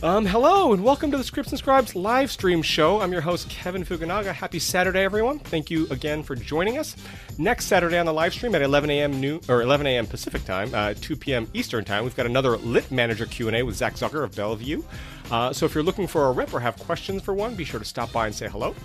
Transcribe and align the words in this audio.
Um, 0.00 0.24
hello 0.26 0.72
and 0.72 0.84
welcome 0.84 1.10
to 1.10 1.16
the 1.16 1.24
Scripts 1.24 1.50
and 1.50 1.58
Scribes 1.58 1.96
live 1.96 2.30
stream 2.30 2.62
show. 2.62 3.00
I'm 3.00 3.10
your 3.10 3.20
host 3.20 3.50
Kevin 3.50 3.84
Fukunaga. 3.84 4.32
Happy 4.32 4.60
Saturday, 4.60 5.02
everyone! 5.02 5.40
Thank 5.40 5.72
you 5.72 5.88
again 5.90 6.22
for 6.22 6.36
joining 6.36 6.78
us. 6.78 6.94
Next 7.36 7.64
Saturday 7.64 7.98
on 7.98 8.06
the 8.06 8.12
live 8.12 8.32
stream 8.32 8.54
at 8.54 8.62
11 8.62 8.90
a.m. 8.90 9.20
New 9.20 9.40
or 9.48 9.60
11 9.60 9.88
a.m. 9.88 10.06
Pacific 10.06 10.44
time, 10.44 10.72
uh, 10.72 10.94
2 11.00 11.16
p.m. 11.16 11.48
Eastern 11.52 11.84
time, 11.84 12.04
we've 12.04 12.14
got 12.14 12.26
another 12.26 12.56
Lit 12.58 12.88
Manager 12.92 13.26
Q&A 13.26 13.64
with 13.64 13.74
Zach 13.74 13.94
Zucker 13.94 14.22
of 14.22 14.36
Bellevue. 14.36 14.84
Uh, 15.32 15.52
so 15.52 15.66
if 15.66 15.74
you're 15.74 15.82
looking 15.82 16.06
for 16.06 16.26
a 16.26 16.30
rep 16.30 16.54
or 16.54 16.60
have 16.60 16.76
questions 16.78 17.20
for 17.20 17.34
one, 17.34 17.56
be 17.56 17.64
sure 17.64 17.80
to 17.80 17.84
stop 17.84 18.12
by 18.12 18.26
and 18.26 18.34
say 18.34 18.48
hello. 18.48 18.76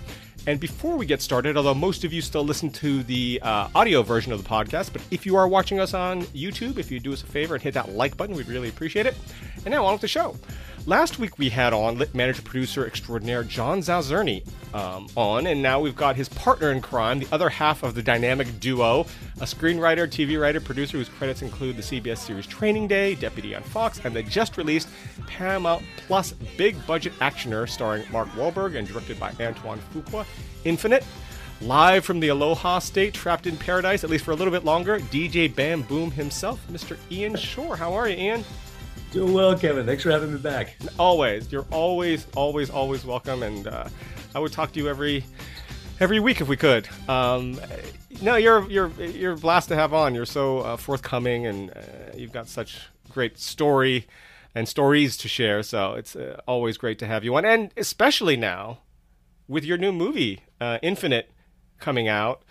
And 0.48 0.58
before 0.58 0.96
we 0.96 1.06
get 1.06 1.22
started, 1.22 1.56
although 1.56 1.74
most 1.74 2.02
of 2.02 2.12
you 2.12 2.22
still 2.22 2.44
listen 2.44 2.70
to 2.70 3.04
the 3.04 3.38
uh, 3.40 3.68
audio 3.76 4.02
version 4.02 4.32
of 4.32 4.42
the 4.42 4.48
podcast, 4.48 4.92
but 4.92 5.00
if 5.12 5.24
you 5.24 5.36
are 5.36 5.46
watching 5.46 5.78
us 5.78 5.94
on 5.94 6.22
YouTube, 6.24 6.76
if 6.76 6.90
you 6.90 6.98
do 6.98 7.12
us 7.12 7.22
a 7.22 7.26
favor 7.26 7.54
and 7.54 7.62
hit 7.62 7.74
that 7.74 7.90
like 7.90 8.16
button, 8.16 8.34
we'd 8.34 8.48
really 8.48 8.68
appreciate 8.68 9.06
it. 9.06 9.14
And 9.64 9.72
now 9.72 9.86
on 9.86 9.92
with 9.92 10.00
the 10.00 10.08
show. 10.08 10.36
Last 10.86 11.18
week 11.18 11.38
we 11.38 11.48
had 11.48 11.72
on 11.72 11.96
lit 11.96 12.14
manager 12.14 12.42
producer 12.42 12.86
extraordinaire 12.86 13.42
John 13.42 13.80
Zaozirny 13.80 14.44
um, 14.74 15.06
on, 15.16 15.46
and 15.46 15.62
now 15.62 15.80
we've 15.80 15.96
got 15.96 16.14
his 16.14 16.28
partner 16.28 16.72
in 16.72 16.82
crime, 16.82 17.20
the 17.20 17.28
other 17.32 17.48
half 17.48 17.82
of 17.82 17.94
the 17.94 18.02
dynamic 18.02 18.60
duo, 18.60 19.06
a 19.40 19.44
screenwriter, 19.44 20.06
TV 20.06 20.38
writer, 20.38 20.60
producer 20.60 20.98
whose 20.98 21.08
credits 21.08 21.40
include 21.40 21.78
the 21.78 21.82
CBS 21.82 22.18
series 22.18 22.46
Training 22.46 22.86
Day, 22.86 23.14
Deputy 23.14 23.54
on 23.54 23.62
Fox, 23.62 23.98
and 24.04 24.14
the 24.14 24.22
just 24.22 24.58
released 24.58 24.88
Paramount 25.26 25.82
Plus 26.06 26.32
big 26.58 26.86
budget 26.86 27.14
actioner 27.14 27.66
starring 27.66 28.04
Mark 28.12 28.28
Wahlberg 28.32 28.76
and 28.76 28.86
directed 28.86 29.18
by 29.18 29.32
Antoine 29.40 29.80
Fuqua, 29.94 30.26
Infinite. 30.64 31.02
Live 31.62 32.04
from 32.04 32.20
the 32.20 32.28
Aloha 32.28 32.78
State, 32.80 33.14
trapped 33.14 33.46
in 33.46 33.56
paradise, 33.56 34.04
at 34.04 34.10
least 34.10 34.24
for 34.24 34.32
a 34.32 34.36
little 34.36 34.52
bit 34.52 34.66
longer, 34.66 34.98
DJ 34.98 35.54
Bam 35.54 35.80
Boom 35.82 36.10
himself, 36.10 36.60
Mr. 36.70 36.98
Ian 37.10 37.36
Shorr. 37.36 37.74
How 37.74 37.94
are 37.94 38.06
you, 38.06 38.16
Ian? 38.16 38.44
Doing 39.14 39.32
well, 39.32 39.56
Kevin. 39.56 39.86
Thanks 39.86 40.02
for 40.02 40.10
having 40.10 40.32
me 40.32 40.40
back. 40.40 40.74
Always, 40.98 41.52
you're 41.52 41.66
always, 41.70 42.26
always, 42.34 42.68
always 42.68 43.04
welcome, 43.04 43.44
and 43.44 43.68
uh, 43.68 43.88
I 44.34 44.40
would 44.40 44.50
talk 44.50 44.72
to 44.72 44.80
you 44.80 44.88
every 44.88 45.24
every 46.00 46.18
week 46.18 46.40
if 46.40 46.48
we 46.48 46.56
could. 46.56 46.88
Um, 47.08 47.60
no, 48.20 48.34
you're 48.34 48.68
you're 48.68 48.88
you're 49.00 49.34
a 49.34 49.36
blast 49.36 49.68
to 49.68 49.76
have 49.76 49.94
on. 49.94 50.16
You're 50.16 50.26
so 50.26 50.58
uh, 50.58 50.76
forthcoming, 50.76 51.46
and 51.46 51.70
uh, 51.70 51.82
you've 52.16 52.32
got 52.32 52.48
such 52.48 52.88
great 53.08 53.38
story 53.38 54.08
and 54.52 54.68
stories 54.68 55.16
to 55.18 55.28
share. 55.28 55.62
So 55.62 55.94
it's 55.94 56.16
uh, 56.16 56.40
always 56.48 56.76
great 56.76 56.98
to 56.98 57.06
have 57.06 57.22
you 57.22 57.36
on, 57.36 57.44
and 57.44 57.70
especially 57.76 58.36
now 58.36 58.80
with 59.46 59.64
your 59.64 59.78
new 59.78 59.92
movie, 59.92 60.40
uh, 60.60 60.80
Infinite, 60.82 61.30
coming 61.78 62.08
out. 62.08 62.42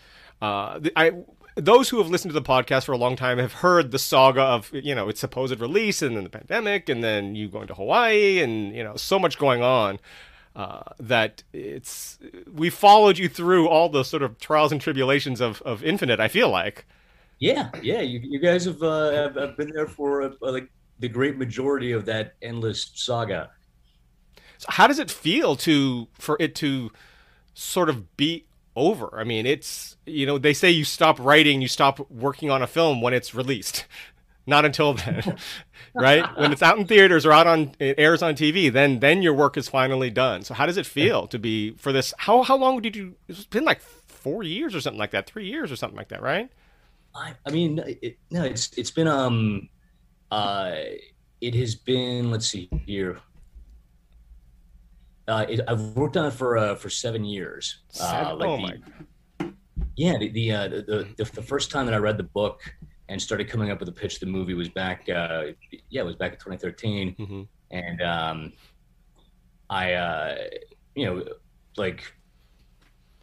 Uh, 0.41 0.79
I 0.95 1.11
those 1.55 1.89
who 1.89 1.97
have 1.99 2.09
listened 2.09 2.29
to 2.33 2.39
the 2.39 2.45
podcast 2.45 2.85
for 2.85 2.93
a 2.93 2.97
long 2.97 3.15
time 3.15 3.37
have 3.37 3.53
heard 3.53 3.91
the 3.91 3.99
saga 3.99 4.41
of 4.41 4.71
you 4.73 4.95
know 4.95 5.09
its 5.09 5.19
supposed 5.19 5.59
release 5.59 6.01
and 6.01 6.15
then 6.15 6.23
the 6.23 6.29
pandemic 6.29 6.89
and 6.89 7.03
then 7.03 7.35
you 7.35 7.47
going 7.47 7.67
to 7.67 7.73
Hawaii 7.73 8.39
and 8.39 8.75
you 8.75 8.83
know 8.83 8.95
so 8.95 9.19
much 9.19 9.37
going 9.37 9.61
on 9.61 9.99
uh, 10.55 10.83
that 10.99 11.43
it's 11.51 12.19
we 12.51 12.69
followed 12.69 13.17
you 13.17 13.27
through 13.27 13.67
all 13.67 13.89
the 13.89 14.03
sort 14.03 14.23
of 14.23 14.39
trials 14.39 14.71
and 14.71 14.79
tribulations 14.79 15.41
of, 15.41 15.61
of 15.63 15.83
Infinite. 15.83 16.19
I 16.19 16.27
feel 16.27 16.49
like. 16.49 16.85
Yeah, 17.39 17.71
yeah, 17.81 17.99
you, 17.99 18.19
you 18.23 18.39
guys 18.39 18.63
have, 18.65 18.81
uh, 18.81 19.11
have, 19.11 19.35
have 19.35 19.57
been 19.57 19.71
there 19.73 19.87
for 19.87 20.21
uh, 20.21 20.31
like 20.39 20.69
the 20.99 21.09
great 21.09 21.37
majority 21.37 21.91
of 21.91 22.05
that 22.05 22.35
endless 22.41 22.91
saga. 22.93 23.49
So 24.59 24.67
how 24.69 24.87
does 24.87 24.99
it 24.99 25.11
feel 25.11 25.55
to 25.57 26.07
for 26.13 26.37
it 26.39 26.55
to 26.55 26.91
sort 27.53 27.89
of 27.89 28.15
be 28.15 28.45
over. 28.75 29.19
I 29.19 29.23
mean, 29.23 29.45
it's 29.45 29.97
you 30.05 30.25
know 30.25 30.37
they 30.37 30.53
say 30.53 30.69
you 30.69 30.83
stop 30.83 31.19
writing, 31.19 31.61
you 31.61 31.67
stop 31.67 31.99
working 32.09 32.49
on 32.49 32.61
a 32.61 32.67
film 32.67 33.01
when 33.01 33.13
it's 33.13 33.33
released. 33.33 33.85
Not 34.45 34.65
until 34.65 34.93
then, 34.93 35.37
right? 35.95 36.25
when 36.37 36.51
it's 36.51 36.61
out 36.61 36.77
in 36.77 36.85
theaters 36.85 37.25
or 37.25 37.31
out 37.31 37.47
on 37.47 37.75
it 37.79 37.95
airs 37.97 38.21
on 38.21 38.35
TV, 38.35 38.71
then 38.71 38.99
then 38.99 39.21
your 39.21 39.33
work 39.33 39.55
is 39.55 39.69
finally 39.69 40.09
done. 40.09 40.43
So 40.43 40.53
how 40.53 40.65
does 40.65 40.75
it 40.75 40.85
feel 40.85 41.27
to 41.27 41.39
be 41.39 41.71
for 41.77 41.93
this? 41.93 42.13
How 42.17 42.43
how 42.43 42.57
long 42.57 42.81
did 42.81 42.93
you? 42.93 43.15
It's 43.29 43.45
been 43.45 43.63
like 43.63 43.79
four 43.79 44.43
years 44.43 44.75
or 44.75 44.81
something 44.81 44.99
like 44.99 45.11
that, 45.11 45.27
three 45.27 45.47
years 45.47 45.71
or 45.71 45.77
something 45.77 45.97
like 45.97 46.09
that, 46.09 46.21
right? 46.21 46.49
I, 47.15 47.35
I 47.45 47.51
mean, 47.51 47.81
it, 48.01 48.17
no, 48.31 48.43
it's 48.43 48.71
it's 48.77 48.91
been 48.91 49.07
um, 49.07 49.69
uh, 50.31 50.75
it 51.41 51.55
has 51.55 51.75
been. 51.75 52.31
Let's 52.31 52.47
see 52.47 52.69
here. 52.85 53.19
Uh, 55.27 55.45
it, 55.47 55.61
I've 55.67 55.81
worked 55.95 56.17
on 56.17 56.25
it 56.25 56.31
for 56.31 56.57
uh, 56.57 56.75
for 56.75 56.89
seven 56.89 57.23
years. 57.23 57.83
Uh, 57.99 58.35
like 58.37 58.47
oh 58.47 58.57
the, 58.57 58.61
my. 58.61 59.53
Yeah, 59.95 60.17
the 60.17 60.29
the, 60.29 60.51
uh, 60.51 60.67
the, 60.67 61.07
the 61.17 61.23
the 61.35 61.41
first 61.41 61.71
time 61.71 61.85
that 61.85 61.95
I 61.95 61.97
read 61.97 62.17
the 62.17 62.23
book 62.23 62.61
and 63.09 63.21
started 63.21 63.47
coming 63.47 63.71
up 63.71 63.79
with 63.79 63.89
a 63.89 63.93
pitch 63.93 64.19
the 64.19 64.25
movie 64.25 64.53
was 64.53 64.69
back. 64.69 65.07
Uh, 65.09 65.45
yeah, 65.89 66.01
it 66.01 66.05
was 66.05 66.15
back 66.15 66.33
in 66.33 66.39
2013, 66.39 67.15
mm-hmm. 67.15 67.41
and 67.71 68.01
um, 68.01 68.53
I 69.69 69.93
uh, 69.93 70.35
you 70.95 71.05
know 71.05 71.23
like 71.77 72.03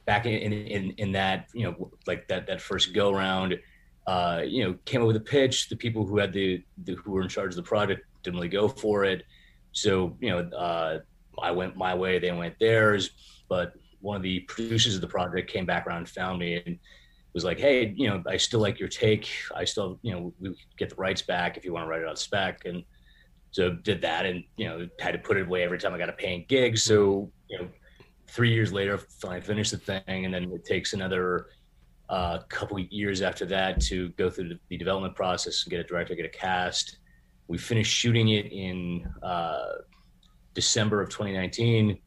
back 0.07 0.27
in, 0.27 0.53
in 0.53 0.91
in 0.93 1.13
that 1.13 1.49
you 1.53 1.65
know 1.65 1.91
like 2.07 2.29
that 2.29 2.47
that 2.47 2.61
first 2.61 2.95
go 2.95 3.13
round. 3.13 3.59
Uh, 4.07 4.43
you 4.45 4.65
know, 4.65 4.75
came 4.87 5.03
up 5.03 5.07
with 5.07 5.15
a 5.15 5.21
pitch. 5.21 5.69
The 5.69 5.77
people 5.77 6.05
who 6.05 6.19
had 6.19 6.33
the, 6.33 6.65
the 6.85 6.95
who 6.95 7.13
were 7.13 7.23
in 7.23 7.29
charge 7.29 7.51
of 7.51 7.57
the 7.57 7.63
project 7.63 8.07
didn't 8.23 8.37
really 8.37 8.49
go 8.49 8.67
for 8.67 9.05
it. 9.05 9.25
So 9.73 10.17
you 10.21 10.31
know, 10.31 10.39
uh, 10.57 11.01
I 11.39 11.51
went 11.51 11.77
my 11.77 11.95
way, 11.95 12.19
they 12.19 12.33
went 12.33 12.59
theirs. 12.59 13.11
But 13.49 13.73
one 14.01 14.17
of 14.17 14.23
the 14.23 14.41
producers 14.41 14.95
of 14.95 15.01
the 15.01 15.07
project 15.09 15.51
came 15.51 15.67
back 15.67 15.87
around 15.87 15.99
and 15.99 16.09
found 16.09 16.39
me 16.39 16.63
and 16.65 16.79
was 17.35 17.45
like, 17.45 17.59
"Hey, 17.59 17.93
you 17.97 18.09
know, 18.09 18.23
I 18.27 18.37
still 18.37 18.61
like 18.61 18.79
your 18.79 18.89
take. 18.89 19.29
I 19.55 19.65
still, 19.65 19.99
you 20.03 20.13
know, 20.13 20.35
we 20.41 20.55
get 20.77 20.91
the 20.91 20.97
rights 20.97 21.23
back 21.23 21.57
if 21.57 21.65
you 21.65 21.73
want 21.73 21.85
to 21.85 21.89
write 21.89 22.03
it 22.03 22.09
on 22.09 22.17
spec." 22.17 22.65
And 22.65 22.85
so 23.53 23.71
did 23.71 24.01
that, 24.03 24.27
and 24.27 24.45
you 24.57 24.69
know, 24.69 24.89
had 24.99 25.13
to 25.13 25.19
put 25.19 25.37
it 25.37 25.47
away 25.47 25.63
every 25.63 25.79
time 25.79 25.95
I 25.95 25.99
got 25.99 26.09
a 26.09 26.15
paying 26.15 26.45
gig. 26.49 26.79
So 26.79 27.31
you 27.49 27.59
know, 27.59 27.69
three 28.29 28.53
years 28.53 28.73
later, 28.73 28.99
finally 29.21 29.41
finished 29.41 29.73
the 29.73 29.79
thing, 29.79 30.25
and 30.25 30.33
then 30.33 30.51
it 30.53 30.65
takes 30.65 30.93
another 30.93 31.49
uh, 32.09 32.39
couple 32.49 32.79
years 32.79 33.23
after 33.23 33.47
that 33.47 33.81
to 33.81 34.09
go 34.11 34.29
through 34.29 34.59
the 34.69 34.77
development 34.77 35.15
process 35.15 35.63
and 35.65 35.71
get 35.71 35.81
a 35.81 35.85
director, 35.85 36.15
get 36.15 36.27
a 36.27 36.29
cast. 36.29 36.99
We 37.47 37.59
finished 37.59 37.93
shooting 37.93 38.31
it 38.31 38.47
in 38.53 39.09
uh, 39.23 39.73
December 40.61 41.01
of 41.01 41.09
2019. 41.09 41.99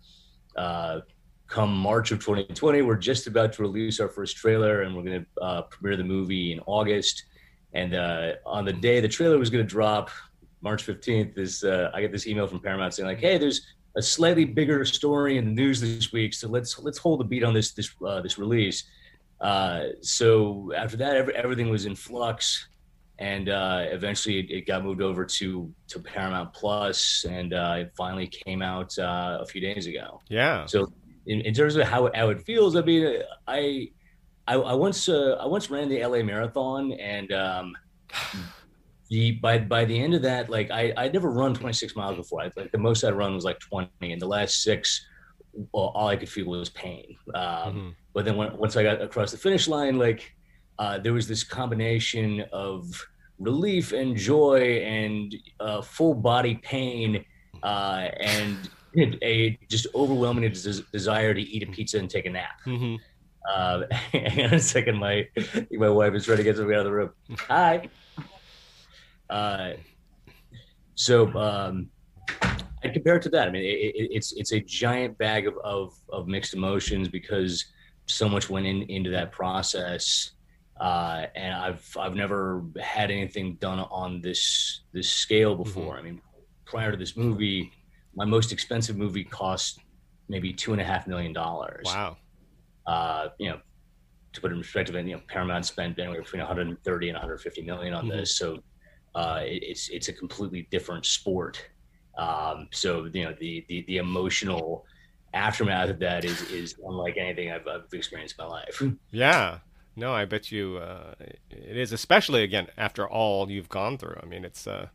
Uh, 0.56 1.00
come 1.47 1.75
March 1.75 2.12
of 2.12 2.19
2020, 2.19 2.84
we're 2.84 2.96
just 2.96 3.25
about 3.25 3.52
to 3.53 3.64
release 3.64 4.00
our 4.00 4.08
first 4.08 4.38
trailer, 4.38 4.84
and 4.84 4.96
we're 4.96 5.03
going 5.03 5.25
to 5.25 5.41
uh, 5.41 5.62
premiere 5.64 5.97
the 5.97 6.03
movie 6.03 6.52
in 6.52 6.59
August. 6.68 7.25
And 7.74 7.96
uh, 7.96 8.34
on 8.46 8.63
the 8.63 8.74
day 8.74 9.00
the 9.00 9.08
trailer 9.08 9.40
was 9.40 9.50
going 9.50 9.66
to 9.66 9.69
drop, 9.69 10.12
March 10.62 10.86
15th, 10.86 11.36
is 11.38 11.63
uh, 11.63 11.90
I 11.96 12.02
get 12.02 12.12
this 12.12 12.28
email 12.28 12.46
from 12.46 12.59
Paramount 12.59 12.94
saying 12.94 13.09
like, 13.09 13.19
"Hey, 13.19 13.40
there's 13.40 13.62
a 13.97 14.02
slightly 14.02 14.46
bigger 14.46 14.86
story 14.86 15.38
in 15.40 15.46
the 15.46 15.52
news 15.52 15.81
this 15.81 16.12
week, 16.12 16.36
so 16.36 16.47
let's 16.47 16.78
let's 16.80 17.00
hold 17.00 17.19
the 17.19 17.25
beat 17.25 17.44
on 17.44 17.56
this 17.56 17.72
this 17.72 17.90
uh, 18.06 18.22
this 18.22 18.38
release." 18.38 18.84
Uh, 19.42 19.86
so 20.02 20.72
after 20.78 20.97
that, 20.97 21.18
every, 21.18 21.36
everything 21.36 21.69
was 21.69 21.86
in 21.86 21.96
flux 21.96 22.68
and 23.19 23.50
uh, 23.50 23.85
eventually 23.90 24.40
it, 24.40 24.50
it, 24.50 24.68
got 24.68 24.84
moved 24.84 25.01
over 25.01 25.25
to 25.25 25.72
to 25.88 26.00
Paramount 26.00 26.53
Plus, 26.53 27.25
and 27.29 27.53
uh, 27.53 27.75
it 27.79 27.91
finally 27.96 28.28
came 28.28 28.62
out 28.62 28.97
uh, 28.97 29.38
a 29.41 29.46
few 29.46 29.62
days 29.62 29.88
ago. 29.88 30.19
Yeah. 30.29 30.66
So 30.66 30.91
in, 31.28 31.41
in 31.41 31.53
terms 31.53 31.75
of 31.75 31.88
how 31.88 32.09
how 32.16 32.29
it 32.29 32.41
feels, 32.41 32.75
I 32.75 32.81
mean, 32.81 33.22
I 33.47 33.90
I, 34.47 34.56
I 34.56 34.74
once 34.74 35.07
uh, 35.07 35.38
I 35.40 35.46
once 35.46 35.69
ran 35.69 35.90
the 35.90 36.03
LA 36.06 36.24
Marathon, 36.24 36.94
and 36.94 37.31
um, 37.31 37.74
the 39.09 39.31
by 39.34 39.59
by 39.59 39.85
the 39.85 40.00
end 40.00 40.16
of 40.16 40.24
that, 40.24 40.50
like 40.50 40.72
I 40.72 40.94
I'd 40.97 41.13
never 41.13 41.30
run 41.30 41.53
26 41.53 41.95
miles 41.95 42.18
before. 42.18 42.41
I, 42.41 42.51
like 42.56 42.72
the 42.72 42.78
most 42.78 43.03
I'd 43.03 43.13
run 43.13 43.35
was 43.35 43.44
like 43.44 43.59
20, 43.59 43.90
and 44.12 44.22
the 44.22 44.28
last 44.28 44.63
six, 44.63 45.06
well, 45.72 45.91
all 45.95 46.07
I 46.07 46.16
could 46.16 46.30
feel 46.30 46.47
was 46.47 46.69
pain. 46.69 47.16
Um, 47.35 47.44
mm-hmm. 47.44 47.90
But 48.13 48.25
then 48.25 48.38
when, 48.38 48.57
once 48.57 48.75
I 48.75 48.84
got 48.84 49.01
across 49.01 49.31
the 49.31 49.38
finish 49.38 49.68
line, 49.68 49.98
like 49.98 50.36
uh, 50.80 50.98
there 51.00 51.14
was 51.14 51.28
this 51.28 51.44
combination 51.44 52.44
of 52.52 52.86
relief 53.40 53.92
and 53.92 54.16
joy 54.16 54.81
and 54.84 55.36
uh, 55.60 55.81
full 55.81 56.14
body 56.14 56.56
pain 56.56 57.24
uh, 57.64 58.10
and 58.20 58.70
a 59.24 59.58
just 59.70 59.88
overwhelming 59.96 60.50
des- 60.52 60.84
desire 60.92 61.34
to 61.34 61.42
eat 61.42 61.64
a 61.64 61.72
pizza 61.72 61.98
and 61.98 62.10
take 62.10 62.25
a 62.25 62.30
nap. 62.30 62.60
Mm-hmm. 62.66 62.96
Uh, 63.52 63.84
hang 64.14 64.46
on 64.46 64.54
a 64.54 64.60
second, 64.60 64.98
my 64.98 65.28
my 65.72 65.90
wife 65.90 66.14
is 66.14 66.25
trying 66.25 66.38
to 66.38 66.44
get 66.44 66.56
something 66.56 66.74
out 66.74 66.81
of 66.81 66.86
the 66.86 66.94
room. 66.94 67.10
Hi. 67.48 67.90
Uh, 69.30 69.74
so 70.96 71.28
um, 71.36 71.90
I 72.42 72.90
compare 72.90 73.16
it 73.16 73.22
to 73.24 73.30
that. 73.30 73.48
I 73.48 73.52
mean, 73.52 73.64
it, 73.64 73.96
it, 73.96 74.10
it's 74.12 74.34
it's 74.34 74.54
a 74.54 74.60
giant 74.60 75.18
bag 75.18 75.48
of, 75.48 75.58
of, 75.64 75.94
of 76.10 76.28
mixed 76.28 76.54
emotions 76.54 77.08
because 77.08 77.66
so 78.06 78.30
much 78.30 78.50
went 78.50 78.66
in 78.66 78.84
into 78.84 79.10
that 79.10 79.31
process 79.31 80.31
uh, 80.80 81.25
and 81.36 81.54
I've 81.54 81.98
I've 82.00 82.16
never 82.16 82.64
had 82.81 83.12
anything 83.12 83.56
done 83.56 83.80
on 83.80 84.22
this 84.22 84.81
this 84.92 85.10
scale 85.10 85.54
mm-hmm. 85.54 85.64
before. 85.64 85.96
Mm-hmm. 85.96 86.00
I 86.00 86.10
mean, 86.10 86.22
prior 86.66 86.92
to 86.92 86.98
this 86.98 87.16
movie, 87.16 87.72
my 88.16 88.25
most 88.25 88.52
expensive 88.52 88.98
movie 88.98 89.24
cost 89.24 89.80
maybe 90.30 90.54
two 90.54 90.72
and 90.72 90.81
a 90.81 90.84
half 90.84 91.08
million 91.08 91.34
dollars. 91.34 91.86
Wow. 91.86 92.18
Uh, 92.88 93.30
you 93.38 93.50
know, 93.50 93.60
to 94.34 94.42
put 94.42 94.52
it 94.52 94.56
in 94.56 94.62
perspective, 94.62 94.96
you 95.08 95.16
know, 95.16 95.22
Paramount 95.28 95.66
spent 95.66 96.00
anywhere 96.00 96.22
between 96.22 96.40
130 96.40 97.10
and 97.10 97.16
150 97.16 97.62
million 97.62 97.94
on 97.94 98.06
mm-hmm. 98.06 98.18
this, 98.18 98.38
so 98.38 98.58
uh, 99.16 99.42
it, 99.44 99.64
it's 99.64 99.90
it's 99.90 100.08
a 100.08 100.14
completely 100.14 100.68
different 100.72 101.06
sport. 101.06 101.64
Um, 102.18 102.68
so 102.72 103.10
you 103.14 103.26
know 103.26 103.36
the 103.40 103.66
the 103.69 103.84
the 103.88 103.98
emotional 103.98 104.86
aftermath 105.34 105.90
of 105.90 106.00
that 106.00 106.26
is 106.26 106.42
is 106.50 106.76
unlike 106.86 107.18
anything 107.18 107.52
I've, 107.52 107.68
I've 107.68 107.92
experienced 107.94 108.36
in 108.40 108.46
my 108.46 108.52
life. 108.52 108.81
Yeah. 109.12 109.60
No, 109.95 110.13
I 110.13 110.25
bet 110.25 110.51
you 110.51 110.78
uh, 110.78 111.13
it 111.19 111.78
is, 111.78 111.92
especially 111.92 112.44
again 112.44 112.68
after 112.78 113.07
all 113.07 113.50
you've 113.50 113.69
gone 113.69 113.98
through. 113.98 114.18
I 114.22 114.25
mean, 114.25 114.44
it's 114.44 114.66
uh, 114.66 114.88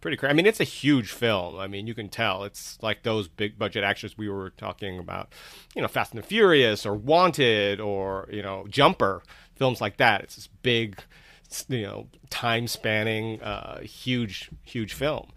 pretty 0.00 0.16
crazy. 0.18 0.30
I 0.30 0.34
mean, 0.34 0.46
it's 0.46 0.60
a 0.60 0.64
huge 0.64 1.10
film. 1.10 1.58
I 1.58 1.66
mean, 1.66 1.86
you 1.86 1.94
can 1.94 2.10
tell 2.10 2.44
it's 2.44 2.78
like 2.82 3.02
those 3.02 3.28
big 3.28 3.58
budget 3.58 3.82
actions 3.84 4.18
we 4.18 4.28
were 4.28 4.50
talking 4.50 4.98
about, 4.98 5.32
you 5.74 5.80
know, 5.80 5.88
Fast 5.88 6.12
and 6.12 6.22
the 6.22 6.26
Furious 6.26 6.84
or 6.84 6.94
Wanted 6.94 7.80
or 7.80 8.28
you 8.30 8.42
know 8.42 8.66
Jumper 8.68 9.22
films 9.54 9.80
like 9.80 9.96
that. 9.96 10.22
It's 10.22 10.36
this 10.36 10.48
big, 10.62 11.02
you 11.68 11.82
know, 11.82 12.08
time 12.28 12.66
spanning, 12.66 13.40
uh, 13.40 13.80
huge, 13.80 14.50
huge 14.64 14.92
film. 14.92 15.30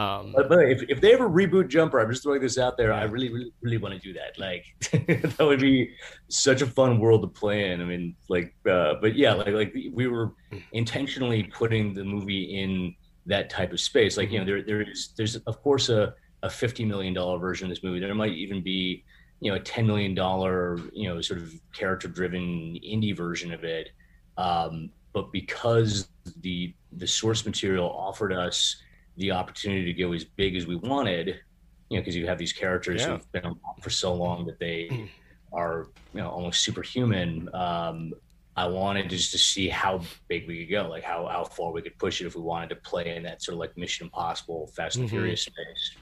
Um, 0.00 0.32
but, 0.34 0.48
but 0.48 0.60
if, 0.60 0.82
if 0.88 1.00
they 1.02 1.12
ever 1.12 1.28
reboot 1.28 1.68
Jumper, 1.68 2.00
I'm 2.00 2.10
just 2.10 2.22
throwing 2.22 2.40
this 2.40 2.56
out 2.56 2.78
there. 2.78 2.90
I 2.90 3.02
really, 3.04 3.30
really, 3.30 3.52
really 3.60 3.76
want 3.76 3.92
to 3.92 4.00
do 4.00 4.14
that. 4.14 4.38
Like 4.38 4.64
that 5.36 5.44
would 5.44 5.60
be 5.60 5.92
such 6.28 6.62
a 6.62 6.66
fun 6.66 6.98
world 6.98 7.20
to 7.20 7.28
play 7.28 7.70
in. 7.70 7.82
I 7.82 7.84
mean, 7.84 8.16
like, 8.30 8.54
uh, 8.66 8.94
but 9.02 9.14
yeah, 9.14 9.34
like 9.34 9.48
like 9.48 9.76
we 9.92 10.06
were 10.06 10.32
intentionally 10.72 11.42
putting 11.42 11.92
the 11.92 12.02
movie 12.02 12.58
in 12.58 12.94
that 13.26 13.50
type 13.50 13.72
of 13.72 13.80
space. 13.80 14.16
Like 14.16 14.30
you 14.30 14.38
know, 14.38 14.46
there 14.46 14.62
there's 14.62 15.12
there's 15.18 15.36
of 15.36 15.62
course 15.62 15.90
a 15.90 16.14
a 16.42 16.48
fifty 16.48 16.86
million 16.86 17.12
dollar 17.12 17.38
version 17.38 17.66
of 17.66 17.70
this 17.70 17.84
movie. 17.84 18.00
There 18.00 18.14
might 18.14 18.32
even 18.32 18.62
be 18.62 19.04
you 19.40 19.50
know 19.50 19.58
a 19.58 19.60
ten 19.60 19.86
million 19.86 20.14
dollar 20.14 20.78
you 20.94 21.10
know 21.10 21.20
sort 21.20 21.40
of 21.40 21.52
character 21.74 22.08
driven 22.08 22.40
indie 22.42 23.14
version 23.14 23.52
of 23.52 23.64
it. 23.64 23.90
Um, 24.38 24.92
but 25.12 25.30
because 25.30 26.08
the 26.40 26.74
the 26.92 27.06
source 27.06 27.44
material 27.44 27.90
offered 27.90 28.32
us 28.32 28.76
the 29.16 29.30
opportunity 29.32 29.84
to 29.84 29.92
go 29.92 30.12
as 30.12 30.24
big 30.24 30.56
as 30.56 30.66
we 30.66 30.76
wanted, 30.76 31.40
you 31.88 31.96
know, 31.96 32.00
because 32.00 32.16
you 32.16 32.26
have 32.26 32.38
these 32.38 32.52
characters 32.52 33.00
yeah. 33.00 33.08
who've 33.08 33.32
been 33.32 33.46
on 33.46 33.56
for 33.80 33.90
so 33.90 34.14
long 34.14 34.46
that 34.46 34.58
they 34.58 34.88
mm. 34.90 35.08
are, 35.52 35.88
you 36.14 36.20
know, 36.20 36.28
almost 36.28 36.62
superhuman. 36.62 37.48
Um, 37.54 38.12
I 38.56 38.66
wanted 38.66 39.08
just 39.08 39.32
to 39.32 39.38
see 39.38 39.68
how 39.68 40.02
big 40.28 40.46
we 40.46 40.64
could 40.64 40.70
go, 40.70 40.88
like 40.88 41.02
how, 41.02 41.26
how 41.26 41.44
far 41.44 41.72
we 41.72 41.82
could 41.82 41.98
push 41.98 42.20
it 42.20 42.26
if 42.26 42.34
we 42.34 42.42
wanted 42.42 42.68
to 42.70 42.76
play 42.76 43.16
in 43.16 43.22
that 43.22 43.42
sort 43.42 43.54
of 43.54 43.60
like 43.60 43.76
Mission 43.76 44.06
Impossible, 44.06 44.66
Fast 44.74 44.96
and 44.96 45.06
mm-hmm. 45.06 45.16
Furious 45.16 45.42
space. 45.42 45.96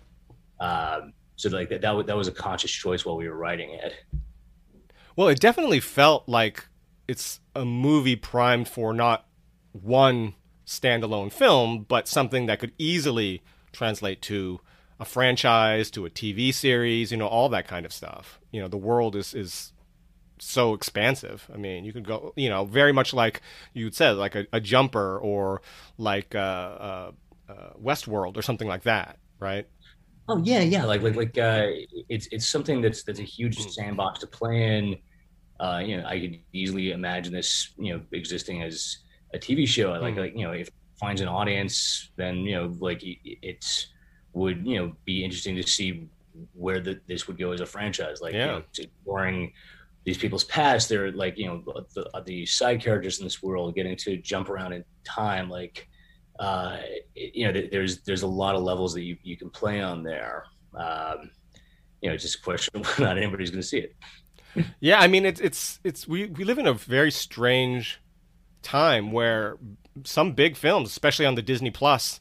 Um, 0.60 1.12
so 1.37 1.50
like 1.50 1.69
that, 1.69 1.81
that, 1.82 2.06
that 2.06 2.16
was 2.16 2.26
a 2.26 2.32
conscious 2.32 2.70
choice 2.70 3.05
while 3.05 3.16
we 3.16 3.28
were 3.28 3.37
writing 3.37 3.70
it. 3.70 3.94
Well, 5.14 5.28
it 5.28 5.40
definitely 5.40 5.81
felt 5.81 6.28
like 6.28 6.66
it's 7.06 7.40
a 7.55 7.64
movie 7.64 8.16
primed 8.16 8.69
for 8.69 8.93
not 8.93 9.26
one 9.72 10.34
standalone 10.69 11.32
film, 11.32 11.85
but 11.88 12.06
something 12.06 12.47
that 12.47 12.61
could 12.61 12.73
easily 12.79 13.43
translate 13.73 14.20
to 14.23 14.61
a 15.00 15.05
franchise, 15.05 15.91
to 15.93 16.05
a 16.06 16.11
TV 16.11 16.53
series, 16.53 17.11
you 17.11 17.17
know, 17.17 17.26
all 17.26 17.49
that 17.49 17.67
kind 17.67 17.87
of 17.87 17.93
stuff. 17.93 18.38
You 18.53 18.61
know, 18.61 18.69
the 18.69 18.76
world 18.76 19.17
is 19.17 19.35
is 19.35 19.73
so 20.41 20.75
expansive. 20.75 21.50
I 21.53 21.56
mean, 21.56 21.85
you 21.85 21.93
could 21.93 22.06
go, 22.06 22.32
you 22.37 22.49
know, 22.49 22.65
very 22.65 22.93
much 22.93 23.15
like 23.15 23.41
you'd 23.73 23.94
said, 23.94 24.12
like 24.12 24.35
a, 24.35 24.47
a 24.53 24.61
jumper 24.61 25.19
or 25.19 25.62
like 25.97 26.35
uh, 26.35 26.38
uh, 26.38 27.12
uh, 27.49 27.70
Westworld 27.82 28.37
or 28.37 28.43
something 28.43 28.69
like 28.69 28.82
that, 28.82 29.19
right? 29.41 29.67
Oh 30.29 30.38
yeah, 30.44 30.61
yeah. 30.61 30.85
Like 30.85 31.00
like 31.00 31.17
like 31.17 31.38
uh, 31.38 31.69
it's 32.11 32.29
it's 32.31 32.47
something 32.47 32.82
that's 32.82 33.05
that's 33.05 33.20
a 33.20 33.25
huge 33.25 33.56
mm. 33.56 33.70
sandbox 33.70 34.20
to 34.20 34.26
play 34.26 34.76
in. 34.76 34.97
Uh, 35.59 35.82
you 35.85 35.97
know, 35.97 36.06
I 36.06 36.20
could 36.20 36.38
easily 36.53 36.93
imagine 36.93 37.32
this, 37.32 37.73
you 37.79 37.94
know, 37.94 38.03
existing 38.12 38.62
as 38.62 38.99
a 39.35 39.39
TV 39.39 39.67
show. 39.67 39.93
Like 39.93 40.15
mm. 40.15 40.19
like 40.19 40.37
you 40.37 40.47
know, 40.47 40.53
if 40.53 40.69
it 40.69 40.75
finds 40.99 41.21
an 41.21 41.29
audience, 41.29 42.11
then 42.17 42.39
you 42.39 42.55
know, 42.55 42.75
like 42.79 43.03
it's 43.03 43.89
would 44.33 44.67
you 44.67 44.79
know 44.79 44.93
be 45.05 45.25
interesting 45.25 45.57
to 45.57 45.63
see 45.63 46.09
where 46.55 46.81
the, 46.81 47.01
this 47.07 47.27
would 47.27 47.39
go 47.39 47.53
as 47.53 47.61
a 47.61 47.67
franchise. 47.67 48.21
Like 48.21 48.35
yeah. 48.35 48.61
you 48.77 48.87
know, 49.07 49.49
these 50.05 50.19
people's 50.19 50.45
past. 50.45 50.89
They're 50.89 51.13
like 51.13 51.37
you 51.37 51.47
know 51.47 51.63
the, 51.95 52.23
the 52.25 52.47
side 52.47 52.81
characters 52.83 53.19
in 53.19 53.25
this 53.25 53.43
world 53.43 53.75
getting 53.75 53.97
to 53.97 54.17
jump 54.17 54.49
around 54.49 54.73
in 54.73 54.85
time. 55.05 55.51
Like 55.51 55.89
uh, 56.39 56.79
you 57.15 57.47
know, 57.47 57.63
there's 57.71 58.03
there's 58.03 58.23
a 58.23 58.27
lot 58.27 58.55
of 58.55 58.63
levels 58.63 58.95
that 58.95 59.03
you 59.03 59.17
you 59.23 59.37
can 59.37 59.51
play 59.51 59.81
on 59.81 60.03
there. 60.03 60.45
Um, 60.75 61.31
you 62.01 62.09
know, 62.09 62.15
it's 62.15 62.23
just 62.23 62.39
a 62.39 62.43
question 62.43 62.81
of 62.81 62.99
not 62.99 63.19
anybody's 63.19 63.51
going 63.51 63.61
to 63.61 63.67
see 63.67 63.79
it. 63.79 63.97
yeah, 64.81 65.01
I 65.01 65.09
mean, 65.09 65.25
it's 65.27 65.41
it's 65.41 65.81
it's 65.85 66.07
we 66.07 66.27
we 66.27 66.45
live 66.45 66.59
in 66.59 66.67
a 66.67 66.75
very 66.75 67.11
strange 67.11 68.01
time 68.62 69.12
where 69.12 69.56
some 70.05 70.32
big 70.32 70.56
films, 70.56 70.90
especially 70.90 71.26
on 71.26 71.34
the 71.34 71.43
Disney 71.43 71.70
Plus 71.70 72.20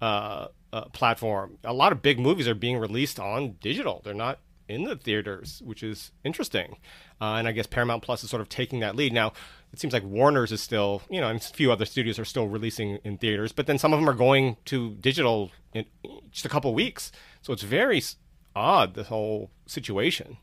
uh, 0.00 0.48
uh, 0.72 0.84
platform, 0.86 1.58
a 1.64 1.72
lot 1.72 1.92
of 1.92 2.02
big 2.02 2.18
movies 2.18 2.48
are 2.48 2.54
being 2.54 2.78
released 2.78 3.18
on 3.18 3.56
digital. 3.60 4.02
They're 4.04 4.14
not 4.14 4.38
in 4.68 4.84
the 4.84 4.96
theaters, 4.96 5.62
which 5.64 5.82
is 5.82 6.10
interesting. 6.24 6.76
Uh, 7.20 7.34
and 7.34 7.48
I 7.48 7.52
guess 7.52 7.66
Paramount 7.66 8.02
Plus 8.02 8.24
is 8.24 8.30
sort 8.30 8.40
of 8.42 8.48
taking 8.48 8.80
that 8.80 8.96
lead. 8.96 9.12
Now, 9.12 9.32
it 9.72 9.78
seems 9.78 9.92
like 9.92 10.04
Warner's 10.04 10.52
is 10.52 10.60
still, 10.60 11.02
you 11.08 11.20
know, 11.20 11.28
and 11.28 11.40
a 11.40 11.44
few 11.44 11.70
other 11.70 11.84
studios 11.84 12.18
are 12.18 12.24
still 12.24 12.48
releasing 12.48 12.96
in 13.04 13.18
theaters, 13.18 13.52
but 13.52 13.66
then 13.66 13.78
some 13.78 13.92
of 13.92 14.00
them 14.00 14.08
are 14.08 14.14
going 14.14 14.56
to 14.66 14.94
digital 14.94 15.50
in 15.72 15.84
just 16.30 16.44
a 16.44 16.48
couple 16.48 16.72
weeks. 16.74 17.12
So 17.42 17.52
it's 17.52 17.62
very 17.62 18.02
odd, 18.54 18.94
the 18.94 19.04
whole 19.04 19.50
situation. 19.66 20.38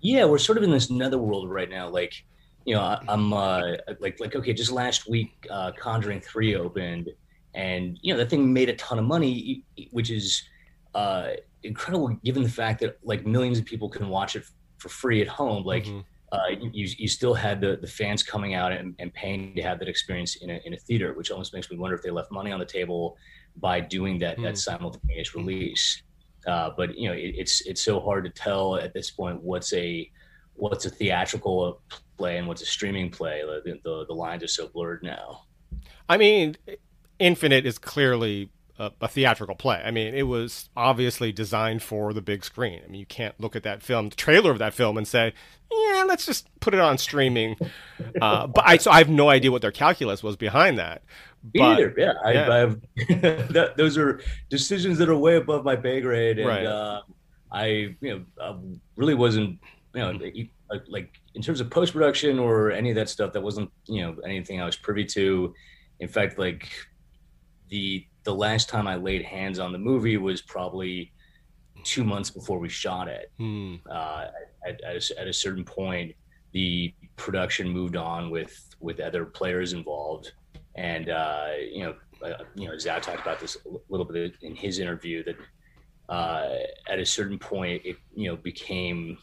Yeah, 0.00 0.26
we're 0.26 0.38
sort 0.38 0.58
of 0.58 0.64
in 0.64 0.70
this 0.70 0.90
netherworld 0.90 1.50
right 1.50 1.70
now. 1.70 1.88
Like, 1.88 2.24
you 2.64 2.74
know, 2.74 2.80
I, 2.80 3.00
am 3.08 3.32
uh, 3.32 3.72
like 4.00 4.20
like 4.20 4.34
okay, 4.34 4.52
just 4.52 4.72
last 4.72 5.08
week, 5.08 5.46
uh, 5.50 5.72
Conjuring 5.72 6.20
Three 6.20 6.56
opened, 6.56 7.10
and 7.54 7.98
you 8.02 8.12
know 8.12 8.18
that 8.18 8.30
thing 8.30 8.52
made 8.52 8.68
a 8.68 8.74
ton 8.76 8.98
of 8.98 9.04
money, 9.04 9.64
which 9.90 10.10
is 10.10 10.42
uh, 10.94 11.30
incredible 11.62 12.08
given 12.24 12.42
the 12.42 12.48
fact 12.48 12.80
that 12.80 12.98
like 13.02 13.26
millions 13.26 13.58
of 13.58 13.64
people 13.64 13.88
can 13.88 14.08
watch 14.08 14.36
it 14.36 14.44
for 14.78 14.88
free 14.88 15.20
at 15.20 15.28
home. 15.28 15.64
Like. 15.64 15.84
Mm-hmm. 15.84 16.00
Uh, 16.32 16.48
you, 16.72 16.88
you 16.98 17.06
still 17.06 17.32
had 17.32 17.60
the, 17.60 17.76
the 17.76 17.86
fans 17.86 18.20
coming 18.20 18.54
out 18.54 18.72
and, 18.72 18.96
and 18.98 19.14
paying 19.14 19.54
to 19.54 19.62
have 19.62 19.78
that 19.78 19.86
experience 19.86 20.34
in 20.36 20.50
a, 20.50 20.60
in 20.64 20.74
a 20.74 20.76
theater, 20.76 21.12
which 21.12 21.30
almost 21.30 21.54
makes 21.54 21.70
me 21.70 21.76
wonder 21.76 21.94
if 21.94 22.02
they 22.02 22.10
left 22.10 22.32
money 22.32 22.50
on 22.50 22.58
the 22.58 22.66
table 22.66 23.16
by 23.58 23.78
doing 23.78 24.18
that, 24.18 24.36
mm. 24.38 24.42
that 24.42 24.58
simultaneous 24.58 25.36
release. 25.36 26.02
Uh, 26.44 26.70
but 26.76 26.98
you 26.98 27.08
know, 27.08 27.14
it, 27.14 27.34
it's 27.36 27.60
it's 27.62 27.82
so 27.82 28.00
hard 28.00 28.24
to 28.24 28.30
tell 28.30 28.76
at 28.76 28.92
this 28.92 29.12
point 29.12 29.40
what's 29.42 29.72
a 29.74 30.10
what's 30.54 30.86
a 30.86 30.90
theatrical 30.90 31.80
play 32.16 32.38
and 32.38 32.46
what's 32.46 32.62
a 32.62 32.66
streaming 32.66 33.10
play. 33.10 33.42
The, 33.42 33.78
the, 33.82 34.06
the 34.06 34.14
lines 34.14 34.42
are 34.42 34.48
so 34.48 34.68
blurred 34.68 35.02
now. 35.02 35.42
I 36.08 36.16
mean, 36.16 36.56
Infinite 37.18 37.66
is 37.66 37.78
clearly 37.78 38.50
a, 38.78 38.92
a, 39.00 39.08
theatrical 39.08 39.54
play. 39.54 39.82
I 39.84 39.90
mean, 39.90 40.14
it 40.14 40.24
was 40.24 40.68
obviously 40.76 41.32
designed 41.32 41.82
for 41.82 42.12
the 42.12 42.22
big 42.22 42.44
screen. 42.44 42.80
I 42.84 42.88
mean, 42.88 43.00
you 43.00 43.06
can't 43.06 43.38
look 43.40 43.56
at 43.56 43.62
that 43.62 43.82
film, 43.82 44.08
the 44.08 44.16
trailer 44.16 44.50
of 44.50 44.58
that 44.58 44.74
film, 44.74 44.96
and 44.98 45.06
say, 45.06 45.32
"Yeah, 45.70 46.04
let's 46.06 46.26
just 46.26 46.48
put 46.60 46.74
it 46.74 46.80
on 46.80 46.98
streaming." 46.98 47.56
Uh, 48.20 48.46
but 48.46 48.64
I 48.66 48.76
so 48.76 48.90
I 48.90 48.98
have 48.98 49.08
no 49.08 49.28
idea 49.28 49.52
what 49.52 49.62
their 49.62 49.70
calculus 49.70 50.22
was 50.22 50.36
behind 50.36 50.78
that. 50.78 51.02
But, 51.54 51.62
Either, 51.62 51.94
yeah, 51.96 52.12
yeah. 52.32 52.50
I 52.50 52.56
have. 52.58 52.80
that, 53.52 53.74
those 53.76 53.96
are 53.96 54.20
decisions 54.50 54.98
that 54.98 55.08
are 55.08 55.16
way 55.16 55.36
above 55.36 55.64
my 55.64 55.76
pay 55.76 56.00
grade, 56.00 56.38
and 56.38 56.48
right. 56.48 56.66
uh, 56.66 57.02
I, 57.52 57.66
you 57.66 57.96
know, 58.00 58.24
uh, 58.40 58.56
really 58.96 59.14
wasn't, 59.14 59.60
you 59.94 60.00
know, 60.00 60.18
like 60.88 61.20
in 61.34 61.42
terms 61.42 61.60
of 61.60 61.70
post 61.70 61.92
production 61.92 62.38
or 62.38 62.70
any 62.70 62.90
of 62.90 62.96
that 62.96 63.08
stuff, 63.08 63.32
that 63.32 63.42
wasn't 63.42 63.70
you 63.86 64.02
know 64.02 64.16
anything 64.24 64.60
I 64.60 64.66
was 64.66 64.76
privy 64.76 65.04
to. 65.06 65.54
In 66.00 66.08
fact, 66.08 66.38
like 66.38 66.70
the 67.68 68.06
the 68.24 68.34
last 68.34 68.68
time 68.68 68.86
I 68.86 68.96
laid 68.96 69.22
hands 69.22 69.58
on 69.58 69.72
the 69.72 69.78
movie 69.78 70.16
was 70.16 70.42
probably 70.42 71.12
two 71.84 72.04
months 72.04 72.30
before 72.30 72.58
we 72.58 72.68
shot 72.68 73.08
it. 73.08 73.30
Hmm. 73.38 73.76
Uh, 73.88 74.26
at, 74.66 74.82
at, 74.82 74.96
a, 74.96 75.20
at 75.20 75.28
a 75.28 75.32
certain 75.32 75.64
point, 75.64 76.14
the 76.52 76.94
production 77.16 77.68
moved 77.68 77.96
on 77.96 78.30
with 78.30 78.74
with 78.80 79.00
other 79.00 79.24
players 79.24 79.72
involved, 79.72 80.32
and 80.74 81.10
uh, 81.10 81.48
you 81.70 81.84
know, 81.84 81.94
uh, 82.26 82.44
you 82.54 82.68
know, 82.68 82.74
Zhao 82.74 83.00
talked 83.00 83.20
about 83.20 83.40
this 83.40 83.56
a 83.66 83.78
little 83.88 84.06
bit 84.06 84.34
in 84.42 84.54
his 84.54 84.78
interview 84.78 85.22
that 85.24 85.36
uh, 86.08 86.56
at 86.88 86.98
a 86.98 87.06
certain 87.06 87.38
point 87.38 87.82
it 87.84 87.96
you 88.14 88.28
know 88.28 88.36
became 88.36 89.18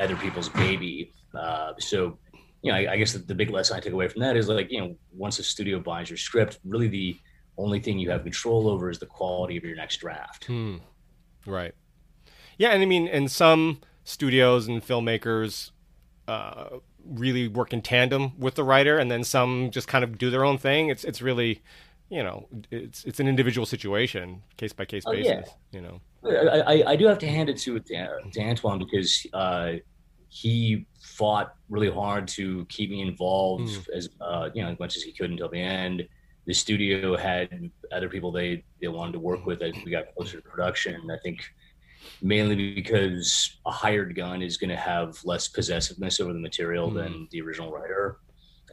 other 0.00 0.16
people's 0.16 0.48
baby 0.48 1.12
uh, 1.34 1.72
so, 1.78 2.18
you 2.62 2.72
know, 2.72 2.78
I, 2.78 2.92
I 2.92 2.96
guess 2.96 3.12
the, 3.12 3.18
the, 3.18 3.34
big 3.34 3.50
lesson 3.50 3.76
I 3.76 3.80
take 3.80 3.92
away 3.92 4.08
from 4.08 4.22
that 4.22 4.36
is 4.36 4.48
like, 4.48 4.70
you 4.70 4.80
know, 4.80 4.96
once 5.12 5.38
a 5.38 5.42
studio 5.44 5.80
buys 5.80 6.08
your 6.08 6.16
script, 6.16 6.58
really 6.64 6.88
the 6.88 7.16
only 7.58 7.80
thing 7.80 7.98
you 7.98 8.10
have 8.10 8.22
control 8.22 8.68
over 8.68 8.90
is 8.90 8.98
the 8.98 9.06
quality 9.06 9.56
of 9.56 9.64
your 9.64 9.76
next 9.76 9.98
draft. 9.98 10.46
Hmm. 10.46 10.76
Right. 11.46 11.74
Yeah, 12.56 12.70
and 12.70 12.82
I 12.82 12.86
mean, 12.86 13.08
and 13.08 13.30
some 13.30 13.80
studios 14.04 14.68
and 14.68 14.82
filmmakers 14.82 15.72
uh, 16.28 16.78
really 17.04 17.48
work 17.48 17.72
in 17.72 17.82
tandem 17.82 18.38
with 18.38 18.54
the 18.54 18.64
writer, 18.64 18.96
and 18.96 19.10
then 19.10 19.24
some 19.24 19.70
just 19.70 19.88
kind 19.88 20.04
of 20.04 20.18
do 20.18 20.30
their 20.30 20.44
own 20.44 20.56
thing. 20.56 20.88
It's 20.88 21.02
it's 21.04 21.20
really, 21.20 21.62
you 22.08 22.22
know, 22.22 22.46
it's 22.70 23.04
it's 23.04 23.18
an 23.18 23.26
individual 23.26 23.66
situation, 23.66 24.42
case 24.56 24.72
by 24.72 24.84
case 24.84 25.04
basis. 25.04 25.32
Oh, 25.32 25.34
yeah. 25.34 25.44
You 25.72 25.80
know, 25.80 26.00
I, 26.26 26.82
I, 26.86 26.96
do 26.96 27.06
have 27.06 27.18
to 27.18 27.28
hand 27.28 27.48
it 27.50 27.58
to 27.58 27.78
to 27.78 28.40
Antoine 28.40 28.78
because 28.78 29.26
uh, 29.32 29.72
he 30.28 30.86
fought 31.00 31.54
really 31.68 31.90
hard 31.90 32.26
to 32.26 32.64
keep 32.66 32.90
me 32.90 33.02
involved 33.02 33.68
mm. 33.68 33.88
as 33.94 34.08
uh, 34.20 34.50
you 34.54 34.62
know 34.62 34.70
as 34.70 34.78
much 34.78 34.96
as 34.96 35.02
he 35.02 35.12
could 35.12 35.30
until 35.30 35.48
the 35.48 35.60
end. 35.60 36.06
the 36.46 36.54
studio 36.54 37.16
had 37.16 37.70
other 37.92 38.08
people 38.08 38.32
they 38.32 38.64
they 38.80 38.88
wanted 38.88 39.12
to 39.12 39.20
work 39.20 39.46
with 39.46 39.62
as 39.62 39.74
we 39.84 39.90
got 39.90 40.04
closer 40.16 40.40
to 40.40 40.48
production. 40.48 41.08
I 41.10 41.18
think 41.22 41.44
mainly 42.20 42.74
because 42.74 43.58
a 43.64 43.70
hired 43.70 44.14
gun 44.14 44.42
is 44.42 44.56
going 44.56 44.70
to 44.70 44.76
have 44.76 45.18
less 45.24 45.48
possessiveness 45.48 46.20
over 46.20 46.32
the 46.32 46.40
material 46.40 46.90
mm. 46.90 46.94
than 46.94 47.28
the 47.30 47.40
original 47.40 47.70
writer. 47.70 48.18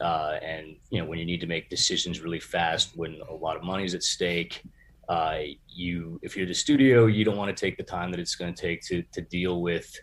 Uh, 0.00 0.38
and 0.42 0.76
you 0.90 0.98
know 0.98 1.04
when 1.04 1.18
you 1.18 1.24
need 1.24 1.40
to 1.40 1.46
make 1.46 1.70
decisions 1.70 2.20
really 2.22 2.40
fast 2.40 2.96
when 2.96 3.20
a 3.28 3.34
lot 3.34 3.56
of 3.56 3.62
money 3.62 3.84
is 3.84 3.94
at 3.94 4.02
stake 4.02 4.62
uh, 5.08 5.38
you 5.68 6.18
if 6.22 6.36
you're 6.36 6.46
the 6.46 6.54
studio 6.54 7.06
you 7.06 7.24
don't 7.24 7.36
want 7.36 7.54
to 7.54 7.60
take 7.60 7.76
the 7.76 7.82
time 7.82 8.10
that 8.10 8.20
it's 8.20 8.34
going 8.34 8.52
to 8.52 8.60
take 8.60 8.82
to 8.82 9.02
to 9.12 9.20
deal 9.20 9.60
with 9.60 9.94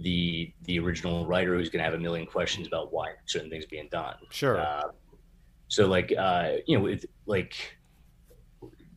the 0.00 0.52
the 0.64 0.78
original 0.78 1.26
writer 1.26 1.56
who's 1.56 1.70
going 1.70 1.78
to 1.78 1.84
have 1.84 1.94
a 1.94 1.98
million 1.98 2.26
questions 2.26 2.66
about 2.66 2.92
why 2.92 3.12
certain 3.24 3.48
things 3.48 3.64
being 3.64 3.88
done. 3.90 4.14
Sure. 4.30 4.60
Uh, 4.60 4.82
so 5.68 5.86
like 5.86 6.12
uh, 6.16 6.52
you 6.66 6.76
know 6.76 6.84
with 6.84 7.04
like 7.26 7.76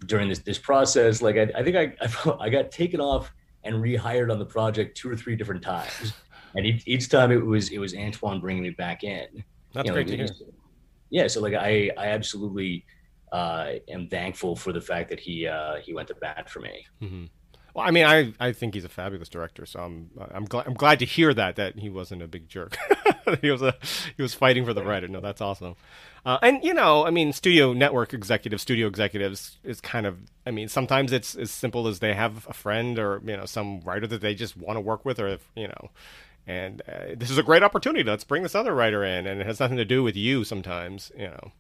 during 0.06 0.30
this 0.30 0.40
this 0.40 0.58
process 0.58 1.22
like 1.22 1.36
i, 1.36 1.52
I 1.54 1.62
think 1.62 1.76
I, 1.76 1.94
I 2.02 2.38
i 2.46 2.50
got 2.50 2.72
taken 2.72 3.02
off 3.02 3.34
and 3.64 3.76
rehired 3.76 4.32
on 4.32 4.40
the 4.40 4.46
project 4.46 4.98
two 4.98 5.10
or 5.10 5.16
three 5.16 5.36
different 5.36 5.62
times. 5.62 6.14
And 6.56 6.66
each, 6.66 6.84
each 6.88 7.10
time 7.10 7.32
it 7.32 7.46
was 7.46 7.70
it 7.70 7.78
was 7.78 7.94
antoine 7.94 8.40
bringing 8.40 8.64
me 8.64 8.72
back 8.72 9.04
in. 9.04 9.28
That's 9.74 9.86
you 9.86 9.92
know, 9.92 9.94
great 9.94 10.10
like, 10.10 10.28
to 10.28 10.34
hear. 10.34 10.54
Yeah, 11.12 11.28
so 11.28 11.42
like 11.42 11.54
I 11.54 11.92
I 11.98 12.08
absolutely 12.08 12.86
uh, 13.32 13.74
am 13.88 14.08
thankful 14.08 14.56
for 14.56 14.74
the 14.74 14.82
fact 14.82 15.10
that 15.10 15.20
he 15.20 15.48
uh, 15.48 15.78
he 15.78 15.94
went 15.94 16.08
to 16.10 16.16
bat 16.16 16.50
for 16.50 16.60
me. 16.60 16.86
Mm-hmm. 17.02 17.26
Well, 17.74 17.88
I 17.88 17.92
mean, 17.92 18.06
I, 18.06 18.34
I 18.40 18.52
think 18.52 18.74
he's 18.74 18.84
a 18.84 18.90
fabulous 18.90 19.30
director, 19.30 19.66
so 19.66 19.80
I'm 19.80 20.10
I'm 20.32 20.46
glad 20.46 20.68
I'm 20.68 20.74
glad 20.74 21.00
to 21.00 21.06
hear 21.06 21.34
that 21.34 21.56
that 21.58 21.78
he 21.78 21.90
wasn't 21.90 22.24
a 22.24 22.28
big 22.28 22.50
jerk. 22.50 22.78
he 23.42 23.52
was 23.52 23.62
a 23.62 23.76
he 24.18 24.22
was 24.22 24.34
fighting 24.34 24.66
for 24.66 24.74
the 24.74 24.84
writer. 24.84 25.08
No, 25.08 25.22
that's 25.22 25.42
awesome. 25.42 25.76
Uh, 26.26 26.38
and 26.42 26.64
you 26.64 26.74
know, 26.74 27.06
I 27.06 27.12
mean, 27.12 27.32
studio 27.32 27.74
network 27.74 28.14
executives, 28.14 28.64
studio 28.64 28.88
executives 28.88 29.58
is 29.64 29.80
kind 29.82 30.06
of. 30.06 30.18
I 30.46 30.52
mean, 30.52 30.68
sometimes 30.68 31.12
it's 31.12 31.36
as 31.36 31.52
simple 31.52 31.88
as 31.88 32.00
they 32.00 32.14
have 32.14 32.48
a 32.50 32.54
friend 32.54 32.98
or 32.98 33.22
you 33.26 33.38
know 33.38 33.46
some 33.46 33.82
writer 33.82 34.08
that 34.08 34.22
they 34.22 34.34
just 34.34 34.58
want 34.58 34.78
to 34.78 34.82
work 34.82 35.06
with, 35.06 35.20
or 35.20 35.28
if 35.28 35.50
you 35.56 35.68
know, 35.68 35.92
and 36.48 36.82
uh, 36.82 37.16
this 37.16 37.30
is 37.30 37.38
a 37.38 37.44
great 37.44 37.62
opportunity. 37.62 38.04
Let's 38.04 38.24
bring 38.24 38.44
this 38.44 38.56
other 38.56 38.74
writer 38.74 39.04
in, 39.04 39.28
and 39.28 39.40
it 39.40 39.48
has 39.48 39.60
nothing 39.60 39.78
to 39.78 39.86
do 39.86 40.02
with 40.02 40.16
you. 40.16 40.44
Sometimes, 40.44 41.12
you 41.16 41.28
know. 41.28 41.52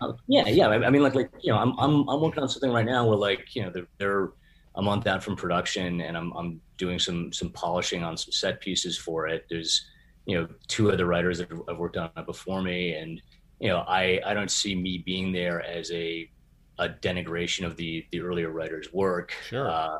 Um, 0.00 0.16
yeah, 0.26 0.46
yeah. 0.48 0.68
I, 0.68 0.86
I, 0.86 0.90
mean, 0.90 1.02
like, 1.02 1.14
like 1.14 1.30
you 1.40 1.52
know, 1.52 1.58
I'm 1.58 1.78
I'm 1.78 2.08
I'm 2.08 2.20
working 2.20 2.42
on 2.42 2.48
something 2.48 2.70
right 2.70 2.84
now 2.86 3.06
where 3.06 3.16
like 3.16 3.54
you 3.54 3.62
know 3.62 3.70
they're, 3.70 3.88
they're 3.98 4.32
a 4.74 4.82
month 4.82 5.06
out 5.06 5.22
from 5.22 5.36
production, 5.36 6.00
and 6.00 6.16
I'm 6.16 6.32
I'm 6.32 6.60
doing 6.76 6.98
some 6.98 7.32
some 7.32 7.50
polishing 7.50 8.02
on 8.02 8.16
some 8.16 8.32
set 8.32 8.60
pieces 8.60 8.98
for 8.98 9.26
it. 9.26 9.46
There's 9.48 9.86
you 10.26 10.38
know 10.38 10.48
two 10.68 10.90
other 10.92 11.06
writers 11.06 11.38
that 11.38 11.50
have 11.50 11.78
worked 11.78 11.96
on 11.96 12.10
it 12.16 12.26
before 12.26 12.62
me, 12.62 12.94
and 12.94 13.20
you 13.58 13.68
know 13.68 13.78
I 13.88 14.20
I 14.24 14.34
don't 14.34 14.50
see 14.50 14.74
me 14.74 15.02
being 15.04 15.32
there 15.32 15.62
as 15.62 15.90
a 15.92 16.30
a 16.78 16.88
denigration 16.88 17.64
of 17.64 17.76
the 17.76 18.04
the 18.12 18.20
earlier 18.20 18.50
writers' 18.50 18.92
work. 18.92 19.32
Sure. 19.48 19.68
Uh, 19.68 19.98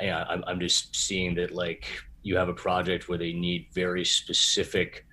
yeah, 0.00 0.24
I'm 0.28 0.44
I'm 0.46 0.60
just 0.60 0.94
seeing 0.94 1.34
that 1.36 1.52
like 1.52 1.86
you 2.22 2.36
have 2.36 2.48
a 2.48 2.54
project 2.54 3.08
where 3.08 3.18
they 3.18 3.32
need 3.32 3.68
very 3.72 4.04
specific 4.04 5.06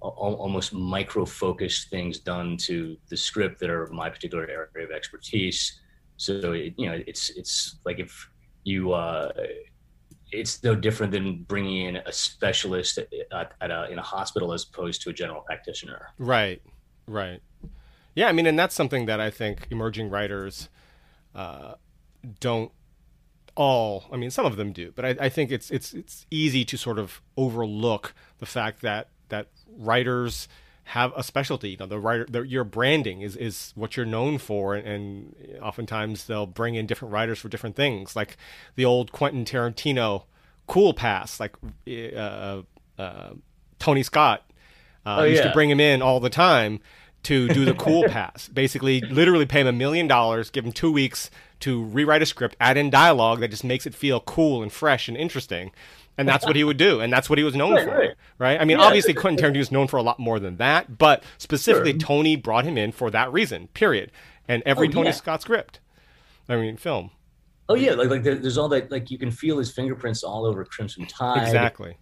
almost 0.00 0.72
micro 0.72 1.24
focused 1.24 1.90
things 1.90 2.18
done 2.18 2.56
to 2.56 2.96
the 3.08 3.16
script 3.16 3.58
that 3.60 3.70
are 3.70 3.86
my 3.88 4.10
particular 4.10 4.48
area 4.48 4.86
of 4.86 4.90
expertise. 4.90 5.80
So 6.16 6.52
it, 6.52 6.74
you 6.76 6.86
know 6.86 7.00
it's 7.06 7.30
it's 7.30 7.78
like 7.84 7.98
if 7.98 8.30
you 8.64 8.92
uh 8.92 9.32
it's 10.32 10.62
no 10.62 10.74
different 10.74 11.12
than 11.12 11.44
bringing 11.44 11.86
in 11.86 11.96
a 11.96 12.12
specialist 12.12 12.98
at, 12.98 13.52
at 13.60 13.70
a, 13.70 13.88
in 13.90 13.98
a 13.98 14.02
hospital 14.02 14.52
as 14.52 14.64
opposed 14.64 15.00
to 15.02 15.10
a 15.10 15.12
general 15.12 15.42
practitioner. 15.42 16.08
Right. 16.18 16.60
Right. 17.06 17.40
Yeah 18.14 18.28
i 18.28 18.32
mean 18.32 18.46
and 18.46 18.58
that's 18.58 18.74
something 18.74 19.04
that 19.06 19.20
i 19.20 19.30
think 19.30 19.68
emerging 19.70 20.08
writers 20.08 20.70
uh, 21.34 21.74
don't 22.40 22.72
all. 23.56 24.04
I 24.12 24.16
mean, 24.16 24.30
some 24.30 24.46
of 24.46 24.56
them 24.56 24.72
do, 24.72 24.92
but 24.94 25.04
I, 25.04 25.16
I 25.20 25.28
think 25.28 25.50
it's 25.50 25.70
it's 25.70 25.92
it's 25.92 26.26
easy 26.30 26.64
to 26.66 26.78
sort 26.78 26.98
of 26.98 27.20
overlook 27.36 28.14
the 28.38 28.46
fact 28.46 28.82
that 28.82 29.08
that 29.28 29.48
writers 29.76 30.48
have 30.84 31.12
a 31.16 31.22
specialty. 31.22 31.70
You 31.70 31.76
know, 31.78 31.86
the 31.86 31.98
writer, 31.98 32.26
the, 32.28 32.42
your 32.42 32.64
branding 32.64 33.20
is 33.22 33.36
is 33.36 33.72
what 33.74 33.96
you're 33.96 34.06
known 34.06 34.38
for, 34.38 34.74
and, 34.74 34.86
and, 34.86 35.58
oftentimes 35.60 36.26
they'll 36.26 36.46
bring 36.46 36.74
in 36.74 36.86
different 36.86 37.12
writers 37.12 37.38
for 37.38 37.48
different 37.48 37.76
things, 37.76 38.14
like 38.14 38.36
the 38.76 38.84
old 38.84 39.12
Quentin 39.12 39.44
Tarantino 39.44 40.24
cool 40.66 40.94
pass, 40.94 41.40
like 41.40 41.56
uh, 41.88 42.62
uh, 42.98 43.30
Tony 43.78 44.02
Scott 44.02 44.50
uh, 45.04 45.18
oh, 45.20 45.24
used 45.24 45.42
yeah. 45.42 45.48
to 45.48 45.54
bring 45.54 45.70
him 45.70 45.80
in 45.80 46.02
all 46.02 46.20
the 46.20 46.30
time 46.30 46.80
to 47.24 47.48
do 47.48 47.64
the 47.64 47.74
cool 47.74 48.04
pass. 48.08 48.48
Basically, 48.48 49.00
literally 49.00 49.46
pay 49.46 49.60
him 49.60 49.66
a 49.66 49.72
million 49.72 50.06
dollars, 50.06 50.50
give 50.50 50.64
him 50.64 50.72
two 50.72 50.92
weeks 50.92 51.30
to 51.60 51.82
rewrite 51.84 52.22
a 52.22 52.26
script, 52.26 52.56
add 52.60 52.76
in 52.76 52.90
dialogue 52.90 53.40
that 53.40 53.48
just 53.48 53.64
makes 53.64 53.86
it 53.86 53.94
feel 53.94 54.20
cool 54.20 54.62
and 54.62 54.72
fresh 54.72 55.08
and 55.08 55.16
interesting. 55.16 55.72
And 56.18 56.26
that's 56.26 56.46
what 56.46 56.56
he 56.56 56.64
would 56.64 56.78
do, 56.78 57.00
and 57.00 57.12
that's 57.12 57.28
what 57.28 57.38
he 57.38 57.44
was 57.44 57.54
known 57.54 57.74
right, 57.74 57.84
for, 57.84 57.90
right? 57.90 58.10
right? 58.38 58.60
I 58.60 58.64
mean, 58.64 58.78
yeah, 58.78 58.84
obviously, 58.84 59.12
Quentin 59.12 59.44
Tarantino 59.44 59.58
is 59.58 59.70
known 59.70 59.86
for 59.86 59.98
a 59.98 60.02
lot 60.02 60.18
more 60.18 60.40
than 60.40 60.56
that, 60.56 60.96
but 60.96 61.22
specifically, 61.36 61.92
sure. 61.92 61.98
Tony 61.98 62.36
brought 62.36 62.64
him 62.64 62.78
in 62.78 62.90
for 62.90 63.10
that 63.10 63.30
reason. 63.32 63.68
Period. 63.68 64.10
And 64.48 64.62
every 64.64 64.88
oh, 64.88 64.92
Tony 64.92 65.08
yeah. 65.08 65.12
Scott 65.12 65.42
script, 65.42 65.80
I 66.48 66.56
mean, 66.56 66.78
film. 66.78 67.10
Oh 67.68 67.74
yeah, 67.74 67.92
like 67.92 68.08
like 68.08 68.22
there's 68.22 68.56
all 68.56 68.68
that 68.68 68.90
like 68.90 69.10
you 69.10 69.18
can 69.18 69.30
feel 69.30 69.58
his 69.58 69.72
fingerprints 69.72 70.22
all 70.22 70.46
over 70.46 70.64
Crimson 70.64 71.04
Tide. 71.06 71.42
Exactly. 71.42 71.96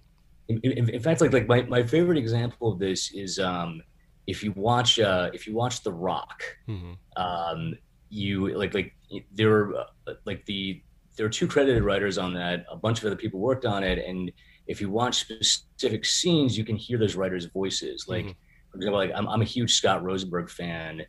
In, 0.49 0.61
in, 0.63 0.91
in 0.91 1.01
fact, 1.01 1.21
like 1.23 1.33
like 1.33 1.49
my, 1.49 1.63
my 1.63 1.83
favorite 1.83 2.19
example 2.19 2.71
of 2.71 2.79
this 2.79 3.13
is 3.13 3.39
um, 3.39 3.83
if 4.27 4.43
you 4.45 4.53
watch 4.53 5.01
uh, 5.01 5.31
if 5.33 5.47
you 5.47 5.55
watch 5.55 5.83
The 5.83 5.93
Rock, 5.93 6.43
mm-hmm. 6.69 6.93
um, 7.17 7.79
you 8.11 8.57
like 8.57 8.75
like 8.75 8.95
there 9.33 9.49
were 9.49 9.87
uh, 10.07 10.13
like 10.27 10.45
the 10.45 10.83
there 11.17 11.27
were 11.27 11.31
two 11.31 11.47
credited 11.47 11.83
writers 11.85 12.19
on 12.19 12.35
that. 12.35 12.65
A 12.71 12.77
bunch 12.77 12.99
of 12.99 13.07
other 13.07 13.17
people 13.17 13.41
worked 13.41 13.65
on 13.65 13.85
it, 13.85 13.99
and 13.99 14.31
if 14.67 14.81
you 14.81 14.91
watch 14.91 15.21
specific 15.21 16.05
scenes, 16.05 16.57
you 16.57 16.65
can 16.65 16.77
hear 16.77 16.99
those 16.99 17.17
writers' 17.17 17.47
voices. 17.47 18.07
Like 18.09 18.25
mm-hmm. 18.25 18.71
for 18.71 18.77
example, 18.77 18.99
like 18.99 19.13
I'm 19.15 19.29
I'm 19.29 19.43
a 19.43 19.47
huge 19.47 19.75
Scott 19.75 20.03
Rosenberg 20.03 20.51
fan, 20.51 21.03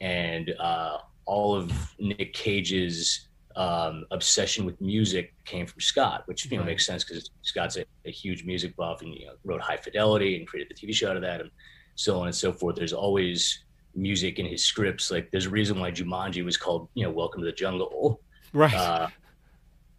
and 0.00 0.54
uh, 0.58 0.98
all 1.26 1.54
of 1.54 1.72
Nick 1.98 2.32
Cage's 2.32 3.28
um, 3.56 4.04
obsession 4.10 4.64
with 4.64 4.80
music 4.80 5.34
came 5.44 5.66
from 5.66 5.80
Scott, 5.80 6.22
which 6.26 6.50
you 6.50 6.56
know 6.56 6.64
makes 6.64 6.86
sense 6.86 7.04
because 7.04 7.30
Scott's 7.42 7.76
a, 7.76 7.84
a, 8.06 8.10
huge 8.10 8.44
music 8.44 8.74
buff 8.76 9.02
and 9.02 9.14
you 9.14 9.26
know, 9.26 9.32
wrote 9.44 9.60
High 9.60 9.76
Fidelity 9.76 10.36
and 10.36 10.46
created 10.46 10.74
the 10.74 10.86
TV 10.86 10.94
show 10.94 11.10
out 11.10 11.16
of 11.16 11.22
that, 11.22 11.40
and 11.40 11.50
so 11.94 12.20
on 12.20 12.26
and 12.26 12.34
so 12.34 12.52
forth. 12.52 12.76
There's 12.76 12.92
always 12.92 13.64
music 13.94 14.38
in 14.38 14.46
his 14.46 14.64
scripts. 14.64 15.10
Like 15.10 15.30
there's 15.30 15.46
a 15.46 15.50
reason 15.50 15.78
why 15.78 15.90
Jumanji 15.90 16.44
was 16.44 16.56
called, 16.56 16.88
you 16.94 17.04
know, 17.04 17.10
Welcome 17.10 17.42
to 17.42 17.46
the 17.46 17.52
Jungle. 17.52 18.20
Right. 18.52 18.74
Uh, 18.74 19.08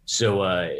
so, 0.04 0.42
uh, 0.42 0.70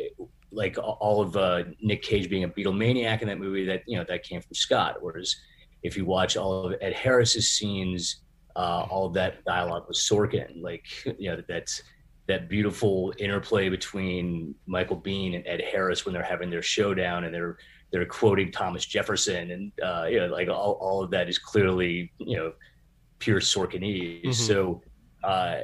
like 0.51 0.77
all 0.79 1.21
of 1.21 1.37
uh, 1.37 1.65
Nick 1.83 2.03
Cage 2.03 2.31
being 2.31 2.45
a 2.45 2.49
Beatlemaniac 2.49 3.23
in 3.23 3.29
that 3.29 3.39
movie, 3.39 3.65
that 3.65 3.83
you 3.87 3.99
know 3.99 4.05
that 4.09 4.23
came 4.23 4.41
from 4.41 4.55
Scott. 4.55 4.97
Whereas 5.01 5.35
if 5.83 5.97
you 5.97 6.05
watch 6.05 6.37
all 6.37 6.67
of 6.67 6.75
Ed 6.81 6.93
Harris's 6.93 7.53
scenes, 7.53 8.23
uh, 8.57 8.87
all 8.89 9.07
of 9.07 9.15
that 9.15 9.45
dialogue 9.45 9.87
was 9.89 9.99
Sorkin. 9.99 10.63
Like 10.63 10.87
you 11.19 11.31
know 11.31 11.43
that's 11.49 11.83
that 12.27 12.49
beautiful 12.49 13.13
interplay 13.19 13.69
between 13.69 14.55
Michael 14.67 15.01
Biehn 15.01 15.35
and 15.35 15.47
Ed 15.47 15.61
Harris 15.61 16.05
when 16.05 16.15
they're 16.15 16.23
having 16.23 16.51
their 16.51 16.63
showdown 16.63 17.25
and 17.25 17.35
they're 17.35 17.59
they're 17.91 18.07
quoting 18.07 18.51
Thomas 18.51 18.85
Jefferson 18.87 19.51
and 19.51 19.73
uh, 19.83 20.07
you 20.07 20.21
know 20.21 20.27
like 20.27 20.49
all, 20.49 20.73
all 20.81 21.03
of 21.03 21.11
that 21.11 21.29
is 21.29 21.39
clearly 21.39 22.13
you 22.19 22.37
know 22.37 22.53
pure 23.19 23.41
Sorkinese. 23.41 24.23
Mm-hmm. 24.23 24.33
So 24.33 24.83
uh, 25.23 25.61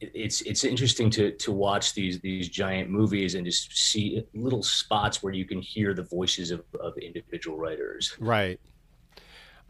it's 0.00 0.40
it's 0.42 0.64
interesting 0.64 1.10
to 1.10 1.32
to 1.32 1.52
watch 1.52 1.94
these 1.94 2.20
these 2.20 2.48
giant 2.48 2.90
movies 2.90 3.34
and 3.34 3.44
just 3.44 3.76
see 3.76 4.22
little 4.34 4.62
spots 4.62 5.22
where 5.22 5.32
you 5.32 5.44
can 5.44 5.60
hear 5.60 5.94
the 5.94 6.02
voices 6.02 6.50
of, 6.50 6.62
of 6.80 6.96
individual 6.98 7.58
writers. 7.58 8.16
Right. 8.20 8.60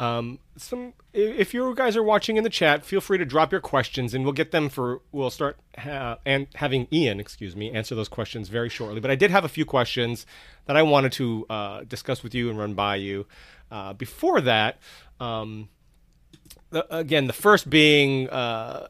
Um, 0.01 0.39
some 0.57 0.93
if 1.13 1.53
you 1.53 1.75
guys 1.75 1.97
are 1.97 2.03
watching 2.03 2.37
in 2.37 2.45
the 2.45 2.51
chat, 2.51 2.85
feel 2.85 3.01
free 3.01 3.19
to 3.19 3.25
drop 3.25 3.51
your 3.51 3.61
questions, 3.61 4.15
and 4.15 4.23
we'll 4.23 4.33
get 4.33 4.53
them 4.53 4.69
for. 4.69 5.01
We'll 5.11 5.31
start 5.31 5.59
ha- 5.77 6.19
and 6.25 6.47
having 6.55 6.87
Ian, 6.93 7.19
excuse 7.19 7.57
me, 7.57 7.73
answer 7.73 7.95
those 7.95 8.09
questions 8.09 8.49
very 8.49 8.69
shortly. 8.69 9.01
But 9.01 9.11
I 9.11 9.17
did 9.17 9.31
have 9.31 9.45
a 9.45 9.49
few 9.49 9.65
questions 9.65 10.25
that 10.67 10.77
I 10.77 10.83
wanted 10.83 11.13
to 11.13 11.47
uh, 11.51 11.85
discuss 11.85 12.23
with 12.23 12.35
you 12.35 12.49
and 12.49 12.59
run 12.59 12.75
by 12.75 12.97
you. 12.97 13.27
Uh, 13.71 13.93
before 13.93 14.41
that, 14.43 14.79
um, 15.19 15.69
again, 16.71 17.27
the 17.27 17.33
first 17.33 17.69
being 17.69 18.29
uh, 18.29 18.87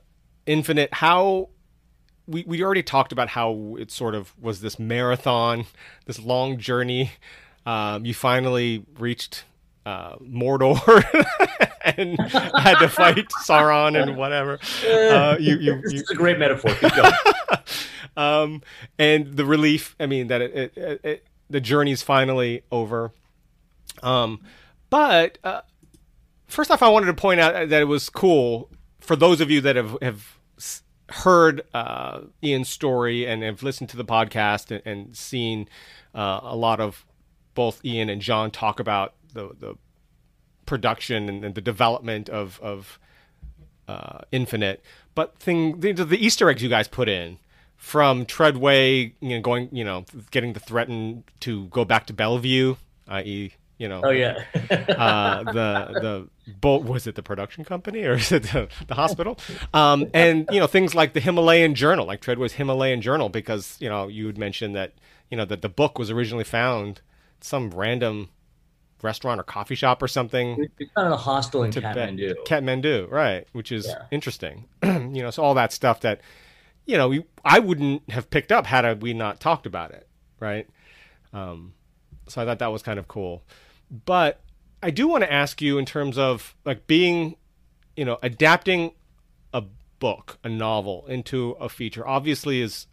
Infinite. 0.49 0.93
How 0.95 1.50
we 2.26 2.43
we 2.47 2.62
already 2.62 2.83
talked 2.83 3.12
about 3.12 3.28
how 3.28 3.76
it 3.78 3.90
sort 3.90 4.14
of 4.14 4.33
was 4.40 4.62
this 4.62 4.78
marathon, 4.78 5.67
this 6.07 6.19
long 6.19 6.59
journey. 6.59 7.12
Um, 7.67 8.07
you 8.07 8.14
finally 8.14 8.85
reached 8.99 9.45
uh, 9.85 10.17
Mordor 10.17 10.78
and 11.85 12.19
had 12.31 12.78
to 12.78 12.88
fight 12.88 13.28
Sauron 13.45 14.00
and 14.00 14.17
whatever. 14.17 14.59
Uh, 14.85 15.37
you, 15.38 15.57
you, 15.57 15.75
you, 15.75 16.00
it's 16.00 16.11
a 16.11 16.14
great 16.14 16.38
metaphor. 16.38 16.75
um, 18.17 18.62
and 18.99 19.37
the 19.37 19.45
relief. 19.45 19.95
I 20.00 20.07
mean 20.07 20.28
that 20.28 20.40
it, 20.40 20.73
it, 20.76 21.00
it, 21.05 21.26
the 21.50 21.61
journey's 21.61 22.02
finally 22.02 22.62
over. 22.73 23.12
Um, 24.02 24.40
but 24.88 25.37
uh, 25.45 25.61
first 26.47 26.71
off, 26.71 26.83
I 26.83 26.88
wanted 26.88 27.07
to 27.07 27.14
point 27.14 27.38
out 27.38 27.69
that 27.69 27.83
it 27.83 27.87
was 27.87 28.09
cool 28.09 28.71
for 28.99 29.14
those 29.14 29.43
of 29.43 29.50
you 29.50 29.61
that 29.61 29.76
have 29.76 29.97
have 30.00 30.38
heard 31.11 31.62
uh, 31.75 32.21
Ian's 32.43 32.69
story 32.69 33.27
and 33.27 33.43
have 33.43 33.62
listened 33.62 33.91
to 33.91 33.97
the 33.97 34.05
podcast 34.05 34.71
and, 34.71 34.83
and 34.85 35.17
seen 35.17 35.69
uh, 36.15 36.41
a 36.43 36.57
lot 36.57 36.81
of 36.81 37.05
both 37.55 37.85
Ian 37.85 38.09
and 38.09 38.21
John 38.21 38.50
talk 38.50 38.81
about 38.81 39.15
the 39.33 39.50
the 39.59 39.75
production 40.67 41.29
and, 41.29 41.45
and 41.45 41.55
the 41.55 41.61
development 41.61 42.29
of 42.29 42.61
of 42.62 42.99
uh, 43.88 44.21
Infinite, 44.31 44.83
but 45.15 45.38
thing 45.38 45.81
the, 45.81 45.93
the 45.93 46.25
Easter 46.25 46.50
eggs 46.50 46.62
you 46.62 46.69
guys 46.69 46.88
put 46.88 47.09
in 47.09 47.38
from 47.79 48.27
Treadway, 48.27 49.15
you 49.21 49.29
know, 49.31 49.41
going, 49.41 49.69
you 49.73 49.85
know, 49.85 50.05
getting 50.31 50.53
the 50.53 50.61
threaten 50.61 51.25
to 51.41 51.67
go 51.67 51.85
back 51.85 52.07
to 52.07 52.12
Bellevue, 52.12 52.75
i.e., 53.07 53.55
you 53.78 53.88
know. 53.88 54.02
Oh 54.04 54.11
yeah. 54.11 54.44
uh, 54.54 55.44
the 55.44 56.28
the 56.47 56.52
boat 56.52 56.85
was 56.85 57.06
it 57.06 57.14
the 57.14 57.23
production 57.23 57.64
company 57.64 58.04
or 58.04 58.14
is 58.14 58.32
it 58.32 58.42
the, 58.44 58.68
the 58.87 58.94
hospital? 58.94 59.38
Um, 59.73 60.11
and 60.12 60.49
you 60.50 60.61
know 60.61 60.66
things 60.66 60.94
like 60.94 61.14
the 61.14 61.20
Himalayan 61.20 61.75
Journal, 61.75 62.06
like 62.06 62.20
Treadway's 62.20 62.54
Himalayan 62.54 63.00
Journal, 63.00 63.28
because 63.28 63.76
you 63.80 63.88
know 63.88 64.08
you 64.08 64.26
had 64.26 64.37
mentioned 64.37 64.75
that 64.75 64.94
you 65.30 65.37
know 65.37 65.44
that 65.44 65.62
the 65.62 65.68
book 65.68 65.99
was 65.99 66.11
originally 66.11 66.44
found 66.44 67.00
some 67.40 67.70
random 67.70 68.28
restaurant 69.02 69.40
or 69.40 69.44
coffee 69.44 69.76
shop 69.76 70.02
or 70.02 70.08
something. 70.08 70.68
It's 70.78 70.90
kind 70.94 71.06
of 71.06 71.12
a 71.12 71.16
hostel 71.16 71.62
in 71.62 71.70
Kathmandu. 71.70 72.35
Kathmandu, 72.47 73.11
right? 73.11 73.47
Which 73.52 73.70
is 73.70 73.87
yeah. 73.87 74.04
interesting. 74.11 74.66
you 74.82 75.23
know, 75.23 75.30
so 75.30 75.42
all 75.42 75.54
that 75.54 75.73
stuff 75.73 76.00
that 76.00 76.20
you 76.85 76.97
know 76.97 77.08
we, 77.08 77.25
I 77.44 77.61
wouldn't 77.61 78.11
have 78.11 78.28
picked 78.30 78.50
up 78.50 78.66
had 78.66 79.02
we 79.02 79.14
not 79.14 79.40
talked 79.40 79.66
about 79.66 79.92
it, 79.92 80.08
right? 80.40 80.68
Um, 81.32 81.75
so 82.26 82.42
I 82.42 82.44
thought 82.44 82.58
that 82.58 82.73
was 82.73 82.82
kind 82.82 82.99
of 82.99 83.08
cool. 83.08 83.42
But 83.90 84.40
I 84.83 84.90
do 84.90 85.09
want 85.09 85.25
to 85.25 85.33
ask 85.33 85.61
you 85.61 85.78
in 85.78 85.87
terms 85.87 86.18
of 86.18 86.54
like 86.64 86.87
being, 86.87 87.37
you 87.97 88.04
know, 88.04 88.18
adapting 88.23 88.92
a 89.52 89.62
book, 89.99 90.38
a 90.45 90.49
novel 90.49 91.07
into 91.09 91.52
a 91.52 91.68
feature 91.68 92.07
obviously 92.07 92.61
is 92.61 92.87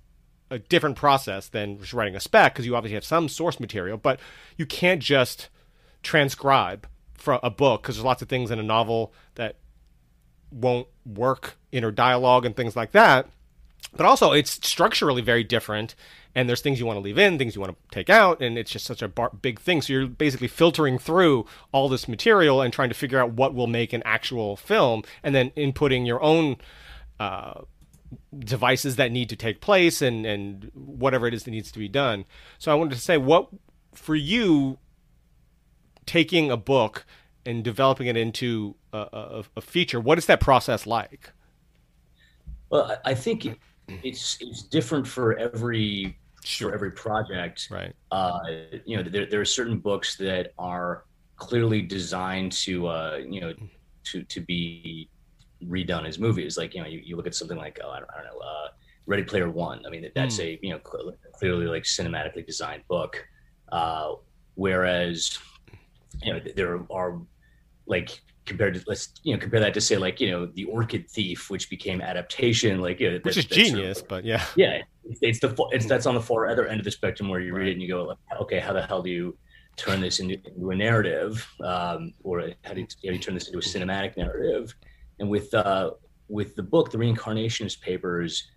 a 0.50 0.60
different 0.60 0.96
process 0.96 1.48
than 1.48 1.80
just 1.80 1.94
writing 1.94 2.16
a 2.16 2.20
spec 2.20 2.54
because 2.54 2.66
you 2.66 2.75
obviously 2.75 2.96
have 2.96 3.06
some 3.06 3.28
source 3.28 3.60
material, 3.60 3.98
but 3.98 4.20
you 4.58 4.66
can't 4.66 5.02
just 5.02 5.50
transcribe 6.04 6.88
from 7.14 7.40
a 7.42 7.50
book 7.50 7.82
because 7.82 7.96
there's 7.96 8.06
lots 8.06 8.22
of 8.22 8.30
things 8.30 8.52
in 8.52 8.60
a 8.60 8.64
novel 8.64 9.14
that 9.36 9.56
won't 10.52 10.88
work 11.06 11.58
in 11.72 11.80
inner 11.80 11.92
dialogue 11.92 12.46
and 12.46 12.56
things 12.56 12.75
like 12.75 12.92
that. 12.92 13.28
But 13.96 14.06
also, 14.06 14.32
it's 14.32 14.52
structurally 14.68 15.22
very 15.22 15.44
different 15.44 15.96
and 16.36 16.50
there's 16.50 16.62
things 16.62 16.80
you 16.80 16.86
want 16.86 16.98
to 16.98 17.01
leave 17.01 17.18
in, 17.18 17.38
things 17.38 17.56
you 17.56 17.62
want 17.62 17.75
to 17.75 17.96
take 17.96 18.10
out, 18.10 18.42
and 18.42 18.58
it's 18.58 18.70
just 18.70 18.86
such 18.86 19.01
a 19.01 19.08
bar- 19.08 19.32
big 19.42 19.60
thing. 19.60 19.82
So 19.82 19.94
you're 19.94 20.08
basically 20.08 20.50
filtering 20.50 21.00
through 21.00 21.46
all 21.72 21.88
this 21.88 22.08
material 22.08 22.62
and 22.62 22.74
trying 22.74 22.89
to 22.89 22.96
figure 22.96 23.20
out 23.20 23.32
what 23.32 23.56
will 23.56 23.68
make 23.68 23.94
an 23.94 24.04
actual 24.06 24.58
film, 24.58 25.04
and 25.24 25.34
then 25.34 25.51
inputting 25.51 26.06
your 26.06 26.22
own 26.22 26.58
uh, 27.20 27.62
devices 28.38 28.98
that 28.98 29.12
need 29.12 29.30
to 29.30 29.36
take 29.36 29.62
place 29.62 30.01
and 30.01 30.25
and 30.25 30.72
whatever 30.74 31.25
it 31.25 31.34
is 31.34 31.44
that 31.44 31.51
needs 31.51 31.72
to 31.72 31.80
be 31.80 31.88
done. 31.88 32.25
So 32.60 32.72
I 32.72 32.75
wanted 32.75 32.96
to 32.96 33.01
say, 33.01 33.18
what 33.18 33.48
for 33.94 34.15
you, 34.15 34.77
taking 36.06 36.51
a 36.51 36.58
book 36.58 37.06
and 37.46 37.63
developing 37.63 38.08
it 38.08 38.18
into 38.18 38.75
a, 38.92 38.98
a, 38.98 39.44
a 39.58 39.62
feature, 39.62 40.00
what 40.00 40.18
is 40.18 40.25
that 40.25 40.42
process 40.42 40.86
like? 40.86 41.32
Well, 42.70 42.98
I 43.06 43.13
think 43.13 43.48
it's 44.04 44.38
it's 44.42 44.63
different 44.63 45.08
for 45.08 45.38
every 45.38 46.18
sure. 46.46 46.70
for 46.70 46.75
every 46.75 46.92
project. 46.92 47.68
Right. 47.72 47.94
Uh, 48.12 48.40
you 48.86 48.98
know, 48.98 49.04
there, 49.04 49.25
there 49.25 49.42
are 49.42 49.46
certain 49.46 49.80
books 49.80 50.16
that 50.18 50.54
are 50.58 51.06
clearly 51.38 51.82
designed 51.82 52.52
to, 52.52 52.88
uh, 52.88 53.20
you 53.28 53.42
know, 53.42 53.54
to, 54.06 54.24
to 54.24 54.42
be 54.42 55.10
redone 55.66 56.08
as 56.08 56.20
movies. 56.20 56.58
Like, 56.58 56.74
you 56.75 56.82
know, 56.82 56.88
you, 56.88 57.02
you 57.04 57.16
look 57.16 57.28
at 57.28 57.36
something 57.36 57.58
like, 57.58 57.80
oh, 57.84 57.90
I 57.90 58.00
don't, 58.00 58.10
I 58.12 58.24
don't 58.24 58.25
know, 58.25 58.40
uh, 58.40 58.68
Ready 59.08 59.24
Player 59.24 59.50
One. 59.50 59.84
I 59.86 59.90
mean, 59.90 60.10
that's 60.16 60.38
mm. 60.38 60.46
a, 60.46 60.60
you 60.62 60.72
know, 60.72 60.79
clearly 60.79 61.68
like 61.68 61.84
cinematically 61.84 62.46
designed 62.46 62.84
book. 62.88 63.25
Uh, 63.72 64.14
whereas, 64.55 65.38
you 66.24 66.34
know, 66.34 66.40
there 66.55 66.86
are 66.92 67.22
like 67.88 68.22
compared 68.46 68.74
to 68.75 68.84
let's 68.88 69.14
you 69.24 69.34
know 69.34 69.40
compare 69.40 69.60
that 69.60 69.74
to 69.74 69.81
say 69.81 69.98
like 69.98 70.20
you 70.20 70.29
know 70.29 70.46
the 70.46 70.66
orchid 70.66 71.10
thief 71.10 71.50
which 71.50 71.70
became 71.70 72.01
adaptation 72.01 72.79
like 72.79 73.00
you 73.00 73.12
know, 73.12 73.20
which 73.24 73.38
is 73.38 73.46
genius 73.46 74.01
but 74.01 74.24
yeah 74.24 74.44
yeah 74.55 74.81
it's 75.22 75.40
the 75.40 75.68
it's 75.72 75.86
that's 75.86 76.05
on 76.05 76.16
the 76.16 76.22
far 76.22 76.48
other 76.48 76.68
end 76.68 76.79
of 76.79 76.86
the 76.86 76.92
spectrum 76.92 77.29
where 77.29 77.40
you 77.40 77.53
right. 77.53 77.62
read 77.62 77.70
it 77.70 77.74
and 77.74 77.81
you 77.81 77.88
go 77.88 78.03
like 78.03 78.18
okay 78.40 78.60
how 78.60 78.74
the 78.74 78.81
hell 78.84 79.01
do 79.01 79.10
you 79.10 79.38
turn 79.77 80.00
this 80.00 80.20
into, 80.20 80.36
into 80.46 80.72
a 80.72 80.75
narrative 80.75 81.46
um, 81.62 82.14
or 82.24 82.50
how 82.64 82.74
do, 82.74 82.79
you, 82.79 82.88
how 83.03 83.10
do 83.10 83.14
you 83.14 83.20
turn 83.20 83.34
this 83.34 83.48
into 83.48 83.60
a 83.60 83.62
cinematic 83.62 84.16
narrative 84.16 84.74
and 85.20 85.29
with 85.29 85.53
uh 85.53 85.92
with 86.27 86.55
the 86.55 86.64
book 86.64 86.92
the 86.92 86.98
reincarnationist 86.98 87.81
papers 87.81 88.48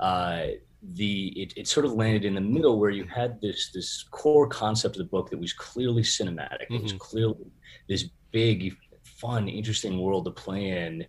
uh 0.00 0.46
the 0.92 1.28
it, 1.40 1.52
it 1.56 1.68
sort 1.68 1.86
of 1.86 1.92
landed 1.92 2.24
in 2.24 2.34
the 2.34 2.40
middle 2.40 2.78
where 2.78 2.90
you 2.90 3.04
had 3.04 3.40
this 3.40 3.70
this 3.72 4.04
core 4.10 4.46
concept 4.46 4.96
of 4.96 4.98
the 4.98 5.08
book 5.08 5.30
that 5.30 5.38
was 5.38 5.52
clearly 5.52 6.02
cinematic 6.02 6.64
mm-hmm. 6.64 6.74
it 6.74 6.82
was 6.82 6.92
mm-hmm. 6.92 6.98
clearly 6.98 7.46
this 7.88 8.08
big 8.34 8.76
fun, 9.24 9.48
interesting 9.48 10.00
world 10.00 10.24
to 10.26 10.30
play 10.30 10.68
in 10.84 11.06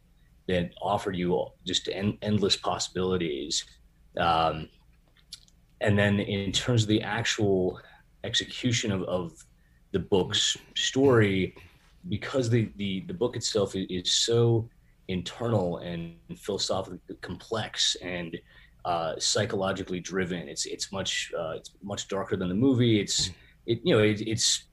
that 0.47 0.71
offered 0.81 1.15
you 1.15 1.45
just 1.65 1.89
en- 1.89 2.17
endless 2.21 2.55
possibilities. 2.55 3.65
Um, 4.17 4.69
and 5.81 5.97
then 5.99 6.19
in 6.19 6.51
terms 6.51 6.83
of 6.83 6.87
the 6.87 7.01
actual 7.01 7.79
execution 8.23 8.91
of, 8.91 9.03
of 9.03 9.33
the 9.91 9.99
book's 9.99 10.55
story, 10.75 11.55
because 12.07 12.49
the, 12.49 12.71
the, 12.77 13.01
the 13.01 13.13
book 13.13 13.35
itself 13.35 13.73
is 13.75 14.11
so 14.11 14.69
internal 15.07 15.77
and 15.77 16.15
philosophically 16.37 16.99
complex 17.21 17.95
and 18.01 18.37
uh, 18.85 19.13
psychologically 19.17 19.99
driven. 19.99 20.47
It's 20.47 20.65
it's 20.67 20.91
much 20.91 21.31
uh, 21.37 21.53
it's 21.57 21.71
much 21.81 22.07
darker 22.07 22.35
than 22.35 22.49
the 22.49 22.55
movie. 22.55 22.99
It's 22.99 23.31
it 23.65 23.79
you 23.83 23.95
know 23.95 24.03
it, 24.03 24.21
it's 24.21 24.65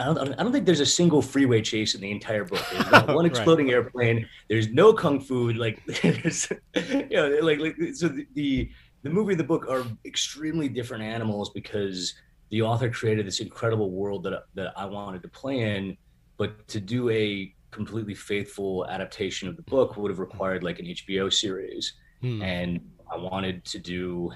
I 0.00 0.04
don't, 0.06 0.32
I 0.32 0.42
don't 0.42 0.52
think 0.52 0.66
there's 0.66 0.80
a 0.80 0.86
single 0.86 1.22
freeway 1.22 1.62
chase 1.62 1.94
in 1.94 2.00
the 2.00 2.10
entire 2.10 2.44
book. 2.44 2.64
There's 2.72 2.90
not 2.92 3.14
one 3.14 3.26
exploding 3.26 3.66
right. 3.66 3.74
airplane. 3.74 4.28
There's 4.48 4.68
no 4.68 4.92
kung 4.92 5.20
fu. 5.20 5.52
Like, 5.52 5.84
there's, 6.02 6.48
you 6.74 7.08
know, 7.10 7.38
like, 7.42 7.58
like 7.58 7.76
so 7.94 8.08
the, 8.08 8.26
the 8.34 8.70
the 9.02 9.10
movie 9.10 9.32
and 9.32 9.40
the 9.40 9.44
book 9.44 9.66
are 9.68 9.84
extremely 10.04 10.68
different 10.68 11.02
animals 11.02 11.50
because 11.50 12.14
the 12.50 12.62
author 12.62 12.90
created 12.90 13.26
this 13.26 13.40
incredible 13.40 13.90
world 13.90 14.24
that 14.24 14.44
that 14.54 14.72
I 14.76 14.84
wanted 14.84 15.22
to 15.22 15.28
play 15.28 15.76
in, 15.76 15.96
but 16.36 16.66
to 16.68 16.80
do 16.80 17.08
a 17.10 17.54
completely 17.70 18.14
faithful 18.14 18.86
adaptation 18.88 19.48
of 19.48 19.56
the 19.56 19.62
book 19.62 19.96
would 19.96 20.10
have 20.10 20.18
required 20.18 20.64
like 20.64 20.80
an 20.80 20.86
HBO 20.86 21.32
series, 21.32 21.94
hmm. 22.20 22.42
and 22.42 22.80
I 23.10 23.16
wanted 23.16 23.64
to 23.66 23.78
do 23.78 24.32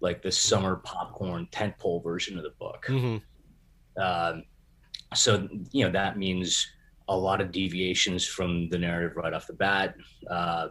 like 0.00 0.20
the 0.22 0.32
summer 0.32 0.76
popcorn 0.76 1.46
tentpole 1.52 2.02
version 2.02 2.36
of 2.36 2.42
the 2.42 2.54
book. 2.58 2.86
Mm-hmm. 2.88 4.02
Um, 4.02 4.44
so 5.14 5.48
you 5.70 5.84
know 5.84 5.92
that 5.92 6.18
means 6.18 6.66
a 7.08 7.16
lot 7.16 7.40
of 7.40 7.52
deviations 7.52 8.26
from 8.26 8.68
the 8.68 8.78
narrative 8.78 9.16
right 9.16 9.32
off 9.32 9.46
the 9.46 9.52
bat. 9.52 9.94
Uh, 10.28 10.68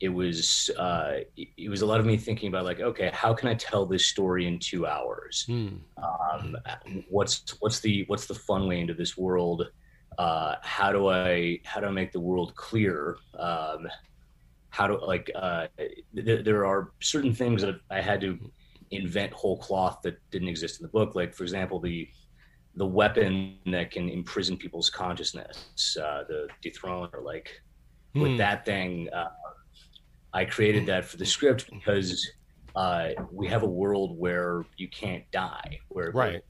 it 0.00 0.08
was 0.08 0.68
uh, 0.78 1.18
it 1.36 1.70
was 1.70 1.82
a 1.82 1.86
lot 1.86 2.00
of 2.00 2.06
me 2.06 2.16
thinking 2.16 2.48
about 2.48 2.64
like, 2.64 2.80
okay, 2.80 3.10
how 3.12 3.32
can 3.32 3.48
I 3.48 3.54
tell 3.54 3.86
this 3.86 4.06
story 4.06 4.48
in 4.48 4.58
two 4.58 4.84
hours? 4.84 5.44
Hmm. 5.46 5.76
Um, 5.96 6.56
what's 7.08 7.56
what's 7.60 7.78
the 7.80 8.04
what's 8.08 8.26
the 8.26 8.34
fun 8.34 8.66
way 8.66 8.80
into 8.80 8.94
this 8.94 9.16
world? 9.16 9.68
Uh, 10.18 10.56
how 10.62 10.90
do 10.90 11.08
I 11.08 11.60
how 11.64 11.80
do 11.80 11.86
I 11.86 11.90
make 11.90 12.10
the 12.10 12.20
world 12.20 12.54
clear? 12.56 13.16
Um, 13.38 13.88
how 14.70 14.88
do 14.88 15.00
like 15.06 15.30
uh, 15.34 15.68
th- 16.16 16.44
there 16.44 16.66
are 16.66 16.92
certain 17.00 17.32
things 17.32 17.62
that 17.62 17.76
I 17.88 18.00
had 18.00 18.20
to 18.22 18.38
invent 18.90 19.32
whole 19.32 19.58
cloth 19.58 20.00
that 20.02 20.18
didn't 20.30 20.48
exist 20.48 20.80
in 20.80 20.84
the 20.84 20.90
book. 20.90 21.14
Like 21.14 21.32
for 21.32 21.44
example, 21.44 21.78
the 21.78 22.08
the 22.76 22.86
weapon 22.86 23.58
that 23.66 23.90
can 23.90 24.08
imprison 24.08 24.56
people's 24.56 24.88
consciousness, 24.88 25.96
uh, 26.02 26.24
the 26.28 26.48
dethroner. 26.64 27.22
Like 27.22 27.60
with 28.14 28.32
hmm. 28.32 28.36
that 28.38 28.64
thing, 28.64 29.08
uh, 29.10 29.28
I 30.32 30.44
created 30.44 30.86
that 30.86 31.04
for 31.04 31.18
the 31.18 31.26
script 31.26 31.70
because 31.70 32.26
uh, 32.74 33.10
we 33.30 33.46
have 33.48 33.62
a 33.62 33.68
world 33.68 34.18
where 34.18 34.64
you 34.76 34.88
can't 34.88 35.24
die, 35.30 35.78
where 35.88 36.10
right. 36.12 36.42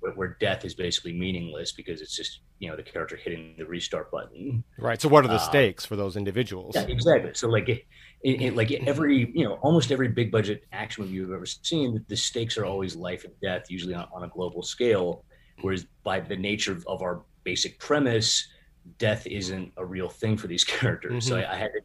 where, 0.00 0.12
where, 0.12 0.36
death 0.40 0.64
is 0.64 0.74
basically 0.74 1.14
meaningless 1.14 1.72
because 1.72 2.02
it's 2.02 2.14
just 2.14 2.40
you 2.58 2.68
know 2.68 2.76
the 2.76 2.82
character 2.82 3.16
hitting 3.16 3.54
the 3.56 3.64
restart 3.64 4.10
button. 4.10 4.62
Right. 4.78 5.00
So 5.00 5.08
what 5.08 5.24
are 5.24 5.28
the 5.28 5.34
uh, 5.34 5.38
stakes 5.38 5.86
for 5.86 5.96
those 5.96 6.16
individuals? 6.16 6.74
Yeah, 6.74 6.82
exactly. 6.82 7.32
So 7.34 7.48
like. 7.48 7.68
It, 7.68 7.84
it, 8.22 8.42
it, 8.42 8.54
like 8.54 8.70
every 8.70 9.32
you 9.34 9.46
know 9.46 9.54
almost 9.62 9.90
every 9.90 10.08
big 10.08 10.30
budget 10.30 10.64
action 10.72 11.04
movie 11.04 11.14
you've 11.14 11.32
ever 11.32 11.46
seen 11.46 12.04
the 12.06 12.16
stakes 12.16 12.58
are 12.58 12.66
always 12.66 12.94
life 12.94 13.24
and 13.24 13.32
death 13.40 13.70
usually 13.70 13.94
on, 13.94 14.06
on 14.12 14.24
a 14.24 14.28
global 14.28 14.62
scale 14.62 15.24
Whereas 15.62 15.86
by 16.02 16.20
the 16.20 16.36
nature 16.36 16.72
of, 16.72 16.84
of 16.86 17.02
our 17.02 17.22
basic 17.44 17.78
premise, 17.78 18.48
death 18.98 19.26
isn't 19.26 19.72
a 19.76 19.84
real 19.84 20.08
thing 20.08 20.36
for 20.36 20.46
these 20.46 20.64
characters. 20.78 21.24
Mm-hmm. 21.24 21.28
So 21.28 21.36
I, 21.38 21.52
I, 21.52 21.56
had 21.56 21.72
to, 21.72 21.80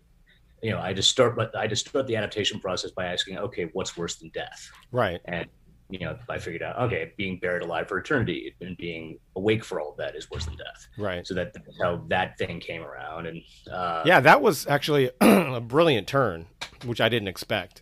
you 0.61 0.71
know, 0.71 0.79
I 0.79 0.93
just 0.93 1.09
start, 1.09 1.35
but 1.35 1.55
I 1.55 1.67
just 1.67 1.87
start 1.87 2.07
the 2.07 2.15
adaptation 2.15 2.59
process 2.59 2.91
by 2.91 3.05
asking, 3.05 3.37
okay, 3.37 3.69
what's 3.73 3.95
worse 3.97 4.15
than 4.15 4.29
death? 4.29 4.69
Right. 4.91 5.21
And 5.25 5.47
you 5.87 5.99
know, 5.99 6.17
I 6.27 6.39
figured 6.39 6.63
out, 6.63 6.79
okay, 6.79 7.13
being 7.15 7.37
buried 7.37 7.61
alive 7.61 7.87
for 7.87 7.99
eternity 7.99 8.55
and 8.59 8.75
being 8.75 9.19
awake 9.35 9.63
for 9.63 9.79
all 9.79 9.91
of 9.91 9.97
that 9.97 10.15
is 10.15 10.31
worse 10.31 10.45
than 10.45 10.55
death. 10.55 10.87
Right. 10.97 11.27
So 11.27 11.35
that, 11.35 11.53
that's 11.53 11.77
how 11.79 12.03
that 12.07 12.39
thing 12.39 12.59
came 12.59 12.81
around. 12.81 13.27
And 13.27 13.43
uh, 13.71 14.01
yeah, 14.03 14.19
that 14.19 14.41
was 14.41 14.65
actually 14.65 15.11
a 15.21 15.61
brilliant 15.61 16.07
turn 16.07 16.47
which 16.85 17.01
I 17.01 17.09
didn't 17.09 17.27
expect. 17.27 17.81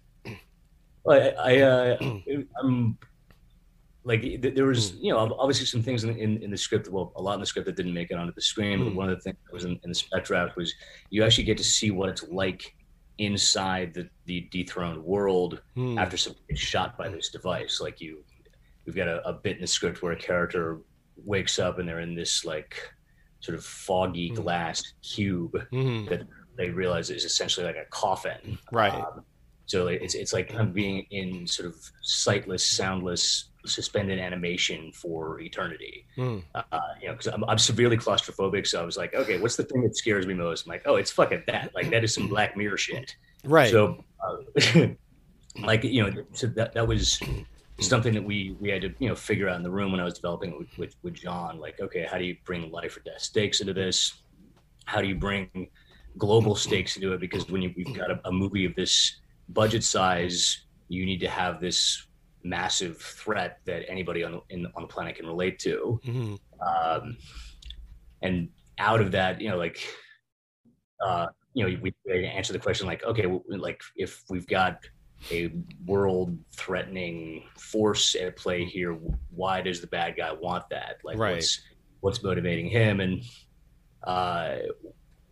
I, 1.09 1.29
I 1.29 1.57
uh, 1.59 1.97
I'm 2.63 2.97
like 4.05 4.41
there 4.41 4.65
was 4.65 4.91
hmm. 4.91 5.05
you 5.05 5.13
know 5.13 5.35
obviously 5.39 5.65
some 5.65 5.81
things 5.81 6.03
in, 6.03 6.17
in, 6.17 6.41
in, 6.43 6.51
the 6.51 6.57
script 6.57 6.89
well 6.89 7.13
a 7.15 7.21
lot 7.21 7.35
in 7.35 7.39
the 7.39 7.45
script 7.45 7.65
that 7.65 7.75
didn't 7.75 7.93
make 7.93 8.11
it 8.11 8.17
onto 8.17 8.33
the 8.33 8.41
screen 8.41 8.79
but 8.79 8.89
hmm. 8.89 8.95
one 8.95 9.09
of 9.09 9.15
the 9.17 9.21
things 9.21 9.37
that 9.45 9.53
was 9.53 9.65
in, 9.65 9.79
in 9.83 9.89
the 9.89 9.95
spec 9.95 10.25
draft 10.25 10.55
was 10.55 10.73
you 11.09 11.23
actually 11.23 11.43
get 11.43 11.57
to 11.57 11.63
see 11.63 11.91
what 11.91 12.09
it's 12.09 12.23
like 12.23 12.75
inside 13.19 13.93
the, 13.93 14.09
the 14.25 14.41
dethroned 14.51 15.01
world 15.03 15.61
mm. 15.77 15.99
after 15.99 16.17
someone 16.17 16.41
gets 16.49 16.59
shot 16.59 16.97
by 16.97 17.07
this 17.07 17.29
device 17.29 17.79
like 17.79 18.01
you 18.01 18.23
we've 18.85 18.95
got 18.95 19.07
a, 19.07 19.25
a, 19.27 19.33
bit 19.33 19.55
in 19.55 19.61
the 19.61 19.67
script 19.67 20.01
where 20.01 20.13
a 20.13 20.17
character 20.17 20.81
wakes 21.23 21.59
up 21.59 21.77
and 21.77 21.87
they're 21.87 21.99
in 21.99 22.15
this 22.15 22.43
like 22.43 22.91
sort 23.39 23.55
of 23.55 23.63
foggy 23.63 24.31
glass 24.31 24.93
cube 25.03 25.53
mm-hmm. 25.71 26.09
that 26.09 26.23
they 26.57 26.71
realize 26.71 27.11
is 27.11 27.23
essentially 27.23 27.65
like 27.65 27.75
a 27.75 27.85
coffin 27.91 28.57
right 28.71 28.93
um, 28.93 29.23
so 29.67 29.87
it's, 29.87 30.15
it's 30.15 30.33
like 30.33 30.49
kind 30.49 30.61
of 30.61 30.73
being 30.73 31.05
in 31.11 31.45
sort 31.45 31.69
of 31.69 31.75
sightless 32.01 32.65
soundless 32.65 33.51
suspended 33.65 34.19
animation 34.19 34.91
for 34.91 35.39
eternity. 35.39 36.05
Mm. 36.17 36.43
Uh, 36.53 36.61
you 37.01 37.07
know, 37.07 37.13
because 37.13 37.27
I'm, 37.27 37.43
I'm, 37.45 37.57
severely 37.57 37.97
claustrophobic, 37.97 38.67
so 38.67 38.81
I 38.81 38.85
was 38.85 38.97
like, 38.97 39.13
okay, 39.13 39.39
what's 39.39 39.55
the 39.55 39.63
thing 39.63 39.83
that 39.83 39.95
scares 39.95 40.27
me 40.27 40.33
most? 40.33 40.65
I'm 40.65 40.71
like, 40.71 40.83
oh, 40.85 40.95
it's 40.95 41.11
fucking 41.11 41.43
that. 41.47 41.73
Like 41.73 41.89
that 41.91 42.03
is 42.03 42.13
some 42.13 42.27
Black 42.27 42.57
Mirror 42.57 42.77
shit. 42.77 43.15
Right. 43.43 43.71
So, 43.71 44.03
uh, 44.23 44.87
like 45.61 45.83
you 45.83 46.03
know, 46.03 46.23
so 46.33 46.47
that 46.47 46.73
that 46.73 46.87
was 46.87 47.19
something 47.79 48.13
that 48.13 48.23
we 48.23 48.55
we 48.59 48.69
had 48.69 48.81
to 48.81 48.93
you 48.99 49.09
know 49.09 49.15
figure 49.15 49.49
out 49.49 49.57
in 49.57 49.63
the 49.63 49.71
room 49.71 49.91
when 49.91 49.99
I 49.99 50.03
was 50.03 50.13
developing 50.13 50.51
it 50.51 50.59
with, 50.59 50.77
with, 50.77 50.95
with 51.03 51.13
John. 51.13 51.59
Like, 51.59 51.79
okay, 51.79 52.07
how 52.09 52.17
do 52.17 52.25
you 52.25 52.35
bring 52.45 52.69
life 52.71 52.97
or 52.97 53.01
death 53.01 53.21
stakes 53.21 53.61
into 53.61 53.73
this? 53.73 54.13
How 54.85 55.01
do 55.01 55.07
you 55.07 55.15
bring 55.15 55.69
global 56.17 56.55
stakes 56.55 56.95
into 56.95 57.13
it? 57.13 57.19
Because 57.19 57.49
when 57.49 57.61
you, 57.61 57.73
we've 57.75 57.95
got 57.95 58.11
a, 58.11 58.19
a 58.25 58.31
movie 58.31 58.65
of 58.65 58.75
this 58.75 59.17
budget 59.49 59.83
size, 59.83 60.65
you 60.89 61.05
need 61.05 61.19
to 61.19 61.29
have 61.29 61.59
this 61.59 62.05
massive 62.43 62.97
threat 62.97 63.59
that 63.65 63.83
anybody 63.87 64.23
on 64.23 64.41
in, 64.49 64.67
on 64.75 64.81
the 64.83 64.87
planet 64.87 65.15
can 65.15 65.25
relate 65.25 65.59
to. 65.59 65.99
Mm-hmm. 66.05 66.35
Um, 66.61 67.17
and 68.21 68.49
out 68.77 69.01
of 69.01 69.11
that, 69.11 69.41
you 69.41 69.49
know, 69.49 69.57
like, 69.57 69.79
uh, 71.05 71.27
you 71.53 71.67
know, 71.67 71.79
we 71.81 71.93
answer 72.25 72.53
the 72.53 72.59
question 72.59 72.87
like, 72.87 73.03
okay, 73.03 73.25
well, 73.25 73.43
like 73.47 73.81
if 73.95 74.23
we've 74.29 74.47
got 74.47 74.79
a 75.31 75.51
world-threatening 75.85 77.43
force 77.57 78.15
at 78.15 78.35
play 78.35 78.65
here, 78.65 78.97
why 79.29 79.61
does 79.61 79.79
the 79.81 79.87
bad 79.87 80.15
guy 80.17 80.31
want 80.31 80.67
that? 80.69 80.97
Like, 81.03 81.17
right. 81.17 81.35
what's 81.35 81.61
what's 82.01 82.23
motivating 82.23 82.67
him? 82.67 82.99
And 82.99 83.23
uh, 84.03 84.55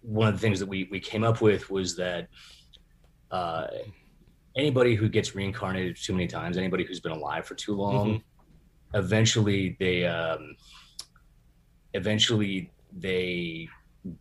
one 0.02 0.28
of 0.28 0.34
the 0.34 0.40
things 0.40 0.60
that 0.60 0.68
we 0.68 0.88
we 0.92 1.00
came 1.00 1.24
up 1.24 1.42
with 1.42 1.70
was 1.70 1.96
that. 1.98 2.28
Uh, 3.32 3.68
anybody 4.56 4.96
who 4.96 5.10
gets 5.10 5.36
reincarnated 5.36 5.98
too 5.98 6.14
many 6.14 6.28
times, 6.28 6.58
anybody 6.58 6.84
who's 6.84 7.00
been 7.00 7.12
alive 7.12 7.46
for 7.46 7.56
too 7.56 7.76
long, 7.76 8.08
mm-hmm. 8.08 8.98
eventually 8.98 9.76
they 9.80 10.06
um, 10.06 10.56
eventually 11.94 12.72
they 12.98 13.68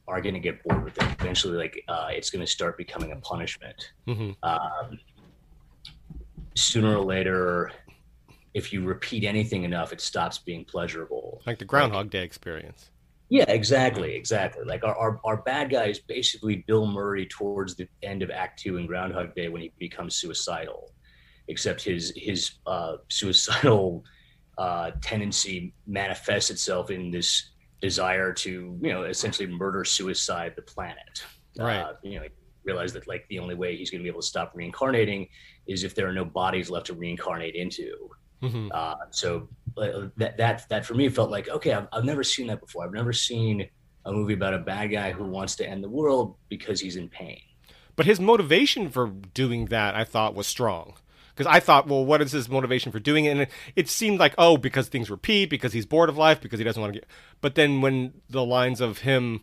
are 0.07 0.21
going 0.21 0.35
to 0.35 0.40
get 0.40 0.62
bored 0.62 0.85
with 0.85 0.97
it. 0.99 1.09
Eventually, 1.21 1.57
like 1.57 1.83
uh, 1.88 2.09
it's 2.11 2.31
going 2.31 2.45
to 2.45 2.51
start 2.51 2.77
becoming 2.77 3.12
a 3.12 3.16
punishment. 3.16 3.93
Mm-hmm. 4.07 4.33
Um, 4.43 4.99
sooner 6.55 6.97
or 6.97 7.05
later, 7.05 7.73
if 8.55 8.73
you 8.73 8.83
repeat 8.83 9.25
anything 9.25 9.64
enough, 9.64 9.93
it 9.93 10.01
stops 10.01 10.38
being 10.38 10.64
pleasurable. 10.64 11.43
Like 11.47 11.59
the 11.59 11.64
Groundhog 11.64 12.07
like, 12.07 12.11
Day 12.11 12.23
experience. 12.23 12.90
Yeah, 13.31 13.45
exactly, 13.47 14.16
exactly. 14.16 14.64
Like 14.64 14.83
our, 14.83 14.97
our, 14.97 15.21
our 15.25 15.37
bad 15.38 15.71
guy 15.71 15.87
is 15.87 16.01
basically 16.01 16.64
Bill 16.66 16.87
Murray 16.87 17.27
towards 17.27 17.77
the 17.77 17.88
end 18.03 18.23
of 18.23 18.31
Act 18.31 18.59
Two 18.59 18.77
in 18.77 18.87
Groundhog 18.87 19.37
Day 19.37 19.49
when 19.49 19.62
he 19.62 19.73
becomes 19.79 20.16
suicidal, 20.16 20.93
except 21.47 21.83
his 21.83 22.12
his 22.16 22.53
uh, 22.66 22.97
suicidal 23.09 24.05
uh, 24.59 24.90
tendency 25.01 25.73
manifests 25.87 26.51
itself 26.51 26.90
in 26.90 27.12
this 27.12 27.51
desire 27.81 28.33
to 28.33 28.79
you 28.83 28.93
know 28.93 29.05
essentially 29.05 29.47
murder 29.47 29.85
suicide 29.85 30.55
the 30.57 30.62
planet. 30.62 31.25
Right. 31.57 31.81
Uh, 31.81 31.93
you 32.03 32.19
know, 32.19 32.27
realize 32.64 32.93
that 32.95 33.07
like 33.07 33.27
the 33.29 33.38
only 33.38 33.55
way 33.55 33.77
he's 33.77 33.90
going 33.90 34.01
to 34.01 34.03
be 34.03 34.09
able 34.09 34.23
to 34.23 34.27
stop 34.27 34.53
reincarnating 34.57 35.29
is 35.69 35.85
if 35.85 35.95
there 35.95 36.09
are 36.09 36.12
no 36.12 36.25
bodies 36.25 36.69
left 36.69 36.87
to 36.87 36.95
reincarnate 36.95 37.55
into. 37.55 38.11
Mm-hmm. 38.42 38.68
Uh, 38.72 38.94
so 39.11 39.48
that 39.76 40.37
that 40.37 40.68
that 40.68 40.87
for 40.87 40.94
me 40.94 41.09
felt 41.09 41.31
like 41.31 41.48
okay, 41.48 41.72
I've, 41.72 41.88
I've 41.92 42.05
never 42.05 42.24
seen 42.24 42.46
that 42.48 42.61
before. 42.61 42.85
I've 42.85 42.92
never 42.92 43.12
seen 43.12 43.68
a 44.05 44.12
movie 44.12 44.35
about 44.35 44.55
a 44.55 44.59
bad 44.59 44.88
guy 44.88 45.12
who 45.12 45.24
wants 45.24 45.57
to 45.57 45.68
end 45.68 45.85
the 45.85 45.88
world 45.88 46.37
because 46.48 46.81
he's 46.81 46.96
in 46.96 47.09
pain. 47.09 47.40
But 47.96 48.07
his 48.07 48.18
motivation 48.18 48.88
for 48.88 49.09
doing 49.09 49.66
that, 49.66 49.94
I 49.94 50.05
thought, 50.05 50.35
was 50.35 50.46
strong. 50.46 50.94
Because 51.35 51.46
I 51.46 51.61
thought, 51.61 51.87
well, 51.87 52.05
what 52.05 52.20
is 52.22 52.33
his 52.33 52.48
motivation 52.48 52.92
for 52.92 52.98
doing 52.98 53.24
it? 53.24 53.31
And 53.31 53.40
it, 53.42 53.50
it 53.76 53.88
seemed 53.88 54.18
like, 54.18 54.35
oh, 54.37 54.57
because 54.57 54.88
things 54.88 55.11
repeat, 55.11 55.50
because 55.50 55.72
he's 55.72 55.87
bored 55.87 56.09
of 56.09 56.18
life, 56.18 56.40
because 56.40 56.59
he 56.59 56.64
doesn't 56.64 56.81
want 56.81 56.92
to 56.94 57.00
get. 57.00 57.09
But 57.40 57.55
then 57.55 57.81
when 57.81 58.14
the 58.29 58.44
lines 58.44 58.81
of 58.81 58.98
him, 58.98 59.42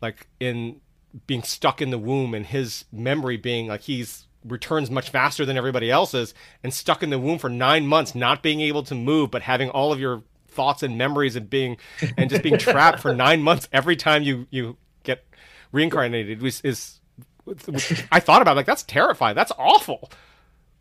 like 0.00 0.28
in 0.38 0.80
being 1.26 1.42
stuck 1.42 1.80
in 1.82 1.90
the 1.90 1.98
womb 1.98 2.34
and 2.34 2.46
his 2.46 2.84
memory 2.92 3.36
being 3.36 3.66
like 3.66 3.82
he's 3.82 4.26
returns 4.44 4.90
much 4.90 5.10
faster 5.10 5.44
than 5.44 5.56
everybody 5.56 5.90
else's 5.90 6.34
and 6.62 6.72
stuck 6.72 7.02
in 7.02 7.10
the 7.10 7.18
womb 7.18 7.38
for 7.38 7.50
nine 7.50 7.86
months, 7.86 8.14
not 8.14 8.42
being 8.42 8.60
able 8.60 8.82
to 8.84 8.94
move, 8.94 9.30
but 9.30 9.42
having 9.42 9.70
all 9.70 9.92
of 9.92 10.00
your 10.00 10.22
thoughts 10.48 10.82
and 10.82 10.98
memories 10.98 11.36
and 11.36 11.48
being 11.48 11.76
and 12.16 12.30
just 12.30 12.42
being 12.42 12.58
trapped 12.58 13.00
for 13.00 13.14
nine 13.26 13.42
months 13.42 13.68
every 13.72 13.96
time 13.96 14.22
you 14.22 14.46
you 14.50 14.76
get 15.04 15.24
reincarnated 15.72 16.42
was 16.42 16.60
is 16.62 17.00
I 18.12 18.20
thought 18.20 18.42
about 18.42 18.52
it, 18.52 18.56
like 18.56 18.66
that's 18.66 18.82
terrifying. 18.82 19.34
That's 19.34 19.52
awful. 19.58 20.10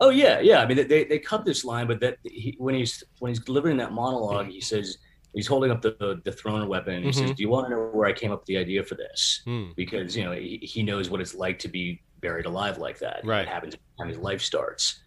Oh 0.01 0.09
yeah, 0.09 0.39
yeah. 0.39 0.61
I 0.61 0.65
mean, 0.65 0.87
they 0.87 1.03
they 1.03 1.19
cut 1.19 1.45
this 1.45 1.65
line, 1.65 1.87
but 1.87 1.99
that 1.99 2.17
he, 2.23 2.55
when 2.57 2.75
he's 2.75 3.03
when 3.19 3.29
he's 3.29 3.39
delivering 3.39 3.77
that 3.77 3.91
monologue, 3.91 4.47
he 4.47 4.61
says 4.61 4.97
he's 5.33 5.47
holding 5.47 5.71
up 5.71 5.81
the 5.81 5.95
the, 5.99 6.15
dethroner 6.17 6.67
weapon. 6.67 6.95
And 6.95 7.03
he 7.03 7.11
mm-hmm. 7.11 7.27
says, 7.27 7.35
"Do 7.35 7.43
you 7.43 7.49
want 7.49 7.67
to 7.67 7.71
know 7.71 7.89
where 7.91 8.07
I 8.07 8.13
came 8.13 8.31
up 8.31 8.41
with 8.41 8.47
the 8.47 8.57
idea 8.57 8.83
for 8.83 8.95
this?" 8.95 9.41
Mm. 9.45 9.75
Because 9.75 10.15
you 10.15 10.23
know 10.23 10.31
he, 10.31 10.59
he 10.61 10.83
knows 10.83 11.09
what 11.09 11.21
it's 11.21 11.35
like 11.35 11.59
to 11.59 11.67
be 11.67 12.01
buried 12.21 12.45
alive 12.45 12.77
like 12.77 12.99
that. 12.99 13.21
Right. 13.23 13.41
It 13.41 13.47
happens 13.47 13.75
when 13.97 14.09
his 14.09 14.17
life 14.17 14.41
starts. 14.41 15.01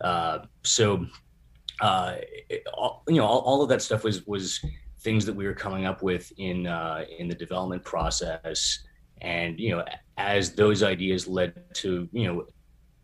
Uh, 0.00 0.40
so, 0.64 1.06
uh, 1.80 2.16
it, 2.48 2.62
all, 2.72 3.02
you 3.08 3.16
know, 3.16 3.26
all, 3.26 3.40
all, 3.40 3.62
of 3.62 3.68
that 3.68 3.82
stuff 3.82 4.04
was 4.04 4.26
was 4.26 4.60
things 5.00 5.24
that 5.26 5.34
we 5.34 5.46
were 5.46 5.54
coming 5.54 5.86
up 5.86 6.02
with 6.02 6.32
in 6.38 6.66
uh, 6.66 7.04
in 7.18 7.28
the 7.28 7.34
development 7.34 7.84
process, 7.84 8.80
and 9.20 9.58
you 9.58 9.70
know, 9.70 9.84
as 10.16 10.54
those 10.54 10.82
ideas 10.82 11.26
led 11.26 11.62
to 11.74 12.08
you 12.12 12.26
know 12.26 12.46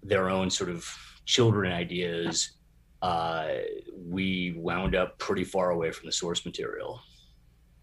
their 0.03 0.29
own 0.29 0.51
sort 0.51 0.71
of 0.71 0.87
children 1.25 1.73
ideas, 1.73 2.53
uh, 3.03 3.49
we 3.97 4.55
wound 4.57 4.95
up 4.95 5.19
pretty 5.19 5.45
far 5.45 5.71
away 5.71 5.91
from 5.91 6.07
the 6.07 6.13
source 6.13 6.45
material. 6.45 7.01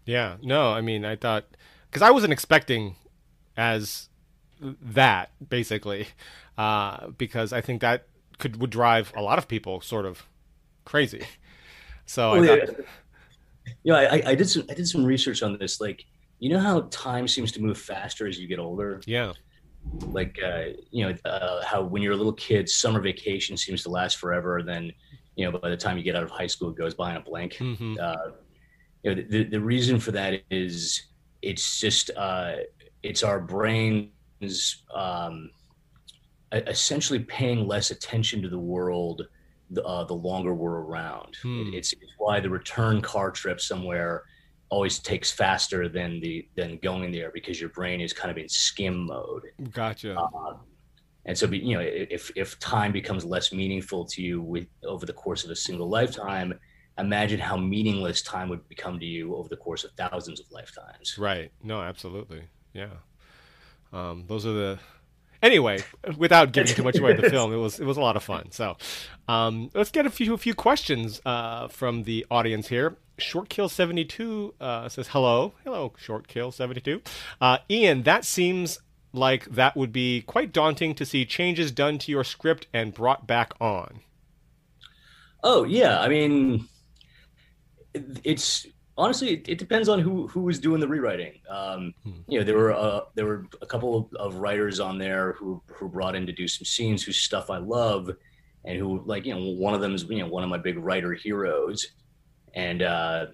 Yeah. 0.04 0.36
No, 0.42 0.72
I 0.72 0.80
mean, 0.80 1.04
I 1.04 1.16
thought 1.16 1.44
because 1.90 2.02
I 2.02 2.10
wasn't 2.10 2.32
expecting 2.32 2.96
as 3.56 4.08
that 4.80 5.30
basically, 5.46 6.06
uh, 6.56 7.08
because 7.08 7.52
I 7.52 7.60
think 7.60 7.80
that 7.80 8.06
could 8.38 8.60
would 8.60 8.70
drive 8.70 9.12
a 9.16 9.22
lot 9.22 9.38
of 9.38 9.48
people 9.48 9.80
sort 9.80 10.06
of 10.06 10.26
crazy. 10.84 11.22
So 12.06 12.32
oh, 12.32 12.42
I 12.42 12.46
thought, 12.46 12.76
yeah, 13.84 13.94
I, 13.94 14.22
I 14.26 14.34
did 14.34 14.48
some 14.48 14.64
I 14.70 14.74
did 14.74 14.88
some 14.88 15.04
research 15.04 15.42
on 15.42 15.58
this. 15.58 15.80
Like, 15.80 16.04
you 16.38 16.50
know 16.50 16.58
how 16.58 16.82
time 16.90 17.28
seems 17.28 17.52
to 17.52 17.62
move 17.62 17.78
faster 17.78 18.26
as 18.26 18.38
you 18.38 18.48
get 18.48 18.58
older. 18.58 19.00
Yeah. 19.06 19.32
Like, 20.06 20.38
uh, 20.44 20.64
you 20.90 21.08
know, 21.08 21.16
uh, 21.24 21.64
how 21.64 21.82
when 21.82 22.02
you're 22.02 22.12
a 22.12 22.16
little 22.16 22.32
kid, 22.32 22.68
summer 22.68 23.00
vacation 23.00 23.56
seems 23.56 23.82
to 23.84 23.90
last 23.90 24.18
forever. 24.18 24.62
Then, 24.62 24.92
you 25.36 25.44
know, 25.44 25.58
by 25.58 25.70
the 25.70 25.76
time 25.76 25.96
you 25.96 26.04
get 26.04 26.14
out 26.14 26.22
of 26.22 26.30
high 26.30 26.46
school, 26.46 26.70
it 26.70 26.76
goes 26.76 26.94
by 26.94 27.10
in 27.10 27.16
a 27.16 27.20
blink. 27.20 27.54
Mm-hmm. 27.54 27.96
Uh, 28.00 28.30
you 29.02 29.14
know, 29.14 29.22
the, 29.28 29.44
the 29.44 29.60
reason 29.60 29.98
for 29.98 30.12
that 30.12 30.42
is 30.50 31.02
it's 31.40 31.80
just 31.80 32.10
uh, 32.16 32.54
it's 33.02 33.22
our 33.22 33.40
brain 33.40 34.10
is 34.42 34.82
um, 34.94 35.50
essentially 36.52 37.20
paying 37.20 37.66
less 37.66 37.90
attention 37.90 38.42
to 38.42 38.48
the 38.48 38.58
world 38.58 39.22
the, 39.70 39.82
uh, 39.84 40.04
the 40.04 40.14
longer 40.14 40.54
we're 40.54 40.82
around. 40.82 41.36
Hmm. 41.42 41.70
It's, 41.72 41.92
it's, 41.92 42.12
why 42.18 42.40
the 42.40 42.50
return 42.50 43.00
car 43.00 43.30
trip 43.30 43.60
somewhere 43.60 44.24
always 44.68 44.98
takes 44.98 45.30
faster 45.30 45.88
than 45.88 46.20
the 46.20 46.48
than 46.56 46.78
going 46.82 47.12
there 47.12 47.30
because 47.32 47.60
your 47.60 47.70
brain 47.70 48.00
is 48.00 48.12
kind 48.12 48.30
of 48.30 48.38
in 48.38 48.48
skim 48.48 49.06
mode. 49.06 49.42
Gotcha. 49.70 50.16
Uh, 50.18 50.56
and 51.24 51.36
so, 51.36 51.46
you 51.46 51.74
know, 51.74 51.80
if 51.82 52.30
if 52.36 52.58
time 52.58 52.92
becomes 52.92 53.24
less 53.24 53.52
meaningful 53.52 54.04
to 54.06 54.22
you 54.22 54.42
with 54.42 54.66
over 54.84 55.06
the 55.06 55.12
course 55.12 55.44
of 55.44 55.50
a 55.50 55.56
single 55.56 55.88
lifetime, 55.88 56.52
imagine 56.98 57.38
how 57.38 57.56
meaningless 57.56 58.22
time 58.22 58.48
would 58.48 58.66
become 58.68 58.98
to 58.98 59.06
you 59.06 59.36
over 59.36 59.48
the 59.48 59.56
course 59.56 59.84
of 59.84 59.92
thousands 59.92 60.40
of 60.40 60.46
lifetimes. 60.50 61.16
Right. 61.18 61.50
No, 61.62 61.80
absolutely. 61.80 62.44
Yeah. 62.72 62.94
Um, 63.92 64.24
those 64.26 64.46
are 64.46 64.52
the 64.52 64.78
anyway. 65.42 65.82
Without 66.16 66.52
giving 66.52 66.74
too 66.74 66.82
much 66.82 66.98
away 66.98 67.14
the 67.14 67.28
film, 67.30 67.52
it 67.52 67.56
was 67.56 67.78
it 67.80 67.84
was 67.84 67.96
a 67.96 68.00
lot 68.00 68.16
of 68.16 68.22
fun. 68.22 68.50
So 68.50 68.76
um, 69.28 69.70
let's 69.74 69.90
get 69.90 70.06
a 70.06 70.10
few 70.10 70.34
a 70.34 70.38
few 70.38 70.54
questions 70.54 71.20
uh, 71.26 71.68
from 71.68 72.04
the 72.04 72.26
audience 72.30 72.68
here. 72.68 72.96
Short 73.18 73.48
Kill 73.48 73.68
seventy 73.68 74.04
two 74.04 74.54
uh, 74.60 74.88
says 74.88 75.08
hello, 75.08 75.54
hello 75.64 75.92
Short 75.98 76.28
Kill 76.28 76.52
seventy 76.52 76.80
two. 76.80 77.02
Uh, 77.40 77.58
Ian, 77.70 78.02
that 78.04 78.24
seems 78.24 78.78
like 79.12 79.44
that 79.46 79.76
would 79.76 79.92
be 79.92 80.22
quite 80.22 80.52
daunting 80.52 80.94
to 80.94 81.04
see 81.04 81.26
changes 81.26 81.70
done 81.70 81.98
to 81.98 82.10
your 82.10 82.24
script 82.24 82.66
and 82.72 82.94
brought 82.94 83.26
back 83.26 83.52
on. 83.60 84.00
Oh 85.44 85.64
yeah, 85.64 86.00
I 86.00 86.08
mean, 86.08 86.68
it's 88.24 88.66
honestly 88.96 89.30
it, 89.30 89.48
it 89.48 89.58
depends 89.58 89.88
on 89.88 89.98
who 89.98 90.26
who 90.28 90.48
is 90.48 90.58
doing 90.58 90.80
the 90.80 90.88
rewriting. 90.88 91.40
Um, 91.48 91.94
hmm. 92.04 92.20
You 92.28 92.38
know, 92.38 92.44
there 92.44 92.56
were 92.56 92.72
uh, 92.72 93.00
there 93.14 93.26
were 93.26 93.46
a 93.60 93.66
couple 93.66 93.96
of, 93.96 94.14
of, 94.16 94.36
writers 94.36 94.80
on 94.80 94.98
there 94.98 95.32
who 95.32 95.62
who 95.66 95.88
brought 95.88 96.14
in 96.14 96.26
to 96.26 96.32
do 96.32 96.48
some 96.48 96.64
scenes 96.64 97.02
whose 97.02 97.18
stuff 97.18 97.50
I 97.50 97.58
love, 97.58 98.10
and 98.64 98.78
who 98.78 99.02
like 99.04 99.24
you 99.26 99.34
know 99.34 99.40
one 99.52 99.74
of 99.74 99.80
them 99.80 99.94
is 99.94 100.04
you 100.04 100.18
know 100.18 100.28
one 100.28 100.44
of 100.44 100.50
my 100.50 100.58
big 100.58 100.78
writer 100.78 101.12
heroes, 101.12 101.86
and 102.54 102.82
uh, 102.82 103.26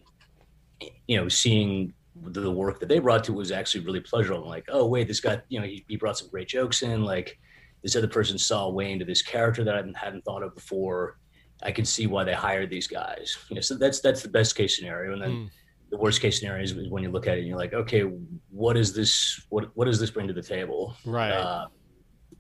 you 1.06 1.16
know 1.16 1.28
seeing 1.28 1.94
the 2.22 2.50
work 2.50 2.80
that 2.80 2.88
they 2.88 2.98
brought 2.98 3.24
to 3.24 3.32
it 3.32 3.36
was 3.36 3.52
actually 3.52 3.84
really 3.84 4.00
pleasurable. 4.00 4.48
like, 4.48 4.66
oh 4.70 4.86
wait, 4.86 5.06
this 5.06 5.20
guy, 5.20 5.40
you 5.48 5.60
know, 5.60 5.66
he, 5.66 5.84
he 5.88 5.96
brought 5.96 6.18
some 6.18 6.28
great 6.28 6.48
jokes 6.48 6.82
in. 6.82 7.04
Like 7.04 7.38
this 7.82 7.96
other 7.96 8.08
person 8.08 8.38
saw 8.38 8.66
a 8.66 8.70
way 8.70 8.92
into 8.92 9.04
this 9.04 9.22
character 9.22 9.64
that 9.64 9.74
I 9.74 9.84
hadn't 9.94 10.24
thought 10.24 10.42
of 10.42 10.54
before. 10.54 11.18
I 11.62 11.72
can 11.72 11.84
see 11.84 12.06
why 12.06 12.24
they 12.24 12.34
hired 12.34 12.70
these 12.70 12.86
guys. 12.86 13.36
You 13.48 13.56
know, 13.56 13.60
so 13.60 13.76
that's 13.76 14.00
that's 14.00 14.22
the 14.22 14.28
best 14.28 14.54
case 14.54 14.76
scenario. 14.76 15.12
And 15.12 15.22
then 15.22 15.30
mm. 15.30 15.50
the 15.90 15.96
worst 15.96 16.20
case 16.20 16.38
scenario 16.38 16.62
is 16.62 16.74
when 16.90 17.02
you 17.02 17.10
look 17.10 17.26
at 17.26 17.36
it 17.36 17.40
and 17.40 17.48
you're 17.48 17.58
like, 17.58 17.74
okay, 17.74 18.02
what 18.50 18.76
is 18.76 18.94
this? 18.94 19.44
What 19.48 19.70
what 19.74 19.86
does 19.86 19.98
this 19.98 20.10
bring 20.10 20.28
to 20.28 20.34
the 20.34 20.42
table? 20.42 20.96
Right. 21.04 21.32
Uh, 21.32 21.66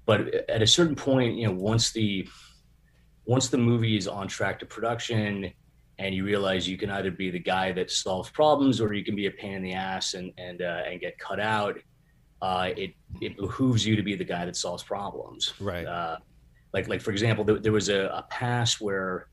but 0.06 0.34
at 0.48 0.62
a 0.62 0.66
certain 0.66 0.94
point, 0.94 1.36
you 1.36 1.46
know, 1.46 1.52
once 1.52 1.90
the 1.90 2.28
once 3.24 3.48
the 3.48 3.58
movie 3.58 3.96
is 3.96 4.08
on 4.08 4.26
track 4.26 4.58
to 4.60 4.66
production 4.66 5.52
and 5.98 6.14
you 6.14 6.24
realize 6.24 6.68
you 6.68 6.78
can 6.78 6.90
either 6.90 7.10
be 7.10 7.30
the 7.30 7.38
guy 7.38 7.72
that 7.72 7.90
solves 7.90 8.30
problems 8.30 8.80
or 8.80 8.94
you 8.94 9.04
can 9.04 9.16
be 9.16 9.26
a 9.26 9.30
pain 9.30 9.52
in 9.52 9.62
the 9.62 9.72
ass 9.72 10.14
and 10.14 10.32
and 10.38 10.62
uh, 10.62 10.82
and 10.86 11.00
get 11.00 11.18
cut 11.18 11.40
out. 11.40 11.76
Uh, 12.40 12.70
it 12.76 12.92
it 13.20 13.36
behooves 13.36 13.84
you 13.84 13.96
to 13.96 14.02
be 14.02 14.14
the 14.14 14.24
guy 14.24 14.44
that 14.44 14.56
solves 14.56 14.82
problems. 14.82 15.54
Right. 15.58 15.86
Uh, 15.86 16.18
like 16.72 16.88
like 16.88 17.00
for 17.00 17.10
example, 17.10 17.44
there, 17.44 17.58
there 17.58 17.72
was 17.72 17.88
a, 17.88 18.06
a, 18.06 18.22
pass 18.30 18.80
where 18.80 19.28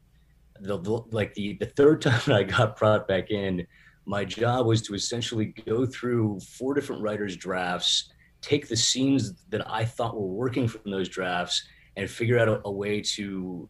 the, 0.61 0.77
like 1.11 1.33
the 1.33 1.57
the 1.59 1.65
third 1.65 2.01
time 2.01 2.21
I 2.33 2.43
got 2.43 2.77
brought 2.77 3.07
back 3.07 3.31
in, 3.31 3.65
my 4.05 4.25
job 4.25 4.65
was 4.65 4.81
to 4.83 4.93
essentially 4.93 5.53
go 5.65 5.85
through 5.85 6.39
four 6.39 6.73
different 6.73 7.01
writers' 7.01 7.35
drafts, 7.35 8.11
take 8.41 8.67
the 8.67 8.77
scenes 8.77 9.33
that 9.49 9.69
I 9.69 9.85
thought 9.85 10.15
were 10.15 10.27
working 10.27 10.67
from 10.67 10.91
those 10.91 11.09
drafts, 11.09 11.67
and 11.97 12.09
figure 12.09 12.39
out 12.39 12.47
a, 12.47 12.61
a 12.65 12.71
way 12.71 13.01
to 13.01 13.69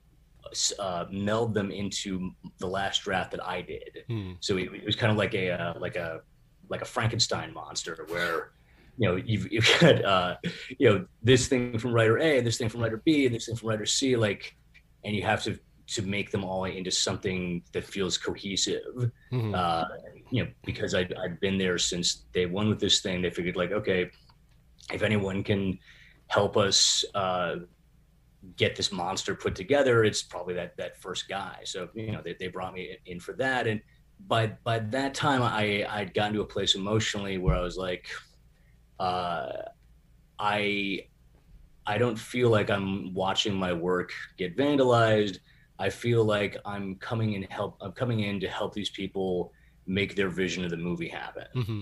uh, 0.79 1.05
meld 1.11 1.53
them 1.53 1.71
into 1.71 2.31
the 2.59 2.67
last 2.67 3.03
draft 3.03 3.31
that 3.31 3.45
I 3.45 3.61
did. 3.61 4.03
Hmm. 4.07 4.33
So 4.39 4.57
it, 4.57 4.73
it, 4.73 4.85
was 4.85 4.95
kind 4.95 5.11
of 5.11 5.17
like 5.17 5.33
a 5.33 5.51
uh, 5.51 5.79
like 5.79 5.95
a 5.95 6.21
like 6.69 6.81
a 6.81 6.85
Frankenstein 6.85 7.53
monster 7.53 8.05
where 8.09 8.51
you 8.97 9.09
know 9.09 9.15
you've, 9.15 9.51
you've 9.51 9.69
got 9.79 10.03
uh, 10.03 10.35
you 10.77 10.89
know 10.89 11.05
this 11.23 11.47
thing 11.47 11.77
from 11.77 11.93
writer 11.93 12.17
A, 12.19 12.41
this 12.41 12.57
thing 12.57 12.69
from 12.69 12.81
writer 12.81 13.01
B, 13.05 13.25
and 13.25 13.35
this 13.35 13.45
thing 13.45 13.55
from 13.55 13.69
writer 13.69 13.85
C, 13.85 14.15
like, 14.15 14.55
and 15.03 15.15
you 15.15 15.23
have 15.23 15.43
to 15.43 15.59
to 15.87 16.01
make 16.01 16.31
them 16.31 16.43
all 16.43 16.65
into 16.65 16.89
something 16.89 17.61
that 17.71 17.83
feels 17.83 18.17
cohesive. 18.17 19.11
Mm-hmm. 19.31 19.53
Uh, 19.53 19.83
you 20.31 20.43
know, 20.43 20.49
because 20.65 20.95
I'd, 20.95 21.13
I'd 21.13 21.39
been 21.39 21.59
there 21.59 21.77
since 21.77 22.25
day 22.33 22.47
one 22.47 22.69
with 22.69 22.79
this 22.79 23.01
thing. 23.01 23.21
They 23.21 23.29
figured 23.29 23.55
like, 23.55 23.71
okay, 23.71 24.09
if 24.91 25.03
anyone 25.03 25.43
can 25.43 25.77
help 26.27 26.57
us 26.57 27.05
uh, 27.13 27.57
get 28.55 28.75
this 28.75 28.91
monster 28.91 29.35
put 29.35 29.55
together, 29.55 30.03
it's 30.03 30.23
probably 30.23 30.53
that 30.55 30.77
that 30.77 30.97
first 31.01 31.27
guy. 31.27 31.59
So 31.63 31.89
you 31.93 32.11
know 32.11 32.21
they, 32.23 32.35
they 32.39 32.47
brought 32.47 32.73
me 32.73 32.97
in 33.05 33.19
for 33.19 33.33
that, 33.33 33.67
and 33.67 33.81
by 34.27 34.47
by 34.63 34.79
that 34.79 35.13
time 35.13 35.41
I 35.41 35.85
I'd 35.89 36.13
gotten 36.13 36.33
to 36.33 36.41
a 36.41 36.45
place 36.45 36.75
emotionally 36.75 37.37
where 37.37 37.55
I 37.55 37.61
was 37.61 37.77
like, 37.77 38.09
uh, 38.99 39.51
I 40.39 41.07
I 41.87 41.97
don't 41.97 42.17
feel 42.17 42.49
like 42.49 42.69
I'm 42.69 43.13
watching 43.13 43.53
my 43.55 43.73
work 43.73 44.11
get 44.37 44.57
vandalized. 44.57 45.39
I 45.77 45.89
feel 45.89 46.23
like 46.23 46.57
I'm 46.65 46.95
coming 46.95 47.33
in 47.33 47.43
help. 47.43 47.77
I'm 47.81 47.91
coming 47.91 48.21
in 48.21 48.39
to 48.39 48.47
help 48.47 48.73
these 48.73 48.89
people 48.89 49.51
make 49.85 50.15
their 50.15 50.29
vision 50.29 50.63
of 50.63 50.71
the 50.71 50.77
movie 50.77 51.09
happen. 51.09 51.45
Mm-hmm. 51.55 51.81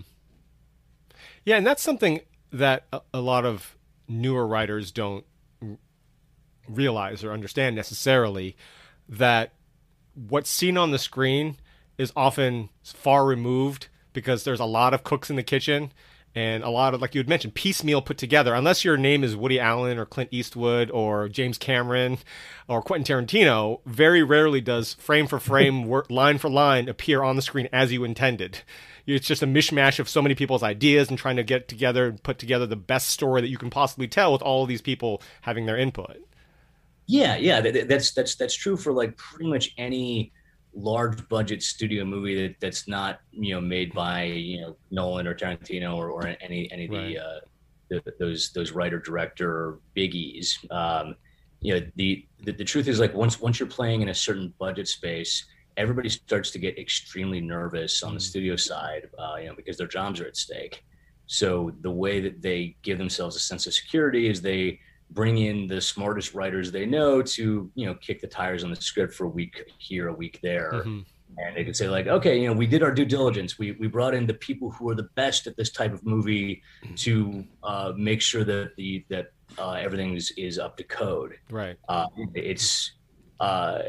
Yeah, 1.45 1.57
and 1.57 1.65
that's 1.65 1.81
something 1.81 2.21
that 2.51 2.85
a, 2.91 3.01
a 3.13 3.21
lot 3.21 3.45
of 3.45 3.77
newer 4.07 4.45
writers 4.45 4.91
don't 4.91 5.25
realize 6.67 7.23
or 7.23 7.31
understand 7.31 7.75
necessarily 7.75 8.55
that 9.07 9.53
what's 10.13 10.49
seen 10.49 10.77
on 10.77 10.91
the 10.91 10.99
screen 10.99 11.57
is 11.97 12.11
often 12.15 12.69
far 12.83 13.25
removed 13.25 13.87
because 14.13 14.43
there's 14.43 14.59
a 14.59 14.65
lot 14.65 14.93
of 14.93 15.03
cooks 15.03 15.29
in 15.29 15.35
the 15.35 15.43
kitchen 15.43 15.91
and 16.35 16.63
a 16.63 16.69
lot 16.69 16.93
of 16.93 17.01
like 17.01 17.13
you 17.13 17.19
had 17.19 17.29
mentioned 17.29 17.53
piecemeal 17.53 18.01
put 18.01 18.17
together 18.17 18.53
unless 18.53 18.83
your 18.83 18.97
name 18.97 19.23
is 19.23 19.35
woody 19.35 19.59
allen 19.59 19.97
or 19.97 20.05
clint 20.05 20.29
eastwood 20.31 20.89
or 20.91 21.29
james 21.29 21.57
cameron 21.57 22.17
or 22.67 22.81
quentin 22.81 23.15
tarantino 23.15 23.79
very 23.85 24.23
rarely 24.23 24.61
does 24.61 24.93
frame 24.95 25.27
for 25.27 25.39
frame 25.39 25.91
line 26.09 26.37
for 26.37 26.49
line 26.49 26.89
appear 26.89 27.23
on 27.23 27.35
the 27.35 27.41
screen 27.41 27.67
as 27.71 27.91
you 27.91 28.03
intended. 28.03 28.61
It's 29.05 29.27
just 29.27 29.43
a 29.43 29.47
mishmash 29.47 29.99
of 29.99 30.07
so 30.07 30.21
many 30.21 30.35
people's 30.35 30.63
ideas 30.63 31.09
and 31.09 31.17
trying 31.17 31.35
to 31.35 31.43
get 31.43 31.67
together 31.67 32.07
and 32.07 32.23
put 32.23 32.39
together 32.39 32.65
the 32.65 32.77
best 32.77 33.09
story 33.09 33.41
that 33.41 33.49
you 33.49 33.57
can 33.57 33.69
possibly 33.69 34.07
tell 34.07 34.31
with 34.31 34.41
all 34.41 34.63
of 34.63 34.69
these 34.69 34.81
people 34.81 35.21
having 35.41 35.65
their 35.65 35.77
input. 35.77 36.17
Yeah, 37.05 37.35
yeah, 37.35 37.59
that's 37.59 38.11
that's 38.11 38.35
that's 38.35 38.55
true 38.55 38.77
for 38.77 38.93
like 38.93 39.17
pretty 39.17 39.49
much 39.49 39.73
any 39.77 40.31
large 40.75 41.27
budget 41.29 41.61
studio 41.61 42.03
movie 42.03 42.47
that, 42.47 42.55
that's 42.59 42.87
not 42.87 43.19
you 43.31 43.53
know 43.53 43.61
made 43.61 43.93
by 43.93 44.23
you 44.23 44.61
know 44.61 44.75
Nolan 44.91 45.27
or 45.27 45.35
Tarantino 45.35 45.95
or, 45.95 46.09
or 46.09 46.27
any 46.41 46.71
any 46.71 46.85
of 46.85 46.91
right. 46.91 47.07
the, 47.07 47.19
uh, 47.19 47.39
the, 47.89 48.13
those 48.19 48.51
those 48.51 48.71
writer 48.71 48.99
director 48.99 49.79
biggies. 49.95 50.55
Um, 50.71 51.15
you 51.61 51.75
know 51.75 51.85
the, 51.95 52.25
the 52.43 52.51
the 52.51 52.63
truth 52.63 52.87
is 52.87 52.99
like 52.99 53.13
once 53.13 53.39
once 53.39 53.59
you're 53.59 53.69
playing 53.69 54.01
in 54.01 54.09
a 54.09 54.13
certain 54.13 54.53
budget 54.59 54.87
space, 54.87 55.45
everybody 55.77 56.09
starts 56.09 56.51
to 56.51 56.59
get 56.59 56.77
extremely 56.77 57.41
nervous 57.41 58.03
on 58.03 58.13
the 58.13 58.19
mm. 58.19 58.23
studio 58.23 58.55
side, 58.55 59.09
uh, 59.17 59.35
you 59.39 59.47
know, 59.47 59.55
because 59.55 59.77
their 59.77 59.87
jobs 59.87 60.19
are 60.19 60.27
at 60.27 60.37
stake. 60.37 60.83
So 61.25 61.71
the 61.81 61.91
way 61.91 62.19
that 62.19 62.41
they 62.41 62.75
give 62.81 62.97
themselves 62.97 63.35
a 63.35 63.39
sense 63.39 63.65
of 63.65 63.73
security 63.73 64.27
is 64.27 64.41
they 64.41 64.79
bring 65.13 65.37
in 65.37 65.67
the 65.67 65.79
smartest 65.79 66.33
writers 66.33 66.71
they 66.71 66.85
know 66.85 67.21
to 67.21 67.71
you 67.75 67.85
know 67.85 67.93
kick 67.95 68.21
the 68.21 68.27
tires 68.27 68.63
on 68.63 68.69
the 68.69 68.75
script 68.75 69.13
for 69.13 69.25
a 69.25 69.29
week 69.29 69.71
here 69.77 70.07
a 70.07 70.13
week 70.13 70.39
there. 70.41 70.71
Mm-hmm. 70.73 70.99
and 71.37 71.55
they 71.55 71.63
could 71.63 71.75
say 71.75 71.87
like 71.87 72.07
okay 72.07 72.39
you 72.39 72.47
know 72.47 72.53
we 72.53 72.67
did 72.67 72.83
our 72.83 72.91
due 72.91 73.05
diligence. 73.05 73.57
We, 73.57 73.71
we 73.73 73.87
brought 73.87 74.13
in 74.13 74.25
the 74.27 74.33
people 74.33 74.71
who 74.71 74.89
are 74.89 74.95
the 74.95 75.09
best 75.15 75.47
at 75.47 75.55
this 75.57 75.71
type 75.71 75.93
of 75.93 76.05
movie 76.05 76.61
to 76.97 77.45
uh, 77.63 77.93
make 77.95 78.21
sure 78.21 78.43
that 78.43 78.75
the 78.75 79.05
that 79.09 79.27
uh, 79.57 79.73
everything 79.73 80.15
is, 80.15 80.31
is 80.37 80.57
up 80.59 80.77
to 80.77 80.83
code. 80.83 81.37
Right. 81.49 81.77
Uh, 81.87 82.07
it's 82.33 82.93
uh, 83.39 83.79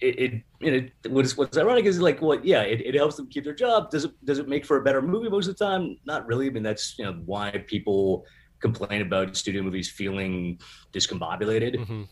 it, 0.00 0.42
it, 0.60 0.92
it 1.02 1.10
what's 1.10 1.36
what's 1.36 1.58
ironic 1.58 1.84
is 1.84 2.00
like 2.00 2.22
well 2.22 2.38
yeah 2.42 2.62
it, 2.62 2.80
it 2.80 2.94
helps 2.94 3.16
them 3.16 3.26
keep 3.28 3.44
their 3.44 3.54
job. 3.54 3.90
Does 3.90 4.04
it 4.04 4.12
does 4.24 4.38
it 4.38 4.48
make 4.48 4.64
for 4.64 4.76
a 4.76 4.82
better 4.82 5.02
movie 5.02 5.28
most 5.28 5.48
of 5.48 5.56
the 5.56 5.64
time? 5.64 5.96
Not 6.04 6.26
really. 6.26 6.46
I 6.46 6.50
mean 6.50 6.62
that's 6.62 6.98
you 6.98 7.04
know 7.04 7.14
why 7.26 7.64
people 7.66 8.24
complain 8.60 9.02
about 9.02 9.36
studio 9.36 9.62
movies 9.62 9.90
feeling 9.90 10.58
discombobulated. 10.92 11.76
Mm-hmm. 11.76 12.02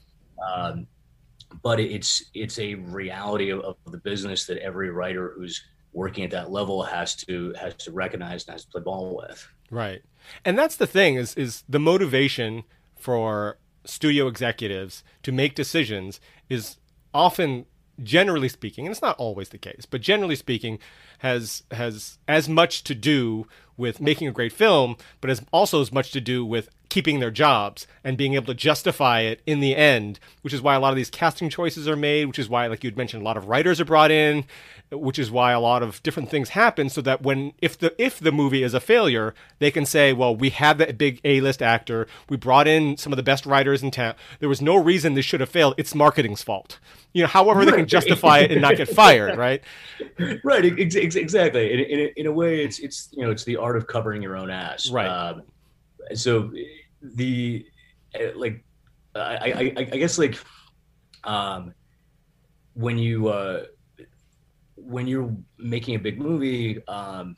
Um, 0.55 0.87
but 1.63 1.81
it's 1.81 2.25
it's 2.35 2.59
a 2.59 2.75
reality 2.75 3.51
of, 3.51 3.61
of, 3.61 3.77
the 3.87 3.99
business 3.99 4.47
that 4.47 4.59
every 4.59 4.91
writer 4.91 5.33
who's 5.37 5.63
working 5.93 6.25
at 6.25 6.31
that 6.31 6.51
level 6.51 6.83
has 6.83 7.15
to 7.15 7.55
has 7.59 7.75
to 7.75 7.93
recognize 7.93 8.45
and 8.47 8.53
has 8.53 8.65
to 8.65 8.71
play 8.71 8.83
ball 8.83 9.17
with. 9.17 9.49
Right, 9.71 10.03
and 10.45 10.59
that's 10.59 10.77
the 10.77 10.87
thing 10.87 11.15
is 11.15 11.35
is 11.35 11.65
the 11.69 11.79
motivation 11.79 12.65
for 12.97 13.59
studio 13.85 14.27
executives 14.27 15.05
to 15.23 15.33
make 15.33 15.55
decisions 15.55 16.21
is 16.49 16.77
often 17.15 17.67
generally 18.03 18.49
speaking 18.49 18.85
and 18.85 18.93
it's 18.93 19.01
not 19.01 19.17
always 19.17 19.51
the 19.51 19.59
case 19.59 19.87
but 19.89 20.03
generally 20.03 20.37
speaking 20.37 20.79
has 21.19 21.63
has 21.71 22.19
as 22.29 22.47
much 22.49 22.85
to 22.85 22.95
do 22.95 23.47
with 23.77 24.01
making 24.01 24.29
a 24.29 24.33
great 24.33 24.53
film, 24.53 24.97
but 25.21 25.29
has 25.29 25.43
also 25.53 25.81
as 25.81 25.93
much 25.93 26.11
to 26.13 26.21
do 26.21 26.45
with 26.45 26.69
keeping 26.89 27.21
their 27.21 27.31
jobs 27.31 27.87
and 28.05 28.17
being 28.17 28.35
able 28.35 28.47
to 28.47 28.55
justify 28.55 29.21
it 29.21 29.41
in 29.47 29.61
the 29.61 29.75
end, 29.77 30.19
which 30.43 30.53
is 30.53 30.63
why 30.63 30.75
a 30.75 30.81
lot 30.81 30.91
of 30.91 30.97
these 30.97 31.11
casting 31.11 31.51
choices 31.51 31.89
are 31.89 31.97
made, 31.97 32.27
which 32.27 32.39
is 32.39 32.49
why, 32.49 32.67
like 32.67 32.85
you'd 32.85 32.97
mentioned, 32.97 33.23
a 33.23 33.25
lot 33.25 33.37
of 33.37 33.49
writers 33.49 33.81
are 33.81 33.85
brought 33.85 34.11
in, 34.11 34.45
which 34.91 35.19
is 35.19 35.31
why 35.31 35.53
a 35.53 35.61
lot 35.61 35.83
of 35.83 36.03
different 36.03 36.31
things 36.31 36.51
happen 36.51 36.89
so 36.89 37.01
that 37.01 37.23
when 37.23 37.53
if 37.61 37.77
the 37.77 37.95
if 38.03 38.21
the 38.21 38.31
movie 38.31 38.63
is 38.63 38.73
a 38.73 38.81
failure, 38.81 39.35
they 39.59 39.71
can 39.71 39.85
say, 39.85 40.13
well, 40.13 40.35
we 40.35 40.51
had 40.51 40.79
that 40.79 40.97
big 40.97 41.21
A-list 41.25 41.61
actor, 41.61 42.07
we 42.29 42.37
brought 42.37 42.69
in 42.69 42.97
some 42.97 43.13
of 43.13 43.17
the 43.17 43.23
best 43.23 43.47
writers 43.47 43.83
in 43.83 43.91
town. 43.91 44.15
There 44.39 44.49
was 44.49 44.63
no 44.63 44.77
reason 44.77 45.15
this 45.15 45.25
should 45.25 45.41
have 45.41 45.49
failed. 45.49 45.75
It's 45.77 45.95
marketing's 45.95 46.43
fault. 46.43 46.79
You 47.13 47.23
know, 47.23 47.29
however 47.29 47.61
right. 47.61 47.71
they 47.71 47.77
can 47.77 47.89
justify 47.89 48.41
it 48.41 48.53
and 48.53 48.61
not 48.61 48.77
get 48.77 48.89
fired, 48.89 49.37
right? 49.39 49.63
Right, 50.45 50.65
ex- 50.79 50.95
exactly. 50.95 51.73
In, 51.73 51.81
in, 51.81 52.11
in, 52.17 52.27
a 52.27 52.33
way, 52.33 52.63
it's 52.63 52.79
it's 52.79 53.09
you 53.13 53.25
know 53.25 53.31
it's 53.31 53.45
the 53.45 53.57
art 53.57 53.77
of 53.77 53.87
covering 53.87 54.23
your 54.23 54.37
own 54.37 54.51
ass. 54.51 54.91
Right. 54.91 55.07
Um, 55.07 55.43
so 56.15 56.51
the 57.03 57.67
uh, 58.15 58.37
like 58.37 58.65
I, 59.15 59.75
I, 59.77 59.89
I 59.93 59.97
guess 59.97 60.19
like 60.19 60.39
um, 61.25 61.73
when 62.75 62.99
you 62.99 63.29
uh, 63.29 63.65
when 64.77 65.07
you're 65.07 65.35
making 65.59 65.95
a 65.95 65.99
big 65.99 66.21
movie, 66.21 66.87
um, 66.87 67.37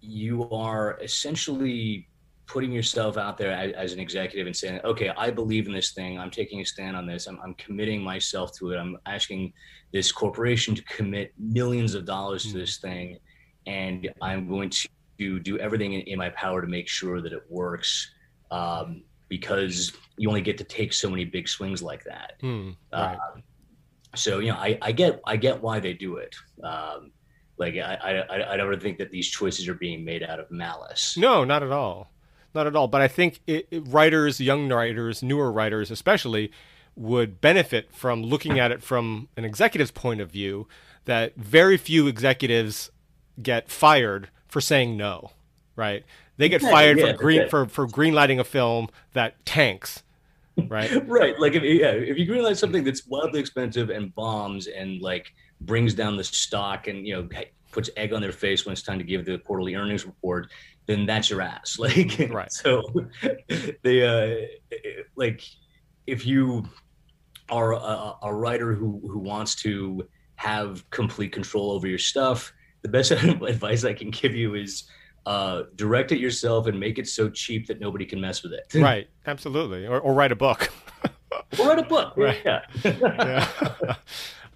you 0.00 0.48
are 0.50 0.98
essentially 1.02 2.08
putting 2.46 2.70
yourself 2.70 3.16
out 3.16 3.38
there 3.38 3.52
as, 3.52 3.72
as, 3.72 3.92
an 3.94 3.98
executive 4.00 4.46
and 4.46 4.54
saying, 4.54 4.78
okay, 4.84 5.10
I 5.16 5.30
believe 5.30 5.66
in 5.66 5.72
this 5.72 5.92
thing. 5.92 6.18
I'm 6.18 6.30
taking 6.30 6.60
a 6.60 6.64
stand 6.64 6.94
on 6.94 7.06
this. 7.06 7.26
I'm, 7.26 7.40
I'm 7.42 7.54
committing 7.54 8.02
myself 8.02 8.52
to 8.58 8.72
it. 8.72 8.76
I'm 8.76 8.98
asking 9.06 9.54
this 9.92 10.12
corporation 10.12 10.74
to 10.74 10.82
commit 10.84 11.32
millions 11.38 11.94
of 11.94 12.04
dollars 12.04 12.44
mm-hmm. 12.44 12.52
to 12.52 12.58
this 12.58 12.76
thing. 12.78 13.18
And 13.66 14.10
I'm 14.20 14.46
going 14.46 14.68
to 14.68 14.88
do 15.18 15.58
everything 15.58 15.94
in, 15.94 16.00
in, 16.02 16.18
my 16.18 16.30
power 16.30 16.60
to 16.60 16.66
make 16.66 16.88
sure 16.88 17.20
that 17.20 17.32
it 17.32 17.42
works. 17.48 18.10
Um, 18.50 19.02
because 19.28 19.92
you 20.16 20.28
only 20.28 20.42
get 20.42 20.58
to 20.58 20.64
take 20.64 20.92
so 20.92 21.10
many 21.10 21.24
big 21.24 21.48
swings 21.48 21.82
like 21.82 22.04
that. 22.04 22.34
Mm, 22.42 22.76
right. 22.92 23.16
uh, 23.16 23.40
so, 24.14 24.38
you 24.38 24.52
know, 24.52 24.58
I, 24.58 24.78
I 24.80 24.92
get, 24.92 25.20
I 25.26 25.36
get 25.36 25.60
why 25.60 25.80
they 25.80 25.92
do 25.92 26.16
it. 26.16 26.36
Um, 26.62 27.10
like 27.56 27.74
I, 27.76 28.24
I, 28.28 28.52
I 28.52 28.56
never 28.56 28.76
think 28.76 28.98
that 28.98 29.10
these 29.10 29.28
choices 29.28 29.66
are 29.66 29.74
being 29.74 30.04
made 30.04 30.22
out 30.22 30.38
of 30.38 30.50
malice. 30.50 31.16
No, 31.16 31.42
not 31.42 31.62
at 31.62 31.72
all 31.72 32.10
not 32.54 32.66
at 32.66 32.76
all. 32.76 32.88
But 32.88 33.02
I 33.02 33.08
think 33.08 33.40
it, 33.46 33.66
it, 33.70 33.86
writers, 33.86 34.40
young 34.40 34.68
writers, 34.68 35.22
newer 35.22 35.50
writers 35.50 35.90
especially, 35.90 36.52
would 36.96 37.40
benefit 37.40 37.92
from 37.92 38.22
looking 38.22 38.58
at 38.58 38.70
it 38.70 38.82
from 38.82 39.28
an 39.36 39.44
executive's 39.44 39.90
point 39.90 40.20
of 40.20 40.30
view. 40.30 40.68
That 41.06 41.34
very 41.36 41.76
few 41.76 42.06
executives 42.06 42.90
get 43.42 43.68
fired 43.68 44.30
for 44.54 44.60
saying 44.60 44.96
no, 44.96 45.32
right? 45.74 46.04
They 46.36 46.48
get 46.48 46.62
fired 46.62 46.96
yeah, 46.96 47.10
for 47.10 47.18
green 47.18 47.48
for 47.48 47.66
for 47.66 47.88
greenlighting 47.88 48.38
a 48.38 48.44
film 48.44 48.88
that 49.12 49.44
tanks, 49.44 50.04
right? 50.68 50.88
right. 51.08 51.36
Like 51.40 51.54
if 51.54 51.64
yeah, 51.64 51.90
if 51.90 52.16
you 52.16 52.24
greenlight 52.24 52.56
something 52.56 52.84
that's 52.84 53.04
wildly 53.04 53.40
expensive 53.40 53.90
and 53.90 54.14
bombs 54.14 54.68
and 54.68 55.02
like 55.02 55.34
brings 55.60 55.92
down 55.92 56.16
the 56.16 56.22
stock 56.22 56.86
and 56.86 57.04
you 57.04 57.16
know 57.16 57.28
puts 57.72 57.90
egg 57.96 58.12
on 58.12 58.22
their 58.22 58.30
face 58.30 58.64
when 58.64 58.72
it's 58.72 58.82
time 58.82 58.98
to 58.98 59.04
give 59.04 59.24
the 59.24 59.38
quarterly 59.38 59.74
earnings 59.74 60.06
report, 60.06 60.52
then 60.86 61.04
that's 61.04 61.30
your 61.30 61.40
ass. 61.40 61.76
Like, 61.80 62.30
right. 62.30 62.52
So 62.52 62.84
they, 63.82 64.06
uh, 64.06 64.46
like, 65.16 65.42
if 66.06 66.24
you 66.24 66.64
are 67.50 67.72
a, 67.72 68.14
a 68.22 68.32
writer 68.32 68.72
who, 68.72 69.00
who 69.08 69.18
wants 69.18 69.56
to 69.56 70.06
have 70.36 70.88
complete 70.90 71.32
control 71.32 71.72
over 71.72 71.88
your 71.88 71.98
stuff, 71.98 72.52
the 72.84 72.88
best 72.88 73.10
advice 73.10 73.82
I 73.84 73.94
can 73.94 74.10
give 74.10 74.36
you 74.36 74.54
is 74.54 74.84
uh, 75.26 75.62
direct 75.74 76.12
it 76.12 76.20
yourself 76.20 76.66
and 76.68 76.78
make 76.78 76.98
it 76.98 77.08
so 77.08 77.28
cheap 77.30 77.66
that 77.66 77.80
nobody 77.80 78.04
can 78.04 78.20
mess 78.20 78.44
with 78.44 78.52
it. 78.52 78.72
Right. 78.80 79.08
Absolutely. 79.26 79.86
Or, 79.86 79.98
or 79.98 80.14
write 80.14 80.30
a 80.30 80.36
book. 80.36 80.70
or 81.58 81.66
write 81.66 81.78
a 81.78 81.82
book. 81.82 82.12
Right. 82.16 82.40
Yeah. 82.44 82.60
yeah. 82.84 83.96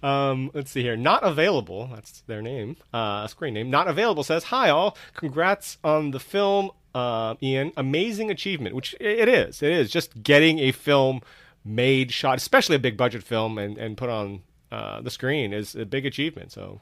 Um, 0.01 0.51
let's 0.53 0.71
see 0.71 0.83
here. 0.83 0.95
Not 0.95 1.23
available. 1.23 1.89
That's 1.93 2.21
their 2.21 2.41
name. 2.41 2.77
Uh, 2.93 3.27
screen 3.27 3.53
name. 3.55 3.69
Not 3.69 3.87
available 3.87 4.23
says, 4.23 4.45
"Hi 4.45 4.69
all. 4.69 4.95
Congrats 5.13 5.77
on 5.83 6.11
the 6.11 6.21
film, 6.21 6.71
uh, 6.95 7.35
Ian. 7.43 7.73
Amazing 7.75 8.31
achievement. 8.31 8.75
Which 8.75 8.95
it 9.01 9.27
is. 9.27 9.61
It 9.61 9.71
is 9.71 9.91
just 9.91 10.23
getting 10.23 10.59
a 10.59 10.71
film 10.71 11.21
made, 11.65 12.13
shot, 12.13 12.37
especially 12.37 12.77
a 12.77 12.79
big 12.79 12.95
budget 12.95 13.23
film, 13.23 13.57
and 13.57 13.77
and 13.77 13.97
put 13.97 14.09
on 14.09 14.43
uh, 14.71 15.01
the 15.01 15.11
screen 15.11 15.51
is 15.51 15.75
a 15.75 15.85
big 15.85 16.05
achievement. 16.05 16.53
So 16.53 16.79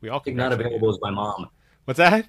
we 0.00 0.08
all. 0.08 0.20
think 0.20 0.36
not 0.36 0.52
available 0.52 0.90
is 0.90 0.98
my 1.00 1.10
mom. 1.10 1.48
What's 1.84 1.98
that? 1.98 2.26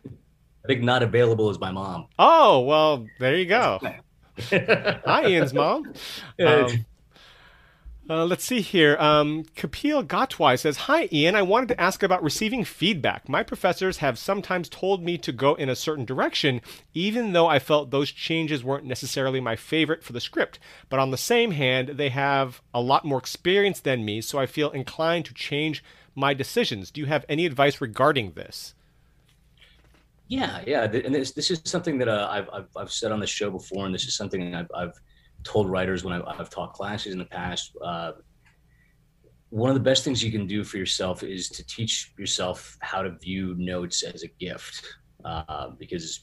I 0.63 0.67
think 0.67 0.81
not 0.81 1.03
available 1.03 1.49
is 1.49 1.59
my 1.59 1.71
mom. 1.71 2.07
Oh 2.19 2.61
well, 2.61 3.07
there 3.19 3.35
you 3.35 3.45
go. 3.45 3.79
Hi, 4.49 5.27
Ian's 5.27 5.53
mom. 5.53 5.93
Um, 6.39 6.85
uh, 8.09 8.25
let's 8.25 8.43
see 8.43 8.59
here. 8.59 8.97
Um, 8.97 9.43
Kapil 9.55 10.05
Gatwai 10.05 10.59
says, 10.59 10.77
Hi, 10.77 11.07
Ian. 11.13 11.35
I 11.35 11.43
wanted 11.43 11.69
to 11.69 11.79
ask 11.79 12.03
about 12.03 12.23
receiving 12.23 12.65
feedback. 12.65 13.29
My 13.29 13.41
professors 13.41 13.97
have 13.97 14.19
sometimes 14.19 14.67
told 14.67 15.03
me 15.03 15.17
to 15.19 15.31
go 15.31 15.53
in 15.55 15.69
a 15.69 15.75
certain 15.75 16.03
direction, 16.03 16.61
even 16.93 17.31
though 17.31 17.47
I 17.47 17.59
felt 17.59 17.89
those 17.91 18.11
changes 18.11 18.63
weren't 18.63 18.85
necessarily 18.85 19.39
my 19.39 19.55
favorite 19.55 20.03
for 20.03 20.11
the 20.11 20.19
script. 20.19 20.59
But 20.89 20.99
on 20.99 21.11
the 21.11 21.17
same 21.17 21.51
hand, 21.51 21.89
they 21.89 22.09
have 22.09 22.61
a 22.73 22.81
lot 22.81 23.05
more 23.05 23.19
experience 23.19 23.79
than 23.79 24.03
me, 24.03 24.19
so 24.19 24.39
I 24.39 24.45
feel 24.45 24.71
inclined 24.71 25.25
to 25.25 25.33
change 25.33 25.83
my 26.15 26.33
decisions. 26.33 26.91
Do 26.91 27.01
you 27.01 27.07
have 27.07 27.25
any 27.29 27.45
advice 27.45 27.81
regarding 27.81 28.31
this? 28.31 28.73
Yeah, 30.27 30.61
yeah. 30.65 30.83
And 30.83 31.13
this, 31.13 31.31
this 31.31 31.51
is 31.51 31.61
something 31.65 31.97
that 31.97 32.07
uh, 32.07 32.27
I've, 32.31 32.49
I've, 32.53 32.67
I've 32.77 32.91
said 32.91 33.11
on 33.11 33.19
the 33.19 33.27
show 33.27 33.51
before, 33.51 33.85
and 33.85 33.93
this 33.93 34.05
is 34.05 34.15
something 34.15 34.55
I've, 34.55 34.71
I've 34.75 34.93
told 35.43 35.69
writers 35.69 36.03
when 36.03 36.13
I've, 36.13 36.39
I've 36.39 36.49
taught 36.49 36.73
classes 36.73 37.13
in 37.13 37.19
the 37.19 37.25
past, 37.25 37.75
uh, 37.83 38.13
one 39.49 39.69
of 39.69 39.73
the 39.73 39.81
best 39.81 40.05
things 40.05 40.23
you 40.23 40.31
can 40.31 40.47
do 40.47 40.63
for 40.63 40.77
yourself 40.77 41.23
is 41.23 41.49
to 41.49 41.65
teach 41.65 42.13
yourself 42.17 42.77
how 42.79 43.01
to 43.01 43.11
view 43.11 43.53
notes 43.57 44.03
as 44.03 44.23
a 44.23 44.29
gift, 44.39 44.87
uh, 45.25 45.71
because 45.77 46.21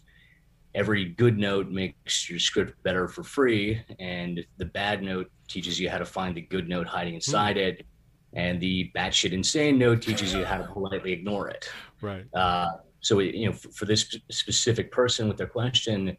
every 0.74 1.04
good 1.04 1.36
note 1.36 1.68
makes 1.68 2.30
your 2.30 2.38
script 2.38 2.82
better 2.82 3.06
for 3.06 3.22
free, 3.22 3.82
and 3.98 4.42
the 4.56 4.64
bad 4.64 5.02
note 5.02 5.30
teaches 5.46 5.78
you 5.78 5.90
how 5.90 5.98
to 5.98 6.06
find 6.06 6.34
the 6.34 6.40
good 6.40 6.68
note 6.70 6.86
hiding 6.86 7.14
inside 7.14 7.56
mm. 7.56 7.68
it, 7.68 7.86
and 8.34 8.60
the 8.60 8.90
batshit 8.94 9.32
insane 9.32 9.78
note 9.78 10.02
teaches 10.02 10.34
you 10.34 10.44
how 10.44 10.58
to 10.58 10.64
politely 10.64 11.12
ignore 11.12 11.48
it. 11.48 11.68
Right. 12.00 12.24
Uh, 12.34 12.68
so 13.00 13.18
you 13.20 13.46
know, 13.46 13.52
for, 13.52 13.70
for 13.70 13.84
this 13.84 14.16
specific 14.30 14.92
person 14.92 15.28
with 15.28 15.36
their 15.36 15.46
question 15.46 16.16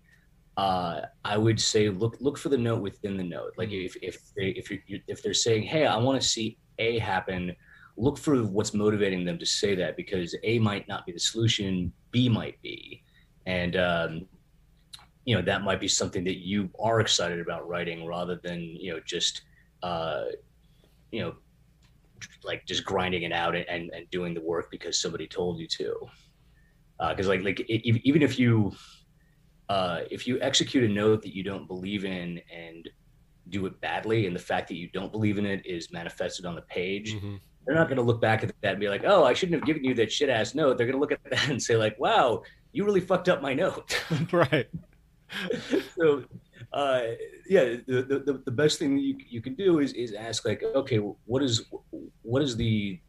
uh, 0.60 1.06
I 1.24 1.38
would 1.38 1.58
say 1.58 1.88
look 1.88 2.18
look 2.20 2.38
for 2.38 2.50
the 2.50 2.58
note 2.58 2.82
within 2.82 3.16
the 3.16 3.24
note. 3.24 3.54
Like 3.58 3.70
mm-hmm. 3.70 3.86
if 3.86 3.96
if 4.02 4.34
they 4.36 4.50
if 4.50 4.70
you 4.70 4.82
if 5.08 5.24
they're 5.24 5.34
saying, 5.34 5.64
"Hey, 5.64 5.86
I 5.86 5.96
want 5.96 6.22
to 6.22 6.28
see 6.28 6.58
A 6.80 7.00
happen," 7.00 7.56
look 7.96 8.18
for 8.18 8.44
what's 8.44 8.74
motivating 8.74 9.24
them 9.24 9.40
to 9.40 9.46
say 9.46 9.74
that 9.76 9.96
because 9.96 10.36
A 10.44 10.60
might 10.60 10.86
not 10.90 11.06
be 11.06 11.14
the 11.14 11.20
solution, 11.20 11.94
B 12.12 12.28
might 12.28 12.62
be, 12.62 13.04
and 13.46 13.78
um, 13.78 14.28
you 15.24 15.34
know 15.34 15.42
that 15.42 15.62
might 15.62 15.80
be 15.80 15.88
something 15.88 16.26
that 16.26 16.40
you 16.46 16.70
are 16.78 17.00
excited 17.00 17.40
about 17.40 17.66
writing 17.66 18.06
rather 18.06 18.36
than 18.44 18.60
you 18.62 18.92
know 18.92 19.00
just 19.06 19.44
uh, 19.82 20.24
you 21.14 21.22
know 21.22 21.36
like 22.44 22.66
just 22.66 22.86
grinding 22.86 23.24
it 23.24 23.32
out 23.32 23.56
and, 23.56 23.68
and, 23.68 23.90
and 23.94 24.10
doing 24.12 24.34
the 24.34 24.42
work 24.42 24.70
because 24.72 25.02
somebody 25.02 25.28
told 25.28 25.60
you 25.60 25.68
to. 25.68 25.96
Because 27.10 27.28
uh, 27.28 27.30
like 27.30 27.44
like 27.44 27.60
it, 27.62 27.82
even 28.04 28.22
if 28.22 28.38
you 28.38 28.74
uh, 29.70 30.02
if 30.10 30.28
you 30.28 30.40
execute 30.42 30.84
a 30.84 30.94
note 30.94 31.22
that 31.22 31.34
you 31.36 31.44
don't 31.44 31.68
believe 31.68 32.04
in 32.04 32.42
and 32.54 32.90
do 33.50 33.66
it 33.68 33.80
badly, 33.82 34.28
and 34.28 34.36
the 34.36 34.40
fact 34.40 34.68
that 34.68 34.76
you 34.76 34.90
don't 34.94 35.12
believe 35.12 35.38
in 35.38 35.46
it 35.46 35.66
is 35.66 35.92
manifested 35.92 36.46
on 36.46 36.56
the 36.56 36.62
page, 36.64 37.14
mm-hmm. 37.14 37.36
they're 37.66 37.76
not 37.76 37.88
going 37.88 37.98
to 37.98 38.04
look 38.04 38.20
back 38.20 38.44
at 38.44 38.52
that 38.62 38.72
and 38.72 38.80
be 38.80 38.90
like, 38.90 39.04
"Oh, 39.06 39.24
I 39.24 39.34
shouldn't 39.34 39.56
have 39.56 39.66
given 39.66 39.84
you 39.84 39.94
that 39.96 40.12
shit 40.12 40.30
ass 40.30 40.56
note." 40.56 40.78
They're 40.78 40.88
going 40.88 40.98
to 40.98 41.00
look 41.00 41.12
at 41.12 41.24
that 41.30 41.50
and 41.50 41.62
say, 41.62 41.78
"Like, 41.78 41.98
wow, 42.00 42.44
you 42.74 42.84
really 42.84 43.02
fucked 43.02 43.30
up 43.30 43.42
my 43.42 43.54
note." 43.54 44.02
right. 44.32 44.68
so, 45.96 46.24
uh, 46.74 47.02
yeah, 47.48 47.76
the, 47.88 48.24
the 48.26 48.42
the 48.46 48.52
best 48.52 48.80
thing 48.80 48.98
you 48.98 49.18
you 49.28 49.42
can 49.42 49.56
do 49.56 49.80
is 49.80 49.94
is 49.94 50.14
ask 50.14 50.46
like, 50.46 50.64
okay, 50.64 50.98
what 50.98 51.44
is 51.44 51.66
what 52.22 52.42
is 52.42 52.56
the 52.56 53.00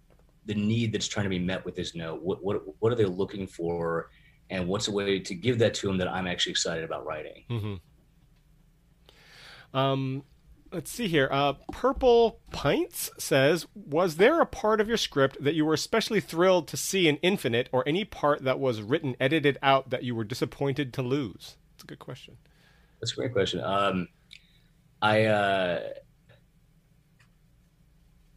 the 0.46 0.54
need 0.54 0.92
that's 0.92 1.08
trying 1.08 1.24
to 1.24 1.30
be 1.30 1.38
met 1.38 1.64
with 1.64 1.76
this 1.76 1.94
note? 1.94 2.22
What 2.22 2.42
what 2.42 2.62
what 2.80 2.92
are 2.92 2.96
they 2.96 3.04
looking 3.04 3.46
for? 3.46 4.10
and 4.50 4.66
what's 4.66 4.88
a 4.88 4.92
way 4.92 5.18
to 5.20 5.34
give 5.34 5.58
that 5.60 5.74
to 5.74 5.86
them 5.86 5.98
that 5.98 6.08
I'm 6.08 6.26
actually 6.26 6.50
excited 6.50 6.84
about 6.84 7.06
writing. 7.06 7.44
Mm-hmm. 7.48 7.74
Um, 9.76 10.24
let's 10.72 10.90
see 10.90 11.06
here. 11.06 11.28
Uh, 11.30 11.54
Purple 11.72 12.40
Pints 12.50 13.10
says, 13.16 13.66
"Was 13.74 14.16
there 14.16 14.40
a 14.40 14.46
part 14.46 14.80
of 14.80 14.88
your 14.88 14.96
script 14.96 15.42
that 15.42 15.54
you 15.54 15.64
were 15.64 15.74
especially 15.74 16.20
thrilled 16.20 16.66
to 16.68 16.76
see 16.76 17.08
in 17.08 17.16
Infinite, 17.18 17.68
or 17.70 17.86
any 17.86 18.04
part 18.04 18.42
that 18.44 18.58
was 18.58 18.82
written 18.82 19.14
edited 19.20 19.56
out 19.62 19.90
that 19.90 20.02
you 20.02 20.14
were 20.14 20.24
disappointed 20.24 20.92
to 20.94 21.02
lose?" 21.02 21.56
That's 21.72 21.84
a 21.84 21.86
good 21.86 22.00
question. 22.00 22.36
That's 23.00 23.12
a 23.12 23.16
great 23.16 23.32
question. 23.32 23.60
Um, 23.60 24.08
I, 25.02 25.24
uh, 25.24 25.80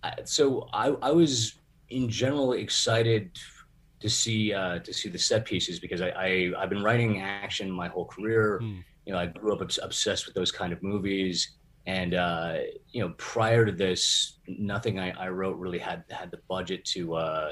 I 0.04 0.14
so 0.24 0.68
I, 0.74 0.90
I 1.02 1.12
was 1.12 1.56
in 1.90 2.10
general 2.10 2.54
excited 2.54 3.38
to 4.00 4.10
see 4.10 4.54
uh, 4.54 4.80
to 4.80 4.94
see 4.94 5.10
the 5.10 5.18
set 5.18 5.46
pieces 5.46 5.80
because 5.80 6.02
I, 6.02 6.10
I 6.12 6.52
have 6.60 6.70
been 6.70 6.84
writing 6.84 7.22
action 7.22 7.72
my 7.72 7.88
whole 7.88 8.06
career. 8.06 8.60
Mm. 8.62 8.84
You 9.06 9.14
know, 9.14 9.20
I 9.20 9.28
grew 9.28 9.54
up 9.54 9.62
obsessed 9.62 10.26
with 10.26 10.36
those 10.36 10.52
kind 10.52 10.72
of 10.72 10.82
movies, 10.82 11.56
and 11.86 12.14
uh, 12.14 12.58
you 12.92 13.02
know, 13.02 13.14
prior 13.18 13.66
to 13.66 13.72
this, 13.72 14.40
nothing 14.48 15.00
I, 15.00 15.12
I 15.12 15.30
wrote 15.30 15.58
really 15.58 15.80
had 15.80 16.04
had 16.10 16.32
the 16.32 16.40
budget 16.50 16.86
to 16.86 17.16
uh, 17.16 17.52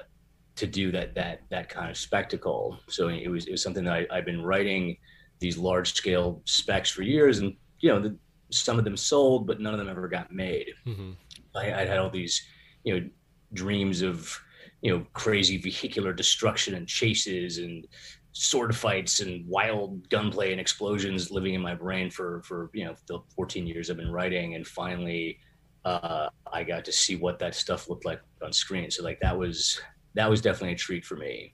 to 0.56 0.68
do 0.68 0.92
that 0.92 1.16
that 1.16 1.42
that 1.50 1.70
kind 1.70 1.90
of 1.90 1.98
spectacle. 1.98 2.80
So 2.88 3.08
it 3.08 3.30
was 3.30 3.48
it 3.48 3.52
was 3.52 3.64
something 3.64 3.84
that 3.86 3.94
I, 3.94 4.18
I've 4.18 4.26
been 4.26 4.44
writing 4.44 4.98
these 5.42 5.58
large 5.58 5.94
scale 5.94 6.42
specs 6.46 6.90
for 6.90 7.02
years, 7.02 7.40
and 7.40 7.54
you 7.80 7.90
know, 7.90 8.00
the, 8.00 8.18
some 8.50 8.80
of 8.80 8.86
them 8.86 8.96
sold, 8.96 9.46
but 9.46 9.60
none 9.60 9.74
of 9.74 9.80
them 9.80 9.90
ever 9.90 10.08
got 10.08 10.32
made. 10.32 10.72
Mm-hmm. 10.88 11.12
I, 11.56 11.66
I 11.74 11.86
had 11.86 11.98
all 11.98 12.10
these 12.10 12.42
you 12.84 13.00
know 13.00 13.10
dreams 13.54 14.02
of 14.02 14.40
you 14.82 14.92
know 14.92 15.06
crazy 15.14 15.58
vehicular 15.58 16.14
destruction 16.14 16.76
and 16.76 16.88
chases 16.88 17.58
and 17.58 17.88
sword 18.34 18.76
fights 18.76 19.20
and 19.20 19.46
wild 19.48 20.08
gunplay 20.10 20.52
and 20.52 20.62
explosions 20.62 21.32
living 21.32 21.54
in 21.54 21.62
my 21.62 21.76
brain 21.76 22.10
for 22.10 22.42
for 22.44 22.70
you 22.74 22.86
know 22.86 22.96
the 23.08 23.20
14 23.36 23.68
years 23.68 23.90
I've 23.90 23.98
been 23.98 24.12
writing 24.12 24.56
and 24.56 24.66
finally 24.66 25.38
uh, 25.84 26.30
I 26.52 26.64
got 26.64 26.86
to 26.86 26.92
see 26.92 27.16
what 27.16 27.40
that 27.40 27.56
stuff 27.56 27.90
looked 27.90 28.06
like 28.06 28.22
on 28.44 28.54
screen 28.54 28.90
so 28.90 29.04
like 29.04 29.20
that 29.20 29.38
was 29.38 29.82
that 30.14 30.30
was 30.30 30.42
definitely 30.42 30.74
a 30.74 30.78
treat 30.78 31.06
for 31.06 31.16
me 31.16 31.54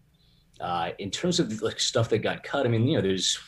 uh, 0.59 0.91
in 0.99 1.09
terms 1.09 1.39
of 1.39 1.61
like 1.61 1.79
stuff 1.79 2.09
that 2.09 2.19
got 2.19 2.43
cut 2.43 2.65
I 2.65 2.69
mean 2.69 2.87
you 2.87 2.97
know 2.97 3.01
there's 3.01 3.39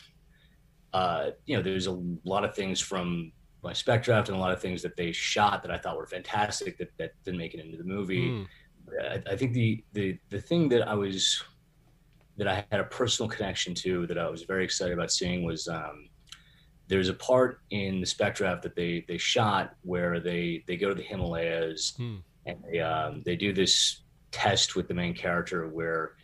uh, 0.92 1.30
you 1.46 1.56
know, 1.56 1.62
there's 1.62 1.86
a 1.86 2.02
lot 2.24 2.44
of 2.44 2.54
things 2.54 2.80
from 2.80 3.32
my 3.62 3.72
spec 3.72 4.02
draft 4.02 4.28
and 4.28 4.36
a 4.36 4.40
lot 4.40 4.52
of 4.52 4.60
things 4.60 4.82
that 4.82 4.96
they 4.96 5.12
shot 5.12 5.62
that 5.62 5.70
I 5.70 5.78
thought 5.78 5.96
were 5.96 6.06
fantastic 6.06 6.78
that, 6.78 6.90
that 6.98 7.12
didn't 7.24 7.38
make 7.38 7.54
it 7.54 7.60
into 7.60 7.76
the 7.76 7.84
movie. 7.84 8.28
Mm. 8.28 8.46
I, 9.02 9.32
I, 9.32 9.36
think 9.36 9.52
the, 9.52 9.84
the 9.92 10.18
the 10.30 10.40
thing 10.40 10.68
that 10.70 10.88
I 10.88 10.94
was 10.94 11.42
that 12.38 12.48
I 12.48 12.64
had 12.70 12.80
a 12.80 12.84
personal 12.84 13.28
connection 13.28 13.74
to 13.74 14.06
that 14.06 14.18
I 14.18 14.28
was 14.28 14.44
very 14.44 14.64
excited 14.64 14.94
about 14.94 15.12
seeing 15.12 15.44
was 15.44 15.68
um, 15.68 16.08
there's 16.88 17.08
a 17.08 17.14
part 17.14 17.60
in 17.70 18.00
the 18.00 18.06
spec 18.06 18.34
draft 18.34 18.62
that 18.62 18.74
they 18.74 19.04
they 19.06 19.18
shot 19.18 19.74
where 19.82 20.20
they 20.20 20.64
they 20.66 20.76
go 20.76 20.88
to 20.88 20.94
the 20.94 21.02
Himalayas 21.02 21.94
mm. 21.98 22.20
and 22.46 22.58
they 22.70 22.80
um, 22.80 23.22
they 23.24 23.36
do 23.36 23.52
this 23.52 24.02
test 24.32 24.74
with 24.74 24.88
the 24.88 24.94
main 24.94 25.14
character 25.14 25.68
where 25.68 26.14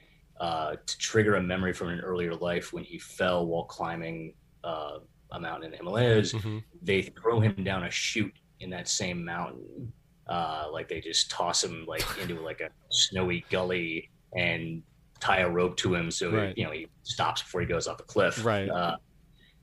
uh, 0.41 0.77
to 0.85 0.99
trigger 0.99 1.37
a 1.37 1.43
memory 1.43 1.73
from 1.73 1.89
an 1.89 2.01
earlier 2.01 2.35
life 2.35 2.73
when 2.73 2.85
he 2.85 2.99
fell 2.99 3.47
while 3.47 3.65
climbing 3.65 4.35
uh, 4.67 4.99
a 5.33 5.41
mountain 5.41 5.67
in 5.67 5.71
the 5.71 5.77
Himalayas, 5.77 6.33
mm-hmm. 6.33 6.59
they 6.83 7.03
throw 7.03 7.41
him 7.41 7.65
down 7.65 7.85
a 7.85 7.91
chute 7.91 8.35
in 8.61 8.71
that 8.71 8.89
same 8.89 9.25
mountain. 9.25 9.93
Uh, 10.29 10.67
like 10.73 10.89
they 10.89 11.01
just 11.01 11.31
toss 11.31 11.63
him 11.63 11.85
like 11.87 12.05
into 12.21 12.41
like 12.41 12.61
a 12.61 12.69
snowy 12.91 13.45
gully 13.49 14.11
and 14.37 14.83
tie 15.21 15.39
a 15.39 15.49
rope 15.49 15.77
to 15.77 15.95
him 15.95 16.11
so 16.11 16.31
right. 16.31 16.59
you 16.59 16.65
know 16.65 16.71
he 16.71 16.87
stops 17.05 17.43
before 17.43 17.61
he 17.61 17.67
goes 17.67 17.87
off 17.87 17.97
the 17.97 18.05
cliff. 18.05 18.45
Right. 18.45 18.69
Uh, 18.69 18.97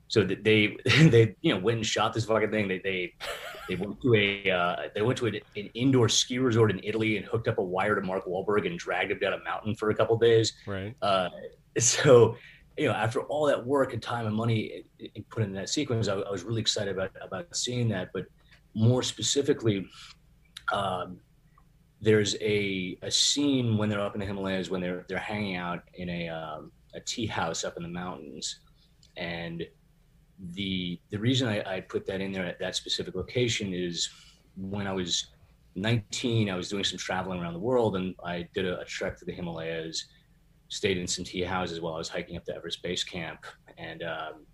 so 0.07 0.23
they 0.23 0.77
they 0.85 1.35
you 1.41 1.53
know 1.53 1.59
went 1.59 1.77
and 1.77 1.85
shot 1.85 2.13
this 2.13 2.25
fucking 2.25 2.51
thing. 2.51 2.67
They 2.67 2.79
they 2.79 3.13
they 3.67 3.75
went 3.75 4.01
to 4.01 4.13
a 4.15 4.49
uh, 4.51 4.75
they 4.95 5.01
went 5.01 5.17
to 5.19 5.25
an, 5.25 5.35
an, 5.55 5.69
indoor 5.73 6.07
ski 6.07 6.39
resort 6.39 6.71
in 6.71 6.79
Italy 6.83 7.17
and 7.17 7.25
hooked 7.25 7.47
up 7.47 7.57
a 7.57 7.63
wire 7.63 7.95
to 7.95 8.01
Mark 8.01 8.25
Wahlberg 8.25 8.65
and 8.65 8.79
dragged 8.79 9.11
him 9.11 9.19
down 9.19 9.33
a 9.33 9.43
mountain 9.43 9.75
for 9.75 9.89
a 9.89 9.95
couple 9.95 10.17
days. 10.17 10.53
Right. 10.65 10.95
Uh, 11.01 11.29
so 11.77 12.37
you 12.77 12.87
know 12.87 12.93
after 12.93 13.21
all 13.21 13.45
that 13.47 13.65
work 13.65 13.93
and 13.93 14.01
time 14.01 14.25
and 14.25 14.35
money 14.35 14.83
put 15.29 15.43
in 15.43 15.53
that 15.53 15.69
sequence, 15.69 16.07
I, 16.07 16.15
I, 16.15 16.31
was 16.31 16.43
really 16.43 16.61
excited 16.61 16.95
about 16.95 17.11
about 17.21 17.55
seeing 17.55 17.89
that. 17.89 18.09
But 18.13 18.25
more 18.73 19.03
specifically. 19.03 19.87
Um, 20.71 21.19
there's 22.03 22.35
a, 22.41 22.97
a 23.01 23.09
scene 23.09 23.77
when 23.77 23.87
they're 23.87 24.01
up 24.01 24.13
in 24.13 24.19
the 24.19 24.25
Himalayas 24.25 24.69
when 24.69 24.81
they're 24.81 25.05
they're 25.07 25.17
hanging 25.17 25.55
out 25.55 25.83
in 25.93 26.09
a 26.09 26.27
um, 26.27 26.71
a 26.93 26.99
tea 26.99 27.25
house 27.25 27.63
up 27.63 27.77
in 27.77 27.83
the 27.83 27.89
mountains, 27.89 28.59
and 29.15 29.65
the 30.51 30.99
the 31.11 31.17
reason 31.17 31.47
I, 31.47 31.75
I 31.75 31.79
put 31.81 32.05
that 32.07 32.19
in 32.19 32.33
there 32.33 32.45
at 32.45 32.59
that 32.59 32.75
specific 32.75 33.15
location 33.15 33.73
is 33.73 34.09
when 34.57 34.85
I 34.85 34.91
was 34.93 35.27
19, 35.75 36.49
I 36.49 36.55
was 36.55 36.69
doing 36.69 36.83
some 36.83 36.97
traveling 36.97 37.39
around 37.39 37.53
the 37.53 37.59
world, 37.59 37.95
and 37.95 38.15
I 38.23 38.47
did 38.53 38.65
a, 38.65 38.81
a 38.81 38.85
trek 38.85 39.17
to 39.19 39.25
the 39.25 39.31
Himalayas, 39.31 40.05
stayed 40.73 40.97
in 40.97 41.07
some 41.07 41.23
tea 41.23 41.43
houses 41.43 41.79
while 41.81 41.93
I 41.93 41.97
was 41.97 42.09
hiking 42.09 42.35
up 42.35 42.45
to 42.45 42.55
Everest 42.55 42.81
Base 42.81 43.03
Camp, 43.03 43.45
and 43.77 44.03
um, 44.03 44.45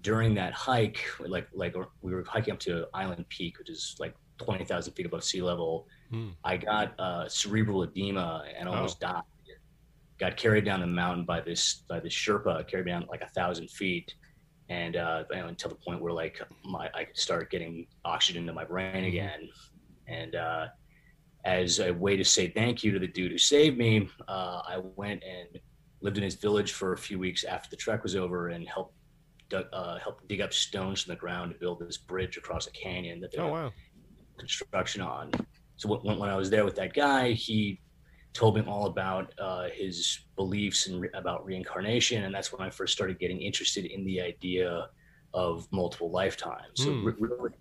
during 0.00 0.34
that 0.34 0.52
hike, 0.52 1.04
like 1.20 1.48
like 1.52 1.74
we 2.00 2.14
were 2.14 2.24
hiking 2.24 2.52
up 2.52 2.60
to 2.60 2.86
Island 2.94 3.24
Peak, 3.28 3.58
which 3.58 3.70
is 3.70 3.96
like 3.98 4.14
20,000 4.38 4.92
feet 4.92 5.06
above 5.06 5.24
sea 5.24 5.42
level. 5.42 5.86
Hmm. 6.10 6.30
I 6.44 6.56
got 6.56 6.98
uh, 7.00 7.28
cerebral 7.28 7.82
edema 7.82 8.44
and 8.58 8.68
almost 8.68 8.98
oh. 9.02 9.08
died. 9.08 9.22
Got 10.18 10.36
carried 10.36 10.64
down 10.64 10.80
the 10.80 10.86
mountain 10.86 11.24
by 11.24 11.40
this 11.40 11.82
by 11.88 12.00
this 12.00 12.14
Sherpa, 12.14 12.66
carried 12.68 12.86
me 12.86 12.92
down 12.92 13.06
like 13.10 13.22
a 13.22 13.28
thousand 13.28 13.68
feet 13.70 14.14
and 14.68 14.96
uh, 14.96 15.24
you 15.30 15.36
know, 15.36 15.48
until 15.48 15.70
the 15.70 15.76
point 15.76 16.00
where 16.00 16.12
like 16.12 16.40
my 16.64 16.88
I 16.94 17.04
could 17.04 17.18
start 17.18 17.50
getting 17.50 17.86
oxygen 18.04 18.42
into 18.42 18.52
my 18.52 18.64
brain 18.64 18.94
mm-hmm. 18.94 19.06
again. 19.06 19.48
And 20.08 20.34
uh, 20.34 20.66
as 21.46 21.78
a 21.78 21.92
way 21.92 22.16
to 22.16 22.24
say 22.24 22.48
thank 22.48 22.82
you 22.82 22.90
to 22.90 22.98
the 22.98 23.06
dude 23.06 23.30
who 23.30 23.38
saved 23.38 23.78
me, 23.78 24.10
uh, 24.26 24.60
I 24.66 24.78
went 24.96 25.22
and 25.22 25.60
lived 26.00 26.16
in 26.16 26.24
his 26.24 26.34
village 26.34 26.72
for 26.72 26.92
a 26.92 26.98
few 26.98 27.20
weeks 27.20 27.44
after 27.44 27.70
the 27.70 27.76
trek 27.76 28.02
was 28.02 28.16
over 28.16 28.48
and 28.48 28.66
helped 28.68 28.94
dug, 29.48 29.66
uh, 29.72 29.96
helped 30.00 30.26
dig 30.26 30.40
up 30.40 30.52
stones 30.52 31.02
from 31.02 31.12
the 31.12 31.16
ground 31.16 31.52
to 31.52 31.58
build 31.58 31.78
this 31.78 31.96
bridge 31.96 32.36
across 32.36 32.66
a 32.66 32.72
canyon 32.72 33.20
that 33.20 33.30
they 33.30 33.38
oh, 33.38 33.52
wow. 33.52 33.72
construction 34.38 35.00
on. 35.00 35.30
So 35.76 35.88
when, 35.88 36.18
when 36.18 36.28
I 36.28 36.36
was 36.36 36.50
there 36.50 36.64
with 36.64 36.74
that 36.76 36.92
guy, 36.92 37.30
he 37.30 37.80
told 38.32 38.56
me 38.56 38.62
all 38.62 38.86
about 38.86 39.32
uh, 39.38 39.68
his 39.72 40.18
beliefs 40.34 40.88
and 40.88 41.00
re- 41.00 41.10
about 41.14 41.46
reincarnation, 41.46 42.24
and 42.24 42.34
that's 42.34 42.52
when 42.52 42.60
I 42.60 42.70
first 42.70 42.92
started 42.92 43.20
getting 43.20 43.40
interested 43.40 43.84
in 43.84 44.04
the 44.04 44.20
idea 44.20 44.88
of 45.32 45.68
multiple 45.70 46.10
lifetimes. 46.10 46.72
So 46.74 46.88
mm. 46.88 47.14
really, 47.20 47.52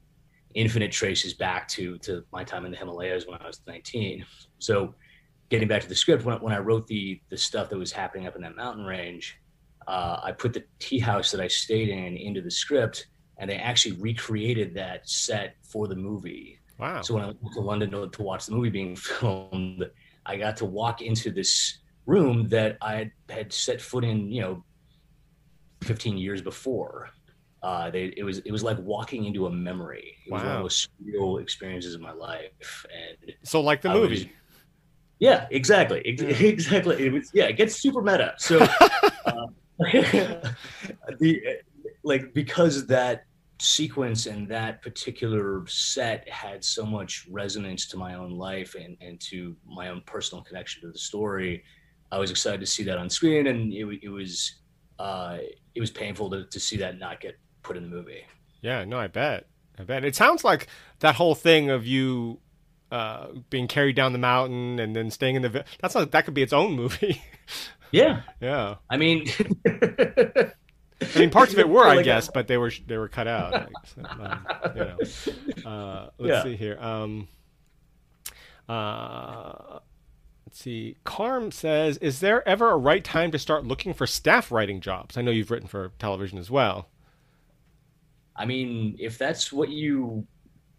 infinite 0.55 0.91
traces 0.91 1.33
back 1.33 1.67
to 1.67 1.97
to 1.99 2.23
my 2.31 2.43
time 2.43 2.65
in 2.65 2.71
the 2.71 2.77
Himalayas 2.77 3.27
when 3.27 3.39
I 3.39 3.47
was 3.47 3.61
19. 3.67 4.25
So 4.59 4.95
getting 5.49 5.67
back 5.67 5.81
to 5.83 5.87
the 5.89 5.95
script, 5.95 6.25
when, 6.25 6.37
when 6.41 6.53
I 6.53 6.59
wrote 6.59 6.87
the 6.87 7.21
the 7.29 7.37
stuff 7.37 7.69
that 7.69 7.77
was 7.77 7.91
happening 7.91 8.27
up 8.27 8.35
in 8.35 8.41
that 8.41 8.55
mountain 8.55 8.85
range, 8.85 9.37
uh, 9.87 10.19
I 10.23 10.31
put 10.31 10.53
the 10.53 10.63
tea 10.79 10.99
house 10.99 11.31
that 11.31 11.41
I 11.41 11.47
stayed 11.47 11.89
in 11.89 12.17
into 12.17 12.41
the 12.41 12.51
script, 12.51 13.07
and 13.37 13.49
they 13.49 13.57
actually 13.57 13.97
recreated 13.97 14.73
that 14.75 15.07
set 15.07 15.55
for 15.61 15.87
the 15.87 15.95
movie. 15.95 16.59
Wow! 16.79 17.01
So 17.01 17.13
when 17.13 17.23
I 17.23 17.27
went 17.27 17.53
to 17.53 17.61
London 17.61 17.91
to, 17.91 18.09
to 18.09 18.21
watch 18.23 18.47
the 18.47 18.53
movie 18.53 18.69
being 18.69 18.95
filmed 18.95 19.85
I 20.25 20.37
got 20.37 20.57
to 20.57 20.65
walk 20.65 21.01
into 21.01 21.31
this 21.31 21.79
room 22.05 22.47
that 22.49 22.77
I 22.81 23.11
had 23.29 23.53
set 23.53 23.79
foot 23.79 24.03
in, 24.03 24.31
you 24.31 24.41
know, 24.41 24.63
15 25.83 26.17
years 26.17 26.41
before. 26.41 27.09
Uh, 27.65 27.89
they, 27.89 28.13
it 28.15 28.23
was 28.23 28.37
it 28.45 28.51
was 28.51 28.61
like 28.61 28.77
walking 28.77 29.25
into 29.25 29.47
a 29.47 29.49
memory. 29.49 30.17
It 30.27 30.31
was 30.31 30.43
wow. 30.43 30.47
one 30.49 30.57
of 30.57 30.63
those 30.65 30.87
real 31.03 31.37
experiences 31.39 31.95
of 31.95 32.01
my 32.01 32.11
life. 32.11 32.85
And 32.95 33.33
so, 33.41 33.59
like 33.59 33.81
the 33.81 33.89
I 33.89 33.93
movie. 33.95 34.09
Was, 34.09 34.25
yeah, 35.17 35.47
exactly, 35.49 35.99
exactly. 36.05 37.07
It 37.07 37.11
was 37.11 37.31
yeah, 37.33 37.45
it 37.45 37.57
gets 37.57 37.75
super 37.81 38.03
meta. 38.03 38.35
So, 38.37 38.59
uh, 39.25 39.47
the 41.19 41.41
like 42.03 42.35
because 42.35 42.85
that 42.85 43.25
sequence 43.59 44.27
and 44.27 44.47
that 44.49 44.83
particular 44.83 45.65
set 45.65 46.29
had 46.29 46.63
so 46.63 46.85
much 46.85 47.25
resonance 47.31 47.87
to 47.87 47.97
my 47.97 48.13
own 48.13 48.29
life 48.29 48.75
and, 48.75 48.95
and 49.01 49.19
to 49.21 49.55
my 49.65 49.87
own 49.87 50.03
personal 50.05 50.43
connection 50.43 50.83
to 50.83 50.91
the 50.91 50.99
story. 50.99 51.63
I 52.11 52.19
was 52.19 52.29
excited 52.29 52.59
to 52.59 52.67
see 52.67 52.83
that 52.83 52.99
on 52.99 53.09
screen, 53.09 53.47
and 53.47 53.73
it, 53.73 53.87
it 54.03 54.09
was 54.09 54.59
uh, 54.99 55.39
it 55.73 55.79
was 55.79 55.89
painful 55.89 56.29
to, 56.29 56.45
to 56.45 56.59
see 56.59 56.77
that 56.77 56.99
not 56.99 57.21
get 57.21 57.39
put 57.65 57.77
in 57.77 57.89
the 57.89 57.95
movie. 57.95 58.25
Yeah, 58.61 58.85
no, 58.85 58.97
I 58.97 59.07
bet. 59.07 59.47
I 59.77 59.83
bet 59.83 60.05
it 60.05 60.15
sounds 60.15 60.43
like 60.43 60.67
that 60.99 61.15
whole 61.15 61.35
thing 61.35 61.69
of 61.69 61.85
you 61.85 62.39
uh, 62.91 63.27
being 63.49 63.67
carried 63.67 63.95
down 63.95 64.13
the 64.13 64.19
mountain 64.19 64.79
and 64.79 64.95
then 64.95 65.11
staying 65.11 65.35
in 65.35 65.41
the. 65.41 65.65
That's 65.81 65.95
like 65.95 66.11
that 66.11 66.25
could 66.25 66.33
be 66.33 66.41
its 66.41 66.53
own 66.53 66.73
movie. 66.73 67.21
yeah, 67.91 68.21
yeah. 68.41 68.75
I 68.89 68.97
mean, 68.97 69.27
I 69.65 70.51
mean, 71.15 71.29
parts 71.29 71.53
of 71.53 71.59
it 71.59 71.67
were, 71.67 71.85
I 71.85 72.03
guess, 72.03 72.29
but 72.33 72.47
they 72.47 72.57
were 72.57 72.71
they 72.87 72.97
were 72.97 73.09
cut 73.09 73.27
out. 73.27 73.53
Like, 73.53 73.69
so, 73.85 74.01
um, 74.07 74.47
you 74.75 74.81
know. 74.85 75.69
uh, 75.69 76.09
let's 76.17 76.29
yeah. 76.29 76.43
see 76.43 76.55
here. 76.55 76.77
Um, 76.79 77.27
uh, 78.69 79.79
let's 80.45 80.59
see. 80.59 80.95
Carm 81.03 81.51
says, 81.51 81.97
"Is 81.97 82.19
there 82.19 82.47
ever 82.47 82.71
a 82.71 82.77
right 82.77 83.03
time 83.03 83.31
to 83.31 83.39
start 83.39 83.65
looking 83.65 83.93
for 83.93 84.07
staff 84.07 84.51
writing 84.51 84.79
jobs? 84.79 85.17
I 85.17 85.21
know 85.21 85.31
you've 85.31 85.51
written 85.51 85.67
for 85.67 85.91
television 85.99 86.37
as 86.37 86.49
well." 86.49 86.87
I 88.35 88.45
mean, 88.45 88.95
if 88.99 89.17
that's 89.17 89.51
what 89.51 89.69
you 89.69 90.25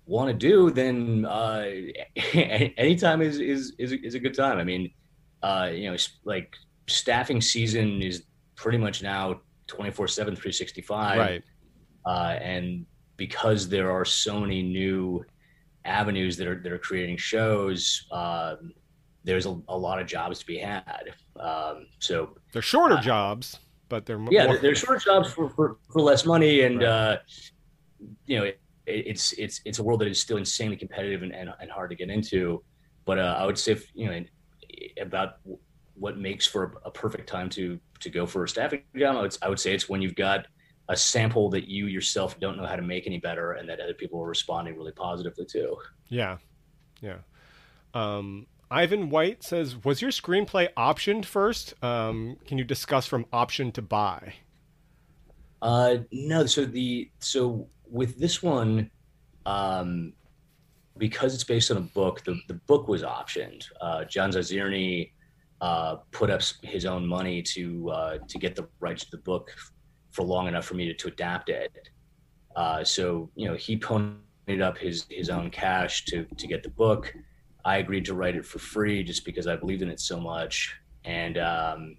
want 0.06 0.28
to 0.28 0.34
do, 0.34 0.70
then 0.70 1.24
uh, 1.24 1.64
anytime 2.34 3.22
is, 3.22 3.38
is 3.38 3.74
is 3.78 3.92
is 3.92 4.14
a 4.14 4.20
good 4.20 4.34
time. 4.34 4.58
I 4.58 4.64
mean, 4.64 4.90
uh, 5.42 5.70
you 5.72 5.90
know, 5.90 5.96
like 6.24 6.54
staffing 6.86 7.40
season 7.40 8.02
is 8.02 8.24
pretty 8.54 8.78
much 8.78 9.02
now 9.02 9.40
24 9.66 10.08
7 10.08 10.34
365 10.34 11.18
right. 11.18 11.42
Uh, 12.06 12.38
and 12.40 12.86
because 13.16 13.68
there 13.68 13.90
are 13.90 14.04
so 14.04 14.40
many 14.40 14.62
new 14.62 15.24
avenues 15.84 16.36
that 16.36 16.46
are 16.46 16.60
that 16.62 16.72
are 16.72 16.78
creating 16.78 17.16
shows 17.16 18.06
um, 18.12 18.72
there's 19.24 19.46
a, 19.46 19.60
a, 19.68 19.76
lot 19.76 20.00
of 20.00 20.06
jobs 20.06 20.38
to 20.38 20.46
be 20.46 20.56
had. 20.56 21.12
Um, 21.40 21.88
so 21.98 22.36
they're 22.52 22.62
shorter 22.62 22.94
uh, 22.94 23.00
jobs 23.00 23.58
but 23.88 24.06
they're 24.06 24.20
yeah 24.30 24.46
more- 24.46 24.58
they're 24.58 24.74
shorter 24.74 25.00
jobs 25.00 25.32
for, 25.32 25.48
for, 25.50 25.78
for 25.92 26.02
less 26.02 26.24
money 26.24 26.62
and 26.62 26.78
right. 26.78 26.86
uh, 26.86 27.16
you 28.26 28.38
know 28.38 28.44
it, 28.44 28.60
it's 28.86 29.32
it's 29.32 29.60
it's 29.64 29.78
a 29.78 29.82
world 29.82 30.00
that 30.00 30.08
is 30.08 30.20
still 30.20 30.36
insanely 30.36 30.76
competitive 30.76 31.22
and, 31.22 31.34
and, 31.34 31.50
and 31.60 31.70
hard 31.70 31.90
to 31.90 31.96
get 31.96 32.10
into 32.10 32.62
but 33.04 33.18
uh, 33.18 33.36
i 33.38 33.44
would 33.44 33.58
say 33.58 33.72
if, 33.72 33.90
you 33.94 34.06
know 34.06 34.24
about 35.00 35.34
what 35.94 36.18
makes 36.18 36.46
for 36.46 36.74
a 36.84 36.90
perfect 36.90 37.28
time 37.28 37.48
to 37.48 37.80
to 38.00 38.10
go 38.10 38.26
for 38.26 38.44
a 38.44 38.48
staffing 38.48 38.82
job, 38.94 39.16
I 39.16 39.22
would, 39.22 39.38
I 39.42 39.48
would 39.48 39.60
say 39.60 39.74
it's 39.74 39.88
when 39.88 40.02
you've 40.02 40.14
got 40.14 40.46
a 40.88 40.96
sample 40.96 41.50
that 41.50 41.68
you 41.68 41.86
yourself 41.86 42.38
don't 42.38 42.56
know 42.56 42.66
how 42.66 42.76
to 42.76 42.82
make 42.82 43.06
any 43.06 43.18
better, 43.18 43.52
and 43.52 43.68
that 43.68 43.80
other 43.80 43.94
people 43.94 44.20
are 44.20 44.28
responding 44.28 44.76
really 44.76 44.92
positively 44.92 45.46
to. 45.46 45.76
Yeah, 46.08 46.36
yeah. 47.00 47.18
Um, 47.94 48.46
Ivan 48.70 49.10
White 49.10 49.42
says, 49.42 49.84
"Was 49.84 50.02
your 50.02 50.10
screenplay 50.10 50.68
optioned 50.76 51.24
first? 51.24 51.74
Um, 51.82 52.36
can 52.46 52.58
you 52.58 52.64
discuss 52.64 53.06
from 53.06 53.26
option 53.32 53.72
to 53.72 53.82
buy?" 53.82 54.34
Uh, 55.62 55.98
no. 56.12 56.46
So 56.46 56.64
the 56.64 57.10
so 57.20 57.68
with 57.88 58.18
this 58.18 58.42
one, 58.42 58.90
um, 59.44 60.12
because 60.98 61.34
it's 61.34 61.44
based 61.44 61.70
on 61.70 61.76
a 61.76 61.80
book, 61.80 62.24
the 62.24 62.40
the 62.48 62.54
book 62.54 62.88
was 62.88 63.02
optioned. 63.02 63.64
Uh, 63.80 64.04
John 64.04 64.30
Zaozirny 64.30 65.12
uh, 65.60 65.96
put 66.10 66.30
up 66.30 66.42
his 66.62 66.84
own 66.86 67.06
money 67.06 67.42
to 67.42 67.90
uh, 67.90 68.18
to 68.28 68.38
get 68.38 68.56
the 68.56 68.68
rights 68.80 69.04
to 69.04 69.10
the 69.12 69.22
book 69.22 69.54
for 70.10 70.22
long 70.22 70.48
enough 70.48 70.64
for 70.64 70.74
me 70.74 70.86
to, 70.86 70.94
to 70.94 71.08
adapt 71.08 71.48
it. 71.48 71.88
Uh, 72.54 72.82
so 72.82 73.30
you 73.34 73.48
know, 73.48 73.54
he 73.54 73.76
ponied 73.76 74.62
up 74.62 74.76
his 74.78 75.06
his 75.10 75.30
own 75.30 75.50
cash 75.50 76.04
to 76.06 76.24
to 76.36 76.46
get 76.46 76.62
the 76.62 76.70
book. 76.70 77.14
I 77.66 77.78
agreed 77.78 78.04
to 78.04 78.14
write 78.14 78.36
it 78.36 78.46
for 78.46 78.60
free 78.60 79.02
just 79.02 79.24
because 79.24 79.48
I 79.48 79.56
believed 79.56 79.82
in 79.82 79.90
it 79.90 79.98
so 79.98 80.20
much. 80.20 80.72
And 81.04 81.36
um, 81.36 81.96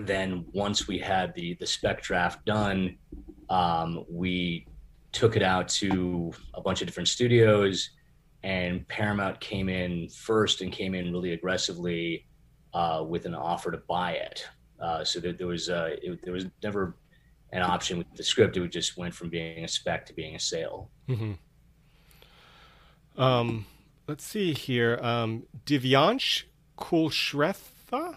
then 0.00 0.44
once 0.52 0.88
we 0.88 0.98
had 0.98 1.32
the 1.34 1.54
the 1.54 1.66
spec 1.66 2.02
draft 2.02 2.44
done, 2.44 2.98
um, 3.48 4.04
we 4.10 4.66
took 5.12 5.36
it 5.36 5.44
out 5.44 5.68
to 5.68 6.32
a 6.54 6.60
bunch 6.60 6.80
of 6.82 6.88
different 6.88 7.08
studios, 7.08 7.90
and 8.42 8.86
Paramount 8.88 9.38
came 9.38 9.68
in 9.68 10.08
first 10.08 10.60
and 10.60 10.72
came 10.72 10.94
in 10.94 11.12
really 11.12 11.34
aggressively 11.34 12.26
uh, 12.74 13.04
with 13.06 13.26
an 13.26 13.34
offer 13.34 13.70
to 13.70 13.78
buy 13.88 14.12
it. 14.12 14.44
Uh, 14.80 15.04
so 15.04 15.20
there 15.20 15.46
was 15.46 15.70
uh, 15.70 15.90
it, 16.02 16.18
there 16.24 16.32
was 16.32 16.46
never 16.64 16.96
an 17.52 17.62
option 17.62 17.96
with 17.96 18.12
the 18.16 18.24
script. 18.24 18.56
It 18.56 18.72
just 18.72 18.96
went 18.96 19.14
from 19.14 19.28
being 19.28 19.64
a 19.64 19.68
spec 19.68 20.06
to 20.06 20.14
being 20.14 20.34
a 20.34 20.40
sale. 20.40 20.90
Mm-hmm. 21.08 21.32
Um, 23.22 23.66
let's 24.10 24.24
see 24.24 24.52
here. 24.52 24.98
Um, 25.00 25.44
Divyansh 25.64 26.42
Kulshretha. 26.76 28.16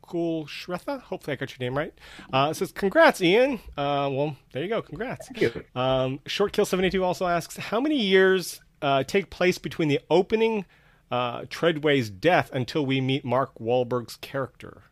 Cool 0.00 0.46
Shretha. 0.46 1.00
Hopefully, 1.00 1.32
I 1.34 1.36
got 1.36 1.50
your 1.50 1.66
name 1.66 1.76
right. 1.78 1.94
Uh, 2.32 2.52
says, 2.52 2.72
"Congrats, 2.72 3.22
Ian." 3.22 3.54
Uh, 3.76 4.08
well, 4.12 4.36
there 4.52 4.62
you 4.62 4.68
go. 4.68 4.82
Congrats. 4.82 5.28
Thank 5.28 5.54
you. 5.54 5.64
Um, 5.74 6.20
Short 6.26 6.52
Kill 6.52 6.66
seventy 6.66 6.90
two 6.90 7.04
also 7.04 7.26
asks, 7.26 7.56
"How 7.56 7.80
many 7.80 7.98
years 7.98 8.60
uh, 8.82 9.04
take 9.04 9.30
place 9.30 9.56
between 9.56 9.88
the 9.88 10.00
opening 10.10 10.66
uh, 11.10 11.44
Treadway's 11.48 12.10
death 12.10 12.50
until 12.52 12.84
we 12.84 13.00
meet 13.00 13.24
Mark 13.24 13.54
Wahlberg's 13.58 14.16
character?" 14.16 14.82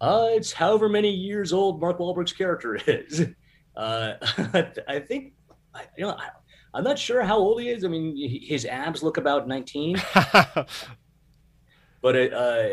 Uh, 0.00 0.28
it's 0.30 0.52
however 0.52 0.88
many 0.88 1.10
years 1.10 1.52
old 1.52 1.78
Mark 1.78 1.98
Wahlberg's 1.98 2.32
character 2.32 2.76
is. 2.86 3.26
Uh, 3.76 4.14
I 4.88 4.98
think, 5.00 5.34
you 5.96 6.06
know, 6.06 6.12
I, 6.12 6.30
I'm 6.72 6.84
not 6.84 6.98
sure 6.98 7.22
how 7.22 7.38
old 7.38 7.60
he 7.60 7.68
is. 7.68 7.84
I 7.84 7.88
mean, 7.88 8.16
his 8.16 8.64
abs 8.64 9.02
look 9.02 9.16
about 9.16 9.48
19, 9.48 10.00
but 12.02 12.16
it, 12.16 12.32
uh, 12.32 12.68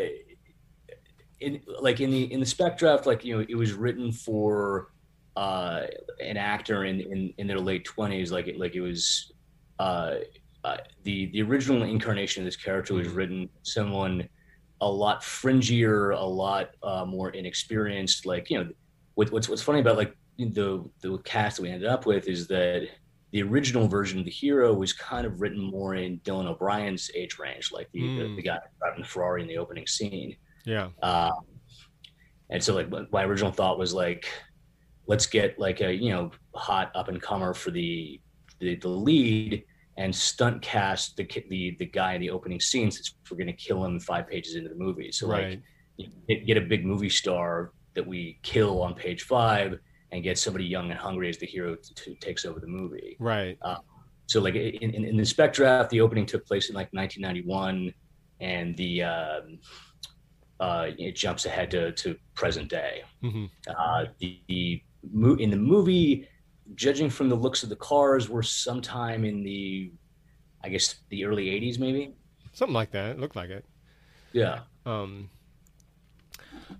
in 1.40 1.60
like 1.80 2.00
in 2.00 2.10
the 2.10 2.32
in 2.32 2.40
the 2.40 2.46
spec 2.46 2.78
draft, 2.78 3.06
like 3.06 3.24
you 3.24 3.36
know, 3.36 3.46
it 3.48 3.54
was 3.54 3.72
written 3.72 4.12
for 4.12 4.92
uh, 5.36 5.82
an 6.20 6.36
actor 6.36 6.84
in, 6.84 7.00
in 7.00 7.34
in 7.38 7.46
their 7.46 7.60
late 7.60 7.86
20s. 7.86 8.30
Like 8.30 8.48
it 8.48 8.58
like 8.58 8.74
it 8.74 8.80
was 8.80 9.32
uh, 9.78 10.16
uh, 10.64 10.76
the 11.04 11.26
the 11.26 11.42
original 11.42 11.82
incarnation 11.82 12.42
of 12.42 12.44
this 12.44 12.56
character 12.56 12.94
was 12.94 13.08
written 13.08 13.48
someone 13.62 14.28
a 14.80 14.88
lot 14.88 15.22
fringier, 15.22 16.16
a 16.16 16.24
lot 16.24 16.70
uh, 16.82 17.04
more 17.04 17.30
inexperienced. 17.30 18.26
Like 18.26 18.50
you 18.50 18.58
know, 18.58 18.70
what, 19.14 19.30
what's 19.30 19.48
what's 19.48 19.62
funny 19.62 19.80
about 19.80 19.96
like 19.96 20.16
the 20.38 20.88
the 21.00 21.18
cast 21.18 21.56
that 21.56 21.62
we 21.62 21.70
ended 21.70 21.88
up 21.88 22.06
with 22.06 22.28
is 22.28 22.46
that 22.48 22.88
the 23.30 23.42
original 23.42 23.86
version 23.88 24.18
of 24.18 24.24
the 24.24 24.30
hero 24.30 24.72
was 24.72 24.92
kind 24.92 25.26
of 25.26 25.40
written 25.40 25.62
more 25.62 25.94
in 25.94 26.18
Dylan 26.20 26.46
O'Brien's 26.46 27.10
age 27.14 27.38
range, 27.38 27.70
like 27.72 27.88
the, 27.92 28.00
mm. 28.00 28.18
the, 28.18 28.36
the, 28.36 28.42
guy 28.42 28.58
driving 28.78 29.02
the 29.02 29.08
Ferrari 29.08 29.42
in 29.42 29.48
the 29.48 29.58
opening 29.58 29.86
scene. 29.86 30.36
Yeah. 30.64 30.88
Um, 31.02 31.44
and 32.50 32.62
so 32.62 32.74
like 32.74 32.88
my 33.12 33.24
original 33.24 33.52
thought 33.52 33.78
was 33.78 33.92
like, 33.92 34.26
let's 35.06 35.26
get 35.26 35.58
like 35.58 35.80
a 35.80 35.92
you 35.92 36.10
know 36.10 36.30
hot 36.54 36.90
up 36.94 37.08
and 37.08 37.20
comer 37.20 37.54
for 37.54 37.70
the, 37.70 38.20
the 38.60 38.76
the 38.76 38.88
lead 38.88 39.64
and 39.98 40.14
stunt 40.14 40.62
cast 40.62 41.16
the 41.16 41.26
the 41.48 41.76
the 41.78 41.86
guy 41.86 42.14
in 42.14 42.20
the 42.20 42.30
opening 42.30 42.60
scene 42.60 42.90
since 42.90 43.14
we're 43.30 43.36
going 43.36 43.46
to 43.46 43.52
kill 43.52 43.84
him 43.84 44.00
five 44.00 44.26
pages 44.28 44.54
into 44.54 44.70
the 44.70 44.74
movie. 44.74 45.12
So 45.12 45.28
right. 45.28 45.50
like 45.50 45.62
you 45.96 46.06
know, 46.06 46.44
get 46.46 46.56
a 46.56 46.62
big 46.62 46.86
movie 46.86 47.10
star 47.10 47.72
that 47.94 48.06
we 48.06 48.38
kill 48.42 48.80
on 48.80 48.94
page 48.94 49.24
five 49.24 49.78
and 50.12 50.22
get 50.22 50.38
somebody 50.38 50.64
young 50.64 50.90
and 50.90 50.98
hungry 50.98 51.28
as 51.28 51.38
the 51.38 51.46
hero 51.46 51.76
to, 51.76 52.14
takes 52.16 52.44
over 52.44 52.60
the 52.60 52.66
movie. 52.66 53.16
Right. 53.20 53.58
Uh, 53.62 53.76
so 54.26 54.40
like 54.40 54.54
in, 54.54 54.90
in, 54.90 55.04
in, 55.04 55.16
the 55.16 55.24
spec 55.24 55.52
draft, 55.52 55.90
the 55.90 56.00
opening 56.00 56.26
took 56.26 56.46
place 56.46 56.68
in 56.68 56.74
like 56.74 56.92
1991, 56.92 57.92
and 58.40 58.76
the 58.76 59.02
um, 59.02 59.58
uh, 60.60 60.90
it 60.98 61.16
jumps 61.16 61.46
ahead 61.46 61.70
to, 61.70 61.92
to 61.92 62.16
present 62.34 62.68
day. 62.68 63.02
Mm-hmm. 63.22 63.46
Uh, 63.68 64.04
the, 64.18 64.40
the 64.48 64.82
in 65.38 65.50
the 65.50 65.56
movie, 65.56 66.28
judging 66.74 67.08
from 67.08 67.28
the 67.28 67.34
looks 67.34 67.62
of 67.62 67.68
the 67.68 67.76
cars, 67.76 68.28
were 68.28 68.42
sometime 68.42 69.24
in 69.24 69.42
the, 69.42 69.92
I 70.62 70.68
guess 70.68 70.96
the 71.08 71.24
early 71.24 71.46
80s, 71.46 71.78
maybe. 71.78 72.14
Something 72.52 72.74
like 72.74 72.90
that. 72.90 73.12
It 73.12 73.20
looked 73.20 73.36
like 73.36 73.50
it. 73.50 73.64
Yeah. 74.32 74.60
Um, 74.84 75.30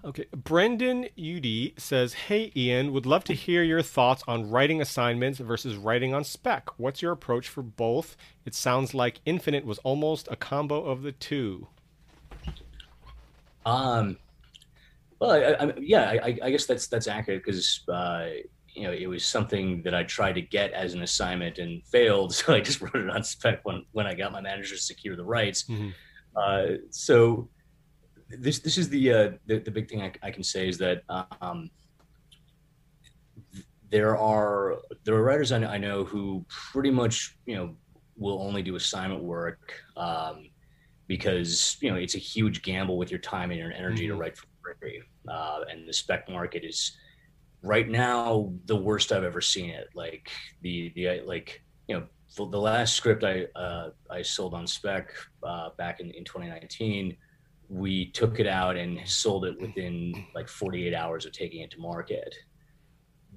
Okay. 0.05 0.27
Brendan 0.33 1.09
Ud 1.19 1.73
says, 1.77 2.15
Hey, 2.15 2.53
Ian, 2.57 2.93
would 2.93 3.07
love 3.07 3.25
to 3.25 3.35
hear 3.35 3.63
your 3.63 3.83
thoughts 3.83 4.23
on 4.29 4.51
writing 4.51 4.81
assignments 4.81 5.39
versus 5.39 5.77
writing 5.77 6.15
on 6.15 6.25
spec. 6.25 6.69
What's 6.79 7.03
your 7.03 7.13
approach 7.13 7.49
for 7.49 7.63
both? 7.63 8.17
It 8.45 8.55
sounds 8.55 8.95
like 8.95 9.21
Infinite 9.25 9.65
was 9.65 9.79
almost 9.79 10.29
a 10.31 10.37
combo 10.37 10.85
of 10.85 11.03
the 11.03 11.13
two. 11.13 11.69
Um, 13.67 14.17
well, 15.21 15.31
I, 15.33 15.65
I, 15.65 15.73
yeah, 15.79 16.17
I, 16.23 16.39
I, 16.43 16.51
guess 16.51 16.65
that's 16.65 16.87
that's 16.87 17.07
accurate 17.07 17.45
because 17.45 17.81
uh, 17.89 18.29
you 18.73 18.85
know 18.85 18.93
it 18.93 19.07
was 19.07 19.25
something 19.25 19.83
that 19.83 19.95
I 19.95 20.05
tried 20.05 20.35
to 20.37 20.43
get 20.43 20.73
as 20.73 20.95
an 20.95 21.03
assignment 21.03 21.59
and 21.59 21.85
failed, 21.85 22.35
so 22.35 22.55
I 22.55 22.61
just 22.61 22.81
wrote 22.81 22.95
it 22.95 23.11
on 23.11 23.23
spec 23.25 23.61
when 23.65 23.85
when 23.93 24.07
I 24.07 24.15
got 24.15 24.33
my 24.33 24.41
manager 24.41 24.75
to 24.75 24.81
secure 24.81 25.17
the 25.17 25.25
rights. 25.25 25.65
Mm-hmm. 25.65 25.91
Uh, 26.37 26.77
so 26.91 27.49
this 28.29 28.59
this 28.59 28.77
is 28.79 28.89
the 28.89 29.13
uh, 29.13 29.31
the, 29.47 29.59
the 29.59 29.71
big 29.71 29.89
thing 29.89 30.03
I, 30.03 30.13
I, 30.23 30.31
can 30.31 30.43
say 30.43 30.69
is 30.69 30.79
that 30.79 31.03
um, 31.41 31.71
there 33.91 34.17
are 34.17 34.79
there 35.05 35.15
are 35.15 35.23
writers 35.23 35.53
I 35.53 35.59
know, 35.59 35.69
I 35.69 35.79
know, 35.79 36.05
who 36.05 36.45
pretty 36.49 36.91
much 36.91 37.37
you 37.47 37.57
know 37.57 37.75
will 38.17 38.43
only 38.43 38.63
do 38.63 38.77
assignment 38.77 39.23
work 39.23 39.73
um, 39.97 40.51
because 41.07 41.77
you 41.81 41.91
know 41.91 41.97
it's 41.97 42.15
a 42.15 42.19
huge 42.19 42.63
gamble 42.63 42.99
with 42.99 43.11
your 43.11 43.21
time 43.21 43.51
and 43.51 43.59
your 43.59 43.73
energy 43.73 44.05
mm-hmm. 44.05 44.17
to 44.17 44.21
write 44.21 44.37
for 44.37 44.47
free, 44.81 45.03
uh, 45.29 45.61
and 45.71 45.89
the 45.89 45.93
spec 45.93 46.29
market 46.29 46.65
is 46.65 46.97
right 47.63 47.89
now 47.89 48.53
the 48.67 48.77
worst 48.77 49.11
I've 49.11 49.25
ever 49.25 49.41
seen 49.41 49.71
it. 49.71 49.89
Like 49.95 50.31
the 50.61 50.93
the 50.95 51.23
like 51.25 51.63
you 51.87 51.99
know 51.99 52.07
the, 52.37 52.47
the 52.47 52.61
last 52.61 52.95
script 52.95 53.25
I 53.25 53.47
uh, 53.57 53.91
I 54.11 54.21
sold 54.21 54.53
on 54.53 54.67
spec 54.67 55.15
uh, 55.43 55.71
back 55.79 56.01
in, 56.01 56.11
in 56.11 56.25
2019 56.25 57.17
we 57.69 58.11
took 58.13 58.41
it 58.41 58.47
out 58.47 58.77
and 58.77 58.99
sold 59.07 59.45
it 59.45 59.61
within 59.61 60.27
like 60.35 60.49
48 60.49 60.95
hours 60.95 61.27
of 61.27 61.33
taking 61.33 61.61
it 61.61 61.71
to 61.73 61.81
market. 61.81 62.35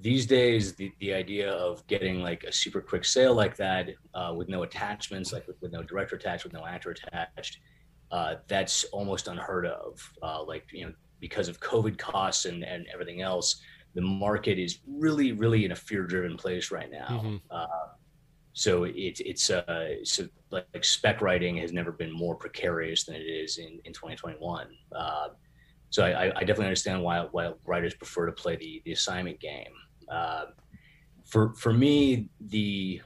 These 0.00 0.26
days, 0.26 0.74
the, 0.74 0.90
the 1.00 1.12
idea 1.12 1.50
of 1.52 1.86
getting 1.86 2.22
like 2.22 2.44
a 2.44 2.52
super 2.52 2.80
quick 2.80 3.04
sale 3.04 3.34
like 3.34 3.56
that 3.56 3.90
uh, 4.14 4.32
with 4.36 4.48
no 4.48 4.62
attachments, 4.62 5.32
like 5.32 5.46
with, 5.46 5.56
with, 5.60 5.72
no 5.72 5.82
director 5.82 6.16
attached, 6.16 6.44
with 6.44 6.54
no 6.54 6.66
actor 6.66 6.90
attached, 6.90 7.58
uh, 8.10 8.36
that's 8.48 8.84
almost 8.84 9.28
unheard 9.28 9.66
of. 9.66 10.00
Uh, 10.22 10.42
like, 10.42 10.66
you 10.72 10.86
know, 10.86 10.92
because 11.20 11.48
of 11.48 11.60
COVID 11.60 11.98
costs 11.98 12.46
and, 12.46 12.64
and 12.64 12.86
everything 12.92 13.20
else, 13.20 13.60
the 13.94 14.00
market 14.00 14.58
is 14.58 14.80
really, 14.88 15.32
really 15.32 15.64
in 15.64 15.72
a 15.72 15.76
fear 15.76 16.04
driven 16.04 16.36
place 16.36 16.70
right 16.70 16.90
now. 16.90 17.20
Mm-hmm. 17.22 17.56
So 18.54 18.84
it's 18.84 19.20
it's 19.20 19.50
uh 19.50 20.04
so 20.04 20.28
like, 20.50 20.66
like, 20.74 20.84
spec 20.84 21.22
writing 21.22 21.56
has 21.56 21.72
never 21.72 21.92
been 21.92 22.12
more 22.12 22.34
precarious 22.34 23.04
than 23.04 23.14
it 23.16 23.24
is 23.24 23.58
in 23.58 23.80
in 23.84 23.92
2021 23.92 24.66
uh, 24.94 25.28
so 25.92 26.02
I, 26.04 26.28
I 26.34 26.40
definitely 26.40 26.66
understand 26.66 27.02
why 27.02 27.20
why 27.32 27.52
writers 27.66 27.92
prefer 27.92 28.24
to 28.24 28.32
play 28.32 28.56
the 28.56 28.80
the 28.86 28.92
assignment 28.92 29.38
game. 29.38 29.74
Uh, 30.10 30.46
for 31.26 31.54
for 31.54 31.70
me 31.70 32.30
the 32.40 33.02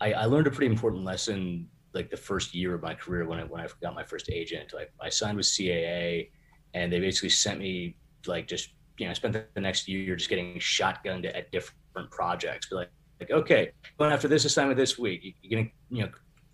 I, 0.00 0.12
I 0.12 0.24
learned 0.26 0.46
a 0.46 0.50
pretty 0.52 0.70
important 0.70 1.04
lesson 1.04 1.68
like 1.92 2.08
the 2.08 2.16
first 2.16 2.54
year 2.54 2.74
of 2.74 2.82
my 2.82 2.94
career 2.94 3.26
when 3.26 3.40
I 3.40 3.44
when 3.44 3.60
I 3.60 3.66
got 3.82 3.96
my 3.96 4.04
first 4.04 4.30
agent. 4.30 4.74
I, 4.78 4.86
I 5.04 5.08
signed 5.08 5.36
with 5.36 5.46
CAA 5.46 6.30
and 6.74 6.92
they 6.92 7.00
basically 7.00 7.30
sent 7.30 7.58
me 7.58 7.96
like 8.26 8.46
just 8.46 8.70
you 8.98 9.06
know 9.06 9.10
I 9.10 9.14
spent 9.14 9.36
the 9.52 9.60
next 9.60 9.88
year 9.88 10.14
just 10.14 10.30
getting 10.30 10.54
shotgunned 10.60 11.26
at 11.26 11.50
different 11.50 12.12
projects. 12.12 12.68
But 12.70 12.76
like 12.76 12.90
like, 13.20 13.30
okay, 13.30 13.70
going 13.98 14.12
after 14.12 14.28
this 14.28 14.44
assignment 14.44 14.76
this 14.76 14.98
week, 14.98 15.36
you're 15.42 15.60
gonna, 15.60 15.70
you 15.90 16.04
know, 16.04 16.10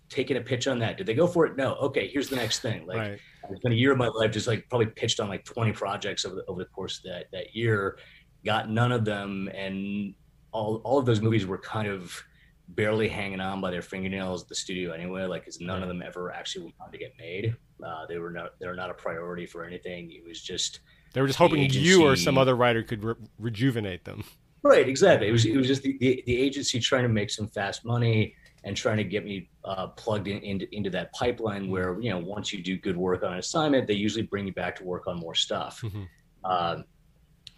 taking 0.09 0.37
a 0.37 0.41
pitch 0.41 0.67
on 0.67 0.79
that. 0.79 0.97
Did 0.97 1.07
they 1.07 1.13
go 1.13 1.27
for 1.27 1.45
it? 1.45 1.57
No. 1.57 1.75
Okay, 1.75 2.07
here's 2.07 2.29
the 2.29 2.35
next 2.35 2.59
thing. 2.59 2.85
Like, 2.85 2.97
right. 2.97 3.19
it's 3.49 3.59
been 3.61 3.71
a 3.71 3.75
year 3.75 3.91
of 3.91 3.97
my 3.97 4.07
life, 4.07 4.31
just 4.31 4.47
like 4.47 4.67
probably 4.69 4.87
pitched 4.87 5.19
on 5.19 5.29
like 5.29 5.43
20 5.45 5.71
projects 5.73 6.25
over 6.25 6.35
the, 6.35 6.45
over 6.47 6.63
the 6.63 6.69
course 6.69 6.97
of 6.97 7.03
that 7.05 7.25
that 7.31 7.55
year. 7.55 7.97
Got 8.45 8.69
none 8.69 8.91
of 8.91 9.05
them, 9.05 9.49
and 9.53 10.13
all 10.51 10.81
all 10.83 10.99
of 10.99 11.05
those 11.05 11.21
movies 11.21 11.45
were 11.45 11.57
kind 11.57 11.87
of 11.87 12.21
barely 12.69 13.07
hanging 13.07 13.39
on 13.39 13.61
by 13.61 13.71
their 13.71 13.81
fingernails 13.81 14.43
at 14.43 14.49
the 14.49 14.55
studio 14.55 14.91
anyway. 14.91 15.23
Like, 15.25 15.43
because 15.43 15.59
none 15.61 15.81
of 15.81 15.87
them 15.87 16.01
ever 16.01 16.31
actually 16.31 16.65
went 16.65 16.75
on 16.81 16.91
to 16.91 16.97
get 16.97 17.13
made. 17.17 17.55
Uh, 17.85 18.05
they 18.07 18.17
were 18.17 18.31
not 18.31 18.59
they 18.59 18.67
were 18.67 18.75
not 18.75 18.89
a 18.89 18.93
priority 18.93 19.45
for 19.45 19.65
anything. 19.65 20.11
It 20.11 20.25
was 20.25 20.41
just 20.41 20.81
they 21.13 21.21
were 21.21 21.27
just 21.27 21.39
hoping 21.39 21.69
you 21.69 22.03
or 22.03 22.15
some 22.15 22.37
other 22.37 22.55
writer 22.55 22.83
could 22.83 23.03
re- 23.03 23.15
rejuvenate 23.39 24.05
them. 24.05 24.23
Right, 24.63 24.87
exactly. 24.87 25.27
It 25.27 25.31
was 25.31 25.45
it 25.45 25.55
was 25.55 25.67
just 25.67 25.83
the, 25.83 25.97
the, 25.99 26.23
the 26.25 26.35
agency 26.35 26.79
trying 26.79 27.03
to 27.03 27.09
make 27.09 27.29
some 27.29 27.47
fast 27.47 27.85
money 27.85 28.35
and 28.63 28.75
trying 28.75 28.97
to 28.97 29.03
get 29.03 29.23
me 29.23 29.49
uh, 29.63 29.87
plugged 29.87 30.27
in 30.27 30.39
into, 30.39 30.67
into 30.75 30.89
that 30.89 31.11
pipeline 31.13 31.69
where 31.69 31.99
you 32.01 32.09
know 32.09 32.19
once 32.19 32.51
you 32.51 32.61
do 32.61 32.77
good 32.77 32.97
work 32.97 33.23
on 33.23 33.33
an 33.33 33.39
assignment, 33.39 33.87
they 33.87 33.93
usually 33.93 34.23
bring 34.23 34.45
you 34.45 34.53
back 34.53 34.75
to 34.77 34.83
work 34.83 35.07
on 35.07 35.19
more 35.19 35.35
stuff. 35.35 35.81
Mm-hmm. 35.83 36.03
Uh, 36.43 36.77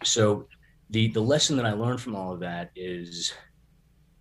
so 0.04 0.46
the 0.90 1.08
the 1.08 1.20
lesson 1.20 1.56
that 1.56 1.66
I 1.66 1.72
learned 1.72 2.00
from 2.00 2.14
all 2.14 2.32
of 2.32 2.40
that 2.40 2.70
is 2.76 3.32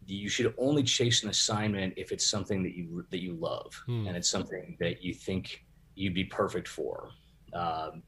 you 0.06 0.30
should 0.30 0.54
only 0.58 0.84
chase 0.84 1.24
an 1.24 1.30
assignment 1.30 1.94
if 1.96 2.12
it's 2.12 2.30
something 2.30 2.64
that 2.64 2.76
you 2.76 3.06
that 3.12 3.22
you 3.22 3.34
love 3.34 3.72
hmm. 3.86 4.08
and 4.08 4.18
it's 4.18 4.30
something 4.30 4.76
that 4.80 5.04
you 5.04 5.14
think 5.14 5.64
you'd 5.96 6.14
be 6.14 6.26
perfect 6.26 6.68
for. 6.68 7.12
Um, 7.54 8.04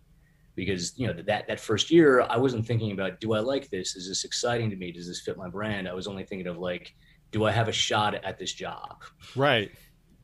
because 0.55 0.97
you 0.97 1.07
know 1.07 1.13
that 1.13 1.47
that 1.47 1.59
first 1.59 1.91
year 1.91 2.21
I 2.21 2.37
wasn't 2.37 2.65
thinking 2.65 2.91
about 2.91 3.19
do 3.19 3.33
I 3.33 3.39
like 3.39 3.69
this? 3.69 3.95
Is 3.95 4.07
this 4.07 4.23
exciting 4.23 4.69
to 4.69 4.75
me? 4.75 4.91
Does 4.91 5.07
this 5.07 5.21
fit 5.21 5.37
my 5.37 5.49
brand? 5.49 5.87
I 5.87 5.93
was 5.93 6.07
only 6.07 6.23
thinking 6.23 6.47
of 6.47 6.57
like, 6.57 6.93
do 7.31 7.45
I 7.45 7.51
have 7.51 7.67
a 7.67 7.71
shot 7.71 8.15
at 8.15 8.37
this 8.37 8.53
job? 8.53 9.03
Right. 9.35 9.71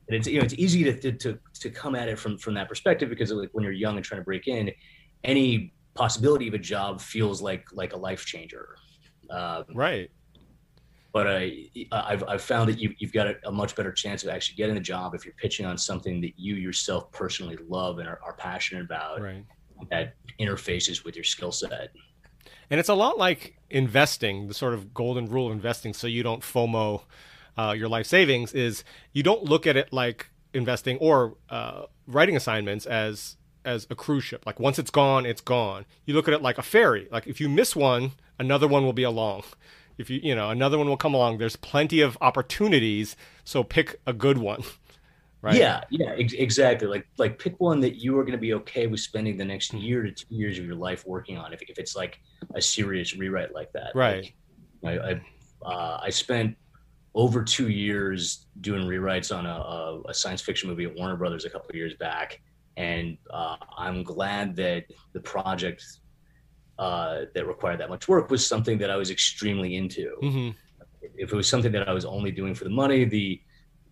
And 0.07 0.17
it's 0.17 0.27
you 0.27 0.39
know 0.39 0.45
it's 0.45 0.53
easy 0.55 0.83
to 0.83 1.11
to 1.11 1.39
to 1.53 1.69
come 1.69 1.95
at 1.95 2.07
it 2.07 2.17
from 2.19 2.37
from 2.37 2.53
that 2.55 2.69
perspective 2.69 3.09
because 3.09 3.31
like 3.31 3.49
when 3.53 3.63
you're 3.63 3.73
young 3.73 3.95
and 3.95 4.05
trying 4.05 4.21
to 4.21 4.25
break 4.25 4.47
in, 4.47 4.71
any 5.23 5.73
possibility 5.95 6.47
of 6.47 6.53
a 6.53 6.59
job 6.59 7.01
feels 7.01 7.41
like 7.41 7.65
like 7.73 7.93
a 7.93 7.97
life 7.97 8.25
changer. 8.25 8.75
Um, 9.29 9.65
right. 9.73 10.09
But 11.13 11.27
I, 11.27 11.69
I've, 11.91 12.23
I've 12.27 12.41
found 12.43 12.69
that 12.69 12.79
you, 12.79 12.93
you've 12.99 13.13
got 13.13 13.25
a, 13.25 13.35
a, 13.45 13.51
much 13.51 13.75
better 13.75 13.91
chance 13.91 14.23
of 14.23 14.29
actually 14.29 14.55
getting 14.55 14.75
the 14.75 14.81
job 14.81 15.15
if 15.15 15.25
you're 15.25 15.33
pitching 15.33 15.65
on 15.65 15.75
something 15.75 16.21
that 16.21 16.33
you 16.37 16.55
yourself 16.55 17.11
personally 17.11 17.57
love 17.67 17.97
and 17.97 18.07
are, 18.07 18.19
are 18.23 18.33
passionate 18.33 18.83
about. 18.83 19.21
Right. 19.21 19.43
That 19.89 20.15
interfaces 20.39 21.03
with 21.03 21.15
your 21.15 21.23
skill 21.23 21.51
set. 21.51 21.91
And 22.69 22.79
it's 22.79 22.89
a 22.89 22.93
lot 22.93 23.17
like 23.17 23.57
investing, 23.69 24.47
the 24.47 24.53
sort 24.53 24.73
of 24.73 24.93
golden 24.93 25.27
rule 25.27 25.47
of 25.47 25.53
investing, 25.53 25.93
so 25.93 26.07
you 26.07 26.23
don't 26.23 26.41
FOMO 26.41 27.03
uh, 27.57 27.73
your 27.77 27.87
life 27.87 28.05
savings. 28.05 28.53
Is 28.53 28.83
you 29.13 29.23
don't 29.23 29.43
look 29.43 29.65
at 29.65 29.77
it 29.77 29.91
like 29.93 30.27
investing 30.53 30.97
or 30.97 31.35
uh, 31.49 31.83
writing 32.07 32.35
assignments 32.35 32.85
as 32.85 33.37
as 33.65 33.87
a 33.89 33.95
cruise 33.95 34.23
ship. 34.23 34.45
Like 34.45 34.59
once 34.59 34.79
it's 34.79 34.91
gone, 34.91 35.25
it's 35.25 35.41
gone. 35.41 35.85
You 36.05 36.13
look 36.13 36.27
at 36.27 36.33
it 36.33 36.41
like 36.41 36.57
a 36.57 36.63
ferry. 36.63 37.07
Like 37.11 37.27
if 37.27 37.41
you 37.41 37.49
miss 37.49 37.75
one, 37.75 38.11
another 38.39 38.67
one 38.67 38.83
will 38.83 38.93
be 38.93 39.03
along. 39.03 39.43
If 39.97 40.09
you 40.09 40.19
you 40.21 40.35
know 40.35 40.49
another 40.49 40.77
one 40.77 40.87
will 40.87 40.97
come 40.97 41.13
along. 41.13 41.37
There's 41.37 41.55
plenty 41.55 42.01
of 42.01 42.17
opportunities. 42.21 43.15
So 43.43 43.63
pick 43.63 43.99
a 44.05 44.13
good 44.13 44.37
one. 44.37 44.63
Right? 45.41 45.55
Yeah, 45.55 45.81
yeah, 45.89 46.15
ex- 46.17 46.33
exactly. 46.33 46.87
Like 46.87 47.07
like 47.17 47.37
pick 47.37 47.59
one 47.59 47.79
that 47.81 47.95
you 47.95 48.17
are 48.17 48.23
going 48.23 48.33
to 48.33 48.39
be 48.39 48.53
okay 48.55 48.87
with 48.87 48.99
spending 48.99 49.37
the 49.37 49.45
next 49.45 49.73
year 49.73 50.03
to 50.03 50.11
two 50.11 50.25
years 50.29 50.57
of 50.57 50.65
your 50.65 50.75
life 50.75 51.05
working 51.05 51.37
on. 51.37 51.53
If, 51.53 51.61
if 51.61 51.77
it's 51.77 51.95
like 51.95 52.19
a 52.55 52.61
serious 52.61 53.15
rewrite 53.15 53.53
like 53.53 53.71
that, 53.73 53.91
right? 53.93 54.33
Like, 54.81 54.99
I 54.99 55.11
I, 55.11 55.21
uh, 55.65 55.99
I 56.03 56.09
spent 56.09 56.55
over 57.13 57.43
two 57.43 57.69
years 57.69 58.47
doing 58.61 58.83
rewrites 58.83 59.35
on 59.35 59.45
a, 59.45 59.49
a, 59.49 60.01
a, 60.09 60.13
science 60.13 60.39
fiction 60.39 60.69
movie 60.69 60.85
at 60.85 60.95
Warner 60.95 61.15
Brothers 61.15 61.45
a 61.45 61.49
couple 61.49 61.69
of 61.69 61.75
years 61.75 61.95
back, 61.95 62.41
and 62.77 63.17
uh, 63.31 63.57
I'm 63.75 64.03
glad 64.03 64.55
that 64.57 64.85
the 65.13 65.19
project 65.19 65.83
uh, 66.79 67.21
that 67.33 67.47
required 67.47 67.79
that 67.79 67.89
much 67.89 68.07
work 68.07 68.29
was 68.29 68.45
something 68.45 68.77
that 68.77 68.91
I 68.91 68.95
was 68.95 69.09
extremely 69.09 69.75
into. 69.75 70.15
Mm-hmm. 70.21 70.49
If 71.15 71.31
it 71.31 71.35
was 71.35 71.49
something 71.49 71.71
that 71.71 71.87
I 71.87 71.93
was 71.93 72.05
only 72.05 72.31
doing 72.31 72.53
for 72.53 72.65
the 72.65 72.69
money, 72.69 73.03
the 73.03 73.41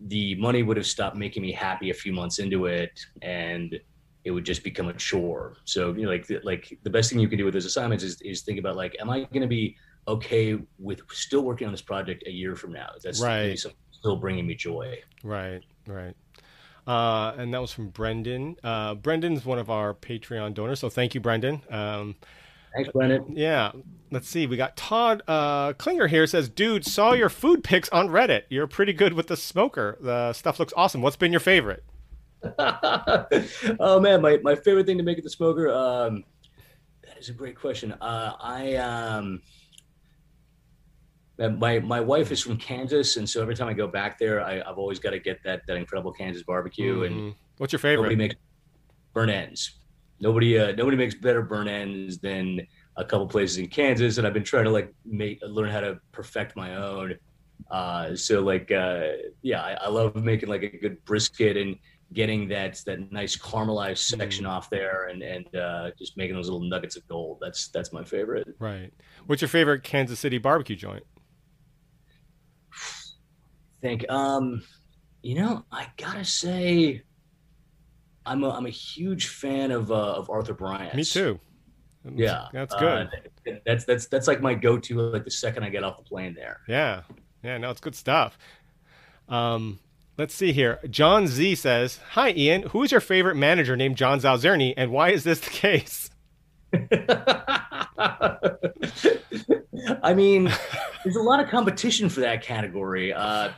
the 0.00 0.34
money 0.36 0.62
would 0.62 0.76
have 0.76 0.86
stopped 0.86 1.16
making 1.16 1.42
me 1.42 1.52
happy 1.52 1.90
a 1.90 1.94
few 1.94 2.12
months 2.12 2.38
into 2.38 2.66
it, 2.66 3.00
and 3.22 3.78
it 4.24 4.30
would 4.30 4.44
just 4.44 4.64
become 4.64 4.88
a 4.88 4.92
chore. 4.92 5.56
So 5.64 5.92
you 5.92 6.02
know, 6.02 6.10
like 6.10 6.26
the, 6.26 6.40
like 6.42 6.78
the 6.82 6.90
best 6.90 7.10
thing 7.10 7.18
you 7.18 7.28
can 7.28 7.38
do 7.38 7.44
with 7.44 7.54
those 7.54 7.64
assignments 7.64 8.04
is 8.04 8.20
is 8.22 8.42
think 8.42 8.58
about 8.58 8.76
like, 8.76 8.96
am 9.00 9.10
I 9.10 9.20
going 9.20 9.42
to 9.42 9.46
be 9.46 9.76
okay 10.08 10.58
with 10.78 11.00
still 11.10 11.42
working 11.42 11.66
on 11.66 11.72
this 11.72 11.82
project 11.82 12.24
a 12.26 12.30
year 12.30 12.56
from 12.56 12.72
now? 12.72 12.90
That's 13.02 13.20
right. 13.20 13.58
Still 13.90 14.16
bringing 14.16 14.46
me 14.46 14.54
joy. 14.54 14.98
Right. 15.24 15.62
Right. 15.86 16.14
Uh, 16.86 17.34
and 17.36 17.52
that 17.52 17.60
was 17.60 17.72
from 17.72 17.88
Brendan. 17.88 18.56
Uh, 18.62 18.94
Brendan's 18.94 19.44
one 19.44 19.58
of 19.58 19.70
our 19.70 19.94
Patreon 19.94 20.54
donors, 20.54 20.80
so 20.80 20.88
thank 20.88 21.14
you, 21.14 21.20
Brendan. 21.20 21.62
Um, 21.68 22.14
Thanks, 22.76 22.92
Brendan. 22.92 23.36
Yeah. 23.36 23.72
Let's 24.10 24.28
see. 24.28 24.46
We 24.46 24.56
got 24.56 24.76
Todd 24.76 25.22
uh, 25.26 25.72
Klinger 25.72 26.06
here 26.06 26.26
says, 26.28 26.48
"Dude, 26.48 26.84
saw 26.84 27.12
your 27.12 27.28
food 27.28 27.64
pics 27.64 27.88
on 27.88 28.08
Reddit. 28.08 28.42
You're 28.48 28.68
pretty 28.68 28.92
good 28.92 29.14
with 29.14 29.26
the 29.26 29.36
smoker. 29.36 29.98
The 30.00 30.32
stuff 30.32 30.60
looks 30.60 30.72
awesome. 30.76 31.02
What's 31.02 31.16
been 31.16 31.32
your 31.32 31.40
favorite?" 31.40 31.82
oh 33.80 33.98
man, 34.00 34.22
my, 34.22 34.38
my 34.42 34.54
favorite 34.54 34.86
thing 34.86 34.98
to 34.98 35.02
make 35.02 35.18
at 35.18 35.24
the 35.24 35.30
smoker. 35.30 35.72
Um, 35.72 36.22
that 37.04 37.18
is 37.18 37.30
a 37.30 37.32
great 37.32 37.56
question. 37.56 37.92
Uh, 38.00 38.34
I 38.38 38.76
um, 38.76 39.42
my 41.38 41.80
my 41.80 42.00
wife 42.00 42.30
is 42.30 42.40
from 42.40 42.56
Kansas, 42.58 43.16
and 43.16 43.28
so 43.28 43.42
every 43.42 43.54
time 43.54 43.68
I 43.68 43.72
go 43.72 43.88
back 43.88 44.18
there, 44.18 44.40
I, 44.40 44.56
have 44.66 44.78
always 44.78 44.98
got 44.98 45.10
to 45.10 45.18
get 45.18 45.42
that 45.42 45.62
that 45.66 45.76
incredible 45.76 46.12
Kansas 46.12 46.42
barbecue. 46.42 47.00
Mm-hmm. 47.00 47.18
And 47.18 47.34
what's 47.58 47.72
your 47.72 47.80
favorite? 47.80 48.04
Nobody 48.04 48.16
makes 48.16 48.36
burn 49.12 49.30
ends. 49.30 49.72
Nobody 50.20 50.58
uh, 50.58 50.72
nobody 50.72 50.96
makes 50.96 51.14
better 51.14 51.42
burn 51.42 51.68
ends 51.68 52.18
than 52.18 52.66
a 52.96 53.04
couple 53.04 53.26
places 53.26 53.58
in 53.58 53.66
Kansas, 53.68 54.18
and 54.18 54.26
I've 54.26 54.32
been 54.32 54.44
trying 54.44 54.64
to 54.64 54.70
like 54.70 54.94
make 55.04 55.40
learn 55.42 55.70
how 55.70 55.80
to 55.80 55.98
perfect 56.12 56.56
my 56.56 56.76
own. 56.76 57.14
Uh, 57.70 58.14
so 58.14 58.40
like 58.40 58.70
uh, 58.70 59.08
yeah, 59.42 59.62
I, 59.62 59.72
I, 59.72 59.88
love 59.88 60.14
making 60.14 60.48
like 60.48 60.62
a 60.62 60.68
good 60.68 61.04
brisket 61.04 61.56
and 61.56 61.76
getting 62.12 62.48
that 62.48 62.80
that 62.86 63.10
nice 63.12 63.36
caramelized 63.36 63.98
section 63.98 64.44
mm. 64.44 64.50
off 64.50 64.70
there, 64.70 65.08
and 65.08 65.22
and 65.22 65.54
uh, 65.54 65.90
just 65.98 66.16
making 66.16 66.36
those 66.36 66.48
little 66.48 66.66
nuggets 66.66 66.96
of 66.96 67.06
gold. 67.08 67.38
That's 67.40 67.68
that's 67.68 67.92
my 67.92 68.04
favorite. 68.04 68.48
Right. 68.58 68.92
What's 69.26 69.42
your 69.42 69.48
favorite 69.48 69.82
Kansas 69.82 70.18
City 70.18 70.38
barbecue 70.38 70.76
joint? 70.76 71.04
think. 73.82 74.08
Um, 74.08 74.62
you 75.22 75.34
know, 75.34 75.64
I 75.72 75.88
gotta 75.96 76.24
say, 76.24 77.02
I'm 78.26 78.44
a 78.44 78.50
I'm 78.50 78.66
a 78.66 78.70
huge 78.70 79.28
fan 79.28 79.70
of 79.70 79.90
uh, 79.90 79.94
of 79.94 80.28
Arthur 80.28 80.54
Bryant. 80.54 80.94
Me 80.94 81.04
too. 81.04 81.40
That's, 82.04 82.18
yeah, 82.18 82.46
that's 82.52 82.74
good. 82.74 83.08
Uh, 83.46 83.52
that's 83.64 83.84
that's 83.84 84.06
that's 84.06 84.28
like 84.28 84.40
my 84.40 84.54
go-to. 84.54 85.00
Like 85.00 85.24
the 85.24 85.30
second 85.30 85.64
I 85.64 85.70
get 85.70 85.84
off 85.84 85.96
the 85.96 86.04
plane, 86.04 86.34
there. 86.34 86.60
Yeah, 86.68 87.02
yeah, 87.42 87.58
no, 87.58 87.70
it's 87.70 87.80
good 87.80 87.94
stuff. 87.94 88.38
Um, 89.28 89.80
let's 90.18 90.34
see 90.34 90.52
here. 90.52 90.80
John 90.90 91.26
Z 91.26 91.56
says, 91.56 92.00
"Hi, 92.10 92.30
Ian. 92.30 92.62
Who 92.64 92.82
is 92.82 92.92
your 92.92 93.00
favorite 93.00 93.36
manager 93.36 93.76
named 93.76 93.96
John 93.96 94.20
Zaozirny, 94.20 94.74
and 94.76 94.90
why 94.90 95.10
is 95.10 95.24
this 95.24 95.40
the 95.40 95.50
case?" 95.50 96.10
I 100.02 100.14
mean, 100.14 100.52
there's 101.04 101.16
a 101.16 101.22
lot 101.22 101.40
of 101.40 101.48
competition 101.48 102.08
for 102.08 102.20
that 102.20 102.42
category. 102.42 103.12
Uh, 103.12 103.50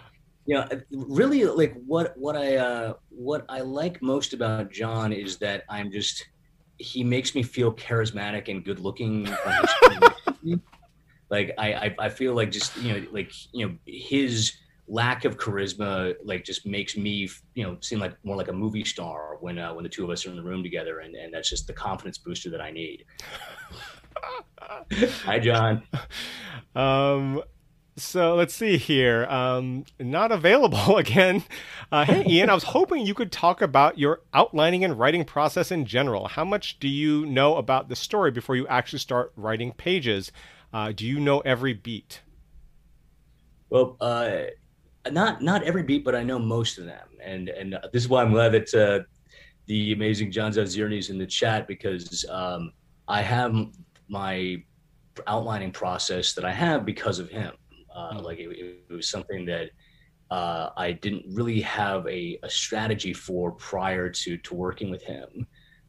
you 0.48 0.54
know, 0.54 0.66
really, 0.90 1.44
like 1.44 1.74
what 1.86 2.16
what 2.16 2.34
I 2.34 2.56
uh, 2.56 2.94
what 3.10 3.44
I 3.50 3.60
like 3.60 4.00
most 4.00 4.32
about 4.32 4.72
John 4.72 5.12
is 5.12 5.36
that 5.38 5.64
I'm 5.68 5.92
just 5.92 6.26
he 6.78 7.04
makes 7.04 7.34
me 7.34 7.42
feel 7.42 7.70
charismatic 7.74 8.48
and 8.48 8.64
good 8.64 8.80
looking. 8.80 9.28
like 11.30 11.52
I, 11.58 11.74
I 11.74 11.94
I 11.98 12.08
feel 12.08 12.32
like 12.32 12.50
just 12.50 12.74
you 12.78 12.94
know 12.94 13.06
like 13.12 13.30
you 13.52 13.68
know 13.68 13.76
his 13.84 14.54
lack 14.86 15.26
of 15.26 15.36
charisma 15.36 16.14
like 16.24 16.44
just 16.44 16.64
makes 16.64 16.96
me 16.96 17.28
you 17.54 17.62
know 17.62 17.76
seem 17.82 17.98
like 17.98 18.16
more 18.24 18.34
like 18.34 18.48
a 18.48 18.52
movie 18.54 18.86
star 18.86 19.36
when 19.40 19.58
uh, 19.58 19.74
when 19.74 19.82
the 19.82 19.90
two 19.90 20.02
of 20.02 20.08
us 20.08 20.24
are 20.24 20.30
in 20.30 20.36
the 20.36 20.42
room 20.42 20.62
together 20.62 21.00
and 21.00 21.14
and 21.14 21.34
that's 21.34 21.50
just 21.50 21.66
the 21.66 21.74
confidence 21.74 22.16
booster 22.16 22.48
that 22.48 22.62
I 22.62 22.70
need. 22.70 23.04
Hi, 25.24 25.38
John. 25.38 25.82
Um, 26.74 27.42
so 27.98 28.34
let's 28.34 28.54
see 28.54 28.76
here. 28.76 29.26
Um, 29.26 29.84
not 29.98 30.32
available 30.32 30.96
again. 30.98 31.44
Uh, 31.90 32.04
hey, 32.04 32.24
Ian, 32.28 32.50
I 32.50 32.54
was 32.54 32.64
hoping 32.64 33.06
you 33.06 33.14
could 33.14 33.32
talk 33.32 33.60
about 33.60 33.98
your 33.98 34.22
outlining 34.32 34.84
and 34.84 34.98
writing 34.98 35.24
process 35.24 35.70
in 35.70 35.84
general. 35.84 36.28
How 36.28 36.44
much 36.44 36.78
do 36.78 36.88
you 36.88 37.26
know 37.26 37.56
about 37.56 37.88
the 37.88 37.96
story 37.96 38.30
before 38.30 38.56
you 38.56 38.66
actually 38.68 39.00
start 39.00 39.32
writing 39.36 39.72
pages? 39.72 40.32
Uh, 40.72 40.92
do 40.92 41.06
you 41.06 41.18
know 41.20 41.40
every 41.40 41.74
beat? 41.74 42.22
Well, 43.70 43.96
uh, 44.00 44.44
not 45.10 45.42
not 45.42 45.62
every 45.62 45.82
beat, 45.82 46.04
but 46.04 46.14
I 46.14 46.22
know 46.22 46.38
most 46.38 46.78
of 46.78 46.84
them, 46.84 47.06
and 47.22 47.48
and 47.48 47.78
this 47.92 48.02
is 48.02 48.08
why 48.08 48.22
I'm 48.22 48.32
glad 48.32 48.52
that 48.52 48.74
uh, 48.74 49.04
the 49.66 49.92
amazing 49.92 50.30
John 50.30 50.52
Zaozirny 50.52 50.98
is 50.98 51.10
in 51.10 51.18
the 51.18 51.26
chat 51.26 51.66
because 51.66 52.24
um, 52.30 52.72
I 53.06 53.22
have 53.22 53.54
my 54.08 54.62
outlining 55.26 55.72
process 55.72 56.32
that 56.34 56.44
I 56.44 56.52
have 56.52 56.84
because 56.84 57.18
of 57.18 57.28
him. 57.28 57.52
Uh, 57.98 58.14
mm. 58.14 58.22
Like 58.22 58.38
it, 58.38 58.48
it, 58.88 58.92
was 58.92 59.08
something 59.08 59.44
that 59.46 59.70
uh, 60.30 60.70
I 60.76 60.92
didn't 60.92 61.24
really 61.34 61.60
have 61.62 62.06
a, 62.06 62.38
a, 62.42 62.50
strategy 62.50 63.12
for 63.12 63.52
prior 63.52 64.08
to 64.10 64.36
to 64.36 64.54
working 64.54 64.90
with 64.90 65.02
him. 65.02 65.46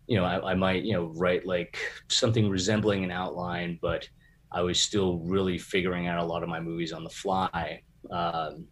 You 0.07 0.17
know, 0.17 0.23
I, 0.23 0.51
I, 0.51 0.53
might 0.55 0.83
you 0.83 0.93
know 0.93 1.13
write 1.15 1.45
like 1.45 1.77
something 2.07 2.49
resembling 2.49 3.03
an 3.03 3.11
outline, 3.11 3.77
but 3.81 4.09
I 4.51 4.61
was 4.61 4.79
still 4.79 5.19
really 5.19 5.57
figuring 5.57 6.07
out 6.07 6.19
a 6.19 6.25
lot 6.25 6.41
of 6.41 6.49
my 6.49 6.59
movies 6.59 6.93
on 6.93 7.03
the 7.03 7.09
fly. 7.09 7.83
Um, 8.09 8.65